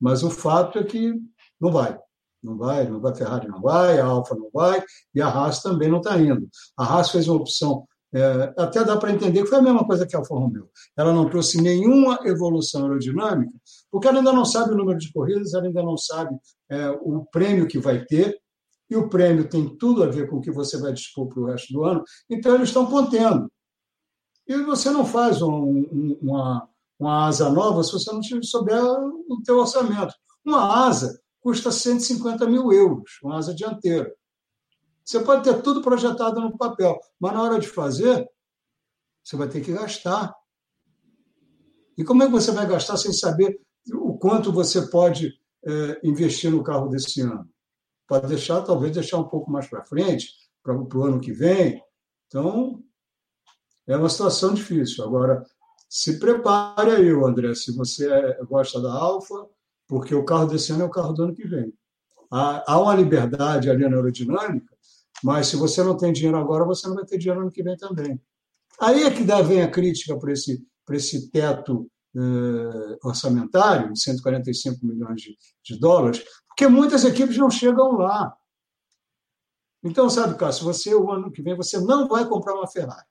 Mas 0.00 0.22
o 0.22 0.30
fato 0.30 0.78
é 0.78 0.84
que 0.84 1.14
não 1.60 1.72
vai. 1.72 1.98
Não 2.42 2.56
vai, 2.56 2.88
não 2.88 3.00
vai, 3.00 3.14
Ferrari 3.14 3.48
não 3.48 3.60
vai, 3.60 3.98
a 3.98 4.06
Alfa 4.06 4.34
não 4.34 4.48
vai, 4.52 4.82
e 5.14 5.20
a 5.20 5.26
Haas 5.26 5.60
também 5.60 5.88
não 5.88 5.98
está 5.98 6.16
indo. 6.18 6.48
A 6.76 6.84
Haas 6.84 7.10
fez 7.10 7.26
uma 7.26 7.40
opção, 7.40 7.84
é, 8.14 8.54
até 8.56 8.84
dá 8.84 8.96
para 8.96 9.12
entender 9.12 9.42
que 9.42 9.48
foi 9.48 9.58
a 9.58 9.62
mesma 9.62 9.84
coisa 9.84 10.06
que 10.06 10.14
a 10.14 10.20
Alfa 10.20 10.34
Romeo. 10.34 10.70
Ela 10.96 11.12
não 11.12 11.28
trouxe 11.28 11.60
nenhuma 11.60 12.20
evolução 12.24 12.84
aerodinâmica, 12.84 13.52
porque 13.90 14.06
ela 14.06 14.18
ainda 14.18 14.32
não 14.32 14.44
sabe 14.44 14.72
o 14.72 14.76
número 14.76 14.98
de 14.98 15.12
corridas, 15.12 15.52
ela 15.52 15.66
ainda 15.66 15.82
não 15.82 15.96
sabe 15.96 16.38
é, 16.70 16.90
o 16.90 17.26
prêmio 17.30 17.66
que 17.66 17.78
vai 17.78 18.04
ter, 18.04 18.40
e 18.88 18.96
o 18.96 19.08
prêmio 19.08 19.48
tem 19.48 19.76
tudo 19.76 20.02
a 20.02 20.06
ver 20.06 20.30
com 20.30 20.36
o 20.36 20.40
que 20.40 20.50
você 20.50 20.78
vai 20.78 20.92
dispor 20.92 21.28
para 21.28 21.40
o 21.40 21.46
resto 21.46 21.72
do 21.72 21.84
ano, 21.84 22.04
então 22.30 22.54
eles 22.54 22.68
estão 22.68 22.86
contendo. 22.86 23.50
E 24.46 24.56
você 24.62 24.90
não 24.90 25.04
faz 25.04 25.42
um, 25.42 25.50
um, 25.52 26.18
uma, 26.22 26.68
uma 26.98 27.26
asa 27.26 27.48
nova 27.48 27.82
se 27.84 27.92
você 27.92 28.12
não 28.12 28.22
souber 28.42 28.82
o 28.82 29.42
teu 29.44 29.58
orçamento. 29.58 30.14
Uma 30.44 30.86
asa 30.86 31.20
custa 31.40 31.70
150 31.70 32.46
mil 32.46 32.72
euros, 32.72 33.18
uma 33.22 33.38
asa 33.38 33.54
dianteira. 33.54 34.12
Você 35.04 35.20
pode 35.20 35.44
ter 35.44 35.62
tudo 35.62 35.80
projetado 35.80 36.40
no 36.40 36.58
papel, 36.58 36.98
mas 37.18 37.32
na 37.32 37.42
hora 37.42 37.58
de 37.58 37.68
fazer, 37.68 38.28
você 39.24 39.36
vai 39.36 39.48
ter 39.48 39.62
que 39.62 39.72
gastar. 39.72 40.34
E 41.96 42.04
como 42.04 42.22
é 42.22 42.26
que 42.26 42.32
você 42.32 42.50
vai 42.50 42.66
gastar 42.66 42.96
sem 42.96 43.12
saber 43.12 43.58
o 43.94 44.18
quanto 44.18 44.52
você 44.52 44.82
pode 44.88 45.32
é, 45.64 46.00
investir 46.02 46.50
no 46.50 46.62
carro 46.62 46.88
desse 46.88 47.20
ano? 47.22 47.48
Pode 48.06 48.26
deixar, 48.26 48.62
talvez 48.62 48.92
deixar 48.92 49.18
um 49.18 49.28
pouco 49.28 49.50
mais 49.50 49.66
para 49.66 49.84
frente, 49.84 50.28
para 50.62 50.74
o 50.74 51.02
ano 51.04 51.20
que 51.20 51.32
vem. 51.32 51.82
Então, 52.26 52.82
é 53.86 53.96
uma 53.96 54.08
situação 54.08 54.52
difícil. 54.52 55.04
Agora, 55.04 55.42
se 55.88 56.18
prepare 56.18 56.90
aí, 56.90 57.08
André, 57.10 57.54
se 57.54 57.74
você 57.74 58.12
é, 58.12 58.44
gosta 58.44 58.80
da 58.80 58.92
Alfa, 58.92 59.46
porque 59.86 60.14
o 60.14 60.24
carro 60.24 60.46
desse 60.46 60.72
ano 60.72 60.82
é 60.82 60.86
o 60.86 60.90
carro 60.90 61.12
do 61.12 61.24
ano 61.24 61.34
que 61.34 61.46
vem. 61.46 61.72
Há, 62.30 62.78
uma 62.78 62.94
liberdade 62.94 63.70
ali 63.70 63.88
na 63.88 63.96
aerodinâmica, 63.96 64.76
mas 65.24 65.46
se 65.46 65.56
você 65.56 65.82
não 65.82 65.96
tem 65.96 66.12
dinheiro 66.12 66.36
agora, 66.36 66.64
você 66.64 66.86
não 66.86 66.94
vai 66.94 67.06
ter 67.06 67.16
dinheiro 67.16 67.40
ano 67.40 67.50
que 67.50 67.62
vem 67.62 67.76
também. 67.76 68.20
Aí 68.78 69.02
é 69.02 69.10
que 69.10 69.24
dá, 69.24 69.40
vem 69.40 69.62
a 69.62 69.70
crítica 69.70 70.16
para 70.18 70.32
esse, 70.32 70.62
esse 70.90 71.30
teto 71.30 71.90
eh, 72.14 72.98
orçamentário, 73.02 73.92
de 73.92 74.00
145 74.00 74.84
milhões 74.84 75.22
de, 75.22 75.36
de 75.64 75.80
dólares, 75.80 76.22
porque 76.48 76.68
muitas 76.68 77.04
equipes 77.04 77.38
não 77.38 77.50
chegam 77.50 77.92
lá. 77.92 78.36
Então, 79.82 80.10
sabe, 80.10 80.36
Cássio, 80.36 80.64
você, 80.64 80.94
o 80.94 81.10
ano 81.10 81.30
que 81.30 81.40
vem, 81.40 81.56
você 81.56 81.80
não 81.80 82.06
vai 82.06 82.28
comprar 82.28 82.54
uma 82.54 82.66
Ferrari. 82.66 83.06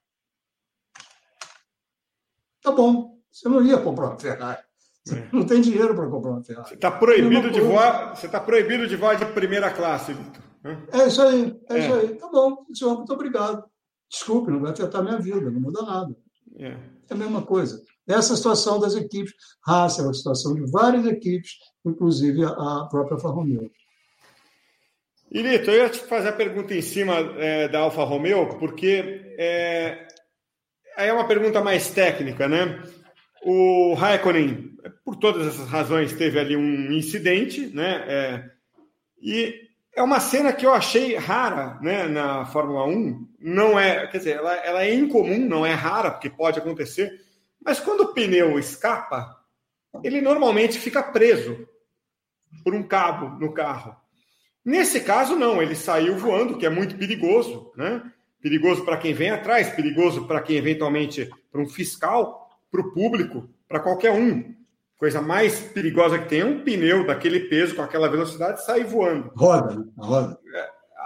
Tá 2.67 2.73
bom, 2.73 3.17
você 3.31 3.47
não 3.47 3.63
ia 3.63 3.77
comprar 3.77 4.07
uma 4.07 4.19
Ferrari. 4.19 4.61
Você 5.05 5.15
é. 5.15 5.29
não 5.31 5.45
tem 5.45 5.61
dinheiro 5.61 5.95
para 5.95 6.05
comprar 6.09 6.31
uma 6.31 6.43
Ferrari. 6.43 6.67
Você 6.67 6.73
está 6.75 6.91
proibido 6.91 7.49
de 7.49 7.61
voar. 7.61 8.13
Você 8.13 8.25
está 8.25 8.41
proibido 8.41 8.85
de 8.85 8.97
voar 8.97 9.15
de 9.15 9.25
primeira 9.27 9.71
classe, 9.71 10.11
Vitor. 10.11 10.43
É 10.91 11.07
isso 11.07 11.21
aí, 11.21 11.57
é, 11.69 11.73
é, 11.73 11.79
isso 11.79 11.93
aí. 11.93 12.15
Tá 12.15 12.27
bom, 12.27 12.65
senhor, 12.73 12.97
muito 12.97 13.13
obrigado. 13.13 13.63
Desculpe, 14.09 14.51
não 14.51 14.59
vai 14.59 14.73
afetar 14.73 15.01
minha 15.01 15.17
vida, 15.17 15.49
não 15.49 15.61
muda 15.61 15.81
nada. 15.81 16.13
É, 16.57 16.71
é 17.09 17.13
a 17.13 17.15
mesma 17.15 17.41
coisa. 17.41 17.81
Essa 18.05 18.35
situação 18.35 18.81
das 18.81 18.95
equipes, 18.95 19.33
raça 19.65 20.01
é 20.01 20.09
a 20.09 20.13
situação 20.13 20.53
de 20.53 20.69
várias 20.69 21.05
equipes, 21.05 21.51
inclusive 21.85 22.43
a 22.43 22.85
própria 22.91 23.13
Alfa 23.13 23.29
Romeo. 23.29 23.71
Irito, 25.31 25.71
eu 25.71 25.83
ia 25.83 25.89
te 25.89 25.99
fazer 25.99 26.29
a 26.29 26.33
pergunta 26.33 26.73
em 26.73 26.81
cima 26.81 27.15
é, 27.37 27.69
da 27.69 27.79
Alfa 27.79 28.03
Romeo, 28.03 28.59
porque 28.59 29.35
é, 29.39 30.07
Aí 30.97 31.09
é 31.09 31.13
uma 31.13 31.27
pergunta 31.27 31.61
mais 31.61 31.91
técnica, 31.91 32.47
né? 32.47 32.81
O 33.43 33.93
Raikkonen, 33.93 34.75
por 35.05 35.15
todas 35.15 35.45
essas 35.45 35.69
razões, 35.69 36.11
teve 36.11 36.39
ali 36.39 36.57
um 36.57 36.91
incidente, 36.91 37.67
né? 37.67 38.03
É, 38.07 38.49
e 39.21 39.53
é 39.95 40.01
uma 40.01 40.19
cena 40.19 40.51
que 40.51 40.65
eu 40.65 40.73
achei 40.73 41.15
rara, 41.15 41.77
né? 41.83 42.07
Na 42.07 42.45
Fórmula 42.47 42.83
1, 42.87 43.27
não 43.39 43.79
é, 43.79 44.07
quer 44.07 44.17
dizer, 44.17 44.37
ela, 44.37 44.55
ela 44.55 44.83
é 44.83 44.91
incomum, 44.91 45.37
não 45.37 45.63
é 45.63 45.71
rara, 45.71 46.09
porque 46.09 46.31
pode 46.31 46.57
acontecer. 46.57 47.21
Mas 47.63 47.79
quando 47.79 48.01
o 48.01 48.13
pneu 48.13 48.57
escapa, 48.57 49.37
ele 50.03 50.19
normalmente 50.19 50.79
fica 50.79 51.03
preso 51.03 51.69
por 52.63 52.73
um 52.73 52.81
cabo 52.81 53.39
no 53.39 53.53
carro. 53.53 53.95
Nesse 54.65 55.01
caso, 55.01 55.35
não, 55.35 55.61
ele 55.61 55.75
saiu 55.75 56.17
voando, 56.17 56.57
que 56.57 56.65
é 56.65 56.71
muito 56.71 56.97
perigoso, 56.97 57.71
né? 57.77 58.01
Perigoso 58.41 58.85
para 58.85 58.97
quem 58.97 59.13
vem 59.13 59.29
atrás, 59.29 59.69
perigoso 59.69 60.27
para 60.27 60.41
quem 60.41 60.57
eventualmente, 60.57 61.29
para 61.51 61.61
um 61.61 61.67
fiscal, 61.67 62.49
para 62.71 62.81
o 62.81 62.91
público, 62.93 63.49
para 63.67 63.79
qualquer 63.79 64.11
um. 64.11 64.55
Coisa 64.97 65.21
mais 65.21 65.59
perigosa 65.59 66.17
que 66.17 66.27
tem 66.27 66.41
é 66.41 66.45
um 66.45 66.63
pneu 66.63 67.05
daquele 67.05 67.41
peso, 67.41 67.75
com 67.75 67.83
aquela 67.83 68.09
velocidade, 68.09 68.65
sair 68.65 68.83
voando. 68.83 69.31
Roda? 69.35 69.85
A 69.97 70.05
roda. 70.05 70.39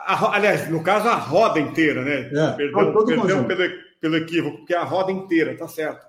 A, 0.05 0.35
aliás, 0.35 0.69
no 0.69 0.81
caso, 0.81 1.09
a 1.09 1.15
roda 1.15 1.59
inteira, 1.59 2.01
né? 2.01 2.29
É, 2.33 2.51
perdão, 2.53 3.05
perdão 3.05 3.43
pelo, 3.45 3.69
pelo 3.99 4.17
equívoco, 4.17 4.57
porque 4.59 4.73
é 4.73 4.77
a 4.77 4.83
roda 4.83 5.11
inteira, 5.11 5.57
tá 5.57 5.67
certo. 5.67 6.05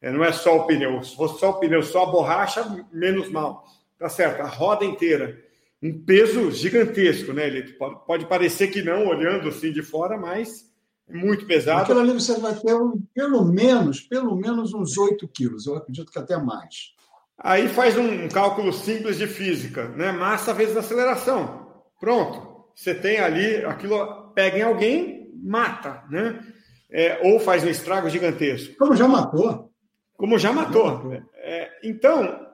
É, 0.00 0.10
não 0.10 0.24
é 0.24 0.32
só 0.32 0.56
o 0.56 0.66
pneu. 0.66 1.02
Se 1.02 1.14
fosse 1.14 1.38
só 1.38 1.50
o 1.50 1.60
pneu, 1.60 1.82
só 1.82 2.04
a 2.04 2.10
borracha, 2.10 2.64
menos 2.90 3.30
mal. 3.30 3.64
Tá 3.98 4.08
certo, 4.08 4.40
a 4.40 4.46
roda 4.46 4.84
inteira 4.84 5.38
um 5.82 6.04
peso 6.04 6.50
gigantesco, 6.50 7.32
né? 7.32 7.46
Ele 7.46 7.72
pode, 7.74 8.06
pode 8.06 8.26
parecer 8.26 8.68
que 8.68 8.82
não, 8.82 9.06
olhando 9.06 9.48
assim 9.48 9.72
de 9.72 9.82
fora, 9.82 10.16
mas 10.16 10.64
é 11.08 11.14
muito 11.14 11.46
pesado. 11.46 11.82
Aquilo 11.82 12.00
ali 12.00 12.12
você 12.12 12.38
vai 12.40 12.54
ter 12.54 12.74
um, 12.74 13.02
pelo 13.14 13.44
menos, 13.44 14.00
pelo 14.00 14.36
menos 14.36 14.74
uns 14.74 14.96
8 14.96 15.28
quilos, 15.28 15.66
eu 15.66 15.76
acredito 15.76 16.10
que 16.10 16.18
até 16.18 16.36
mais. 16.36 16.94
Aí 17.38 17.68
faz 17.68 17.96
um 17.98 18.28
cálculo 18.28 18.72
simples 18.72 19.18
de 19.18 19.26
física, 19.26 19.88
né? 19.90 20.10
Massa 20.10 20.54
vezes 20.54 20.76
aceleração. 20.76 21.66
Pronto. 22.00 22.64
Você 22.74 22.94
tem 22.94 23.18
ali, 23.18 23.64
aquilo 23.64 24.32
pega 24.34 24.58
em 24.58 24.62
alguém, 24.62 25.30
mata, 25.42 26.02
né? 26.10 26.42
É, 26.90 27.20
ou 27.22 27.38
faz 27.38 27.62
um 27.64 27.68
estrago 27.68 28.08
gigantesco. 28.08 28.76
Como 28.76 28.96
já 28.96 29.06
matou. 29.06 29.70
Como 30.16 30.38
já 30.38 30.52
matou. 30.52 30.86
Já 30.86 30.94
matou. 30.94 31.22
É, 31.36 31.70
então, 31.82 32.45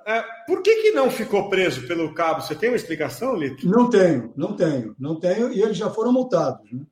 por 0.47 0.63
que, 0.63 0.83
que 0.83 0.93
não 0.93 1.11
ficou 1.11 1.49
preso 1.49 1.87
pelo 1.87 2.15
cabo? 2.15 2.41
Você 2.41 2.55
tem 2.55 2.71
uma 2.71 2.77
explicação, 2.77 3.37
Lito? 3.37 3.69
Não 3.69 3.89
tenho, 3.91 4.33
não 4.37 4.57
tenho, 4.57 4.97
não 4.99 5.19
tenho, 5.19 5.53
e 5.53 5.61
eles 5.63 5.77
já 5.77 5.91
foram 5.91 6.13
multados, 6.13 6.71
né? 6.73 6.87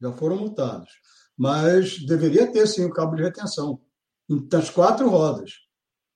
Já 0.00 0.12
foram 0.12 0.36
multados. 0.36 0.90
Mas 1.36 1.98
deveria 2.04 2.50
ter 2.50 2.66
sim 2.66 2.84
o 2.84 2.92
cabo 2.92 3.16
de 3.16 3.22
retenção. 3.22 3.80
Nas 4.28 4.70
quatro 4.70 5.08
rodas. 5.08 5.60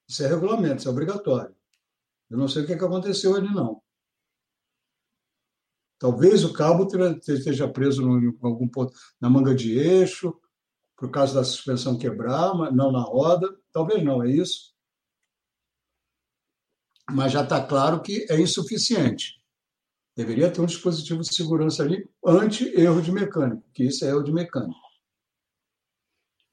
Isso 0.07 0.23
é 0.23 0.27
regulamento, 0.27 0.77
isso 0.77 0.87
é 0.87 0.91
obrigatório. 0.91 1.55
Eu 2.29 2.37
não 2.37 2.47
sei 2.47 2.63
o 2.63 2.65
que, 2.65 2.73
é 2.73 2.77
que 2.77 2.83
aconteceu 2.83 3.35
ali, 3.35 3.51
não. 3.53 3.81
Talvez 5.97 6.43
o 6.43 6.53
cabo 6.53 6.87
esteja 7.27 7.67
preso 7.67 8.03
em 8.03 8.37
algum 8.41 8.67
ponto, 8.67 8.93
na 9.19 9.29
manga 9.29 9.55
de 9.55 9.77
eixo, 9.77 10.37
por 10.97 11.09
causa 11.09 11.33
da 11.35 11.43
suspensão 11.43 11.97
quebrar, 11.97 12.53
mas 12.53 12.75
não 12.75 12.91
na 12.91 13.01
roda. 13.01 13.49
Talvez 13.71 14.03
não, 14.03 14.23
é 14.23 14.29
isso. 14.29 14.74
Mas 17.11 17.31
já 17.31 17.43
está 17.43 17.61
claro 17.61 18.01
que 18.01 18.25
é 18.29 18.39
insuficiente. 18.39 19.35
Deveria 20.15 20.49
ter 20.49 20.61
um 20.61 20.65
dispositivo 20.65 21.21
de 21.21 21.35
segurança 21.35 21.83
ali 21.83 22.07
anti-erro 22.25 23.01
de 23.01 23.11
mecânico, 23.11 23.63
que 23.73 23.83
isso 23.83 24.05
é 24.05 24.09
erro 24.09 24.23
de 24.23 24.31
mecânico. 24.31 24.79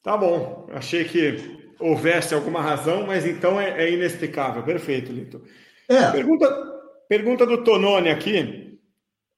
Tá 0.02 0.16
bom. 0.16 0.66
Achei 0.72 1.04
que 1.04 1.72
houvesse 1.78 2.34
alguma 2.34 2.60
razão, 2.60 3.06
mas 3.06 3.24
então 3.24 3.60
é, 3.60 3.84
é 3.84 3.92
inexplicável. 3.92 4.64
Perfeito, 4.64 5.12
Lito. 5.12 5.42
É. 5.88 6.10
Pergunta, 6.10 6.48
pergunta 7.08 7.46
do 7.46 7.62
Tononi 7.62 8.08
aqui. 8.08 8.78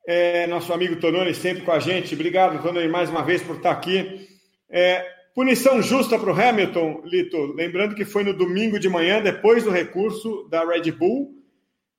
É, 0.06 0.46
nosso 0.46 0.72
amigo 0.72 0.96
Tononi 0.96 1.34
sempre 1.34 1.62
com 1.62 1.72
a 1.72 1.78
gente. 1.78 2.14
Obrigado, 2.14 2.62
Tononi, 2.62 2.88
mais 2.88 3.10
uma 3.10 3.22
vez 3.22 3.42
por 3.42 3.56
estar 3.56 3.72
aqui. 3.72 4.28
É, 4.70 5.13
punição 5.34 5.82
justa 5.82 6.18
para 6.18 6.32
o 6.32 6.40
Hamilton, 6.40 7.02
Lito. 7.04 7.52
Lembrando 7.54 7.94
que 7.94 8.04
foi 8.04 8.24
no 8.24 8.36
domingo 8.36 8.78
de 8.78 8.88
manhã, 8.88 9.22
depois 9.22 9.64
do 9.64 9.70
recurso 9.70 10.48
da 10.48 10.64
Red 10.64 10.92
Bull. 10.92 11.34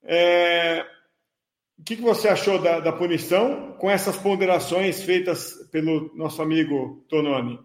É, 0.03 0.85
o 1.79 1.83
que, 1.83 1.95
você 1.95 2.27
achou 2.27 2.59
da, 2.59 2.79
da, 2.79 2.91
punição 2.91 3.75
com 3.79 3.89
essas 3.89 4.17
ponderações 4.17 5.01
feitas 5.01 5.53
pelo 5.71 6.11
nosso 6.15 6.41
amigo 6.41 7.05
Tononi? 7.09 7.59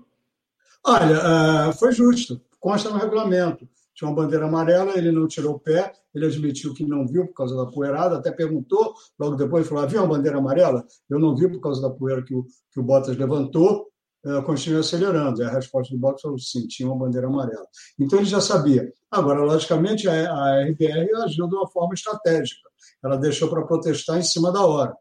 Olha, 0.84 1.68
uh, 1.68 1.72
foi 1.78 1.92
justo 1.92 2.40
consta 2.60 2.90
no 2.90 2.98
regulamento. 2.98 3.66
Tinha 3.94 4.08
uma 4.08 4.14
bandeira 4.14 4.46
amarela, 4.46 4.96
ele 4.96 5.10
não 5.10 5.26
tirou 5.26 5.54
o 5.54 5.58
pé, 5.58 5.92
ele 6.14 6.26
admitiu 6.26 6.72
que 6.74 6.84
não 6.84 7.06
viu 7.06 7.26
por 7.26 7.34
causa 7.34 7.56
da 7.56 7.66
poeirada, 7.66 8.16
até 8.16 8.30
perguntou, 8.30 8.94
logo 9.18 9.34
depois 9.34 9.66
falou: 9.66 9.82
havia 9.82 10.00
uma 10.00 10.16
bandeira 10.16 10.38
amarela? 10.38 10.84
Eu 11.08 11.18
não 11.18 11.34
vi 11.34 11.48
por 11.48 11.60
causa 11.60 11.82
da 11.82 11.90
poeira 11.90 12.22
que 12.22 12.34
o, 12.34 12.44
que 12.72 12.78
o 12.78 12.82
Bottas 12.82 13.16
levantou, 13.16 13.88
eu 14.22 14.42
continuei 14.42 14.80
acelerando. 14.80 15.40
E 15.40 15.44
a 15.44 15.50
resposta 15.50 15.94
do 15.94 16.00
Bottas 16.00 16.22
falou: 16.22 16.38
sim, 16.38 16.66
tinha 16.66 16.88
uma 16.88 16.98
bandeira 16.98 17.26
amarela. 17.26 17.66
Então 17.98 18.18
ele 18.18 18.28
já 18.28 18.40
sabia. 18.40 18.92
Agora, 19.10 19.42
logicamente, 19.42 20.08
a, 20.08 20.32
a 20.32 20.62
RBR 20.64 21.14
agiu 21.24 21.48
de 21.48 21.54
uma 21.54 21.68
forma 21.68 21.94
estratégica. 21.94 22.68
Ela 23.02 23.16
deixou 23.16 23.48
para 23.48 23.66
protestar 23.66 24.18
em 24.18 24.22
cima 24.22 24.52
da 24.52 24.64
hora. 24.64 24.94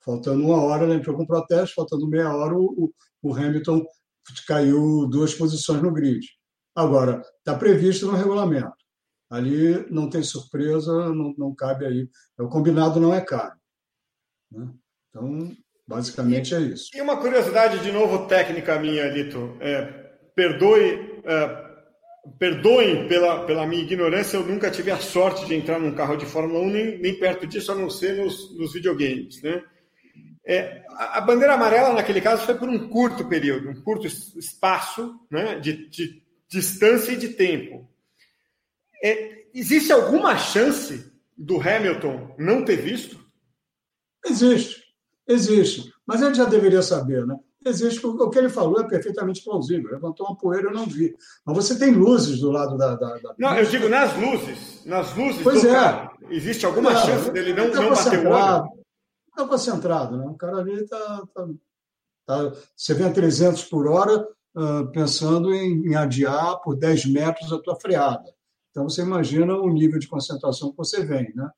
Faltando 0.00 0.44
uma 0.44 0.62
hora, 0.62 0.84
ela 0.84 0.94
entrou 0.94 1.16
com 1.16 1.26
protesto, 1.26 1.74
faltando 1.74 2.08
meia 2.08 2.34
hora, 2.34 2.54
o, 2.54 2.92
o 3.22 3.34
Hamilton 3.34 3.84
caiu 4.46 5.06
duas 5.06 5.34
posições 5.34 5.82
no 5.82 5.92
grid. 5.92 6.26
Agora, 6.74 7.22
está 7.38 7.56
previsto 7.58 8.06
no 8.06 8.14
regulamento. 8.16 8.72
Ali 9.30 9.86
não 9.90 10.08
tem 10.08 10.22
surpresa, 10.22 11.12
não, 11.12 11.34
não 11.36 11.54
cabe 11.54 11.84
aí. 11.84 12.08
O 12.38 12.48
combinado 12.48 12.98
não 12.98 13.12
é 13.12 13.20
caro. 13.20 13.58
Né? 14.50 14.72
Então, 15.10 15.54
basicamente 15.88 16.54
é 16.54 16.60
isso. 16.60 16.90
E 16.94 17.00
uma 17.00 17.16
curiosidade, 17.16 17.78
de 17.78 17.90
novo, 17.90 18.26
técnica 18.26 18.78
minha, 18.78 19.08
Lito. 19.08 19.56
É, 19.58 19.82
perdoe, 20.34 21.22
é, 21.24 21.68
perdoem 22.38 23.08
pela, 23.08 23.46
pela 23.46 23.66
minha 23.66 23.82
ignorância, 23.82 24.36
eu 24.36 24.44
nunca 24.44 24.70
tive 24.70 24.90
a 24.90 24.98
sorte 24.98 25.46
de 25.46 25.54
entrar 25.54 25.80
num 25.80 25.94
carro 25.94 26.16
de 26.16 26.26
Fórmula 26.26 26.60
1, 26.60 26.70
nem, 26.70 26.98
nem 26.98 27.18
perto 27.18 27.46
disso, 27.46 27.72
a 27.72 27.74
não 27.74 27.88
ser 27.88 28.22
nos, 28.22 28.54
nos 28.58 28.74
videogames. 28.74 29.42
Né? 29.42 29.62
É, 30.46 30.84
a 30.90 31.20
bandeira 31.22 31.54
amarela, 31.54 31.94
naquele 31.94 32.20
caso, 32.20 32.44
foi 32.44 32.54
por 32.56 32.68
um 32.68 32.88
curto 32.90 33.26
período, 33.26 33.70
um 33.70 33.82
curto 33.82 34.06
espaço 34.06 35.18
né, 35.30 35.58
de, 35.58 35.88
de 35.88 36.22
distância 36.50 37.12
e 37.12 37.16
de 37.16 37.30
tempo. 37.30 37.88
É, 39.02 39.44
existe 39.54 39.90
alguma 39.90 40.36
chance 40.36 41.10
do 41.36 41.60
Hamilton 41.60 42.34
não 42.38 42.64
ter 42.64 42.76
visto? 42.76 43.18
Existe, 44.26 44.82
existe. 45.28 45.92
Mas 46.06 46.22
ele 46.22 46.34
já 46.34 46.46
deveria 46.46 46.82
saber, 46.82 47.26
né? 47.26 47.38
Existe, 47.64 48.06
o 48.06 48.30
que 48.30 48.38
ele 48.38 48.48
falou 48.48 48.80
é 48.80 48.88
perfeitamente 48.88 49.42
plausível. 49.42 49.90
Levantou 49.90 50.26
uma 50.26 50.36
poeira, 50.36 50.68
eu 50.68 50.72
não 50.72 50.86
vi. 50.86 51.14
Mas 51.44 51.56
você 51.56 51.78
tem 51.78 51.92
luzes 51.92 52.40
do 52.40 52.50
lado 52.50 52.76
da. 52.76 52.94
da, 52.94 53.18
da... 53.18 53.34
Não, 53.38 53.56
eu 53.56 53.66
digo 53.66 53.88
nas 53.88 54.16
luzes. 54.16 54.84
Nas 54.86 55.14
luzes 55.14 55.42
pois 55.42 55.64
é. 55.64 55.72
carro. 55.72 56.16
Existe 56.30 56.64
alguma 56.64 56.94
chance 56.96 57.30
dele 57.30 57.52
não, 57.52 57.70
tá 57.70 57.80
não 57.80 57.90
bater 57.90 58.26
o 58.26 58.30
olho? 58.30 58.68
Está 59.28 59.46
concentrado, 59.46 60.16
né? 60.16 60.26
O 60.26 60.34
cara 60.34 60.58
ali 60.58 60.82
está. 60.82 61.22
Tá, 61.34 61.48
tá, 62.26 62.52
você 62.76 62.94
vê 62.94 63.04
a 63.04 63.12
300 63.12 63.64
por 63.64 63.88
hora, 63.88 64.26
pensando 64.92 65.52
em, 65.52 65.88
em, 65.88 65.94
adiar 65.96 66.60
por 66.60 66.76
10 66.76 67.06
metros 67.06 67.52
a 67.52 67.58
tua 67.58 67.76
freada. 67.76 68.32
Então, 68.70 68.88
você 68.88 69.02
imagina 69.02 69.54
o 69.56 69.68
nível 69.68 69.98
de 69.98 70.08
concentração 70.08 70.70
que 70.70 70.76
você 70.76 71.04
vem, 71.04 71.32
né? 71.34 71.50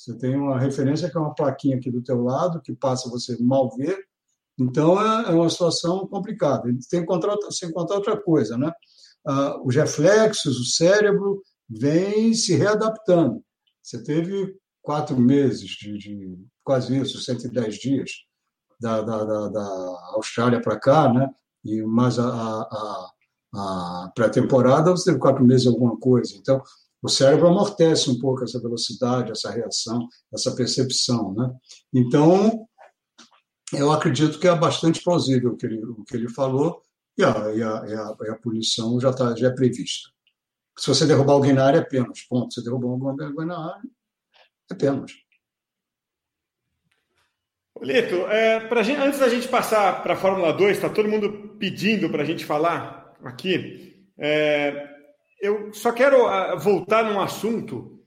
Você 0.00 0.16
tem 0.16 0.34
uma 0.34 0.58
referência 0.58 1.10
que 1.10 1.16
é 1.16 1.20
uma 1.20 1.34
plaquinha 1.34 1.76
aqui 1.76 1.90
do 1.90 2.02
teu 2.02 2.22
lado, 2.22 2.62
que 2.62 2.72
passa 2.72 3.10
você 3.10 3.36
mal 3.38 3.68
ver. 3.76 3.98
Então, 4.58 4.98
é, 4.98 5.30
é 5.30 5.34
uma 5.34 5.50
situação 5.50 6.06
complicada. 6.06 6.62
Tem 6.62 6.78
que 6.78 6.96
encontrar, 6.96 7.36
você 7.36 7.66
encontrar 7.66 7.96
outra 7.96 8.16
coisa, 8.16 8.56
né? 8.56 8.72
Ah, 9.26 9.60
os 9.62 9.76
reflexos, 9.76 10.58
o 10.58 10.64
cérebro 10.64 11.42
vem 11.68 12.32
se 12.32 12.54
readaptando. 12.54 13.44
Você 13.82 14.02
teve 14.02 14.56
quatro 14.80 15.18
meses 15.18 15.68
de, 15.68 15.98
de 15.98 16.38
quase 16.64 16.96
isso, 16.98 17.20
110 17.20 17.74
dias, 17.74 18.10
da, 18.80 19.02
da, 19.02 19.24
da, 19.24 19.48
da 19.48 19.66
Austrália 20.14 20.62
para 20.62 20.80
cá, 20.80 21.12
né? 21.12 21.28
e 21.62 21.82
mais 21.82 22.18
a, 22.18 22.26
a, 22.26 23.10
a 23.54 24.12
pré-temporada 24.14 24.90
você 24.92 25.10
teve 25.10 25.18
quatro 25.18 25.44
meses 25.44 25.66
alguma 25.66 25.98
coisa. 25.98 26.34
Então, 26.36 26.62
o 27.02 27.08
cérebro 27.08 27.48
amortece 27.48 28.10
um 28.10 28.18
pouco 28.18 28.44
essa 28.44 28.60
velocidade, 28.60 29.32
essa 29.32 29.50
reação, 29.50 30.06
essa 30.32 30.54
percepção. 30.54 31.32
Né? 31.34 31.50
Então, 31.94 32.66
eu 33.72 33.90
acredito 33.90 34.38
que 34.38 34.48
é 34.48 34.54
bastante 34.54 35.02
plausível 35.02 35.52
o 35.52 35.56
que 35.56 35.66
ele, 35.66 35.84
o 35.84 36.04
que 36.04 36.16
ele 36.16 36.28
falou 36.28 36.82
e 37.16 37.24
a, 37.24 37.30
e 37.54 37.62
a, 37.62 37.84
e 37.86 37.94
a, 37.94 38.16
e 38.22 38.30
a 38.30 38.36
punição 38.36 39.00
já, 39.00 39.12
tá, 39.12 39.34
já 39.34 39.48
é 39.48 39.50
prevista. 39.50 40.08
Se 40.78 40.88
você 40.88 41.06
derrubar 41.06 41.34
alguém 41.34 41.52
na 41.52 41.66
área, 41.66 41.78
é 41.78 41.84
pênalti. 41.84 42.26
Ponto. 42.28 42.52
Se 42.54 42.62
derrubar 42.62 42.88
alguém 42.88 43.46
na 43.46 43.74
área, 43.74 43.88
é 44.70 44.74
pênalti. 44.74 45.26
Lito, 47.82 48.14
é, 48.26 48.82
gente, 48.82 49.00
antes 49.00 49.20
da 49.20 49.28
gente 49.28 49.48
passar 49.48 50.02
para 50.02 50.12
a 50.12 50.16
Fórmula 50.16 50.52
2, 50.52 50.76
está 50.76 50.90
todo 50.90 51.08
mundo 51.08 51.56
pedindo 51.58 52.10
para 52.10 52.22
a 52.22 52.26
gente 52.26 52.44
falar 52.44 53.14
aqui. 53.24 54.06
É, 54.18 54.89
eu 55.40 55.72
só 55.72 55.92
quero 55.92 56.26
ah, 56.26 56.54
voltar 56.54 57.04
num 57.04 57.20
assunto 57.20 57.98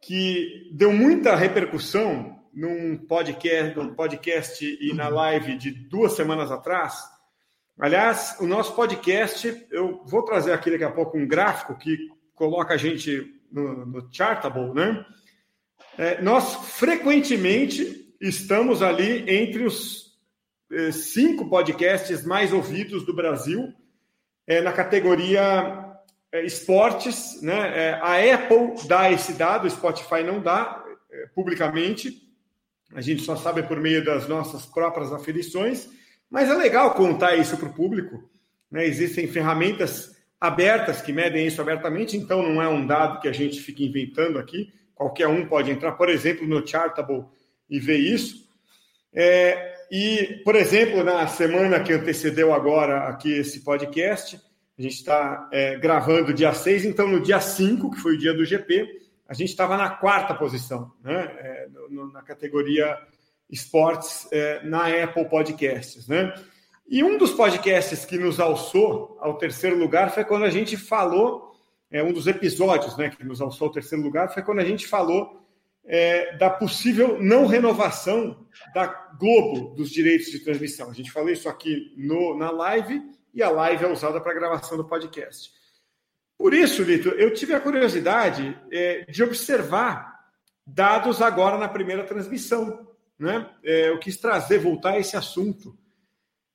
que 0.00 0.70
deu 0.72 0.92
muita 0.92 1.34
repercussão 1.34 2.38
num 2.52 2.96
podcast, 2.96 3.76
num 3.76 3.94
podcast 3.94 4.78
e 4.80 4.92
na 4.92 5.08
live 5.08 5.56
de 5.56 5.70
duas 5.70 6.12
semanas 6.12 6.52
atrás. 6.52 7.02
Aliás, 7.78 8.36
o 8.38 8.46
nosso 8.46 8.74
podcast, 8.76 9.66
eu 9.70 10.04
vou 10.04 10.22
trazer 10.22 10.52
aqui 10.52 10.70
daqui 10.70 10.84
a 10.84 10.92
pouco 10.92 11.18
um 11.18 11.26
gráfico 11.26 11.76
que 11.76 11.96
coloca 12.34 12.74
a 12.74 12.76
gente 12.76 13.40
no, 13.50 13.86
no 13.86 14.08
Chartable, 14.12 14.72
né? 14.72 15.04
É, 15.96 16.22
nós 16.22 16.54
frequentemente 16.76 18.14
estamos 18.20 18.82
ali 18.82 19.28
entre 19.28 19.64
os 19.64 20.04
eh, 20.70 20.92
cinco 20.92 21.48
podcasts 21.48 22.24
mais 22.24 22.52
ouvidos 22.52 23.04
do 23.04 23.14
Brasil, 23.14 23.72
eh, 24.46 24.60
na 24.60 24.72
categoria 24.72 25.83
esportes. 26.42 27.40
Né? 27.42 27.98
a 28.02 28.34
Apple 28.34 28.86
dá 28.86 29.10
esse 29.10 29.32
dado, 29.34 29.66
o 29.66 29.70
Spotify 29.70 30.22
não 30.22 30.40
dá 30.40 30.84
publicamente, 31.34 32.22
a 32.94 33.00
gente 33.00 33.22
só 33.22 33.36
sabe 33.36 33.62
por 33.62 33.80
meio 33.80 34.04
das 34.04 34.28
nossas 34.28 34.66
próprias 34.66 35.12
aferições, 35.12 35.88
mas 36.30 36.48
é 36.48 36.54
legal 36.54 36.94
contar 36.94 37.36
isso 37.36 37.56
para 37.56 37.68
o 37.68 37.72
público. 37.72 38.28
Né? 38.70 38.86
Existem 38.86 39.26
ferramentas 39.26 40.14
abertas 40.40 41.00
que 41.00 41.12
medem 41.12 41.46
isso 41.46 41.60
abertamente, 41.60 42.16
então 42.16 42.42
não 42.42 42.62
é 42.62 42.68
um 42.68 42.86
dado 42.86 43.20
que 43.20 43.28
a 43.28 43.32
gente 43.32 43.60
fica 43.60 43.82
inventando 43.82 44.38
aqui. 44.38 44.72
Qualquer 44.94 45.26
um 45.26 45.46
pode 45.46 45.70
entrar, 45.70 45.92
por 45.92 46.08
exemplo, 46.08 46.46
no 46.46 46.66
Chartable 46.66 47.24
e 47.68 47.80
ver 47.80 47.98
isso. 47.98 48.44
É, 49.12 49.74
e, 49.90 50.40
por 50.44 50.54
exemplo, 50.54 51.02
na 51.02 51.26
semana 51.26 51.80
que 51.80 51.92
antecedeu 51.92 52.52
agora 52.52 53.08
aqui 53.08 53.32
esse 53.32 53.64
podcast, 53.64 54.40
A 54.76 54.82
gente 54.82 54.94
está 54.94 55.48
é, 55.52 55.76
gravando 55.76 56.34
dia 56.34 56.52
6, 56.52 56.84
então 56.84 57.06
no 57.06 57.20
dia 57.20 57.40
5, 57.40 57.90
que 57.92 58.00
foi 58.00 58.14
o 58.14 58.18
dia 58.18 58.34
do 58.34 58.44
GP, 58.44 59.02
a 59.28 59.32
gente 59.32 59.50
estava 59.50 59.76
na 59.76 59.88
quarta 59.88 60.34
posição, 60.34 60.92
né? 61.02 61.22
É, 61.38 61.68
no, 61.90 62.12
na 62.12 62.22
categoria 62.22 62.98
esportes 63.48 64.26
é, 64.32 64.62
na 64.64 64.86
Apple 65.04 65.28
Podcasts, 65.28 66.08
né? 66.08 66.34
E 66.88 67.02
um 67.02 67.16
dos 67.16 67.32
podcasts 67.32 68.04
que 68.04 68.18
nos 68.18 68.38
alçou 68.38 69.16
ao 69.20 69.38
terceiro 69.38 69.78
lugar 69.78 70.12
foi 70.12 70.24
quando 70.24 70.44
a 70.44 70.50
gente 70.50 70.76
falou, 70.76 71.52
é, 71.90 72.02
um 72.02 72.12
dos 72.12 72.26
episódios 72.26 72.96
né, 72.96 73.08
que 73.08 73.24
nos 73.24 73.40
alçou 73.40 73.68
ao 73.68 73.72
terceiro 73.72 74.04
lugar 74.04 74.32
foi 74.32 74.42
quando 74.42 74.58
a 74.58 74.64
gente 74.64 74.86
falou 74.86 75.42
é, 75.86 76.36
da 76.36 76.50
possível 76.50 77.22
não 77.22 77.46
renovação 77.46 78.46
da 78.74 78.86
Globo 79.18 79.74
dos 79.74 79.90
direitos 79.90 80.26
de 80.26 80.40
transmissão. 80.40 80.90
A 80.90 80.94
gente 80.94 81.10
falou 81.10 81.30
isso 81.30 81.48
aqui 81.48 81.94
no, 81.96 82.36
na 82.36 82.50
live 82.50 83.00
e 83.34 83.42
a 83.42 83.50
live 83.50 83.84
é 83.84 83.88
usada 83.88 84.20
para 84.20 84.32
gravação 84.32 84.76
do 84.76 84.84
podcast. 84.84 85.52
Por 86.38 86.54
isso, 86.54 86.82
Lito, 86.82 87.08
eu 87.10 87.32
tive 87.32 87.54
a 87.54 87.60
curiosidade 87.60 88.56
é, 88.70 89.04
de 89.10 89.22
observar 89.22 90.14
dados 90.66 91.20
agora 91.20 91.58
na 91.58 91.68
primeira 91.68 92.04
transmissão. 92.04 92.88
Né? 93.18 93.48
É, 93.62 93.88
eu 93.88 93.98
quis 93.98 94.16
trazer, 94.16 94.58
voltar 94.58 94.92
a 94.92 94.98
esse 94.98 95.16
assunto. 95.16 95.76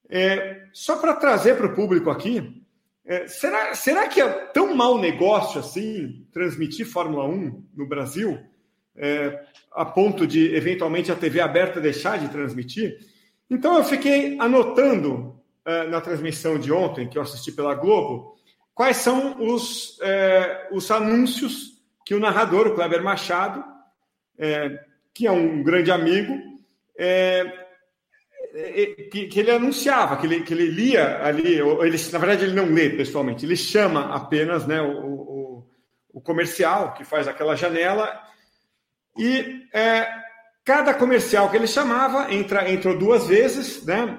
É, 0.10 0.68
só 0.74 0.98
para 0.98 1.16
trazer 1.16 1.56
para 1.56 1.68
o 1.68 1.76
público 1.76 2.10
aqui, 2.10 2.64
é, 3.06 3.28
será, 3.28 3.74
será 3.74 4.08
que 4.08 4.22
é 4.22 4.28
tão 4.28 4.76
mau 4.76 5.00
negócio 5.00 5.60
assim 5.60 6.28
transmitir 6.32 6.86
Fórmula 6.86 7.26
1 7.26 7.70
no 7.76 7.88
Brasil, 7.88 8.40
é, 8.96 9.44
a 9.72 9.86
ponto 9.86 10.28
de 10.28 10.54
eventualmente 10.54 11.12
a 11.12 11.16
TV 11.16 11.40
aberta 11.40 11.80
deixar 11.80 12.20
de 12.20 12.30
transmitir? 12.30 13.00
Então 13.50 13.78
eu 13.78 13.84
fiquei 13.84 14.38
anotando 14.40 15.39
na 15.90 16.02
transmissão 16.02 16.58
de 16.58 16.72
ontem, 16.72 17.08
que 17.08 17.18
eu 17.18 17.22
assisti 17.22 17.52
pela 17.52 17.76
Globo, 17.76 18.36
quais 18.74 18.98
são 18.98 19.42
os, 19.44 20.00
é, 20.02 20.70
os 20.72 20.90
anúncios 20.90 21.82
que 22.06 22.16
o 22.16 22.20
narrador, 22.20 22.68
o 22.68 22.76
Kleber 22.76 23.04
Machado, 23.04 23.64
é, 24.38 24.80
que 25.14 25.28
é 25.28 25.32
um 25.32 25.62
grande 25.62 25.92
amigo, 25.92 26.34
que, 29.12 29.28
que, 29.28 29.40
ele 29.40 29.52
anunciava, 29.52 30.18
que 30.18 30.26
ele, 30.26 30.42
que 30.42 30.54
ele 30.54 30.68
lia 30.68 31.24
ali, 31.24 31.60
ele, 31.60 31.98
na 32.12 32.20
verdade 32.20 32.46
ele 32.46 32.54
não 32.54 32.66
lê 32.66 32.90
pessoalmente, 32.90 33.46
ele 33.46 33.56
chama 33.56 34.14
apenas 34.16 34.66
né, 34.66 34.82
o, 34.82 35.06
o, 35.06 35.68
o 36.14 36.22
comercial 36.22 36.94
que 36.94 37.04
faz 37.04 37.28
aquela 37.28 37.56
janela 37.56 38.18
e 39.18 39.66
cada 40.64 40.94
comercial 40.94 41.50
que 41.50 41.58
ele 41.58 41.68
chamava 41.68 42.34
entra, 42.34 42.72
entrou 42.72 42.98
duas 42.98 43.28
vezes, 43.28 43.86
né, 43.86 44.18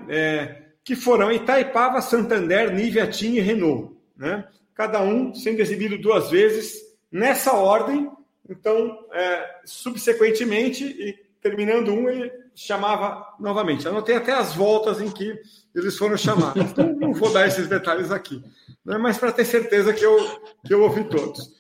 que 0.91 0.97
foram 0.97 1.31
Itaipava, 1.31 2.03
Santander, 2.03 2.75
Nivea, 2.75 3.07
TIM 3.07 3.37
e 3.37 3.41
Renault. 3.41 3.95
Né, 4.17 4.45
cada 4.75 5.01
um 5.01 5.33
sendo 5.33 5.61
exibido 5.61 5.97
duas 5.97 6.31
vezes 6.31 6.83
nessa 7.13 7.53
ordem, 7.53 8.11
então, 8.49 9.07
é, 9.13 9.61
subsequentemente, 9.65 10.85
e 10.85 11.17
terminando 11.41 11.93
um, 11.93 12.11
ele 12.11 12.33
chamava 12.57 13.25
novamente. 13.39 13.87
Anotei 13.87 14.17
até 14.17 14.33
as 14.33 14.53
voltas 14.53 15.01
em 15.01 15.09
que 15.09 15.33
eles 15.73 15.97
foram 15.97 16.17
chamados. 16.17 16.61
Então, 16.73 16.93
não 16.93 17.13
vou 17.13 17.33
dar 17.33 17.47
esses 17.47 17.69
detalhes 17.69 18.11
aqui, 18.11 18.43
né? 18.85 18.99
mas 18.99 19.17
para 19.17 19.31
ter 19.31 19.45
certeza 19.45 19.93
que 19.93 20.05
eu, 20.05 20.19
que 20.67 20.75
eu 20.75 20.83
ouvi 20.83 21.05
todos. 21.05 21.55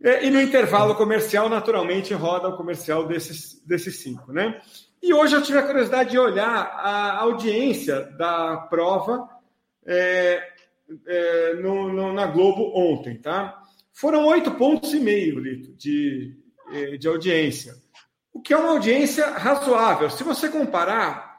E, 0.00 0.30
no 0.30 0.40
intervalo 0.40 0.96
comercial, 0.96 1.48
naturalmente, 1.48 2.12
roda 2.12 2.48
o 2.48 2.56
comercial 2.56 3.06
desses, 3.06 3.62
desses 3.64 4.00
cinco. 4.00 4.32
Né? 4.32 4.60
E 5.04 5.12
hoje 5.12 5.36
eu 5.36 5.42
tive 5.42 5.58
a 5.58 5.66
curiosidade 5.66 6.10
de 6.10 6.18
olhar 6.18 6.48
a 6.48 7.18
audiência 7.18 8.00
da 8.16 8.56
prova 8.56 9.28
é, 9.86 10.42
é, 11.06 11.54
no, 11.54 11.92
no, 11.92 12.12
na 12.12 12.26
Globo 12.26 12.72
ontem. 12.74 13.18
Tá? 13.18 13.62
Foram 13.92 14.26
oito 14.26 14.50
pontos 14.52 14.92
e 14.94 14.98
meio, 14.98 15.38
Lito, 15.38 15.72
de, 15.76 16.34
é, 16.72 16.96
de 16.96 17.06
audiência 17.06 17.84
o 18.34 18.40
que 18.40 18.52
é 18.52 18.56
uma 18.56 18.70
audiência 18.70 19.30
razoável. 19.30 20.10
Se 20.10 20.24
você 20.24 20.48
comparar, 20.48 21.38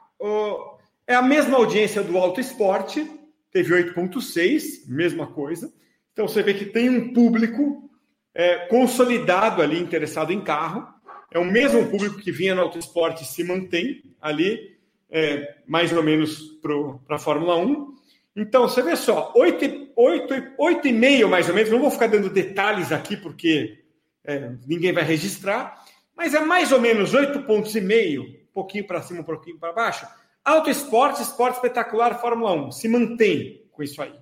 é 1.06 1.14
a 1.14 1.20
mesma 1.20 1.58
audiência 1.58 2.02
do 2.02 2.16
Auto 2.16 2.40
Esporte, 2.40 3.06
teve 3.52 3.74
8,6, 3.74 4.88
mesma 4.88 5.26
coisa. 5.26 5.70
Então 6.12 6.26
você 6.26 6.42
vê 6.42 6.54
que 6.54 6.64
tem 6.64 6.88
um 6.88 7.12
público 7.12 7.90
é, 8.34 8.66
consolidado 8.68 9.60
ali, 9.60 9.78
interessado 9.78 10.32
em 10.32 10.40
carro. 10.40 10.88
É 11.32 11.38
o 11.38 11.44
mesmo 11.44 11.88
público 11.90 12.18
que 12.18 12.30
vinha 12.30 12.54
no 12.54 12.62
Auto 12.62 12.78
Esporte 12.78 13.24
se 13.24 13.42
mantém 13.44 14.02
ali, 14.20 14.76
é, 15.10 15.56
mais 15.66 15.92
ou 15.92 16.02
menos 16.02 16.58
para 17.06 17.16
a 17.16 17.18
Fórmula 17.18 17.56
1. 17.56 17.94
Então, 18.36 18.68
você 18.68 18.82
vê 18.82 18.96
só, 18.96 19.32
8,5 19.34 19.86
8, 19.96 20.52
8 20.58 21.28
mais 21.28 21.48
ou 21.48 21.54
menos, 21.54 21.70
não 21.70 21.80
vou 21.80 21.90
ficar 21.90 22.06
dando 22.06 22.28
detalhes 22.28 22.92
aqui 22.92 23.16
porque 23.16 23.82
é, 24.22 24.52
ninguém 24.66 24.92
vai 24.92 25.04
registrar, 25.04 25.82
mas 26.14 26.34
é 26.34 26.40
mais 26.40 26.70
ou 26.70 26.78
menos 26.80 27.14
oito 27.14 27.42
pontos 27.42 27.74
meio, 27.76 28.24
um 28.24 28.52
pouquinho 28.52 28.86
para 28.86 29.00
cima, 29.00 29.20
um 29.20 29.24
pouquinho 29.24 29.58
para 29.58 29.72
baixo. 29.72 30.06
Auto 30.44 30.68
esporte, 30.68 31.22
esporte 31.22 31.54
espetacular, 31.54 32.20
Fórmula 32.20 32.52
1. 32.52 32.72
Se 32.72 32.88
mantém 32.88 33.66
com 33.72 33.82
isso 33.82 34.00
aí. 34.02 34.12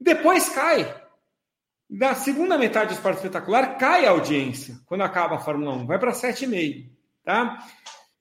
Depois 0.00 0.48
cai. 0.48 1.02
Na 1.88 2.14
segunda 2.14 2.56
metade 2.56 2.88
do 2.88 2.94
esporte 2.94 3.16
espetacular, 3.16 3.76
cai 3.76 4.06
a 4.06 4.10
audiência 4.10 4.76
quando 4.86 5.02
acaba 5.02 5.36
a 5.36 5.40
Fórmula 5.40 5.72
1. 5.72 5.86
Vai 5.86 5.98
para 5.98 6.12
7,5. 6.12 6.90
Tá? 7.24 7.58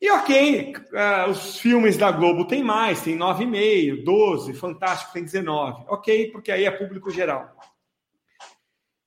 E 0.01 0.11
ok, 0.11 0.74
uh, 0.76 1.30
os 1.30 1.59
filmes 1.59 1.95
da 1.95 2.11
Globo 2.11 2.45
tem 2.45 2.61
mais, 2.61 3.01
tem 3.01 3.18
9,5, 3.18 4.03
12, 4.03 4.53
Fantástico 4.53 5.14
tem 5.14 5.24
19. 5.24 5.86
Ok, 5.88 6.30
porque 6.32 6.51
aí 6.51 6.66
é 6.66 6.72
público 6.72 7.09
geral. 7.09 7.55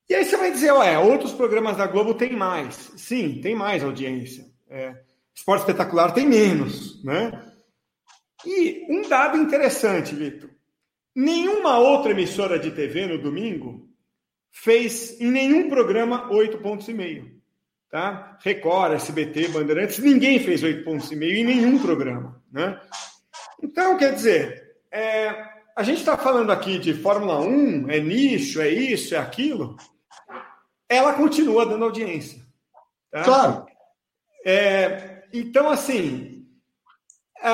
E 0.09 0.15
aí 0.15 0.25
você 0.25 0.37
vai 0.37 0.51
dizer, 0.51 0.73
ué, 0.73 0.99
outros 0.99 1.33
programas 1.33 1.77
da 1.77 1.87
Globo 1.87 2.15
têm 2.15 2.35
mais. 2.35 2.93
Sim, 2.97 3.41
tem 3.43 3.55
mais 3.55 3.85
audiência. 3.85 4.47
É, 4.71 4.95
Esporte 5.35 5.61
Espetacular 5.61 6.13
tem 6.13 6.27
menos, 6.27 7.05
né? 7.05 7.43
E 8.45 8.87
um 8.89 9.07
dado 9.09 9.37
interessante, 9.37 10.15
Vitor. 10.15 10.49
Nenhuma 11.15 11.79
outra 11.79 12.13
emissora 12.13 12.59
de 12.59 12.71
TV 12.71 13.07
no 13.07 13.21
domingo 13.21 13.87
fez 14.63 15.21
em 15.21 15.31
nenhum 15.31 15.69
programa 15.69 16.31
oito 16.33 16.59
pontos 16.59 16.89
e 16.89 16.95
meio. 16.95 17.37
Tá? 17.91 18.39
Record, 18.43 18.95
SBT, 18.95 19.49
Bandeirantes, 19.49 19.99
ninguém 19.99 20.39
fez 20.39 20.63
oito 20.63 20.85
pontos 20.85 21.11
e 21.11 21.17
meio 21.17 21.37
em 21.37 21.45
nenhum 21.45 21.79
programa. 21.79 22.43
Né? 22.51 22.79
Então, 23.63 23.97
quer 23.97 24.15
dizer, 24.15 24.77
é, 24.91 25.35
a 25.75 25.83
gente 25.83 25.99
está 25.99 26.17
falando 26.17 26.51
aqui 26.51 26.79
de 26.79 26.95
Fórmula 26.95 27.41
1, 27.41 27.91
é 27.91 28.01
nicho, 28.01 28.61
é 28.61 28.69
isso, 28.69 29.15
é 29.15 29.19
aquilo 29.19 29.77
ela 30.89 31.15
continua 31.15 31.67
dando 31.67 31.85
audiência. 31.85 32.41
Tá? 33.11 33.25
Claro. 33.25 33.67
É, 34.45 35.25
então, 35.33 35.69
assim, 35.69 36.47
é, 37.43 37.51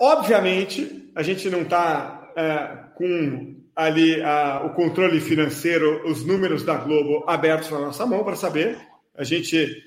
obviamente, 0.00 1.10
a 1.14 1.22
gente 1.22 1.48
não 1.48 1.62
está 1.62 2.32
é, 2.36 2.76
com 2.94 3.61
ali 3.74 4.20
o 4.64 4.70
controle 4.70 5.20
financeiro, 5.20 6.06
os 6.08 6.24
números 6.24 6.62
da 6.62 6.76
Globo 6.76 7.24
abertos 7.26 7.70
na 7.70 7.78
nossa 7.78 8.04
mão 8.06 8.24
para 8.24 8.36
saber. 8.36 8.78
A 9.14 9.24
gente, 9.24 9.82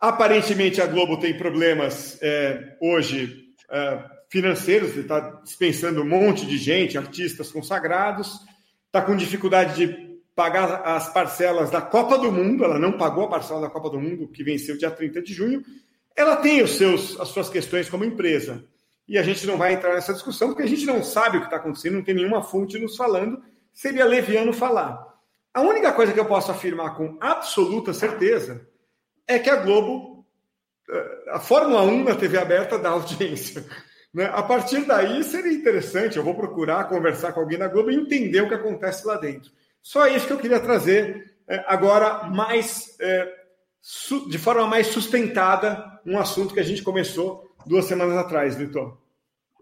aparentemente, 0.00 0.80
a 0.80 0.86
Globo 0.86 1.18
tem 1.18 1.36
problemas 1.36 2.18
é, 2.20 2.76
hoje 2.80 3.44
é, 3.70 4.04
financeiros, 4.28 4.96
está 4.96 5.20
dispensando 5.42 6.02
um 6.02 6.08
monte 6.08 6.46
de 6.46 6.58
gente, 6.58 6.98
artistas 6.98 7.52
consagrados, 7.52 8.40
está 8.86 9.02
com 9.02 9.16
dificuldade 9.16 9.74
de 9.76 10.14
pagar 10.34 10.82
as 10.84 11.12
parcelas 11.12 11.70
da 11.70 11.80
Copa 11.80 12.18
do 12.18 12.32
Mundo, 12.32 12.64
ela 12.64 12.78
não 12.78 12.92
pagou 12.92 13.24
a 13.24 13.28
parcela 13.28 13.60
da 13.60 13.70
Copa 13.70 13.90
do 13.90 14.00
Mundo, 14.00 14.28
que 14.28 14.42
venceu 14.42 14.76
dia 14.76 14.90
30 14.90 15.22
de 15.22 15.32
junho. 15.32 15.62
Ela 16.16 16.36
tem 16.36 16.62
os 16.62 16.72
seus, 16.72 17.18
as 17.20 17.28
suas 17.28 17.48
questões 17.48 17.88
como 17.88 18.04
empresa. 18.04 18.64
E 19.06 19.18
a 19.18 19.22
gente 19.22 19.46
não 19.46 19.58
vai 19.58 19.74
entrar 19.74 19.94
nessa 19.94 20.12
discussão, 20.12 20.48
porque 20.48 20.62
a 20.62 20.68
gente 20.68 20.86
não 20.86 21.02
sabe 21.02 21.36
o 21.36 21.40
que 21.40 21.46
está 21.46 21.56
acontecendo, 21.56 21.94
não 21.94 22.04
tem 22.04 22.14
nenhuma 22.14 22.42
fonte 22.42 22.78
nos 22.78 22.96
falando. 22.96 23.42
Seria 23.72 24.04
leviano 24.04 24.52
falar. 24.52 25.14
A 25.52 25.60
única 25.60 25.92
coisa 25.92 26.12
que 26.12 26.18
eu 26.18 26.24
posso 26.24 26.50
afirmar 26.50 26.96
com 26.96 27.16
absoluta 27.20 27.92
certeza 27.92 28.66
é 29.26 29.38
que 29.38 29.50
a 29.50 29.56
Globo, 29.56 30.26
eh, 30.90 31.24
a 31.28 31.40
Fórmula 31.40 31.82
1 31.82 32.04
na 32.04 32.14
TV 32.14 32.38
aberta 32.38 32.78
dá 32.78 32.90
audiência. 32.90 33.64
Né? 34.14 34.30
A 34.32 34.44
partir 34.44 34.86
daí 34.86 35.24
seria 35.24 35.52
interessante, 35.52 36.16
eu 36.16 36.22
vou 36.22 36.36
procurar 36.36 36.88
conversar 36.88 37.32
com 37.32 37.40
alguém 37.40 37.58
na 37.58 37.66
Globo 37.66 37.90
e 37.90 37.96
entender 37.96 38.42
o 38.42 38.46
que 38.46 38.54
acontece 38.54 39.04
lá 39.04 39.16
dentro. 39.16 39.50
Só 39.82 40.06
isso 40.06 40.28
que 40.28 40.32
eu 40.32 40.38
queria 40.38 40.60
trazer 40.60 41.34
é, 41.48 41.64
agora 41.66 42.22
mais 42.30 42.96
é, 43.00 43.28
de 44.28 44.38
forma 44.38 44.68
mais 44.68 44.86
sustentada 44.86 46.00
um 46.06 46.16
assunto 46.16 46.54
que 46.54 46.60
a 46.60 46.64
gente 46.64 46.80
começou 46.80 47.43
duas 47.66 47.84
semanas 47.86 48.16
atrás, 48.16 48.56
Vitor. 48.56 48.98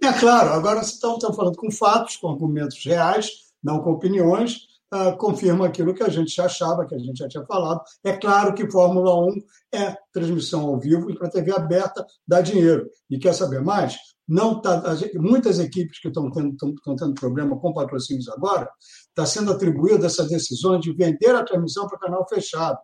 É 0.02 0.12
claro, 0.12 0.50
agora 0.50 0.80
estão, 0.80 1.14
estão 1.14 1.32
falando 1.32 1.56
com 1.56 1.70
fatos, 1.70 2.16
com 2.16 2.28
argumentos 2.28 2.84
reais, 2.84 3.28
não 3.62 3.80
com 3.80 3.92
opiniões. 3.92 4.66
uh, 4.92 5.16
confirma 5.16 5.66
aquilo 5.66 5.94
que 5.94 6.02
a 6.02 6.08
gente 6.08 6.34
já 6.34 6.46
achava, 6.46 6.84
que 6.84 6.94
a 6.94 6.98
gente 6.98 7.18
já 7.18 7.28
tinha 7.28 7.46
falado. 7.46 7.80
É 8.04 8.12
claro 8.12 8.52
que 8.52 8.70
Fórmula 8.70 9.14
1 9.26 9.34
é 9.74 9.96
transmissão 10.12 10.66
ao 10.66 10.78
vivo 10.78 11.10
e 11.10 11.16
para 11.16 11.30
TV 11.30 11.52
aberta 11.52 12.04
dá 12.26 12.40
dinheiro. 12.40 12.88
E 13.08 13.18
quer 13.18 13.32
saber 13.32 13.62
mais? 13.62 13.96
Não 14.28 14.60
tá, 14.60 14.82
muitas 15.14 15.58
equipes 15.58 16.00
que 16.00 16.08
estão 16.08 16.30
tendo, 16.30 16.56
tendo 16.56 17.14
problema 17.14 17.58
com 17.58 17.72
patrocínios 17.72 18.28
agora, 18.28 18.68
está 19.08 19.24
sendo 19.24 19.52
atribuída 19.52 20.06
essa 20.06 20.26
decisão 20.26 20.78
de 20.78 20.92
vender 20.92 21.34
a 21.34 21.44
transmissão 21.44 21.86
para 21.86 21.98
canal 21.98 22.26
fechado 22.28 22.78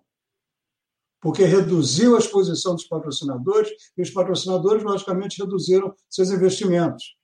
porque 1.21 1.45
reduziu 1.45 2.17
a 2.17 2.19
exposição 2.19 2.75
dos 2.75 2.87
patrocinadores 2.87 3.71
e 3.97 4.03
os 4.03 4.11
patrocinadores, 4.11 4.83
logicamente, 4.83 5.43
reduziram 5.43 5.95
seus 6.09 6.31
investimentos. 6.31 7.17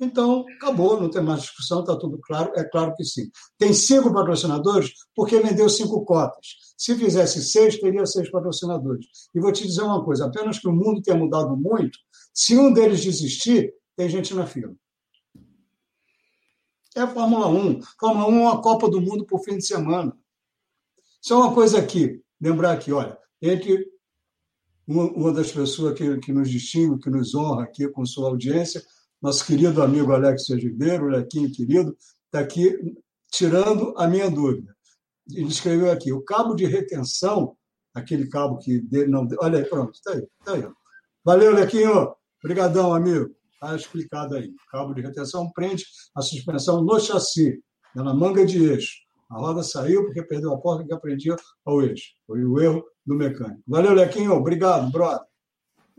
Então, 0.00 0.44
acabou, 0.56 1.00
não 1.00 1.10
tem 1.10 1.22
mais 1.22 1.42
discussão, 1.42 1.80
está 1.80 1.96
tudo 1.96 2.18
claro. 2.22 2.52
É 2.54 2.64
claro 2.64 2.94
que 2.94 3.04
sim. 3.04 3.30
Tem 3.56 3.72
cinco 3.72 4.12
patrocinadores 4.12 4.92
porque 5.14 5.40
vendeu 5.40 5.68
cinco 5.68 6.04
cotas. 6.04 6.46
Se 6.76 6.94
fizesse 6.96 7.42
seis, 7.42 7.78
teria 7.80 8.06
seis 8.06 8.30
patrocinadores. 8.30 9.06
E 9.34 9.40
vou 9.40 9.52
te 9.52 9.66
dizer 9.66 9.82
uma 9.82 10.04
coisa: 10.04 10.26
apenas 10.26 10.58
que 10.58 10.68
o 10.68 10.72
mundo 10.72 11.02
tenha 11.02 11.16
mudado 11.16 11.56
muito, 11.56 11.98
se 12.32 12.56
um 12.56 12.72
deles 12.72 13.02
desistir, 13.02 13.74
tem 13.96 14.08
gente 14.08 14.32
na 14.34 14.46
fila. 14.46 14.72
É 16.94 17.00
a 17.00 17.08
Fórmula 17.08 17.48
1. 17.48 17.80
Fórmula 17.98 18.28
1 18.28 18.34
é 18.34 18.42
uma 18.42 18.62
Copa 18.62 18.88
do 18.88 19.00
Mundo 19.00 19.26
por 19.26 19.40
fim 19.40 19.56
de 19.56 19.66
semana. 19.66 20.16
Só 21.20 21.40
uma 21.40 21.54
coisa 21.54 21.78
aqui, 21.78 22.22
lembrar 22.40 22.72
aqui, 22.72 22.92
olha, 22.92 23.18
entre 23.40 23.86
uma, 24.86 25.32
das 25.32 25.52
pessoas 25.52 25.96
que, 25.96 26.18
que 26.18 26.32
nos 26.32 26.50
distingue, 26.50 27.00
que 27.00 27.10
nos 27.10 27.34
honra 27.34 27.64
aqui 27.64 27.86
com 27.88 28.06
sua 28.06 28.28
audiência, 28.28 28.82
nosso 29.20 29.44
querido 29.44 29.82
amigo 29.82 30.12
Alex 30.12 30.48
Ribeiro, 30.50 31.08
Lequinho 31.08 31.52
querido, 31.52 31.96
está 32.26 32.40
aqui 32.40 32.96
tirando 33.30 33.94
a 33.98 34.06
minha 34.06 34.30
dúvida. 34.30 34.74
Ele 35.30 35.48
escreveu 35.48 35.90
aqui: 35.90 36.12
o 36.12 36.22
cabo 36.22 36.54
de 36.54 36.64
retenção, 36.64 37.56
aquele 37.92 38.28
cabo 38.28 38.58
que 38.58 38.80
dele 38.80 39.08
não. 39.08 39.28
Olha 39.40 39.58
aí, 39.58 39.64
pronto, 39.64 39.92
está 39.92 40.12
aí, 40.12 40.26
está 40.40 40.54
aí. 40.54 40.66
Valeu, 41.24 41.52
Lequinho. 41.52 42.14
Obrigadão, 42.42 42.94
amigo. 42.94 43.34
Está 43.52 43.74
explicado 43.74 44.36
aí. 44.36 44.48
O 44.48 44.70
cabo 44.70 44.94
de 44.94 45.02
retenção 45.02 45.50
prende 45.52 45.84
a 46.14 46.22
suspensão 46.22 46.82
no 46.82 46.98
chassi, 47.00 47.60
na 47.94 48.14
manga 48.14 48.46
de 48.46 48.64
eixo. 48.64 48.96
A 49.28 49.36
roda 49.36 49.62
saiu 49.62 50.04
porque 50.04 50.22
perdeu 50.22 50.54
a 50.54 50.58
porta 50.58 50.86
que 50.86 50.94
aprendia 50.94 51.36
ao 51.66 51.82
eixo. 51.82 52.14
Foi 52.26 52.42
o 52.44 52.58
erro 52.60 52.84
do 53.08 53.14
mecânico. 53.14 53.62
Valeu, 53.66 53.94
Lequinho. 53.94 54.32
Obrigado, 54.32 54.92
brother. 54.92 55.26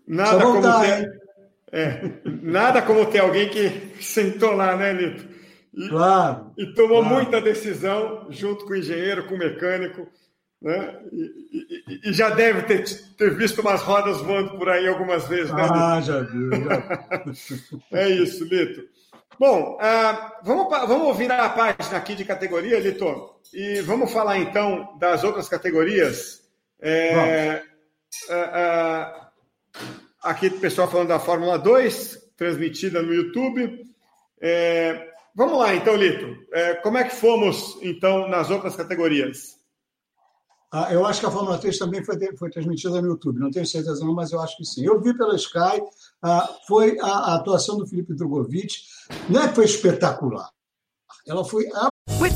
Nada 0.08 0.44
voltar, 0.44 0.74
como 0.74 0.86
ter, 0.86 1.22
é, 1.72 2.02
nada 2.26 2.82
como 2.84 3.06
ter 3.08 3.20
alguém 3.20 3.50
que 3.50 3.94
sentou 4.02 4.52
lá, 4.54 4.76
né, 4.76 4.94
Lito? 4.94 5.28
E, 5.74 5.90
claro. 5.90 6.52
E 6.58 6.68
tomou 6.74 7.02
claro. 7.02 7.16
muita 7.16 7.42
decisão 7.42 8.28
junto 8.30 8.66
com 8.66 8.74
o 8.74 8.76
engenheiro, 8.76 9.28
com 9.28 9.36
o 9.36 9.38
mecânico, 9.38 10.08
né? 10.62 11.00
E, 11.12 11.24
e, 11.88 12.10
e, 12.10 12.14
já 12.14 12.30
deve 12.30 12.64
ter, 12.64 12.84
ter 13.16 13.36
visto 13.36 13.62
umas 13.62 13.82
rodas 13.82 14.20
voando 14.22 14.58
por 14.58 14.70
aí 14.70 14.88
algumas 14.88 15.28
vezes, 15.28 15.52
né? 15.52 15.68
Ah, 15.72 16.02
já 16.02 16.22
viu. 16.22 16.50
Já. 16.52 17.18
é 18.00 18.10
isso, 18.10 18.44
Lito. 18.46 18.82
Bom, 19.40 19.78
uh, 19.78 20.32
vamos, 20.44 20.68
vamos 20.70 21.18
virar 21.18 21.46
a 21.46 21.50
página 21.50 21.98
aqui 21.98 22.14
de 22.14 22.26
categoria, 22.26 22.80
Lito, 22.80 23.36
e 23.54 23.80
vamos 23.82 24.12
falar 24.12 24.38
então 24.38 24.98
das 25.00 25.24
outras 25.24 25.48
categorias. 25.48 26.39
É, 26.82 27.64
uh, 28.30 28.34
uh, 28.34 29.30
aqui 30.24 30.48
o 30.48 30.60
pessoal 30.60 30.90
falando 30.90 31.10
da 31.10 31.20
Fórmula 31.20 31.58
2, 31.58 32.32
transmitida 32.38 33.02
no 33.02 33.14
YouTube. 33.14 33.86
É, 34.42 35.14
vamos 35.36 35.58
lá, 35.58 35.76
então, 35.76 35.96
Lito. 35.96 36.38
É, 36.52 36.76
como 36.76 36.98
é 36.98 37.04
que 37.04 37.16
fomos, 37.16 37.78
então, 37.82 38.28
nas 38.28 38.50
outras 38.50 38.76
categorias? 38.76 39.60
Ah, 40.72 40.94
eu 40.94 41.04
acho 41.06 41.20
que 41.20 41.26
a 41.26 41.32
Fórmula 41.32 41.58
3 41.58 41.78
também 41.80 42.04
foi, 42.04 42.16
foi 42.38 42.50
transmitida 42.52 43.02
no 43.02 43.08
YouTube, 43.08 43.40
não 43.40 43.50
tenho 43.50 43.66
certeza 43.66 44.06
não, 44.06 44.14
mas 44.14 44.32
eu 44.32 44.40
acho 44.40 44.56
que 44.56 44.64
sim. 44.64 44.86
Eu 44.86 45.02
vi 45.02 45.18
pela 45.18 45.36
Sky, 45.36 45.82
ah, 46.22 46.48
foi 46.68 47.00
a, 47.00 47.08
a, 47.08 47.36
atuação 47.36 47.78
do 47.78 47.88
Felipe 47.88 48.14
Drogovic, 48.14 48.76
não 49.28 49.42
é 49.42 49.48
que 49.48 49.56
foi 49.56 49.66
espetacular, 49.66 50.48
ela 51.28 51.44
foi... 51.44 51.66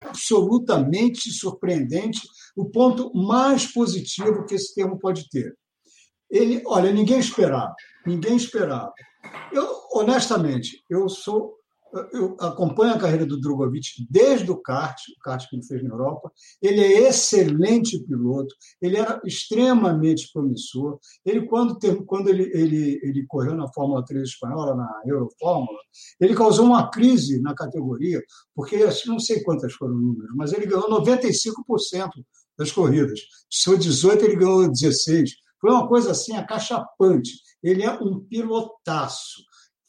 Absolutamente 0.00 1.30
surpreendente. 1.30 2.20
O 2.56 2.66
ponto 2.70 3.12
mais 3.14 3.66
positivo 3.66 4.44
que 4.46 4.54
esse 4.54 4.74
termo 4.74 4.98
pode 4.98 5.28
ter. 5.28 5.56
Ele, 6.30 6.62
olha, 6.66 6.92
ninguém 6.92 7.18
esperava. 7.18 7.74
Ninguém 8.06 8.36
esperava. 8.36 8.92
Eu, 9.52 9.66
honestamente, 9.92 10.84
eu 10.88 11.08
sou 11.08 11.57
eu 12.12 12.36
acompanho 12.40 12.94
a 12.94 12.98
carreira 12.98 13.24
do 13.24 13.40
Drogovic 13.40 14.06
desde 14.10 14.50
o 14.50 14.56
kart, 14.56 14.96
o 15.16 15.20
kart 15.22 15.48
que 15.48 15.56
ele 15.56 15.64
fez 15.64 15.82
na 15.82 15.90
Europa. 15.90 16.30
Ele 16.60 16.80
é 16.80 17.08
excelente 17.08 17.98
piloto, 18.04 18.54
ele 18.80 18.96
era 18.96 19.20
extremamente 19.24 20.30
promissor. 20.32 20.98
Ele, 21.24 21.46
quando, 21.46 21.78
quando 22.04 22.28
ele, 22.28 22.50
ele, 22.54 23.00
ele 23.02 23.26
correu 23.26 23.54
na 23.54 23.72
Fórmula 23.72 24.04
3 24.04 24.28
espanhola, 24.28 24.74
na 24.74 25.02
Eurofórmula, 25.06 25.78
ele 26.20 26.34
causou 26.34 26.66
uma 26.66 26.90
crise 26.90 27.40
na 27.40 27.54
categoria, 27.54 28.22
porque 28.54 28.76
não 29.06 29.18
sei 29.18 29.42
quantas 29.42 29.72
foram 29.72 29.94
os 29.94 30.02
números, 30.02 30.30
mas 30.34 30.52
ele 30.52 30.66
ganhou 30.66 30.90
95% 30.90 32.10
das 32.58 32.72
corridas. 32.72 33.20
Se 33.50 33.64
foi 33.64 33.78
18, 33.78 34.24
ele 34.24 34.36
ganhou 34.36 34.70
16. 34.70 35.30
Foi 35.60 35.70
uma 35.70 35.88
coisa 35.88 36.10
assim 36.10 36.36
acachapante. 36.36 37.32
Ele 37.62 37.82
é 37.82 37.90
um 37.90 38.20
pilotaço. 38.20 39.42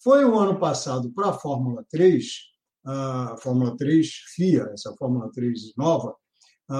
Foi 0.09 0.25
o 0.25 0.39
ano 0.39 0.57
passado 0.57 1.11
para 1.11 1.29
a 1.29 1.33
Fórmula 1.33 1.85
3, 1.91 2.25
a 2.83 3.35
Fórmula 3.43 3.77
3 3.77 4.09
FIA, 4.35 4.67
essa 4.73 4.91
Fórmula 4.97 5.29
3 5.31 5.75
nova, 5.77 6.15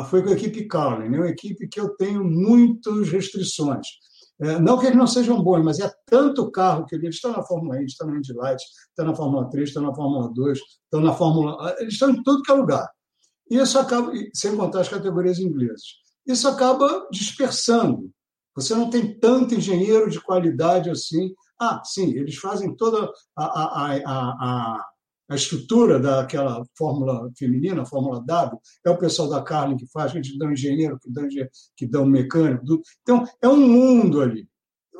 foi 0.10 0.24
com 0.24 0.30
a 0.30 0.32
equipe 0.32 0.68
Carlin, 0.68 1.10
né? 1.10 1.20
uma 1.20 1.30
equipe 1.30 1.68
que 1.68 1.80
eu 1.80 1.90
tenho 1.90 2.24
muitas 2.24 3.08
restrições. 3.10 3.86
É, 4.42 4.58
não 4.58 4.80
que 4.80 4.88
eles 4.88 4.98
não 4.98 5.06
sejam 5.06 5.44
bons, 5.44 5.64
mas 5.64 5.80
é 5.80 5.94
tanto 6.08 6.50
carro 6.50 6.88
que 6.88 6.96
eles 6.96 7.18
estão 7.18 7.32
na 7.32 7.44
Fórmula 7.44 7.78
1, 7.78 7.84
estão 7.84 8.08
na 8.08 8.18
Indy 8.18 8.34
Light, 8.34 8.64
estão 8.90 9.06
na 9.06 9.14
Fórmula 9.14 9.48
3, 9.48 9.70
estão 9.70 9.84
na 9.84 9.94
Fórmula 9.94 10.34
2, 10.34 10.58
estão 10.58 11.00
na 11.00 11.14
Fórmula. 11.14 11.76
Eles 11.78 11.94
estão 11.94 12.10
em 12.10 12.24
todo 12.24 12.42
que 12.42 12.52
é 12.52 12.56
lugar. 12.56 12.90
E 13.52 13.58
isso 13.58 13.78
acaba, 13.78 14.12
sem 14.34 14.58
contar 14.58 14.82
as 14.82 14.90
categorias 14.90 15.38
inglesas. 15.38 15.84
Isso 16.26 16.48
acaba 16.48 17.08
dispersando. 17.12 18.10
Você 18.56 18.74
não 18.74 18.90
tem 18.90 19.20
tanto 19.20 19.54
engenheiro 19.54 20.10
de 20.10 20.20
qualidade 20.20 20.90
assim 20.90 21.32
ah, 21.60 21.82
sim, 21.84 22.12
eles 22.16 22.38
fazem 22.38 22.74
toda 22.76 23.12
a, 23.36 23.44
a, 23.44 23.96
a, 24.06 24.86
a, 25.30 25.36
estrutura 25.36 26.00
daquela 26.00 26.64
fórmula 26.78 27.30
feminina, 27.38 27.82
a 27.82 27.86
fórmula 27.86 28.24
W, 28.26 28.60
é 28.86 28.90
o 28.90 28.98
pessoal 28.98 29.30
da 29.30 29.44
Carlin 29.44 29.76
que 29.76 29.88
faz, 29.92 30.14
que 30.14 30.20
um 30.20 30.52
engenheiro, 30.52 30.98
que 30.98 31.12
dá, 31.12 31.28
que 31.76 31.98
um 31.98 32.06
mecânico. 32.06 32.66
Tudo. 32.66 32.82
Então, 33.02 33.26
é 33.42 33.48
um 33.48 33.58
mundo 33.58 34.22
ali. 34.22 34.48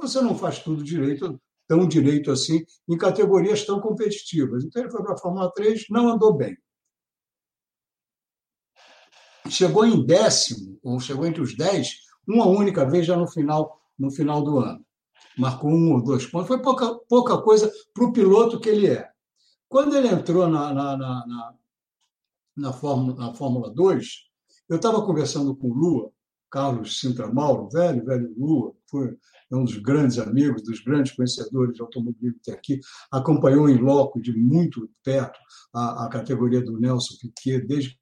Você 0.02 0.20
não 0.22 0.38
faz 0.38 0.60
tudo 0.60 0.84
direito, 0.84 1.40
tão 1.68 1.88
direito 1.88 2.30
assim, 2.30 2.64
em 2.90 2.98
categorias 2.98 3.66
tão 3.66 3.80
competitivas. 3.80 4.66
Então, 4.66 4.82
ele 4.82 4.92
foi 4.92 5.02
para 5.02 5.14
a 5.14 5.18
Fórmula 5.18 5.52
3, 5.54 5.86
não 5.90 6.10
andou 6.10 6.36
bem. 6.36 6.58
Chegou 9.50 9.86
em 9.86 10.06
décimo, 10.06 10.78
ou 10.84 11.00
chegou 11.00 11.26
entre 11.26 11.42
os 11.42 11.56
dez, 11.56 11.96
uma 12.28 12.46
única 12.46 12.86
vez 12.86 13.06
já 13.06 13.16
no 13.16 13.28
final, 13.28 13.82
no 13.98 14.12
final 14.12 14.44
do 14.44 14.60
ano 14.60 14.86
marcou 15.40 15.72
um 15.72 15.94
ou 15.94 16.04
dois 16.04 16.26
pontos. 16.26 16.48
Foi 16.48 16.62
pouca, 16.62 16.94
pouca 17.08 17.42
coisa 17.42 17.72
para 17.94 18.04
o 18.04 18.12
piloto 18.12 18.60
que 18.60 18.70
ele 18.70 18.88
é. 18.88 19.10
Quando 19.68 19.96
ele 19.96 20.08
entrou 20.08 20.48
na, 20.48 20.74
na, 20.74 20.98
na, 20.98 21.28
na, 21.28 21.54
na, 22.58 22.74
Fórmula, 22.74 23.16
na 23.16 23.34
Fórmula 23.34 23.70
2, 23.70 24.08
eu 24.68 24.76
estava 24.76 25.06
conversando 25.06 25.56
com 25.56 25.70
o 25.70 25.74
Lua, 25.74 26.12
Carlos 26.50 27.00
Sintra 27.00 27.32
Mauro, 27.32 27.70
velho, 27.70 28.04
velho 28.04 28.34
Lua, 28.38 28.74
foi 28.88 29.16
um 29.52 29.64
dos 29.64 29.78
grandes 29.78 30.18
amigos, 30.20 30.64
dos 30.64 30.82
grandes 30.82 31.12
conhecedores 31.12 31.76
de 31.76 31.82
automobilismo 31.82 32.40
que 32.44 32.52
aqui, 32.52 32.80
acompanhou 33.12 33.70
em 33.70 33.78
loco 33.78 34.22
de 34.22 34.36
muito 34.36 34.90
perto 35.04 35.40
a, 35.74 36.06
a 36.06 36.10
categoria 36.10 36.62
do 36.62 36.80
Nelson 36.80 37.16
Piquet, 37.22 37.62
desde 37.62 38.00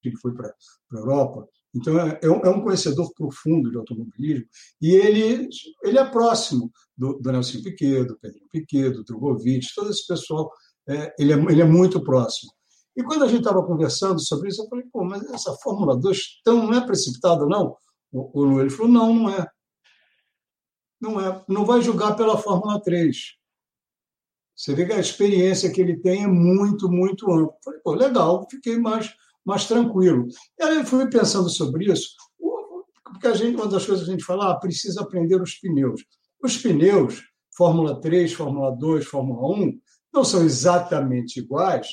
que 0.00 0.08
ele 0.08 0.16
foi 0.16 0.32
para 0.32 0.48
a 0.48 0.96
Europa. 0.96 1.48
Então, 1.74 1.98
é, 1.98 2.20
é, 2.22 2.26
é 2.26 2.48
um 2.48 2.62
conhecedor 2.62 3.12
profundo 3.14 3.70
de 3.70 3.76
automobilismo 3.76 4.46
e 4.80 4.94
ele, 4.94 5.48
ele 5.82 5.98
é 5.98 6.04
próximo 6.04 6.70
do, 6.96 7.18
do 7.18 7.32
Nelson 7.32 7.62
Piquet, 7.62 8.04
do 8.04 8.16
Pedro 8.18 8.40
Piquet, 8.50 8.90
do 8.90 9.02
Drogovic, 9.02 9.66
todo 9.74 9.90
esse 9.90 10.06
pessoal, 10.06 10.50
é, 10.88 11.14
ele, 11.18 11.32
é, 11.32 11.36
ele 11.36 11.62
é 11.62 11.64
muito 11.64 12.02
próximo. 12.02 12.52
E 12.96 13.02
quando 13.02 13.24
a 13.24 13.28
gente 13.28 13.40
estava 13.40 13.64
conversando 13.64 14.20
sobre 14.20 14.48
isso, 14.48 14.62
eu 14.62 14.68
falei, 14.68 14.84
pô, 14.92 15.04
mas 15.04 15.28
essa 15.30 15.52
Fórmula 15.54 15.96
2 15.96 16.42
tão, 16.44 16.66
não 16.66 16.74
é 16.74 16.86
precipitada, 16.86 17.44
não? 17.44 17.76
O, 18.12 18.40
o 18.40 18.60
ele 18.60 18.70
falou, 18.70 18.92
não, 18.92 19.12
não 19.12 19.30
é. 19.30 19.48
Não 21.00 21.20
é. 21.20 21.44
Não 21.48 21.64
vai 21.64 21.82
julgar 21.82 22.14
pela 22.14 22.38
Fórmula 22.38 22.80
3. 22.80 23.16
Você 24.54 24.74
vê 24.74 24.86
que 24.86 24.92
a 24.92 25.00
experiência 25.00 25.70
que 25.72 25.80
ele 25.80 25.96
tem 25.96 26.22
é 26.22 26.28
muito, 26.28 26.88
muito 26.88 27.28
ampla. 27.32 27.56
Falei, 27.64 27.80
pô, 27.80 27.94
legal, 27.94 28.46
fiquei 28.48 28.78
mais, 28.78 29.12
mais 29.44 29.66
tranquilo. 29.66 30.26
E 30.58 30.62
aí 30.62 30.76
eu 30.76 30.86
fui 30.86 31.08
pensando 31.08 31.48
sobre 31.48 31.92
isso, 31.92 32.10
porque 33.04 33.26
a 33.26 33.34
gente, 33.34 33.56
uma 33.56 33.68
das 33.68 33.84
coisas 33.84 34.04
que 34.04 34.10
a 34.10 34.14
gente 34.14 34.24
fala, 34.24 34.50
ah, 34.50 34.58
precisa 34.58 35.02
aprender 35.02 35.40
os 35.40 35.54
pneus. 35.56 36.04
Os 36.42 36.56
pneus, 36.56 37.22
Fórmula 37.56 38.00
3, 38.00 38.32
Fórmula 38.32 38.74
2, 38.76 39.06
Fórmula 39.06 39.56
1, 39.56 39.80
não 40.12 40.24
são 40.24 40.44
exatamente 40.44 41.40
iguais, 41.40 41.88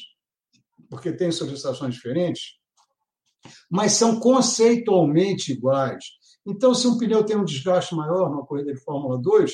porque 0.89 1.11
têm 1.11 1.31
solicitações 1.31 1.95
diferentes, 1.95 2.59
mas 3.69 3.93
são 3.93 4.19
conceitualmente 4.19 5.51
iguais. 5.51 6.05
Então, 6.45 6.73
se 6.73 6.87
um 6.87 6.97
pneu 6.97 7.23
tem 7.23 7.37
um 7.37 7.45
desgaste 7.45 7.95
maior 7.95 8.29
numa 8.29 8.45
corrida 8.45 8.73
de 8.73 8.79
Fórmula 8.79 9.17
2, 9.19 9.53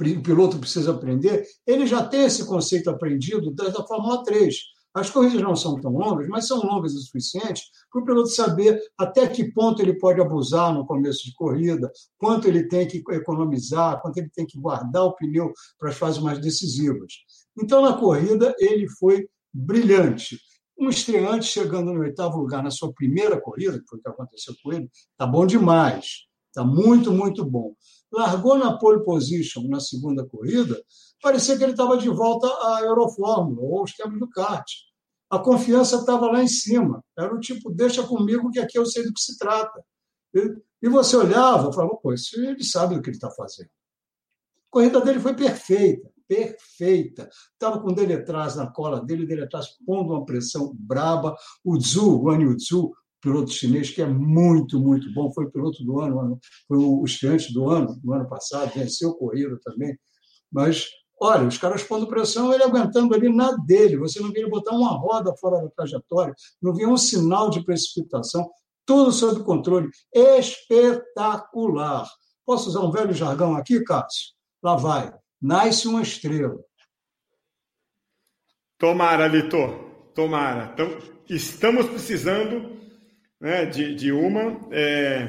o 0.00 0.22
piloto 0.22 0.58
precisa 0.58 0.90
aprender, 0.92 1.46
ele 1.66 1.86
já 1.86 2.04
tem 2.04 2.24
esse 2.24 2.46
conceito 2.46 2.90
aprendido 2.90 3.52
da, 3.52 3.68
da 3.68 3.86
Fórmula 3.86 4.24
3. 4.24 4.56
As 4.94 5.08
corridas 5.08 5.40
não 5.40 5.56
são 5.56 5.80
tão 5.80 5.92
longas, 5.92 6.28
mas 6.28 6.46
são 6.46 6.58
longas 6.58 6.94
o 6.94 7.00
suficiente 7.00 7.62
para 7.90 8.02
o 8.02 8.04
piloto 8.04 8.28
saber 8.28 8.78
até 8.98 9.26
que 9.26 9.50
ponto 9.52 9.80
ele 9.80 9.98
pode 9.98 10.20
abusar 10.20 10.72
no 10.74 10.86
começo 10.86 11.24
de 11.24 11.34
corrida, 11.34 11.90
quanto 12.18 12.46
ele 12.46 12.68
tem 12.68 12.86
que 12.86 13.02
economizar, 13.10 14.02
quanto 14.02 14.18
ele 14.18 14.28
tem 14.28 14.46
que 14.46 14.58
guardar 14.58 15.04
o 15.04 15.14
pneu 15.14 15.50
para 15.78 15.90
as 15.90 15.96
fases 15.96 16.20
mais 16.20 16.38
decisivas. 16.38 17.14
Então, 17.58 17.80
na 17.80 17.94
corrida, 17.94 18.54
ele 18.58 18.86
foi 18.88 19.26
brilhante. 19.52 20.38
Um 20.78 20.88
estreante 20.88 21.46
chegando 21.46 21.92
no 21.92 22.00
oitavo 22.00 22.38
lugar 22.38 22.62
na 22.62 22.70
sua 22.70 22.92
primeira 22.92 23.40
corrida, 23.40 23.78
que 23.78 23.86
foi 23.88 23.98
o 23.98 24.02
que 24.02 24.08
aconteceu 24.08 24.54
com 24.62 24.72
ele, 24.72 24.90
está 25.12 25.26
bom 25.26 25.46
demais. 25.46 26.26
Está 26.48 26.64
muito, 26.64 27.10
muito 27.10 27.44
bom. 27.46 27.72
Largou 28.12 28.58
na 28.58 28.76
pole 28.76 29.02
position 29.02 29.66
na 29.68 29.80
segunda 29.80 30.26
corrida, 30.26 30.82
parecia 31.22 31.56
que 31.56 31.62
ele 31.62 31.72
estava 31.72 31.96
de 31.96 32.08
volta 32.08 32.46
à 32.46 32.82
Eurofórmula 32.82 33.62
ou 33.62 33.80
aos 33.80 33.92
tempos 33.92 34.18
do 34.18 34.28
kart. 34.28 34.66
A 35.30 35.38
confiança 35.38 35.96
estava 35.96 36.26
lá 36.26 36.42
em 36.42 36.48
cima. 36.48 37.02
Era 37.16 37.34
o 37.34 37.40
tipo, 37.40 37.70
deixa 37.70 38.02
comigo 38.06 38.50
que 38.50 38.58
aqui 38.58 38.78
eu 38.78 38.84
sei 38.84 39.04
do 39.04 39.14
que 39.14 39.20
se 39.20 39.38
trata. 39.38 39.82
E, 40.34 40.88
você 40.88 41.16
olhava 41.16 41.70
e 41.70 41.74
falava, 41.74 41.96
pô, 41.96 42.12
ele 42.12 42.64
sabe 42.64 42.94
do 42.94 43.02
que 43.02 43.08
ele 43.08 43.16
está 43.16 43.30
fazendo. 43.30 43.68
A 43.68 44.70
corrida 44.70 45.00
dele 45.00 45.20
foi 45.20 45.34
perfeita 45.34 46.12
perfeita. 46.32 47.28
Estava 47.52 47.80
com 47.80 47.90
o 47.90 47.94
dele 47.94 48.14
atrás 48.14 48.56
na 48.56 48.66
cola 48.66 49.04
dele, 49.04 49.26
dele 49.26 49.44
atrás 49.44 49.66
pondo 49.84 50.14
uma 50.14 50.24
pressão 50.24 50.74
braba. 50.74 51.36
O 51.62 51.78
Zhu, 51.78 52.22
Guan 52.22 52.40
Yu 52.40 52.56
piloto 53.22 53.50
chinês, 53.50 53.90
que 53.90 54.02
é 54.02 54.06
muito, 54.06 54.78
muito 54.78 55.12
bom, 55.14 55.32
foi 55.32 55.44
o 55.44 55.50
piloto 55.50 55.82
do 55.84 56.00
ano, 56.00 56.38
foi 56.68 56.76
o 56.76 57.02
estreante 57.04 57.52
do 57.54 57.70
ano, 57.70 57.98
do 58.02 58.12
ano 58.12 58.28
passado, 58.28 58.74
venceu 58.74 59.14
corrida 59.14 59.58
também. 59.62 59.96
Mas, 60.50 60.86
olha, 61.20 61.46
os 61.46 61.56
caras 61.56 61.82
pondo 61.82 62.06
pressão, 62.06 62.52
ele 62.52 62.64
aguentando 62.64 63.14
ali 63.14 63.34
na 63.34 63.52
dele. 63.52 63.96
Você 63.96 64.20
não 64.20 64.30
via 64.30 64.48
botar 64.48 64.74
uma 64.74 64.90
roda 64.90 65.34
fora 65.36 65.62
da 65.62 65.70
trajetória, 65.70 66.34
não 66.60 66.74
via 66.74 66.88
um 66.88 66.96
sinal 66.96 67.48
de 67.48 67.64
precipitação, 67.64 68.50
tudo 68.84 69.12
sob 69.12 69.42
controle. 69.44 69.88
Espetacular. 70.12 72.06
Posso 72.44 72.68
usar 72.68 72.80
um 72.80 72.90
velho 72.90 73.14
jargão 73.14 73.54
aqui, 73.54 73.82
Cássio? 73.84 74.32
Lá 74.62 74.76
vai 74.76 75.12
nasce 75.42 75.88
uma 75.88 76.02
estrela. 76.02 76.56
Tomara, 78.78 79.28
Vitor, 79.28 79.74
tomara. 80.14 80.70
Então, 80.72 80.86
estamos 81.28 81.86
precisando 81.88 82.80
né, 83.42 83.66
de, 83.66 83.94
de 83.96 84.12
uma. 84.12 84.60
É... 84.70 85.28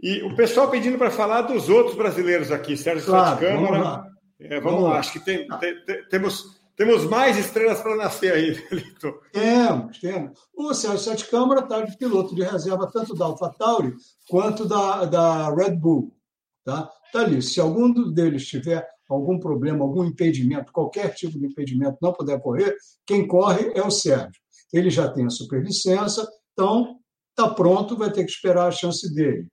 E 0.00 0.22
o 0.22 0.36
pessoal 0.36 0.70
pedindo 0.70 0.98
para 0.98 1.10
falar 1.10 1.42
dos 1.42 1.70
outros 1.70 1.96
brasileiros 1.96 2.52
aqui, 2.52 2.76
Sérgio 2.76 3.06
claro, 3.06 3.40
Sete 3.40 3.50
Câmara. 3.50 3.72
Vamos 3.72 3.84
lá. 3.84 4.06
É, 4.38 4.60
vamos, 4.60 4.72
vamos 4.72 4.90
lá. 4.90 4.98
acho 4.98 5.12
que 5.14 5.20
tem, 5.20 5.48
tem, 5.58 5.84
tem, 5.86 6.08
temos, 6.08 6.44
temos 6.76 7.04
mais 7.06 7.38
estrelas 7.38 7.80
para 7.80 7.96
nascer 7.96 8.34
aí, 8.34 8.50
Vitor. 8.70 9.18
Temos, 9.32 9.98
temos. 9.98 10.38
O 10.54 10.74
Sérgio 10.74 10.98
Sete 10.98 11.30
Câmara 11.30 11.60
está 11.60 11.80
de 11.80 11.96
piloto 11.96 12.34
de 12.34 12.42
reserva 12.42 12.90
tanto 12.92 13.14
da 13.14 13.24
AlphaTauri 13.24 13.94
quanto 14.28 14.68
da, 14.68 15.06
da 15.06 15.54
Red 15.54 15.76
Bull. 15.76 16.14
Tá? 16.62 16.90
tá 17.10 17.20
ali. 17.20 17.40
Se 17.40 17.58
algum 17.58 18.12
deles 18.12 18.46
tiver 18.46 18.86
algum 19.08 19.38
problema, 19.38 19.84
algum 19.84 20.04
impedimento, 20.04 20.72
qualquer 20.72 21.14
tipo 21.14 21.38
de 21.38 21.46
impedimento, 21.46 21.96
não 22.02 22.12
puder 22.12 22.40
correr, 22.40 22.74
quem 23.06 23.26
corre 23.26 23.72
é 23.74 23.82
o 23.82 23.90
Sérgio. 23.90 24.42
Ele 24.72 24.90
já 24.90 25.08
tem 25.08 25.24
a 25.24 25.30
superlicença, 25.30 26.28
então 26.52 26.98
está 27.36 27.52
pronto, 27.52 27.96
vai 27.96 28.10
ter 28.10 28.24
que 28.24 28.30
esperar 28.30 28.68
a 28.68 28.72
chance 28.72 29.12
dele. 29.12 29.48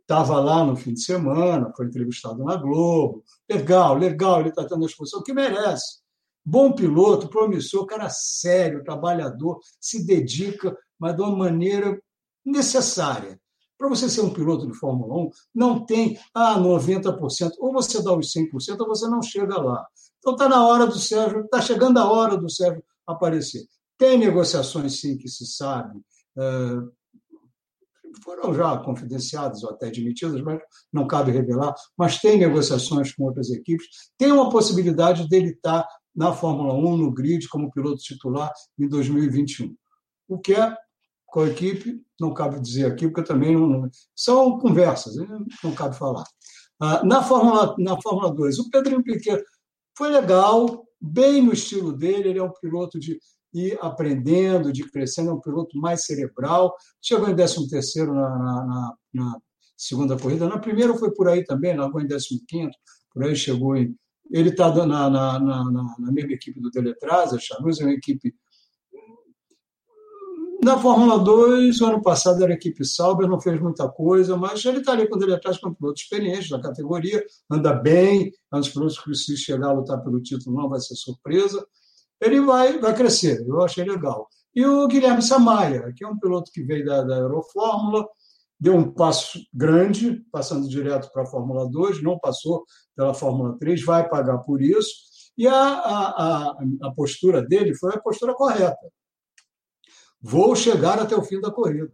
Estava 0.00 0.38
lá 0.40 0.64
no 0.64 0.76
fim 0.76 0.92
de 0.92 1.02
semana, 1.02 1.72
foi 1.74 1.86
entrevistado 1.86 2.44
na 2.44 2.56
Globo. 2.56 3.24
Legal, 3.50 3.96
legal, 3.96 4.40
ele 4.40 4.50
está 4.50 4.66
tendo 4.66 4.82
a 4.84 4.86
exposição 4.86 5.22
que 5.22 5.32
merece. 5.32 6.00
Bom 6.44 6.72
piloto, 6.72 7.28
promissor, 7.28 7.86
cara 7.86 8.08
sério, 8.10 8.84
trabalhador, 8.84 9.60
se 9.80 10.06
dedica, 10.06 10.76
mas 10.98 11.14
de 11.14 11.22
uma 11.22 11.36
maneira 11.36 12.00
necessária. 12.44 13.40
Para 13.76 13.88
você 13.88 14.08
ser 14.08 14.22
um 14.22 14.32
piloto 14.32 14.66
de 14.66 14.76
Fórmula 14.76 15.14
1, 15.14 15.30
não 15.54 15.86
tem 15.86 16.18
ah, 16.34 16.58
90%, 16.58 17.52
ou 17.58 17.72
você 17.72 18.02
dá 18.02 18.12
os 18.12 18.32
100% 18.32 18.80
ou 18.80 18.88
você 18.88 19.06
não 19.08 19.22
chega 19.22 19.60
lá. 19.60 19.86
Então 20.18 20.32
está 20.32 20.48
na 20.48 20.66
hora 20.66 20.86
do 20.86 20.98
Sérgio, 20.98 21.44
está 21.44 21.60
chegando 21.60 21.98
a 21.98 22.10
hora 22.10 22.36
do 22.36 22.50
Sérgio 22.50 22.82
aparecer. 23.06 23.64
Tem 23.96 24.18
negociações, 24.18 25.00
sim, 25.00 25.16
que 25.16 25.28
se 25.28 25.46
sabe, 25.46 26.00
foram 28.22 28.52
já 28.54 28.76
confidenciadas 28.78 29.62
ou 29.62 29.70
até 29.70 29.88
admitidas, 29.88 30.40
mas 30.42 30.60
não 30.92 31.06
cabe 31.06 31.30
revelar, 31.30 31.74
mas 31.96 32.18
tem 32.18 32.38
negociações 32.38 33.12
com 33.12 33.24
outras 33.24 33.50
equipes. 33.50 33.86
Tem 34.16 34.32
uma 34.32 34.50
possibilidade 34.50 35.28
dele 35.28 35.50
estar 35.50 35.86
na 36.14 36.32
Fórmula 36.32 36.74
1, 36.74 36.96
no 36.96 37.12
grid, 37.12 37.48
como 37.48 37.70
piloto 37.70 38.02
titular 38.02 38.52
em 38.78 38.88
2021. 38.88 39.74
O 40.28 40.38
que 40.38 40.54
é 40.54 40.76
com 41.26 41.40
a 41.40 41.48
equipe, 41.48 42.02
não 42.18 42.32
cabe 42.32 42.58
dizer 42.60 42.86
aqui, 42.86 43.06
porque 43.06 43.22
também 43.22 43.54
não, 43.54 43.88
são 44.16 44.58
conversas, 44.58 45.16
né? 45.16 45.26
não 45.62 45.74
cabe 45.74 45.96
falar. 45.96 46.24
Ah, 46.80 47.04
na, 47.04 47.22
Fórmula, 47.22 47.74
na 47.78 48.00
Fórmula 48.00 48.34
2, 48.34 48.58
o 48.58 48.70
Pedrinho 48.70 49.02
Piquet 49.02 49.42
foi 49.96 50.10
legal, 50.10 50.86
bem 51.00 51.42
no 51.42 51.52
estilo 51.52 51.92
dele, 51.92 52.30
ele 52.30 52.38
é 52.38 52.42
um 52.42 52.52
piloto 52.52 52.98
de 52.98 53.18
ir 53.52 53.78
aprendendo, 53.80 54.72
de 54.72 54.88
crescendo, 54.90 55.30
é 55.30 55.34
um 55.34 55.40
piloto 55.40 55.78
mais 55.78 56.04
cerebral. 56.04 56.74
Chegou 57.00 57.28
em 57.28 57.34
13 57.34 57.68
terceiro 57.68 58.14
na, 58.14 58.28
na, 58.38 58.94
na, 59.14 59.38
segunda 59.76 60.18
corrida. 60.18 60.48
Na 60.48 60.58
primeira 60.58 60.94
foi 60.94 61.12
por 61.12 61.28
aí 61.28 61.44
também, 61.44 61.76
largou 61.76 62.00
em 62.00 62.08
15 62.08 62.44
quinto, 62.46 62.76
por 63.12 63.24
aí 63.24 63.36
chegou 63.36 63.76
em... 63.76 63.94
Ele 64.30 64.50
está 64.50 64.74
na, 64.86 65.08
na, 65.08 65.38
na, 65.38 66.12
mesma 66.12 66.32
equipe 66.32 66.60
do 66.60 66.70
Teletraz, 66.70 67.32
a 67.32 67.38
Chanus 67.38 67.80
é 67.80 67.84
uma 67.84 67.94
equipe 67.94 68.34
na 70.62 70.76
Fórmula 70.76 71.20
2, 71.20 71.80
o 71.80 71.86
ano 71.86 72.02
passado 72.02 72.42
era 72.42 72.52
equipe 72.52 72.84
Sauber, 72.84 73.28
não 73.28 73.40
fez 73.40 73.60
muita 73.60 73.88
coisa, 73.88 74.36
mas 74.36 74.64
ele 74.64 74.78
está 74.78 74.92
ali 74.92 75.08
quando 75.08 75.22
ele 75.22 75.34
atrás 75.34 75.56
com 75.56 75.68
um 75.68 75.74
piloto 75.74 76.00
experiente 76.00 76.50
da 76.50 76.60
categoria, 76.60 77.24
anda 77.48 77.72
bem, 77.72 78.32
é 78.52 78.56
um 78.56 78.58
dos 78.58 78.68
pilotos 78.68 78.98
que 78.98 79.14
se 79.14 79.36
chegar 79.36 79.68
a 79.68 79.72
lutar 79.72 80.02
pelo 80.02 80.20
título 80.20 80.56
não 80.56 80.68
vai 80.68 80.80
ser 80.80 80.96
surpresa. 80.96 81.64
Ele 82.20 82.40
vai, 82.40 82.78
vai 82.78 82.94
crescer, 82.94 83.44
eu 83.46 83.60
achei 83.62 83.84
legal. 83.84 84.28
E 84.54 84.64
o 84.64 84.86
Guilherme 84.88 85.22
Samaia, 85.22 85.92
que 85.96 86.04
é 86.04 86.08
um 86.08 86.18
piloto 86.18 86.50
que 86.52 86.62
veio 86.62 86.84
da, 86.84 87.02
da 87.02 87.16
Eurofórmula, 87.16 88.06
deu 88.58 88.74
um 88.74 88.90
passo 88.92 89.38
grande, 89.54 90.24
passando 90.32 90.68
direto 90.68 91.10
para 91.12 91.22
a 91.22 91.26
Fórmula 91.26 91.68
2, 91.70 92.02
não 92.02 92.18
passou 92.18 92.64
pela 92.96 93.14
Fórmula 93.14 93.56
3, 93.58 93.84
vai 93.84 94.08
pagar 94.08 94.38
por 94.38 94.60
isso. 94.60 94.90
E 95.36 95.46
a, 95.46 95.54
a, 95.54 96.08
a, 96.08 96.56
a 96.82 96.90
postura 96.92 97.40
dele 97.40 97.74
foi 97.74 97.94
a 97.94 98.00
postura 98.00 98.34
correta 98.34 98.76
Vou 100.20 100.56
chegar 100.56 100.98
até 100.98 101.14
o 101.14 101.22
fim 101.22 101.40
da 101.40 101.50
corrida. 101.50 101.92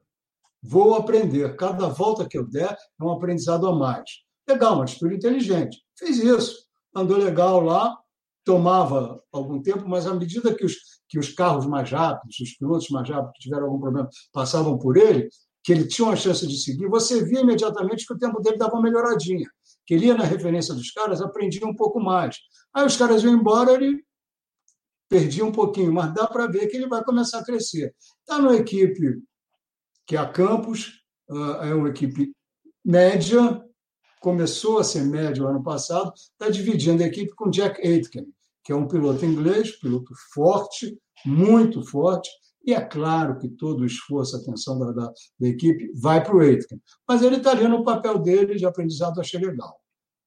Vou 0.63 0.95
aprender. 0.95 1.57
Cada 1.57 1.89
volta 1.89 2.27
que 2.27 2.39
eu 2.39 2.49
der 2.49 2.73
é 2.73 3.05
um 3.05 3.11
aprendizado 3.11 3.67
a 3.67 3.75
mais. 3.75 4.09
Legal, 4.49 4.75
uma 4.75 4.85
atitude 4.85 5.17
inteligente. 5.17 5.83
Fiz 5.99 6.17
isso. 6.17 6.67
Andou 6.95 7.19
legal 7.19 7.61
lá, 7.61 7.99
tomava 8.45 9.23
algum 9.33 9.63
tempo, 9.63 9.89
mas 9.89 10.07
à 10.07 10.15
medida 10.15 10.55
que 10.55 10.65
os, 10.65 10.75
que 11.09 11.19
os 11.19 11.31
carros 11.31 11.67
mais 11.67 11.91
rápidos, 11.91 12.39
os 12.41 12.57
pilotos 12.57 12.89
mais 12.91 13.09
rápidos 13.09 13.33
que 13.35 13.43
tiveram 13.45 13.67
algum 13.67 13.81
problema, 13.81 14.09
passavam 14.33 14.79
por 14.79 14.97
ele, 14.97 15.29
que 15.63 15.73
ele 15.73 15.87
tinha 15.87 16.07
uma 16.07 16.17
chance 16.17 16.47
de 16.47 16.57
seguir, 16.59 16.87
você 16.89 17.25
via 17.25 17.41
imediatamente 17.41 18.07
que 18.07 18.13
o 18.13 18.19
tempo 18.19 18.41
dele 18.41 18.59
dava 18.59 18.75
uma 18.75 18.83
melhoradinha. 18.83 19.49
Que 19.87 19.95
ele 19.95 20.07
ia 20.07 20.15
na 20.15 20.25
referência 20.25 20.75
dos 20.75 20.91
caras, 20.91 21.23
aprendia 21.23 21.67
um 21.67 21.75
pouco 21.75 21.99
mais. 21.99 22.37
Aí 22.73 22.85
os 22.85 22.97
caras 22.97 23.23
iam 23.23 23.33
embora, 23.33 23.73
ele 23.73 24.05
perdi 25.09 25.43
um 25.43 25.53
pouquinho, 25.53 25.93
mas 25.93 26.13
dá 26.13 26.27
para 26.27 26.47
ver 26.47 26.67
que 26.67 26.77
ele 26.77 26.89
vai 26.89 27.03
começar 27.03 27.39
a 27.39 27.45
crescer. 27.45 27.95
Está 28.21 28.39
numa 28.39 28.57
equipe 28.57 29.23
que 30.07 30.17
é 30.17 30.19
a 30.19 30.29
Campos, 30.29 31.03
ah, 31.31 31.61
é 31.63 31.75
uma 31.75 31.89
equipe 31.89 32.33
média, 32.85 33.63
começou 34.25 34.79
a 34.79 34.85
ser 34.85 35.05
média 35.05 35.45
o 35.45 35.47
ano 35.47 35.63
passado, 35.63 36.11
está 36.15 36.49
dividindo 36.49 37.03
a 37.03 37.07
equipe 37.07 37.35
com 37.35 37.51
Jack 37.51 37.87
Aitken, 37.87 38.27
que 38.65 38.73
é 38.73 38.75
um 38.75 38.89
piloto 38.89 39.23
inglês, 39.23 39.73
piloto 39.79 40.15
forte, 40.33 40.99
muito 41.27 41.85
forte, 41.85 42.31
e 42.65 42.73
é 42.73 42.81
claro 42.81 43.39
que 43.39 43.51
todo 43.51 43.83
o 43.83 43.87
esforço, 43.87 44.35
a 44.35 44.41
atenção 44.41 44.79
da, 44.79 44.93
da, 44.93 45.13
da 45.39 45.47
equipe 45.47 45.93
vai 46.01 46.25
para 46.25 46.35
o 46.35 46.41
Aitken. 46.41 46.81
Mas 47.07 47.21
ele 47.21 47.37
está 47.37 47.51
ali 47.51 47.69
no 47.69 47.85
papel 47.85 48.19
dele 48.19 48.55
de 48.55 48.65
aprendizado, 48.65 49.21
achei 49.21 49.39
legal. 49.39 49.79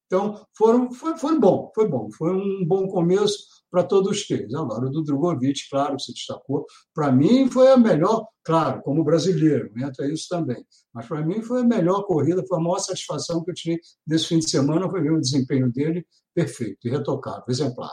Então, 0.06 0.46
foram, 0.56 0.92
foi, 0.92 1.18
foi 1.18 1.40
bom, 1.40 1.72
foi 1.74 1.90
bom. 1.90 2.08
Foi 2.12 2.32
um 2.32 2.64
bom 2.68 2.88
começo 2.88 3.40
para 3.70 3.84
todos 3.84 4.26
três. 4.26 4.54
Agora, 4.54 4.86
o 4.86 4.90
do 4.90 5.04
Drogovic, 5.04 5.70
claro, 5.70 6.00
se 6.00 6.14
destacou. 6.14 6.66
Para 6.94 7.12
mim, 7.12 7.50
foi 7.50 7.72
a 7.72 7.78
melhor, 7.78 8.28
claro, 8.44 8.82
como 8.82 9.04
brasileiro, 9.04 9.72
entra 9.78 10.12
isso 10.12 10.28
também. 10.30 10.64
Mas 10.94 11.06
para 11.08 11.26
mim 11.26 11.42
foi 11.42 11.62
a 11.62 11.66
melhor 11.66 12.04
corrida, 12.04 12.46
foi 12.48 12.58
a 12.58 12.62
maior 12.62 12.80
satisfação 12.80 13.44
que 13.44 13.52
eu 13.52 13.56
tirei 13.56 13.80
desse 14.06 14.28
fim 14.28 14.40
de 14.40 14.50
semana, 14.50 14.90
foi 14.90 15.02
ver 15.02 15.12
o 15.12 15.22
desempenho 15.22 15.72
dele 15.72 16.06
perfeito, 16.34 16.88
irretocável, 16.88 17.46
exemplar. 17.50 17.92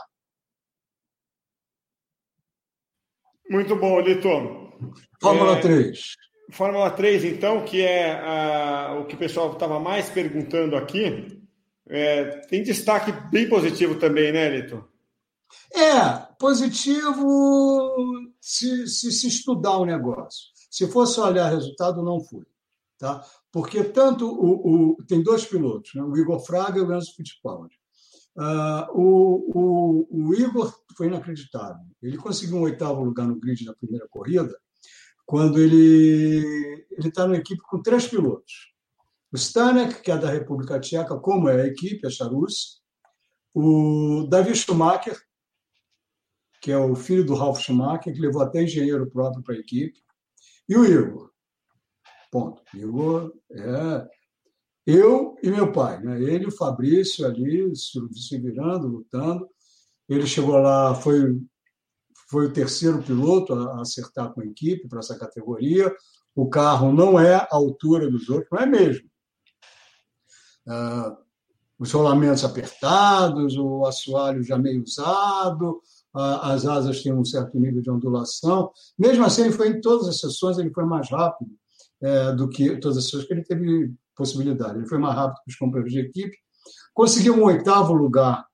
Muito 3.49 3.75
bom, 3.75 3.99
Lito. 3.99 4.27
Fórmula 5.21 5.57
é, 5.57 5.61
3. 5.61 5.99
Fórmula 6.51 6.91
3, 6.91 7.25
então, 7.25 7.63
que 7.63 7.81
é 7.81 8.11
a, 8.11 8.99
o 8.99 9.05
que 9.05 9.15
o 9.15 9.19
pessoal 9.19 9.51
estava 9.51 9.79
mais 9.79 10.09
perguntando 10.09 10.75
aqui. 10.75 11.41
É, 11.87 12.25
tem 12.47 12.63
destaque 12.63 13.11
bem 13.29 13.47
positivo 13.47 13.95
também, 13.95 14.31
né, 14.31 14.49
Lito? 14.49 14.94
É, 15.73 16.09
positivo 16.39 17.95
se, 18.39 18.87
se, 18.87 19.11
se 19.11 19.27
estudar 19.27 19.77
o 19.77 19.85
negócio. 19.85 20.49
Se 20.69 20.87
fosse 20.87 21.19
olhar 21.19 21.49
resultado, 21.49 22.03
não 22.03 22.19
foi. 22.23 22.45
Tá? 22.97 23.25
Porque 23.51 23.83
tanto 23.83 24.27
o, 24.27 24.93
o 24.93 25.03
tem 25.05 25.21
dois 25.21 25.45
pilotos, 25.45 25.91
né? 25.95 26.01
o 26.01 26.15
Igor 26.17 26.39
Fraga 26.39 26.79
e 26.79 26.81
o 26.81 26.93
Enzo 26.93 27.13
Fittipaldi. 27.15 27.75
Uh, 28.37 28.91
o, 28.93 29.51
o, 29.53 30.27
o, 30.27 30.33
Igor 30.33 30.73
foi 30.97 31.07
inacreditável. 31.07 31.85
Ele 32.01 32.17
conseguiu 32.17 32.57
um 32.57 32.61
oitavo 32.61 33.03
lugar 33.03 33.25
no 33.27 33.39
grid 33.39 33.65
na 33.65 33.73
primeira 33.73 34.07
corrida, 34.09 34.53
quando 35.25 35.59
ele 35.59 36.85
está 36.97 37.25
numa 37.25 37.37
equipe 37.37 37.61
com 37.61 37.81
três 37.81 38.07
pilotos. 38.07 38.73
O 39.31 39.37
Stanek, 39.37 40.01
que 40.01 40.11
é 40.11 40.17
da 40.17 40.29
República 40.29 40.79
Tcheca, 40.79 41.17
como 41.17 41.49
é 41.49 41.61
a 41.61 41.67
equipe, 41.67 42.05
a 42.05 42.09
Charus. 42.09 42.81
O 43.53 44.27
Davi 44.29 44.53
Schumacher, 44.53 45.17
que 46.65 46.71
é 46.71 46.77
o 46.79 46.95
filho 46.95 47.23
do 47.23 47.35
Ralf 47.35 47.59
Schumacher, 47.59 48.11
que 48.11 48.19
levou 48.19 48.41
até 48.41 48.63
engenheiro 48.63 49.07
próprio 49.07 49.43
para 49.43 49.53
a 49.53 49.59
equipe. 49.59 49.99
E 50.67 50.75
o 50.75 50.83
Igor. 50.83 51.29
Ponto. 52.31 52.63
Igor 52.73 53.31
é 53.51 54.07
eu 54.83 55.35
e 55.43 55.51
meu 55.51 55.71
pai, 55.71 56.01
né? 56.01 56.19
ele 56.19 56.45
e 56.45 56.47
o 56.47 56.51
Fabrício 56.51 57.23
ali 57.23 57.71
se 57.75 58.39
virando, 58.39 58.87
lutando. 58.87 59.47
Ele 60.09 60.25
chegou 60.25 60.57
lá, 60.57 60.95
foi, 60.95 61.39
foi 62.31 62.47
o 62.47 62.53
terceiro 62.53 62.99
piloto 63.03 63.53
a 63.53 63.81
acertar 63.81 64.33
com 64.33 64.41
a 64.41 64.45
equipe 64.45 64.87
para 64.87 65.01
essa 65.01 65.19
categoria. 65.19 65.95
O 66.33 66.49
carro 66.49 66.91
não 66.91 67.19
é 67.19 67.35
à 67.35 67.47
altura 67.51 68.09
dos 68.09 68.27
outros, 68.27 68.49
não 68.51 68.59
é 68.59 68.65
mesmo. 68.65 69.07
Ah, 70.67 71.15
os 71.77 71.91
rolamentos 71.91 72.43
apertados, 72.43 73.55
o 73.55 73.85
assoalho 73.85 74.41
já 74.41 74.57
meio 74.57 74.81
usado, 74.81 75.79
as 76.15 76.65
asas 76.65 77.03
têm 77.03 77.13
um 77.13 77.25
certo 77.25 77.59
nível 77.59 77.81
de 77.81 77.91
ondulação. 77.91 78.71
Mesmo 78.97 79.25
assim, 79.25 79.43
ele 79.43 79.51
foi 79.51 79.69
em 79.69 79.81
todas 79.81 80.07
as 80.07 80.19
sessões, 80.19 80.57
ele 80.57 80.71
foi 80.71 80.85
mais 80.85 81.09
rápido 81.09 81.51
é, 82.01 82.31
do 82.33 82.47
que 82.47 82.77
todas 82.77 82.97
as 82.97 83.05
sessões 83.05 83.25
que 83.25 83.33
ele 83.33 83.43
teve 83.43 83.93
possibilidade. 84.15 84.77
Ele 84.77 84.87
foi 84.87 84.97
mais 84.97 85.15
rápido 85.15 85.41
que 85.43 85.51
os 85.51 85.57
companheiros 85.57 85.93
de 85.93 85.99
equipe, 85.99 86.37
conseguiu 86.93 87.35
um 87.35 87.43
oitavo 87.43 87.93
lugar 87.93 88.45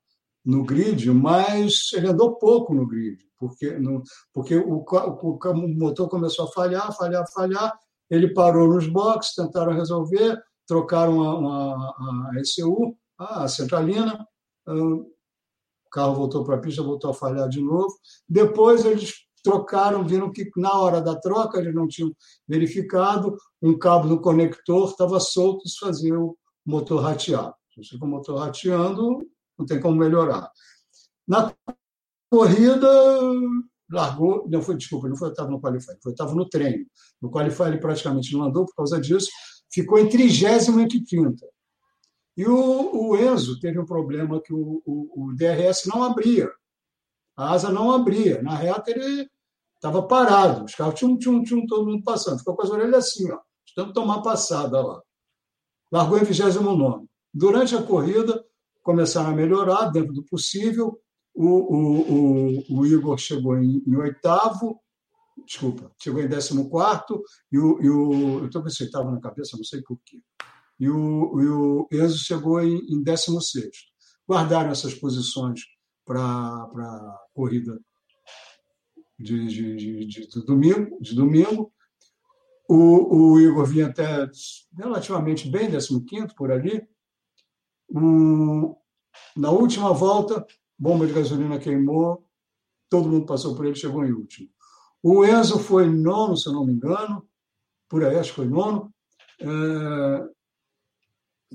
no 0.43 0.63
grid, 0.63 1.11
mas 1.11 1.91
ele 1.93 2.07
andou 2.07 2.35
pouco 2.35 2.73
no 2.73 2.87
grid, 2.87 3.17
porque, 3.37 3.77
no, 3.77 4.01
porque 4.33 4.57
o, 4.57 4.83
o, 4.83 5.39
o, 5.39 5.67
motor 5.77 6.09
começou 6.09 6.45
a 6.45 6.51
falhar, 6.51 6.95
falhar, 6.97 7.25
falhar. 7.31 7.73
Ele 8.09 8.33
parou 8.33 8.67
nos 8.67 8.87
boxes, 8.87 9.35
tentaram 9.35 9.73
resolver, 9.73 10.41
trocaram 10.67 11.21
a, 11.21 11.75
a, 11.75 12.31
a 12.31 12.41
ECU, 12.41 12.97
a 13.17 13.47
centralina, 13.47 14.25
carro 15.91 16.15
voltou 16.15 16.43
para 16.43 16.55
a 16.55 16.59
pista, 16.59 16.81
voltou 16.81 17.11
a 17.11 17.13
falhar 17.13 17.47
de 17.49 17.61
novo. 17.61 17.93
Depois 18.27 18.85
eles 18.85 19.13
trocaram, 19.43 20.05
viram 20.05 20.31
que 20.31 20.49
na 20.55 20.73
hora 20.79 21.01
da 21.01 21.15
troca 21.19 21.59
eles 21.59 21.73
não 21.73 21.87
tinham 21.87 22.15
verificado, 22.47 23.35
um 23.61 23.77
cabo 23.77 24.07
do 24.07 24.21
conector 24.21 24.89
estava 24.89 25.19
solto, 25.19 25.65
isso 25.65 25.79
fazia 25.79 26.17
o 26.19 26.37
motor 26.65 27.01
ratear. 27.01 27.53
Se 27.83 27.95
o 27.99 28.07
motor 28.07 28.39
rateando, 28.39 29.19
não 29.57 29.65
tem 29.65 29.79
como 29.79 29.95
melhorar. 29.95 30.49
Na 31.27 31.53
corrida, 32.29 32.87
largou, 33.89 34.47
não 34.49 34.61
foi, 34.61 34.75
desculpa, 34.75 35.07
não 35.07 35.15
foi 35.15 35.29
estava 35.29 35.49
no 35.49 35.59
qualify, 35.59 35.93
foi 36.01 36.11
estava 36.11 36.33
no 36.33 36.47
treino. 36.47 36.85
No 37.21 37.29
qualify 37.29 37.63
ele 37.63 37.77
praticamente 37.77 38.33
não 38.33 38.43
andou 38.43 38.65
por 38.65 38.75
causa 38.75 38.99
disso, 38.99 39.29
ficou 39.71 39.99
em 39.99 40.09
trigésimo 40.09 40.79
entre 40.79 41.03
30. 41.03 41.45
E 42.37 42.45
o, 42.45 43.09
o 43.09 43.17
Enzo 43.17 43.59
teve 43.59 43.79
um 43.79 43.85
problema 43.85 44.41
que 44.41 44.53
o, 44.53 44.81
o, 44.85 45.27
o 45.29 45.35
DRS 45.35 45.85
não 45.85 46.03
abria 46.03 46.49
a 47.35 47.51
asa 47.51 47.71
não 47.71 47.91
abria. 47.91 48.41
Na 48.41 48.55
reta 48.55 48.91
ele 48.91 49.29
estava 49.75 50.03
parado, 50.03 50.65
os 50.65 50.75
carros 50.75 50.99
tinham, 50.99 51.17
tinham, 51.17 51.43
tinham 51.43 51.65
todo 51.65 51.89
mundo 51.89 52.03
passando. 52.03 52.39
Ficou 52.39 52.55
com 52.55 52.61
as 52.61 52.69
orelhas 52.69 53.05
assim, 53.05 53.31
ó, 53.31 53.39
de 53.65 53.93
tomar 53.93 54.21
passada 54.21 54.81
lá. 54.81 55.01
Largou 55.91 56.17
em 56.17 56.23
29. 56.23 57.05
Durante 57.33 57.75
a 57.75 57.81
corrida, 57.81 58.43
começaram 58.83 59.31
a 59.31 59.35
melhorar 59.35 59.89
dentro 59.89 60.13
do 60.13 60.23
possível. 60.23 60.99
O, 61.33 61.45
o, 61.45 62.01
o, 62.69 62.79
o 62.79 62.85
Igor 62.85 63.17
chegou 63.17 63.57
em, 63.57 63.81
em, 63.87 63.95
oitavo, 63.95 64.79
desculpa, 65.45 65.89
chegou 65.97 66.21
em 66.21 66.27
décimo 66.27 66.69
quarto, 66.69 67.23
e 67.49 67.57
o, 67.57 67.81
e 67.81 67.89
o 67.89 68.39
eu 68.39 68.45
estou 68.47 68.61
com 68.61 68.67
esse 68.67 68.83
oitavo 68.83 69.09
na 69.11 69.21
cabeça, 69.21 69.55
não 69.55 69.63
sei 69.63 69.81
porquê. 69.81 70.21
E 70.81 70.89
o, 70.89 71.39
e 71.39 71.47
o 71.47 71.87
Enzo 71.91 72.17
chegou 72.17 72.59
em, 72.59 72.79
em 72.89 73.03
décimo 73.03 73.39
sexto. 73.39 73.91
Guardaram 74.27 74.71
essas 74.71 74.95
posições 74.95 75.61
para 76.03 76.23
a 76.23 77.19
corrida 77.35 77.79
de, 79.19 79.45
de, 79.45 80.07
de, 80.07 80.27
de, 80.27 80.43
domingo, 80.43 80.97
de 80.99 81.13
domingo. 81.13 81.71
O, 82.67 83.33
o 83.33 83.39
Igor 83.39 83.63
vinha 83.67 83.85
até 83.85 84.27
relativamente 84.75 85.47
bem, 85.47 85.69
15 85.69 86.33
por 86.35 86.51
ali. 86.51 86.81
Na 89.37 89.51
última 89.51 89.93
volta, 89.93 90.43
bomba 90.79 91.05
de 91.05 91.13
gasolina 91.13 91.59
queimou, 91.59 92.27
todo 92.89 93.07
mundo 93.07 93.27
passou 93.27 93.55
por 93.55 93.67
ele, 93.67 93.75
chegou 93.75 94.03
em 94.03 94.13
último. 94.13 94.49
O 95.03 95.23
Enzo 95.23 95.59
foi 95.59 95.87
nono, 95.87 96.35
se 96.35 96.49
eu 96.49 96.53
não 96.53 96.65
me 96.65 96.73
engano, 96.73 97.23
por 97.87 98.03
aí, 98.03 98.17
acho 98.17 98.31
que 98.31 98.37
foi 98.37 98.47
nono. 98.47 98.91
É, 99.39 100.40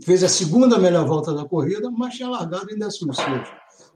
fez 0.04 0.22
a 0.22 0.28
segunda 0.28 0.78
melhor 0.78 1.06
volta 1.06 1.32
da 1.32 1.44
corrida, 1.44 1.90
mas 1.90 2.14
tinha 2.14 2.28
largado 2.28 2.72
em 2.72 2.78
16. 2.78 3.48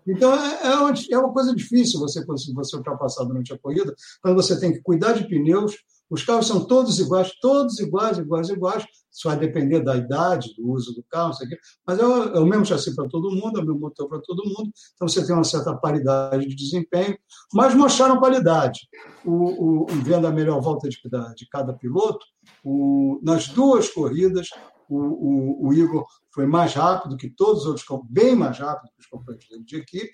Então, 0.06 0.34
é, 0.34 0.66
é, 0.66 0.74
uma, 0.76 0.94
é 1.10 1.18
uma 1.18 1.32
coisa 1.32 1.54
difícil 1.54 2.00
você, 2.00 2.24
você 2.24 2.76
ultrapassar 2.76 3.24
durante 3.24 3.52
a 3.52 3.58
corrida, 3.58 3.94
quando 4.22 4.34
você 4.34 4.58
tem 4.58 4.72
que 4.72 4.80
cuidar 4.82 5.12
de 5.12 5.28
pneus. 5.28 5.76
Os 6.08 6.24
carros 6.24 6.48
são 6.48 6.64
todos 6.64 6.98
iguais, 6.98 7.30
todos 7.40 7.78
iguais, 7.78 8.18
iguais, 8.18 8.48
iguais. 8.48 8.84
Isso 9.12 9.28
vai 9.28 9.38
depender 9.38 9.80
da 9.80 9.96
idade, 9.96 10.52
do 10.56 10.72
uso 10.72 10.92
do 10.92 11.04
carro, 11.08 11.32
sei 11.34 11.46
mas 11.86 12.00
é 12.00 12.04
o, 12.04 12.22
é 12.34 12.40
o 12.40 12.46
mesmo 12.46 12.64
chassi 12.64 12.96
para 12.96 13.08
todo 13.08 13.30
mundo, 13.30 13.60
é 13.60 13.62
o 13.62 13.66
mesmo 13.66 13.78
motor 13.78 14.08
para 14.08 14.20
todo 14.20 14.44
mundo. 14.44 14.72
Então, 14.94 15.06
você 15.06 15.24
tem 15.24 15.34
uma 15.34 15.44
certa 15.44 15.72
paridade 15.76 16.48
de 16.48 16.56
desempenho, 16.56 17.16
mas 17.54 17.74
mostraram 17.74 18.18
qualidade. 18.18 18.88
O, 19.24 19.84
o, 19.84 19.86
vendo 20.02 20.26
a 20.26 20.32
melhor 20.32 20.60
volta 20.60 20.88
de, 20.88 20.98
de 21.36 21.48
cada 21.48 21.72
piloto, 21.72 22.26
o, 22.64 23.20
nas 23.22 23.46
duas 23.46 23.88
corridas, 23.88 24.48
o, 24.90 24.96
o, 24.96 25.68
o, 25.68 25.74
Igor 25.74 26.06
foi 26.32 26.46
mais 26.46 26.74
rápido 26.74 27.16
que 27.16 27.30
todos 27.30 27.62
os 27.62 27.66
outros, 27.66 28.08
bem 28.08 28.34
mais 28.34 28.58
rápido 28.58 28.90
que 28.92 29.00
os 29.00 29.06
companheiros 29.06 29.46
de 29.64 29.76
equipe, 29.76 30.12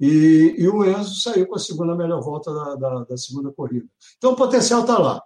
e, 0.00 0.54
e, 0.58 0.68
o 0.68 0.84
Enzo 0.84 1.20
saiu 1.20 1.46
com 1.46 1.56
a 1.56 1.58
segunda 1.58 1.96
melhor 1.96 2.20
volta 2.20 2.52
da, 2.54 2.74
da, 2.76 3.04
da 3.04 3.16
segunda 3.16 3.50
corrida. 3.50 3.86
Então 4.16 4.32
o 4.32 4.36
potencial 4.36 4.82
está 4.82 4.96
lá. 4.96 5.20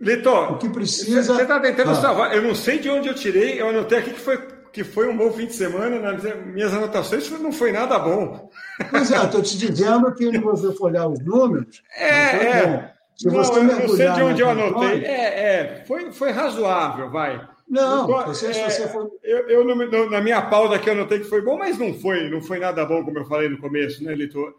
Litor, 0.00 0.52
o 0.52 0.58
que 0.58 0.68
precisa. 0.68 1.34
Você 1.34 1.42
está 1.42 1.58
tentando 1.60 1.90
ah. 1.90 1.94
salvar. 1.94 2.34
Eu 2.34 2.42
não 2.42 2.54
sei 2.54 2.78
de 2.78 2.88
onde 2.88 3.08
eu 3.08 3.14
tirei, 3.14 3.60
eu 3.60 3.68
anotei 3.68 3.98
aqui 3.98 4.10
que 4.10 4.20
foi, 4.20 4.38
que 4.72 4.84
foi 4.84 5.08
um 5.08 5.16
bom 5.16 5.32
fim 5.32 5.46
de 5.46 5.54
semana. 5.54 5.98
Nas 5.98 6.22
minhas 6.46 6.72
anotações 6.72 7.28
não 7.30 7.52
foi 7.52 7.72
nada 7.72 7.98
bom. 7.98 8.48
Pois 8.90 9.10
é, 9.10 9.24
estou 9.24 9.42
te 9.42 9.58
dizendo 9.58 10.12
que 10.14 10.40
quando 10.40 10.56
você 10.56 10.72
for 10.76 10.86
olhar 10.86 11.08
os 11.08 11.18
números. 11.24 11.82
É, 11.96 12.46
é. 12.46 12.66
Bom. 12.66 12.92
Se 13.14 13.26
não, 13.26 13.34
você 13.34 13.58
eu 13.58 13.64
não 13.64 13.88
sei 13.88 14.10
de 14.10 14.22
onde 14.22 14.40
eu 14.40 14.50
anotei. 14.50 15.04
É, 15.04 15.80
é, 15.80 15.84
foi, 15.86 16.12
foi 16.12 16.30
razoável, 16.30 17.10
vai. 17.10 17.48
Não, 17.72 18.06
você, 18.06 18.48
é, 18.48 18.68
você 18.68 18.86
for... 18.86 19.10
eu, 19.22 19.48
eu 19.48 19.64
no, 19.64 20.10
na 20.10 20.20
minha 20.20 20.42
pauta 20.42 20.74
aqui 20.74 20.90
eu 20.90 20.94
notei 20.94 21.20
que 21.20 21.24
foi 21.24 21.40
bom, 21.40 21.56
mas 21.56 21.78
não 21.78 21.94
foi, 21.94 22.28
não 22.28 22.42
foi 22.42 22.58
nada 22.58 22.84
bom, 22.84 23.02
como 23.02 23.18
eu 23.18 23.24
falei 23.24 23.48
no 23.48 23.56
começo, 23.56 24.04
né, 24.04 24.14
Litor? 24.14 24.54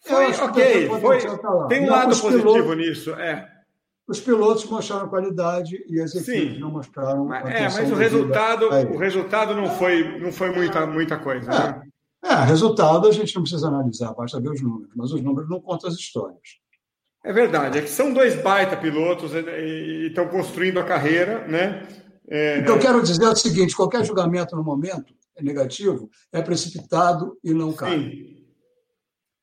Foi 0.00 0.26
ok, 0.26 0.86
foi, 1.00 1.18
tem 1.68 1.80
um 1.80 1.86
não, 1.86 1.92
lado 1.92 2.20
positivo 2.20 2.52
pilotos, 2.52 2.76
nisso, 2.76 3.14
é. 3.14 3.50
Os 4.06 4.20
pilotos 4.20 4.66
mostraram 4.66 5.08
qualidade 5.08 5.82
e 5.88 5.98
as 5.98 6.14
equipes 6.14 6.56
Sim. 6.56 6.58
não 6.58 6.70
mostraram. 6.70 7.32
É, 7.34 7.62
mas 7.62 7.90
o 7.90 7.94
resultado, 7.94 8.68
o 8.68 8.98
resultado 8.98 9.54
não 9.54 9.70
foi, 9.70 10.18
não 10.18 10.30
foi 10.30 10.50
muita, 10.50 10.86
muita 10.86 11.16
coisa. 11.16 11.50
É. 11.50 11.54
Né? 11.54 11.82
É, 12.22 12.44
resultado 12.44 13.08
a 13.08 13.12
gente 13.12 13.34
não 13.34 13.42
precisa 13.42 13.68
analisar, 13.68 14.12
basta 14.12 14.38
ver 14.38 14.50
os 14.50 14.60
números, 14.60 14.92
mas 14.94 15.10
os 15.10 15.22
números 15.22 15.48
não 15.48 15.58
contam 15.58 15.88
as 15.88 15.96
histórias. 15.96 16.58
É 17.24 17.32
verdade, 17.32 17.78
é 17.78 17.82
que 17.82 17.88
são 17.88 18.12
dois 18.12 18.40
baita 18.42 18.76
pilotos 18.76 19.32
e 19.32 20.08
estão 20.08 20.28
construindo 20.28 20.78
a 20.78 20.84
carreira, 20.84 21.46
né? 21.48 21.82
É... 22.30 22.60
O 22.60 22.64
que 22.64 22.70
eu 22.70 22.78
quero 22.78 23.02
dizer 23.02 23.24
é 23.24 23.30
o 23.30 23.36
seguinte: 23.36 23.74
qualquer 23.74 24.04
julgamento 24.04 24.54
no 24.54 24.62
momento 24.62 25.14
é 25.36 25.42
negativo, 25.42 26.10
é 26.32 26.42
precipitado 26.42 27.38
e 27.42 27.54
não 27.54 27.72
cai. 27.72 27.98
Sim. 27.98 28.38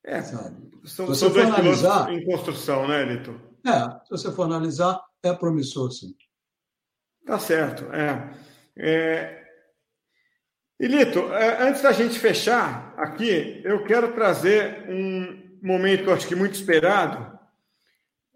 É, 0.03 0.22
sabe? 0.22 0.56
São, 0.86 1.12
se 1.14 1.20
são 1.20 1.32
dois 1.32 1.48
analisar, 1.48 2.14
em 2.14 2.24
construção, 2.24 2.88
né, 2.88 3.03
Lito? 3.03 3.40
É, 3.66 3.90
se 4.03 4.12
você 4.12 4.32
for 4.32 4.44
analisar, 4.44 5.02
é 5.24 5.34
promissor, 5.34 5.91
sim. 5.91 6.14
Tá 7.26 7.40
certo, 7.40 7.86
é. 7.91 8.32
é... 8.78 9.45
E 10.80 10.88
Lito, 10.88 11.34
é, 11.34 11.64
antes 11.64 11.82
da 11.82 11.91
gente 11.91 12.20
fechar 12.20 12.94
aqui, 12.98 13.62
eu 13.64 13.84
quero 13.84 14.14
trazer 14.14 14.86
um 14.88 15.57
momento, 15.64 16.12
acho 16.12 16.28
que 16.28 16.36
muito 16.36 16.53
esperado, 16.53 17.40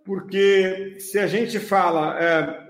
porque 0.04 0.98
se 1.00 1.20
a 1.20 1.28
gente 1.28 1.60
fala, 1.60 2.18
é, 2.20 2.69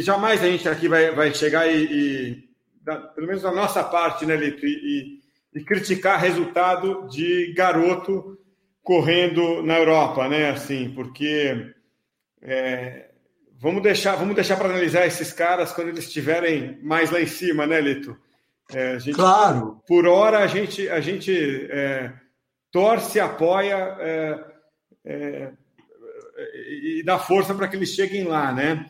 jamais 0.00 0.42
a 0.42 0.46
gente 0.46 0.68
aqui 0.68 0.88
vai, 0.88 1.10
vai 1.10 1.34
chegar 1.34 1.66
e, 1.66 1.84
e 1.84 2.48
da, 2.82 2.96
pelo 2.96 3.26
menos 3.26 3.42
da 3.42 3.52
nossa 3.52 3.82
parte, 3.84 4.26
né, 4.26 4.36
Lito, 4.36 4.64
e, 4.64 5.20
e, 5.54 5.64
criticar 5.64 6.20
resultado 6.20 7.06
de 7.08 7.52
garoto 7.54 8.38
correndo 8.82 9.62
na 9.62 9.78
Europa, 9.78 10.28
né, 10.28 10.50
assim, 10.50 10.92
porque 10.94 11.72
é, 12.42 13.10
vamos 13.58 13.82
deixar, 13.82 14.16
vamos 14.16 14.34
deixar 14.34 14.56
para 14.56 14.68
analisar 14.68 15.06
esses 15.06 15.32
caras 15.32 15.72
quando 15.72 15.88
eles 15.88 16.04
estiverem 16.04 16.78
mais 16.82 17.10
lá 17.10 17.20
em 17.20 17.26
cima, 17.26 17.66
né, 17.66 17.80
Lito? 17.80 18.16
É, 18.72 18.98
gente, 18.98 19.16
claro. 19.16 19.82
Por 19.86 20.06
hora 20.06 20.38
a 20.38 20.46
gente 20.46 20.88
a 20.88 21.00
gente 21.00 21.68
é, 21.70 22.12
torce, 22.70 23.18
apoia 23.18 23.96
é, 23.98 24.44
é, 25.04 25.52
e 26.98 27.02
dá 27.04 27.18
força 27.18 27.54
para 27.54 27.66
que 27.68 27.76
eles 27.76 27.90
cheguem 27.90 28.24
lá, 28.24 28.52
né? 28.52 28.86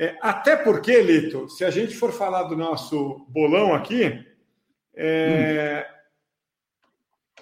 É, 0.00 0.16
até 0.22 0.54
porque, 0.54 1.02
Lito, 1.02 1.48
se 1.48 1.64
a 1.64 1.72
gente 1.72 1.96
for 1.96 2.12
falar 2.12 2.44
do 2.44 2.56
nosso 2.56 3.26
bolão 3.28 3.74
aqui, 3.74 4.24
é, 4.94 5.84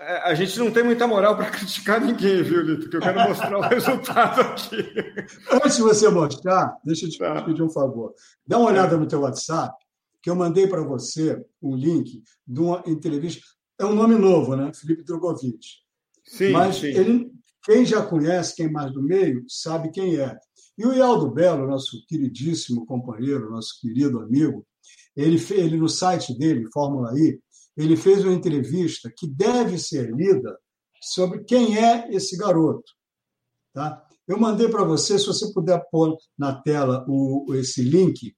hum. 0.01 0.03
a 0.25 0.35
gente 0.35 0.59
não 0.59 0.71
tem 0.71 0.83
muita 0.83 1.07
moral 1.07 1.37
para 1.37 1.51
criticar 1.53 2.01
ninguém, 2.01 2.43
viu, 2.43 2.63
Lito? 2.63 2.89
Que 2.89 2.97
eu 2.97 3.01
quero 3.03 3.29
mostrar 3.29 3.59
o 3.59 3.61
resultado 3.69 4.41
aqui. 4.41 4.79
Antes 5.53 5.77
de 5.77 5.83
você 5.83 6.09
mostrar, 6.09 6.79
deixa 6.83 7.05
eu 7.05 7.11
te 7.11 7.19
tá. 7.19 7.43
pedir 7.43 7.63
um 7.63 7.69
favor. 7.69 8.15
Dá 8.47 8.57
uma 8.59 8.71
olhada 8.71 8.97
no 8.97 9.07
teu 9.07 9.21
WhatsApp, 9.21 9.77
que 10.23 10.31
eu 10.31 10.35
mandei 10.35 10.67
para 10.67 10.81
você 10.81 11.39
um 11.61 11.77
link 11.77 12.23
de 12.47 12.61
uma 12.61 12.83
entrevista. 12.87 13.45
É 13.79 13.85
um 13.85 13.95
nome 13.95 14.15
novo, 14.15 14.57
né? 14.57 14.73
Felipe 14.73 15.05
Drogovic. 15.05 15.59
Sim, 16.25 16.53
Mas 16.53 16.77
sim. 16.77 16.87
Ele, 16.87 17.31
quem 17.63 17.85
já 17.85 18.01
conhece, 18.01 18.57
quem 18.57 18.65
é 18.65 18.71
mais 18.71 18.91
do 18.95 19.03
meio, 19.03 19.45
sabe 19.47 19.91
quem 19.91 20.19
é. 20.19 20.39
E 20.79 20.87
o 20.87 20.93
Ialdo 20.93 21.31
Belo, 21.31 21.67
nosso 21.67 22.05
queridíssimo 22.07 22.85
companheiro, 22.85 23.51
nosso 23.51 23.81
querido 23.81 24.21
amigo, 24.21 24.67
ele, 25.17 25.43
ele 25.51 25.77
no 25.77 25.89
site 25.89 26.37
dele, 26.37 26.71
Fórmula 26.73 27.19
I, 27.19 27.41
ele 27.77 27.97
fez 27.97 28.25
uma 28.25 28.33
entrevista 28.33 29.11
que 29.15 29.27
deve 29.27 29.79
ser 29.79 30.11
lida 30.15 30.59
sobre 31.01 31.45
quem 31.45 31.79
é 31.79 32.11
esse 32.15 32.37
garoto. 32.37 32.93
Tá? 33.73 34.03
Eu 34.27 34.39
mandei 34.39 34.69
para 34.69 34.85
você, 34.85 35.19
se 35.19 35.27
você 35.27 35.53
puder 35.53 35.83
pôr 35.91 36.17
na 36.37 36.61
tela 36.63 37.05
o, 37.09 37.55
esse 37.55 37.83
link 37.83 38.35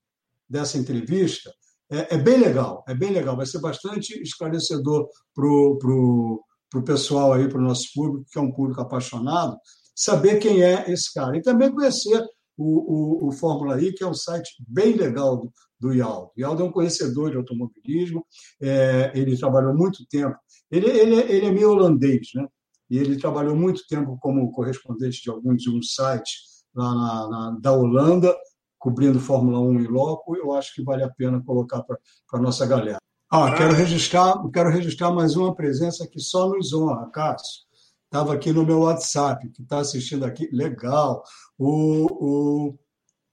dessa 0.48 0.78
entrevista, 0.78 1.52
é, 1.90 2.16
é, 2.16 2.18
bem 2.18 2.38
legal, 2.38 2.84
é 2.86 2.94
bem 2.94 3.10
legal, 3.10 3.36
vai 3.36 3.46
ser 3.46 3.60
bastante 3.60 4.20
esclarecedor 4.20 5.08
para 5.34 5.46
o 5.46 6.84
pessoal 6.84 7.32
aí, 7.32 7.48
para 7.48 7.58
o 7.58 7.62
nosso 7.62 7.88
público, 7.94 8.26
que 8.30 8.38
é 8.38 8.42
um 8.42 8.52
público 8.52 8.80
apaixonado, 8.80 9.56
saber 9.98 10.38
quem 10.38 10.62
é 10.62 10.88
esse 10.88 11.12
cara. 11.12 11.36
E 11.36 11.42
também 11.42 11.72
conhecer 11.72 12.24
o, 12.56 13.24
o, 13.26 13.28
o 13.28 13.32
Fórmula 13.32 13.82
I, 13.82 13.92
que 13.92 14.04
é 14.04 14.06
um 14.06 14.14
site 14.14 14.48
bem 14.66 14.94
legal 14.94 15.36
do, 15.36 15.52
do 15.78 15.92
Ialdo. 15.92 16.30
O 16.36 16.40
Ialdo 16.40 16.62
é 16.62 16.66
um 16.66 16.72
conhecedor 16.72 17.32
de 17.32 17.36
automobilismo, 17.36 18.24
é, 18.62 19.10
ele 19.12 19.36
trabalhou 19.36 19.74
muito 19.74 20.06
tempo. 20.06 20.36
Ele, 20.70 20.86
ele, 20.88 21.16
ele 21.16 21.46
é 21.46 21.50
meio 21.50 21.72
holandês, 21.72 22.28
né? 22.34 22.46
E 22.88 22.96
ele 22.96 23.18
trabalhou 23.18 23.56
muito 23.56 23.86
tempo 23.88 24.16
como 24.20 24.50
correspondente 24.52 25.20
de 25.20 25.30
alguns 25.30 25.62
de 25.62 25.70
um 25.70 25.82
sites 25.82 26.64
lá 26.74 26.94
na, 26.94 27.28
na, 27.28 27.58
da 27.60 27.72
Holanda, 27.72 28.34
cobrindo 28.78 29.20
Fórmula 29.20 29.60
1 29.60 29.80
em 29.80 29.86
loco. 29.88 30.36
Eu 30.36 30.52
acho 30.52 30.74
que 30.74 30.82
vale 30.82 31.02
a 31.02 31.10
pena 31.10 31.42
colocar 31.44 31.82
para 31.82 31.98
a 32.32 32.38
nossa 32.38 32.64
galera. 32.66 32.98
Ah, 33.30 33.52
quero 33.54 33.74
registrar, 33.74 34.40
quero 34.50 34.70
registrar 34.70 35.10
mais 35.10 35.36
uma 35.36 35.54
presença 35.54 36.06
que 36.06 36.20
só 36.20 36.48
nos 36.48 36.72
honra, 36.72 37.10
Cássio 37.10 37.67
estava 38.08 38.34
aqui 38.34 38.52
no 38.52 38.64
meu 38.64 38.80
WhatsApp, 38.80 39.48
que 39.50 39.62
está 39.62 39.78
assistindo 39.80 40.24
aqui, 40.24 40.48
legal, 40.50 41.22
o, 41.58 42.06
o, 42.10 42.78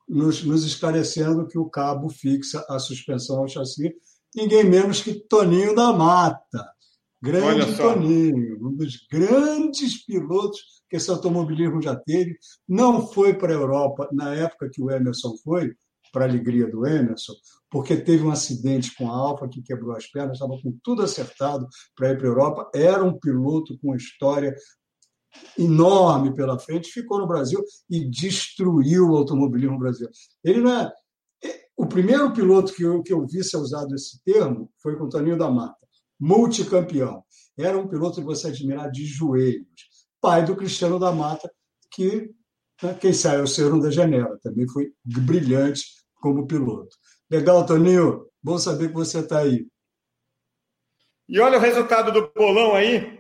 nos, 0.08 0.44
nos, 0.44 0.66
esclarecendo 0.66 1.48
que 1.48 1.58
o 1.58 1.70
cabo 1.70 2.10
fixa 2.10 2.64
a 2.70 2.78
suspensão 2.78 3.40
ao 3.40 3.48
chassi, 3.48 3.96
ninguém 4.36 4.66
menos 4.66 5.02
que 5.02 5.14
Toninho 5.14 5.74
da 5.74 5.94
Mata. 5.94 6.70
Grande 7.24 7.76
Toninho, 7.78 8.68
um 8.68 8.76
dos 8.76 9.08
grandes 9.10 10.06
pilotos 10.06 10.60
que 10.90 10.98
esse 10.98 11.10
automobilismo 11.10 11.82
já 11.82 11.96
teve. 11.96 12.38
Não 12.68 13.08
foi 13.08 13.34
para 13.34 13.52
a 13.52 13.56
Europa 13.56 14.08
na 14.12 14.36
época 14.36 14.70
que 14.72 14.82
o 14.82 14.92
Emerson 14.92 15.36
foi, 15.44 15.74
para 16.16 16.24
a 16.24 16.30
alegria 16.30 16.66
do 16.66 16.88
Emerson, 16.88 17.34
porque 17.70 17.98
teve 17.98 18.24
um 18.24 18.32
acidente 18.32 18.96
com 18.96 19.12
a 19.12 19.14
Alfa 19.14 19.50
que 19.50 19.62
quebrou 19.62 19.94
as 19.94 20.08
pernas, 20.08 20.38
estava 20.38 20.58
com 20.62 20.80
tudo 20.82 21.04
acertado 21.04 21.68
para 21.94 22.12
ir 22.12 22.18
para 22.18 22.26
a 22.26 22.30
Europa. 22.30 22.72
Era 22.74 23.04
um 23.04 23.20
piloto 23.20 23.78
com 23.80 23.90
uma 23.90 23.98
história 23.98 24.56
enorme 25.60 26.34
pela 26.34 26.58
frente, 26.58 26.90
ficou 26.90 27.20
no 27.20 27.28
Brasil 27.28 27.62
e 27.90 28.10
destruiu 28.10 29.10
o 29.10 29.18
automobilismo 29.18 29.78
brasileiro. 29.78 30.14
Ele 30.42 30.62
não 30.62 30.72
é. 30.72 30.94
é 31.44 31.66
o 31.76 31.86
primeiro 31.86 32.32
piloto 32.32 32.74
que 32.74 32.84
eu, 32.84 33.04
que 33.04 33.12
eu 33.12 33.28
vi 33.28 33.44
ser 33.44 33.58
usado 33.58 33.94
esse 33.94 34.24
termo 34.24 34.72
foi 34.82 34.98
com 34.98 35.04
o 35.04 35.10
Toninho 35.10 35.38
da 35.38 35.52
Mata, 35.52 35.86
multicampeão. 36.18 37.26
Era 37.58 37.78
um 37.78 37.90
piloto 37.90 38.22
que 38.22 38.26
você 38.26 38.48
admirar 38.48 38.90
de 38.90 39.06
joelhos. 39.06 39.68
Pai 40.22 40.46
do 40.46 40.56
Cristiano 40.56 40.98
da 40.98 41.12
Mata, 41.12 41.52
que 41.92 42.32
né, 42.82 42.94
quem 42.94 43.12
saiu 43.12 43.46
ser 43.46 43.74
um 43.74 43.82
da 43.82 43.92
janela, 43.92 44.40
também 44.42 44.66
foi 44.66 44.94
brilhante 45.04 46.05
como 46.26 46.48
piloto. 46.48 46.98
Legal, 47.30 47.64
Toninho. 47.68 48.26
Bom 48.42 48.58
saber 48.58 48.88
que 48.88 48.96
você 48.96 49.20
está 49.20 49.42
aí. 49.42 49.68
E 51.30 51.40
olha 51.40 51.60
o 51.60 51.62
resultado 51.62 52.12
do 52.12 52.32
bolão 52.34 52.74
aí. 52.74 53.20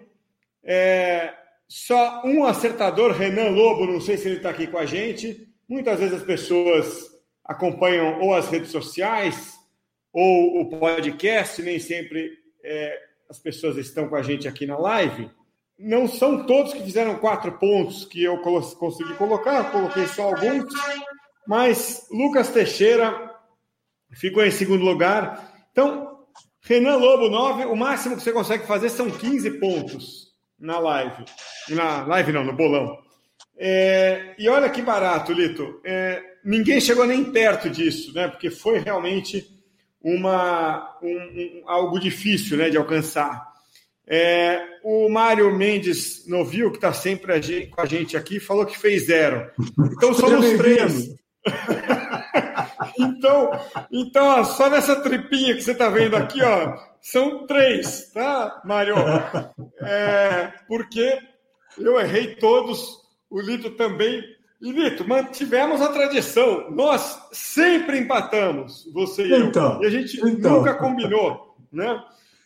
É, 0.64 1.32
só 1.68 2.23
um 2.26 2.44
acertador, 2.45 3.11
Renan 3.11 3.52
Lobo, 3.52 3.86
não 3.86 4.02
sei 4.02 4.18
se 4.18 4.27
ele 4.27 4.38
está 4.38 4.49
aqui 4.49 4.65
com 4.65 4.80
a 4.80 4.88
gente. 4.88 5.48
Muitas 5.69 5.99
vezes 5.99 6.15
as 6.15 6.23
pessoas 6.23 7.11
acompanham 7.44 8.22
ou 8.22 8.34
as 8.34 8.48
redes 8.48 8.72
sociais 8.72 9.53
ou 10.11 10.61
o 10.61 10.69
podcast, 10.80 11.61
nem 11.61 11.77
sempre 11.77 12.32
é, 12.64 12.99
as 13.30 13.38
pessoas 13.38 13.77
estão 13.77 14.10
com 14.10 14.15
a 14.15 14.23
gente 14.23 14.48
aqui 14.48 14.65
na 14.65 14.80
live. 14.80 15.30
Não 15.77 16.07
são 16.07 16.48
todos 16.48 16.73
que 16.73 16.82
fizeram 16.82 17.19
quatro 17.19 17.52
pontos 17.60 18.03
que 18.06 18.23
eu 18.23 18.40
consegui 18.40 19.14
colocar, 19.15 19.72
coloquei 19.72 20.07
só 20.07 20.23
alguns. 20.23 20.73
Mas 21.48 22.08
Lucas 22.12 22.50
Teixeira 22.50 23.32
ficou 24.12 24.44
em 24.44 24.52
segundo 24.52 24.84
lugar. 24.84 25.68
Então, 25.72 26.20
Renan 26.62 26.98
Lobo, 26.98 27.30
9. 27.30 27.66
O 27.66 27.76
máximo 27.76 28.16
que 28.16 28.24
você 28.24 28.32
consegue 28.32 28.66
fazer 28.66 28.90
são 28.90 29.10
15 29.10 29.60
pontos 29.60 30.34
na 30.60 30.80
live. 30.80 31.26
Na 31.70 32.06
live 32.06 32.32
não, 32.32 32.44
no 32.44 32.54
bolão. 32.54 32.98
É, 33.58 34.36
e 34.38 34.50
olha 34.50 34.70
que 34.70 34.82
barato, 34.82 35.32
Lito. 35.32 35.80
É, 35.86 36.22
ninguém 36.44 36.82
chegou 36.82 37.06
nem 37.06 37.24
perto 37.24 37.70
disso, 37.70 38.14
né? 38.14 38.28
Porque 38.28 38.50
foi 38.50 38.80
realmente 38.80 39.48
uma, 40.02 40.98
um, 41.02 41.10
um, 41.10 41.64
algo 41.66 42.00
difícil 42.00 42.58
né, 42.58 42.70
de 42.70 42.78
alcançar. 42.78 43.54
É, 44.08 44.62
o 44.84 45.10
Mário 45.10 45.56
Mendes 45.56 46.28
Novil, 46.28 46.70
que 46.70 46.78
está 46.78 46.94
sempre 46.94 47.68
com 47.70 47.82
a 47.82 47.86
gente 47.86 48.16
aqui, 48.16 48.40
falou 48.40 48.66
que 48.66 48.78
fez 48.78 49.08
zero. 49.08 49.50
Então 49.80 50.14
somos 50.14 50.46
três. 50.58 51.10
então, 53.00 53.52
então 53.92 54.44
só 54.46 54.70
nessa 54.70 55.02
tripinha 55.02 55.56
que 55.56 55.62
você 55.62 55.72
está 55.72 55.90
vendo 55.90 56.16
aqui, 56.16 56.42
ó, 56.44 56.78
são 57.02 57.46
três, 57.46 58.12
tá, 58.14 58.62
Mário? 58.66 58.96
É, 59.82 60.52
porque 60.68 61.20
eu 61.78 62.00
errei 62.00 62.36
todos, 62.36 63.00
o 63.30 63.40
Lito 63.40 63.72
também. 63.72 64.24
E, 64.62 64.72
Lito, 64.72 65.08
mantivemos 65.08 65.82
a 65.82 65.92
tradição. 65.92 66.72
Nós 66.72 67.28
sempre 67.32 68.00
empatamos, 68.00 68.90
você 68.94 69.28
e 69.28 69.36
então, 69.36 69.76
eu. 69.76 69.84
E 69.84 69.86
a 69.86 69.90
gente 69.90 70.18
então. 70.18 70.58
nunca 70.58 70.74
combinou, 70.74 71.56
né? 71.72 72.04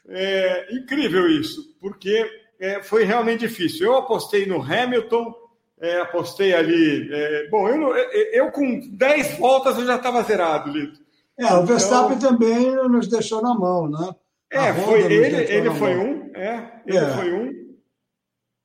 É 0.07 0.73
incrível 0.73 1.29
isso, 1.29 1.77
porque 1.79 2.27
é, 2.59 2.81
foi 2.81 3.03
realmente 3.03 3.41
difícil. 3.41 3.87
Eu 3.87 3.97
apostei 3.97 4.45
no 4.45 4.61
Hamilton, 4.61 5.33
é, 5.81 6.01
apostei 6.01 6.53
ali. 6.53 7.09
É, 7.11 7.49
bom, 7.49 7.67
eu, 7.67 7.95
eu, 7.95 8.31
eu, 8.33 8.51
com 8.51 8.79
10 8.91 9.37
voltas 9.37 9.77
eu 9.77 9.85
já 9.85 9.95
estava 9.95 10.23
zerado, 10.23 10.71
Lito. 10.71 10.99
É, 11.37 11.53
o 11.53 11.65
Verstappen 11.65 12.17
então... 12.17 12.31
também 12.31 12.75
nos 12.89 13.07
deixou 13.07 13.41
na 13.41 13.53
mão, 13.53 13.89
né? 13.89 14.13
É, 14.51 14.73
foi, 14.73 15.01
ele, 15.01 15.35
ele 15.51 15.71
foi 15.71 15.95
um, 15.95 16.35
é, 16.35 16.81
ele 16.85 16.97
é. 16.97 17.09
foi 17.11 17.33
um. 17.33 17.69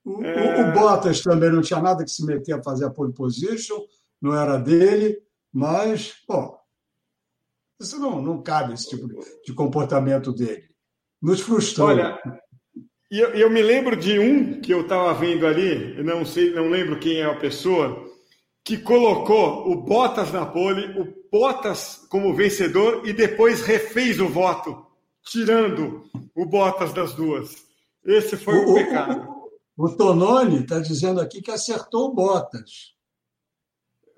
O, 0.05 0.25
é... 0.25 0.71
o, 0.71 0.73
Bottas 0.73 1.23
também 1.23 1.51
não 1.51 1.63
tinha 1.63 1.81
nada 1.81 2.05
que 2.05 2.11
se 2.11 2.25
meter 2.25 2.55
a 2.55 2.63
fazer 2.63 2.87
a 2.87 2.91
pole 2.91 3.13
position, 3.13 3.79
não 4.21 4.35
era 4.35 4.57
dele, 4.57 5.23
mas, 5.53 6.15
bom, 6.27 6.59
isso 7.81 7.99
não, 8.01 8.21
não 8.21 8.43
cabe 8.43 8.75
esse 8.75 8.89
tipo 8.89 9.07
de 9.45 9.53
comportamento 9.55 10.33
dele. 10.33 10.65
Nos 11.23 11.41
frustrou. 11.41 11.89
Olha, 11.89 12.19
eu, 13.19 13.31
eu 13.31 13.51
me 13.51 13.63
lembro 13.63 13.97
de 13.97 14.19
um 14.19 14.61
que 14.61 14.73
eu 14.73 14.83
estava 14.83 15.13
vendo 15.15 15.47
ali, 15.47 16.03
não 16.03 16.25
sei, 16.25 16.51
não 16.53 16.69
lembro 16.69 16.99
quem 16.99 17.21
é 17.21 17.25
a 17.25 17.35
pessoa, 17.35 18.11
que 18.65 18.79
colocou 18.79 19.71
o 19.71 19.83
Bottas 19.83 20.33
na 20.33 20.47
pole, 20.47 20.99
o 20.99 21.15
Bottas 21.31 22.07
como 22.09 22.35
vencedor 22.35 23.07
e 23.07 23.13
depois 23.13 23.61
refez 23.61 24.19
o 24.19 24.29
voto, 24.29 24.87
tirando 25.23 26.05
o 26.35 26.47
Bottas 26.47 26.93
das 26.93 27.15
duas. 27.15 27.65
Esse 28.05 28.37
foi 28.37 28.55
o, 28.55 28.71
um 28.71 28.75
pecado. 28.75 29.29
O, 29.77 29.85
o 29.85 29.97
Tononi 29.97 30.61
está 30.61 30.79
dizendo 30.79 31.21
aqui 31.21 31.43
que 31.43 31.51
acertou 31.51 32.09
o 32.09 32.15
Bottas. 32.15 32.95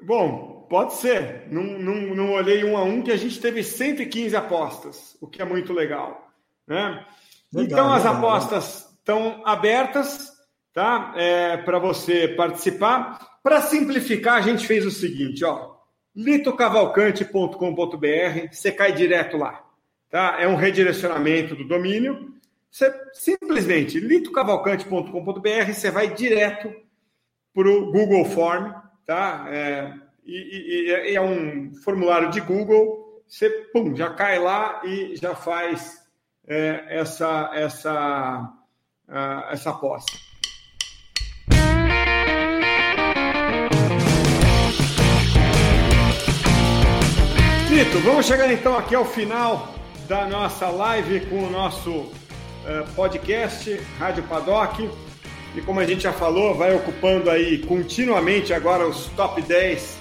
Bom, 0.02 0.66
pode 0.68 0.94
ser. 0.94 1.48
Não, 1.50 1.62
não, 1.62 2.14
não 2.14 2.32
olhei 2.32 2.62
um 2.64 2.76
a 2.76 2.84
um, 2.84 3.02
que 3.02 3.10
a 3.10 3.16
gente 3.16 3.40
teve 3.40 3.64
115 3.64 4.36
apostas, 4.36 5.16
o 5.20 5.26
que 5.26 5.42
é 5.42 5.44
muito 5.44 5.72
legal. 5.72 6.30
Né? 6.66 7.04
Legal, 7.52 7.64
então, 7.64 7.92
as 7.92 8.04
legal, 8.04 8.16
apostas 8.16 8.85
estão 9.06 9.40
abertas 9.44 10.34
tá? 10.74 11.14
É, 11.16 11.56
para 11.58 11.78
você 11.78 12.26
participar. 12.28 13.38
Para 13.42 13.62
simplificar, 13.62 14.34
a 14.34 14.40
gente 14.40 14.66
fez 14.66 14.84
o 14.84 14.90
seguinte: 14.90 15.44
ó, 15.44 15.76
litocavalcante.com.br, 16.14 18.48
você 18.50 18.72
cai 18.72 18.92
direto 18.92 19.36
lá. 19.36 19.64
Tá? 20.10 20.36
É 20.40 20.48
um 20.48 20.56
redirecionamento 20.56 21.54
do 21.54 21.66
domínio. 21.66 22.34
Você 22.70 22.92
simplesmente 23.14 24.00
litocavalcante.com.br, 24.00 25.72
você 25.72 25.90
vai 25.90 26.12
direto 26.12 26.74
para 27.54 27.70
o 27.70 27.90
Google 27.90 28.26
Form 28.26 28.70
tá? 29.06 29.46
É, 29.48 29.94
e, 30.26 30.36
e, 30.36 31.12
e, 31.12 31.14
é 31.14 31.20
um 31.20 31.72
formulário 31.76 32.30
de 32.30 32.40
Google, 32.40 33.22
você 33.26 33.48
pum, 33.72 33.94
já 33.94 34.10
cai 34.10 34.38
lá 34.38 34.82
e 34.84 35.16
já 35.16 35.34
faz 35.34 36.04
é, 36.46 36.84
essa 36.88 37.50
essa 37.54 38.52
uh, 39.08 39.50
essa 39.50 39.70
aposta. 39.70 40.12
Tito, 47.68 47.98
vamos 48.00 48.26
chegar 48.26 48.52
então 48.52 48.76
aqui 48.76 48.94
ao 48.94 49.04
final 49.04 49.74
da 50.08 50.26
nossa 50.26 50.68
live 50.68 51.26
com 51.26 51.44
o 51.44 51.50
nosso 51.50 51.90
uh, 51.90 52.14
podcast 52.94 53.80
Rádio 53.98 54.22
Paddock. 54.24 54.88
E 55.54 55.60
como 55.62 55.80
a 55.80 55.86
gente 55.86 56.02
já 56.02 56.12
falou, 56.12 56.54
vai 56.54 56.74
ocupando 56.74 57.30
aí 57.30 57.58
continuamente 57.58 58.52
agora 58.52 58.86
os 58.86 59.06
top 59.16 59.40
10 59.40 59.98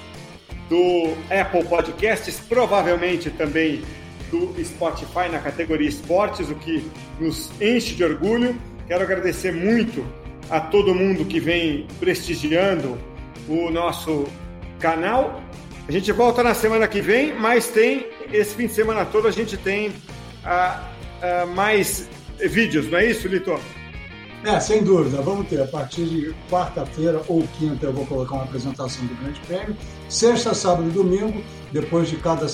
do 0.70 1.16
Apple 1.30 1.64
Podcasts, 1.64 2.40
provavelmente 2.40 3.30
também 3.30 3.84
do 4.30 4.54
Spotify 4.64 5.30
na 5.32 5.40
categoria 5.40 5.88
esportes, 5.88 6.50
o 6.50 6.56
que 6.56 6.90
nos 7.20 7.50
enche 7.62 7.94
de 7.96 8.04
orgulho. 8.04 8.60
Quero 8.88 9.04
agradecer 9.04 9.52
muito 9.52 10.06
a 10.50 10.60
todo 10.60 10.94
mundo 10.94 11.26
que 11.26 11.40
vem 11.40 11.88
prestigiando 12.00 12.98
o 13.50 13.72
nosso 13.72 14.26
canal. 14.80 15.42
A 15.88 15.92
gente 15.92 16.12
volta 16.12 16.44
na 16.44 16.54
semana 16.54 16.88
que 16.88 17.02
vem, 17.02 17.34
mas 17.34 17.68
tem 17.68 18.08
esse 18.32 18.56
fim 18.56 18.68
de 18.68 18.74
semana 18.74 19.06
todo 19.06 19.28
a 19.28 19.32
gente 19.32 19.58
tem 19.58 19.90
uh, 19.90 19.92
uh, 19.92 21.48
mais 21.56 22.10
vídeos, 22.40 22.90
não 22.90 23.00
é 23.00 23.06
isso, 23.10 23.28
Litor? 23.28 23.60
É, 24.44 24.60
sem 24.60 24.84
dúvida. 24.84 25.22
Vamos 25.24 25.48
ter 25.48 25.60
a 25.60 25.66
partir 25.66 26.06
de 26.06 26.36
quarta-feira 26.52 27.20
ou 27.28 27.42
quinta 27.58 27.88
eu 27.88 27.94
vou 27.94 28.06
colocar 28.06 28.36
uma 28.36 28.44
apresentação 28.44 29.04
do 29.08 29.16
Grande 29.16 29.40
Prêmio. 29.48 29.76
Sexta, 30.08 30.54
sábado 30.54 30.88
e 30.88 30.92
domingo, 30.92 31.44
depois 31.72 32.10
de 32.10 32.18
cada 32.18 32.46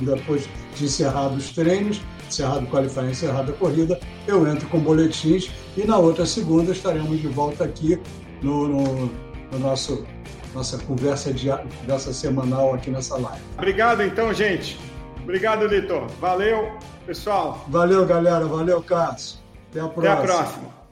depois 0.00 0.48
de 0.76 0.84
encerrados 0.84 1.46
os 1.46 1.50
treinos, 1.50 2.00
encerrado 2.28 2.64
o 2.64 2.66
qualifying, 2.68 3.10
encerrada 3.10 3.52
a 3.52 3.54
corrida, 3.54 3.98
eu 4.26 4.46
entro 4.46 4.68
com 4.68 4.80
boletins 4.80 5.50
e 5.76 5.84
na 5.84 5.98
outra 5.98 6.26
segunda 6.26 6.72
estaremos 6.72 7.20
de 7.20 7.28
volta 7.28 7.64
aqui 7.64 8.00
no, 8.42 8.68
no, 8.68 9.10
no 9.52 9.58
nosso 9.58 10.04
nossa 10.54 10.78
conversa 10.78 11.32
de, 11.32 11.48
dessa 11.84 12.12
semanal 12.12 12.74
aqui 12.74 12.90
nessa 12.90 13.16
live. 13.16 13.42
Obrigado 13.58 14.02
então, 14.02 14.32
gente. 14.32 14.78
Obrigado, 15.22 15.66
Litor. 15.66 16.06
Valeu, 16.20 16.78
pessoal. 17.04 17.64
Valeu, 17.68 18.06
galera. 18.06 18.46
Valeu, 18.46 18.80
Cássio. 18.82 19.38
Até 19.70 19.80
a 19.80 19.88
próxima. 19.88 20.12
Até 20.12 20.22
a 20.22 20.26
próxima. 20.26 20.83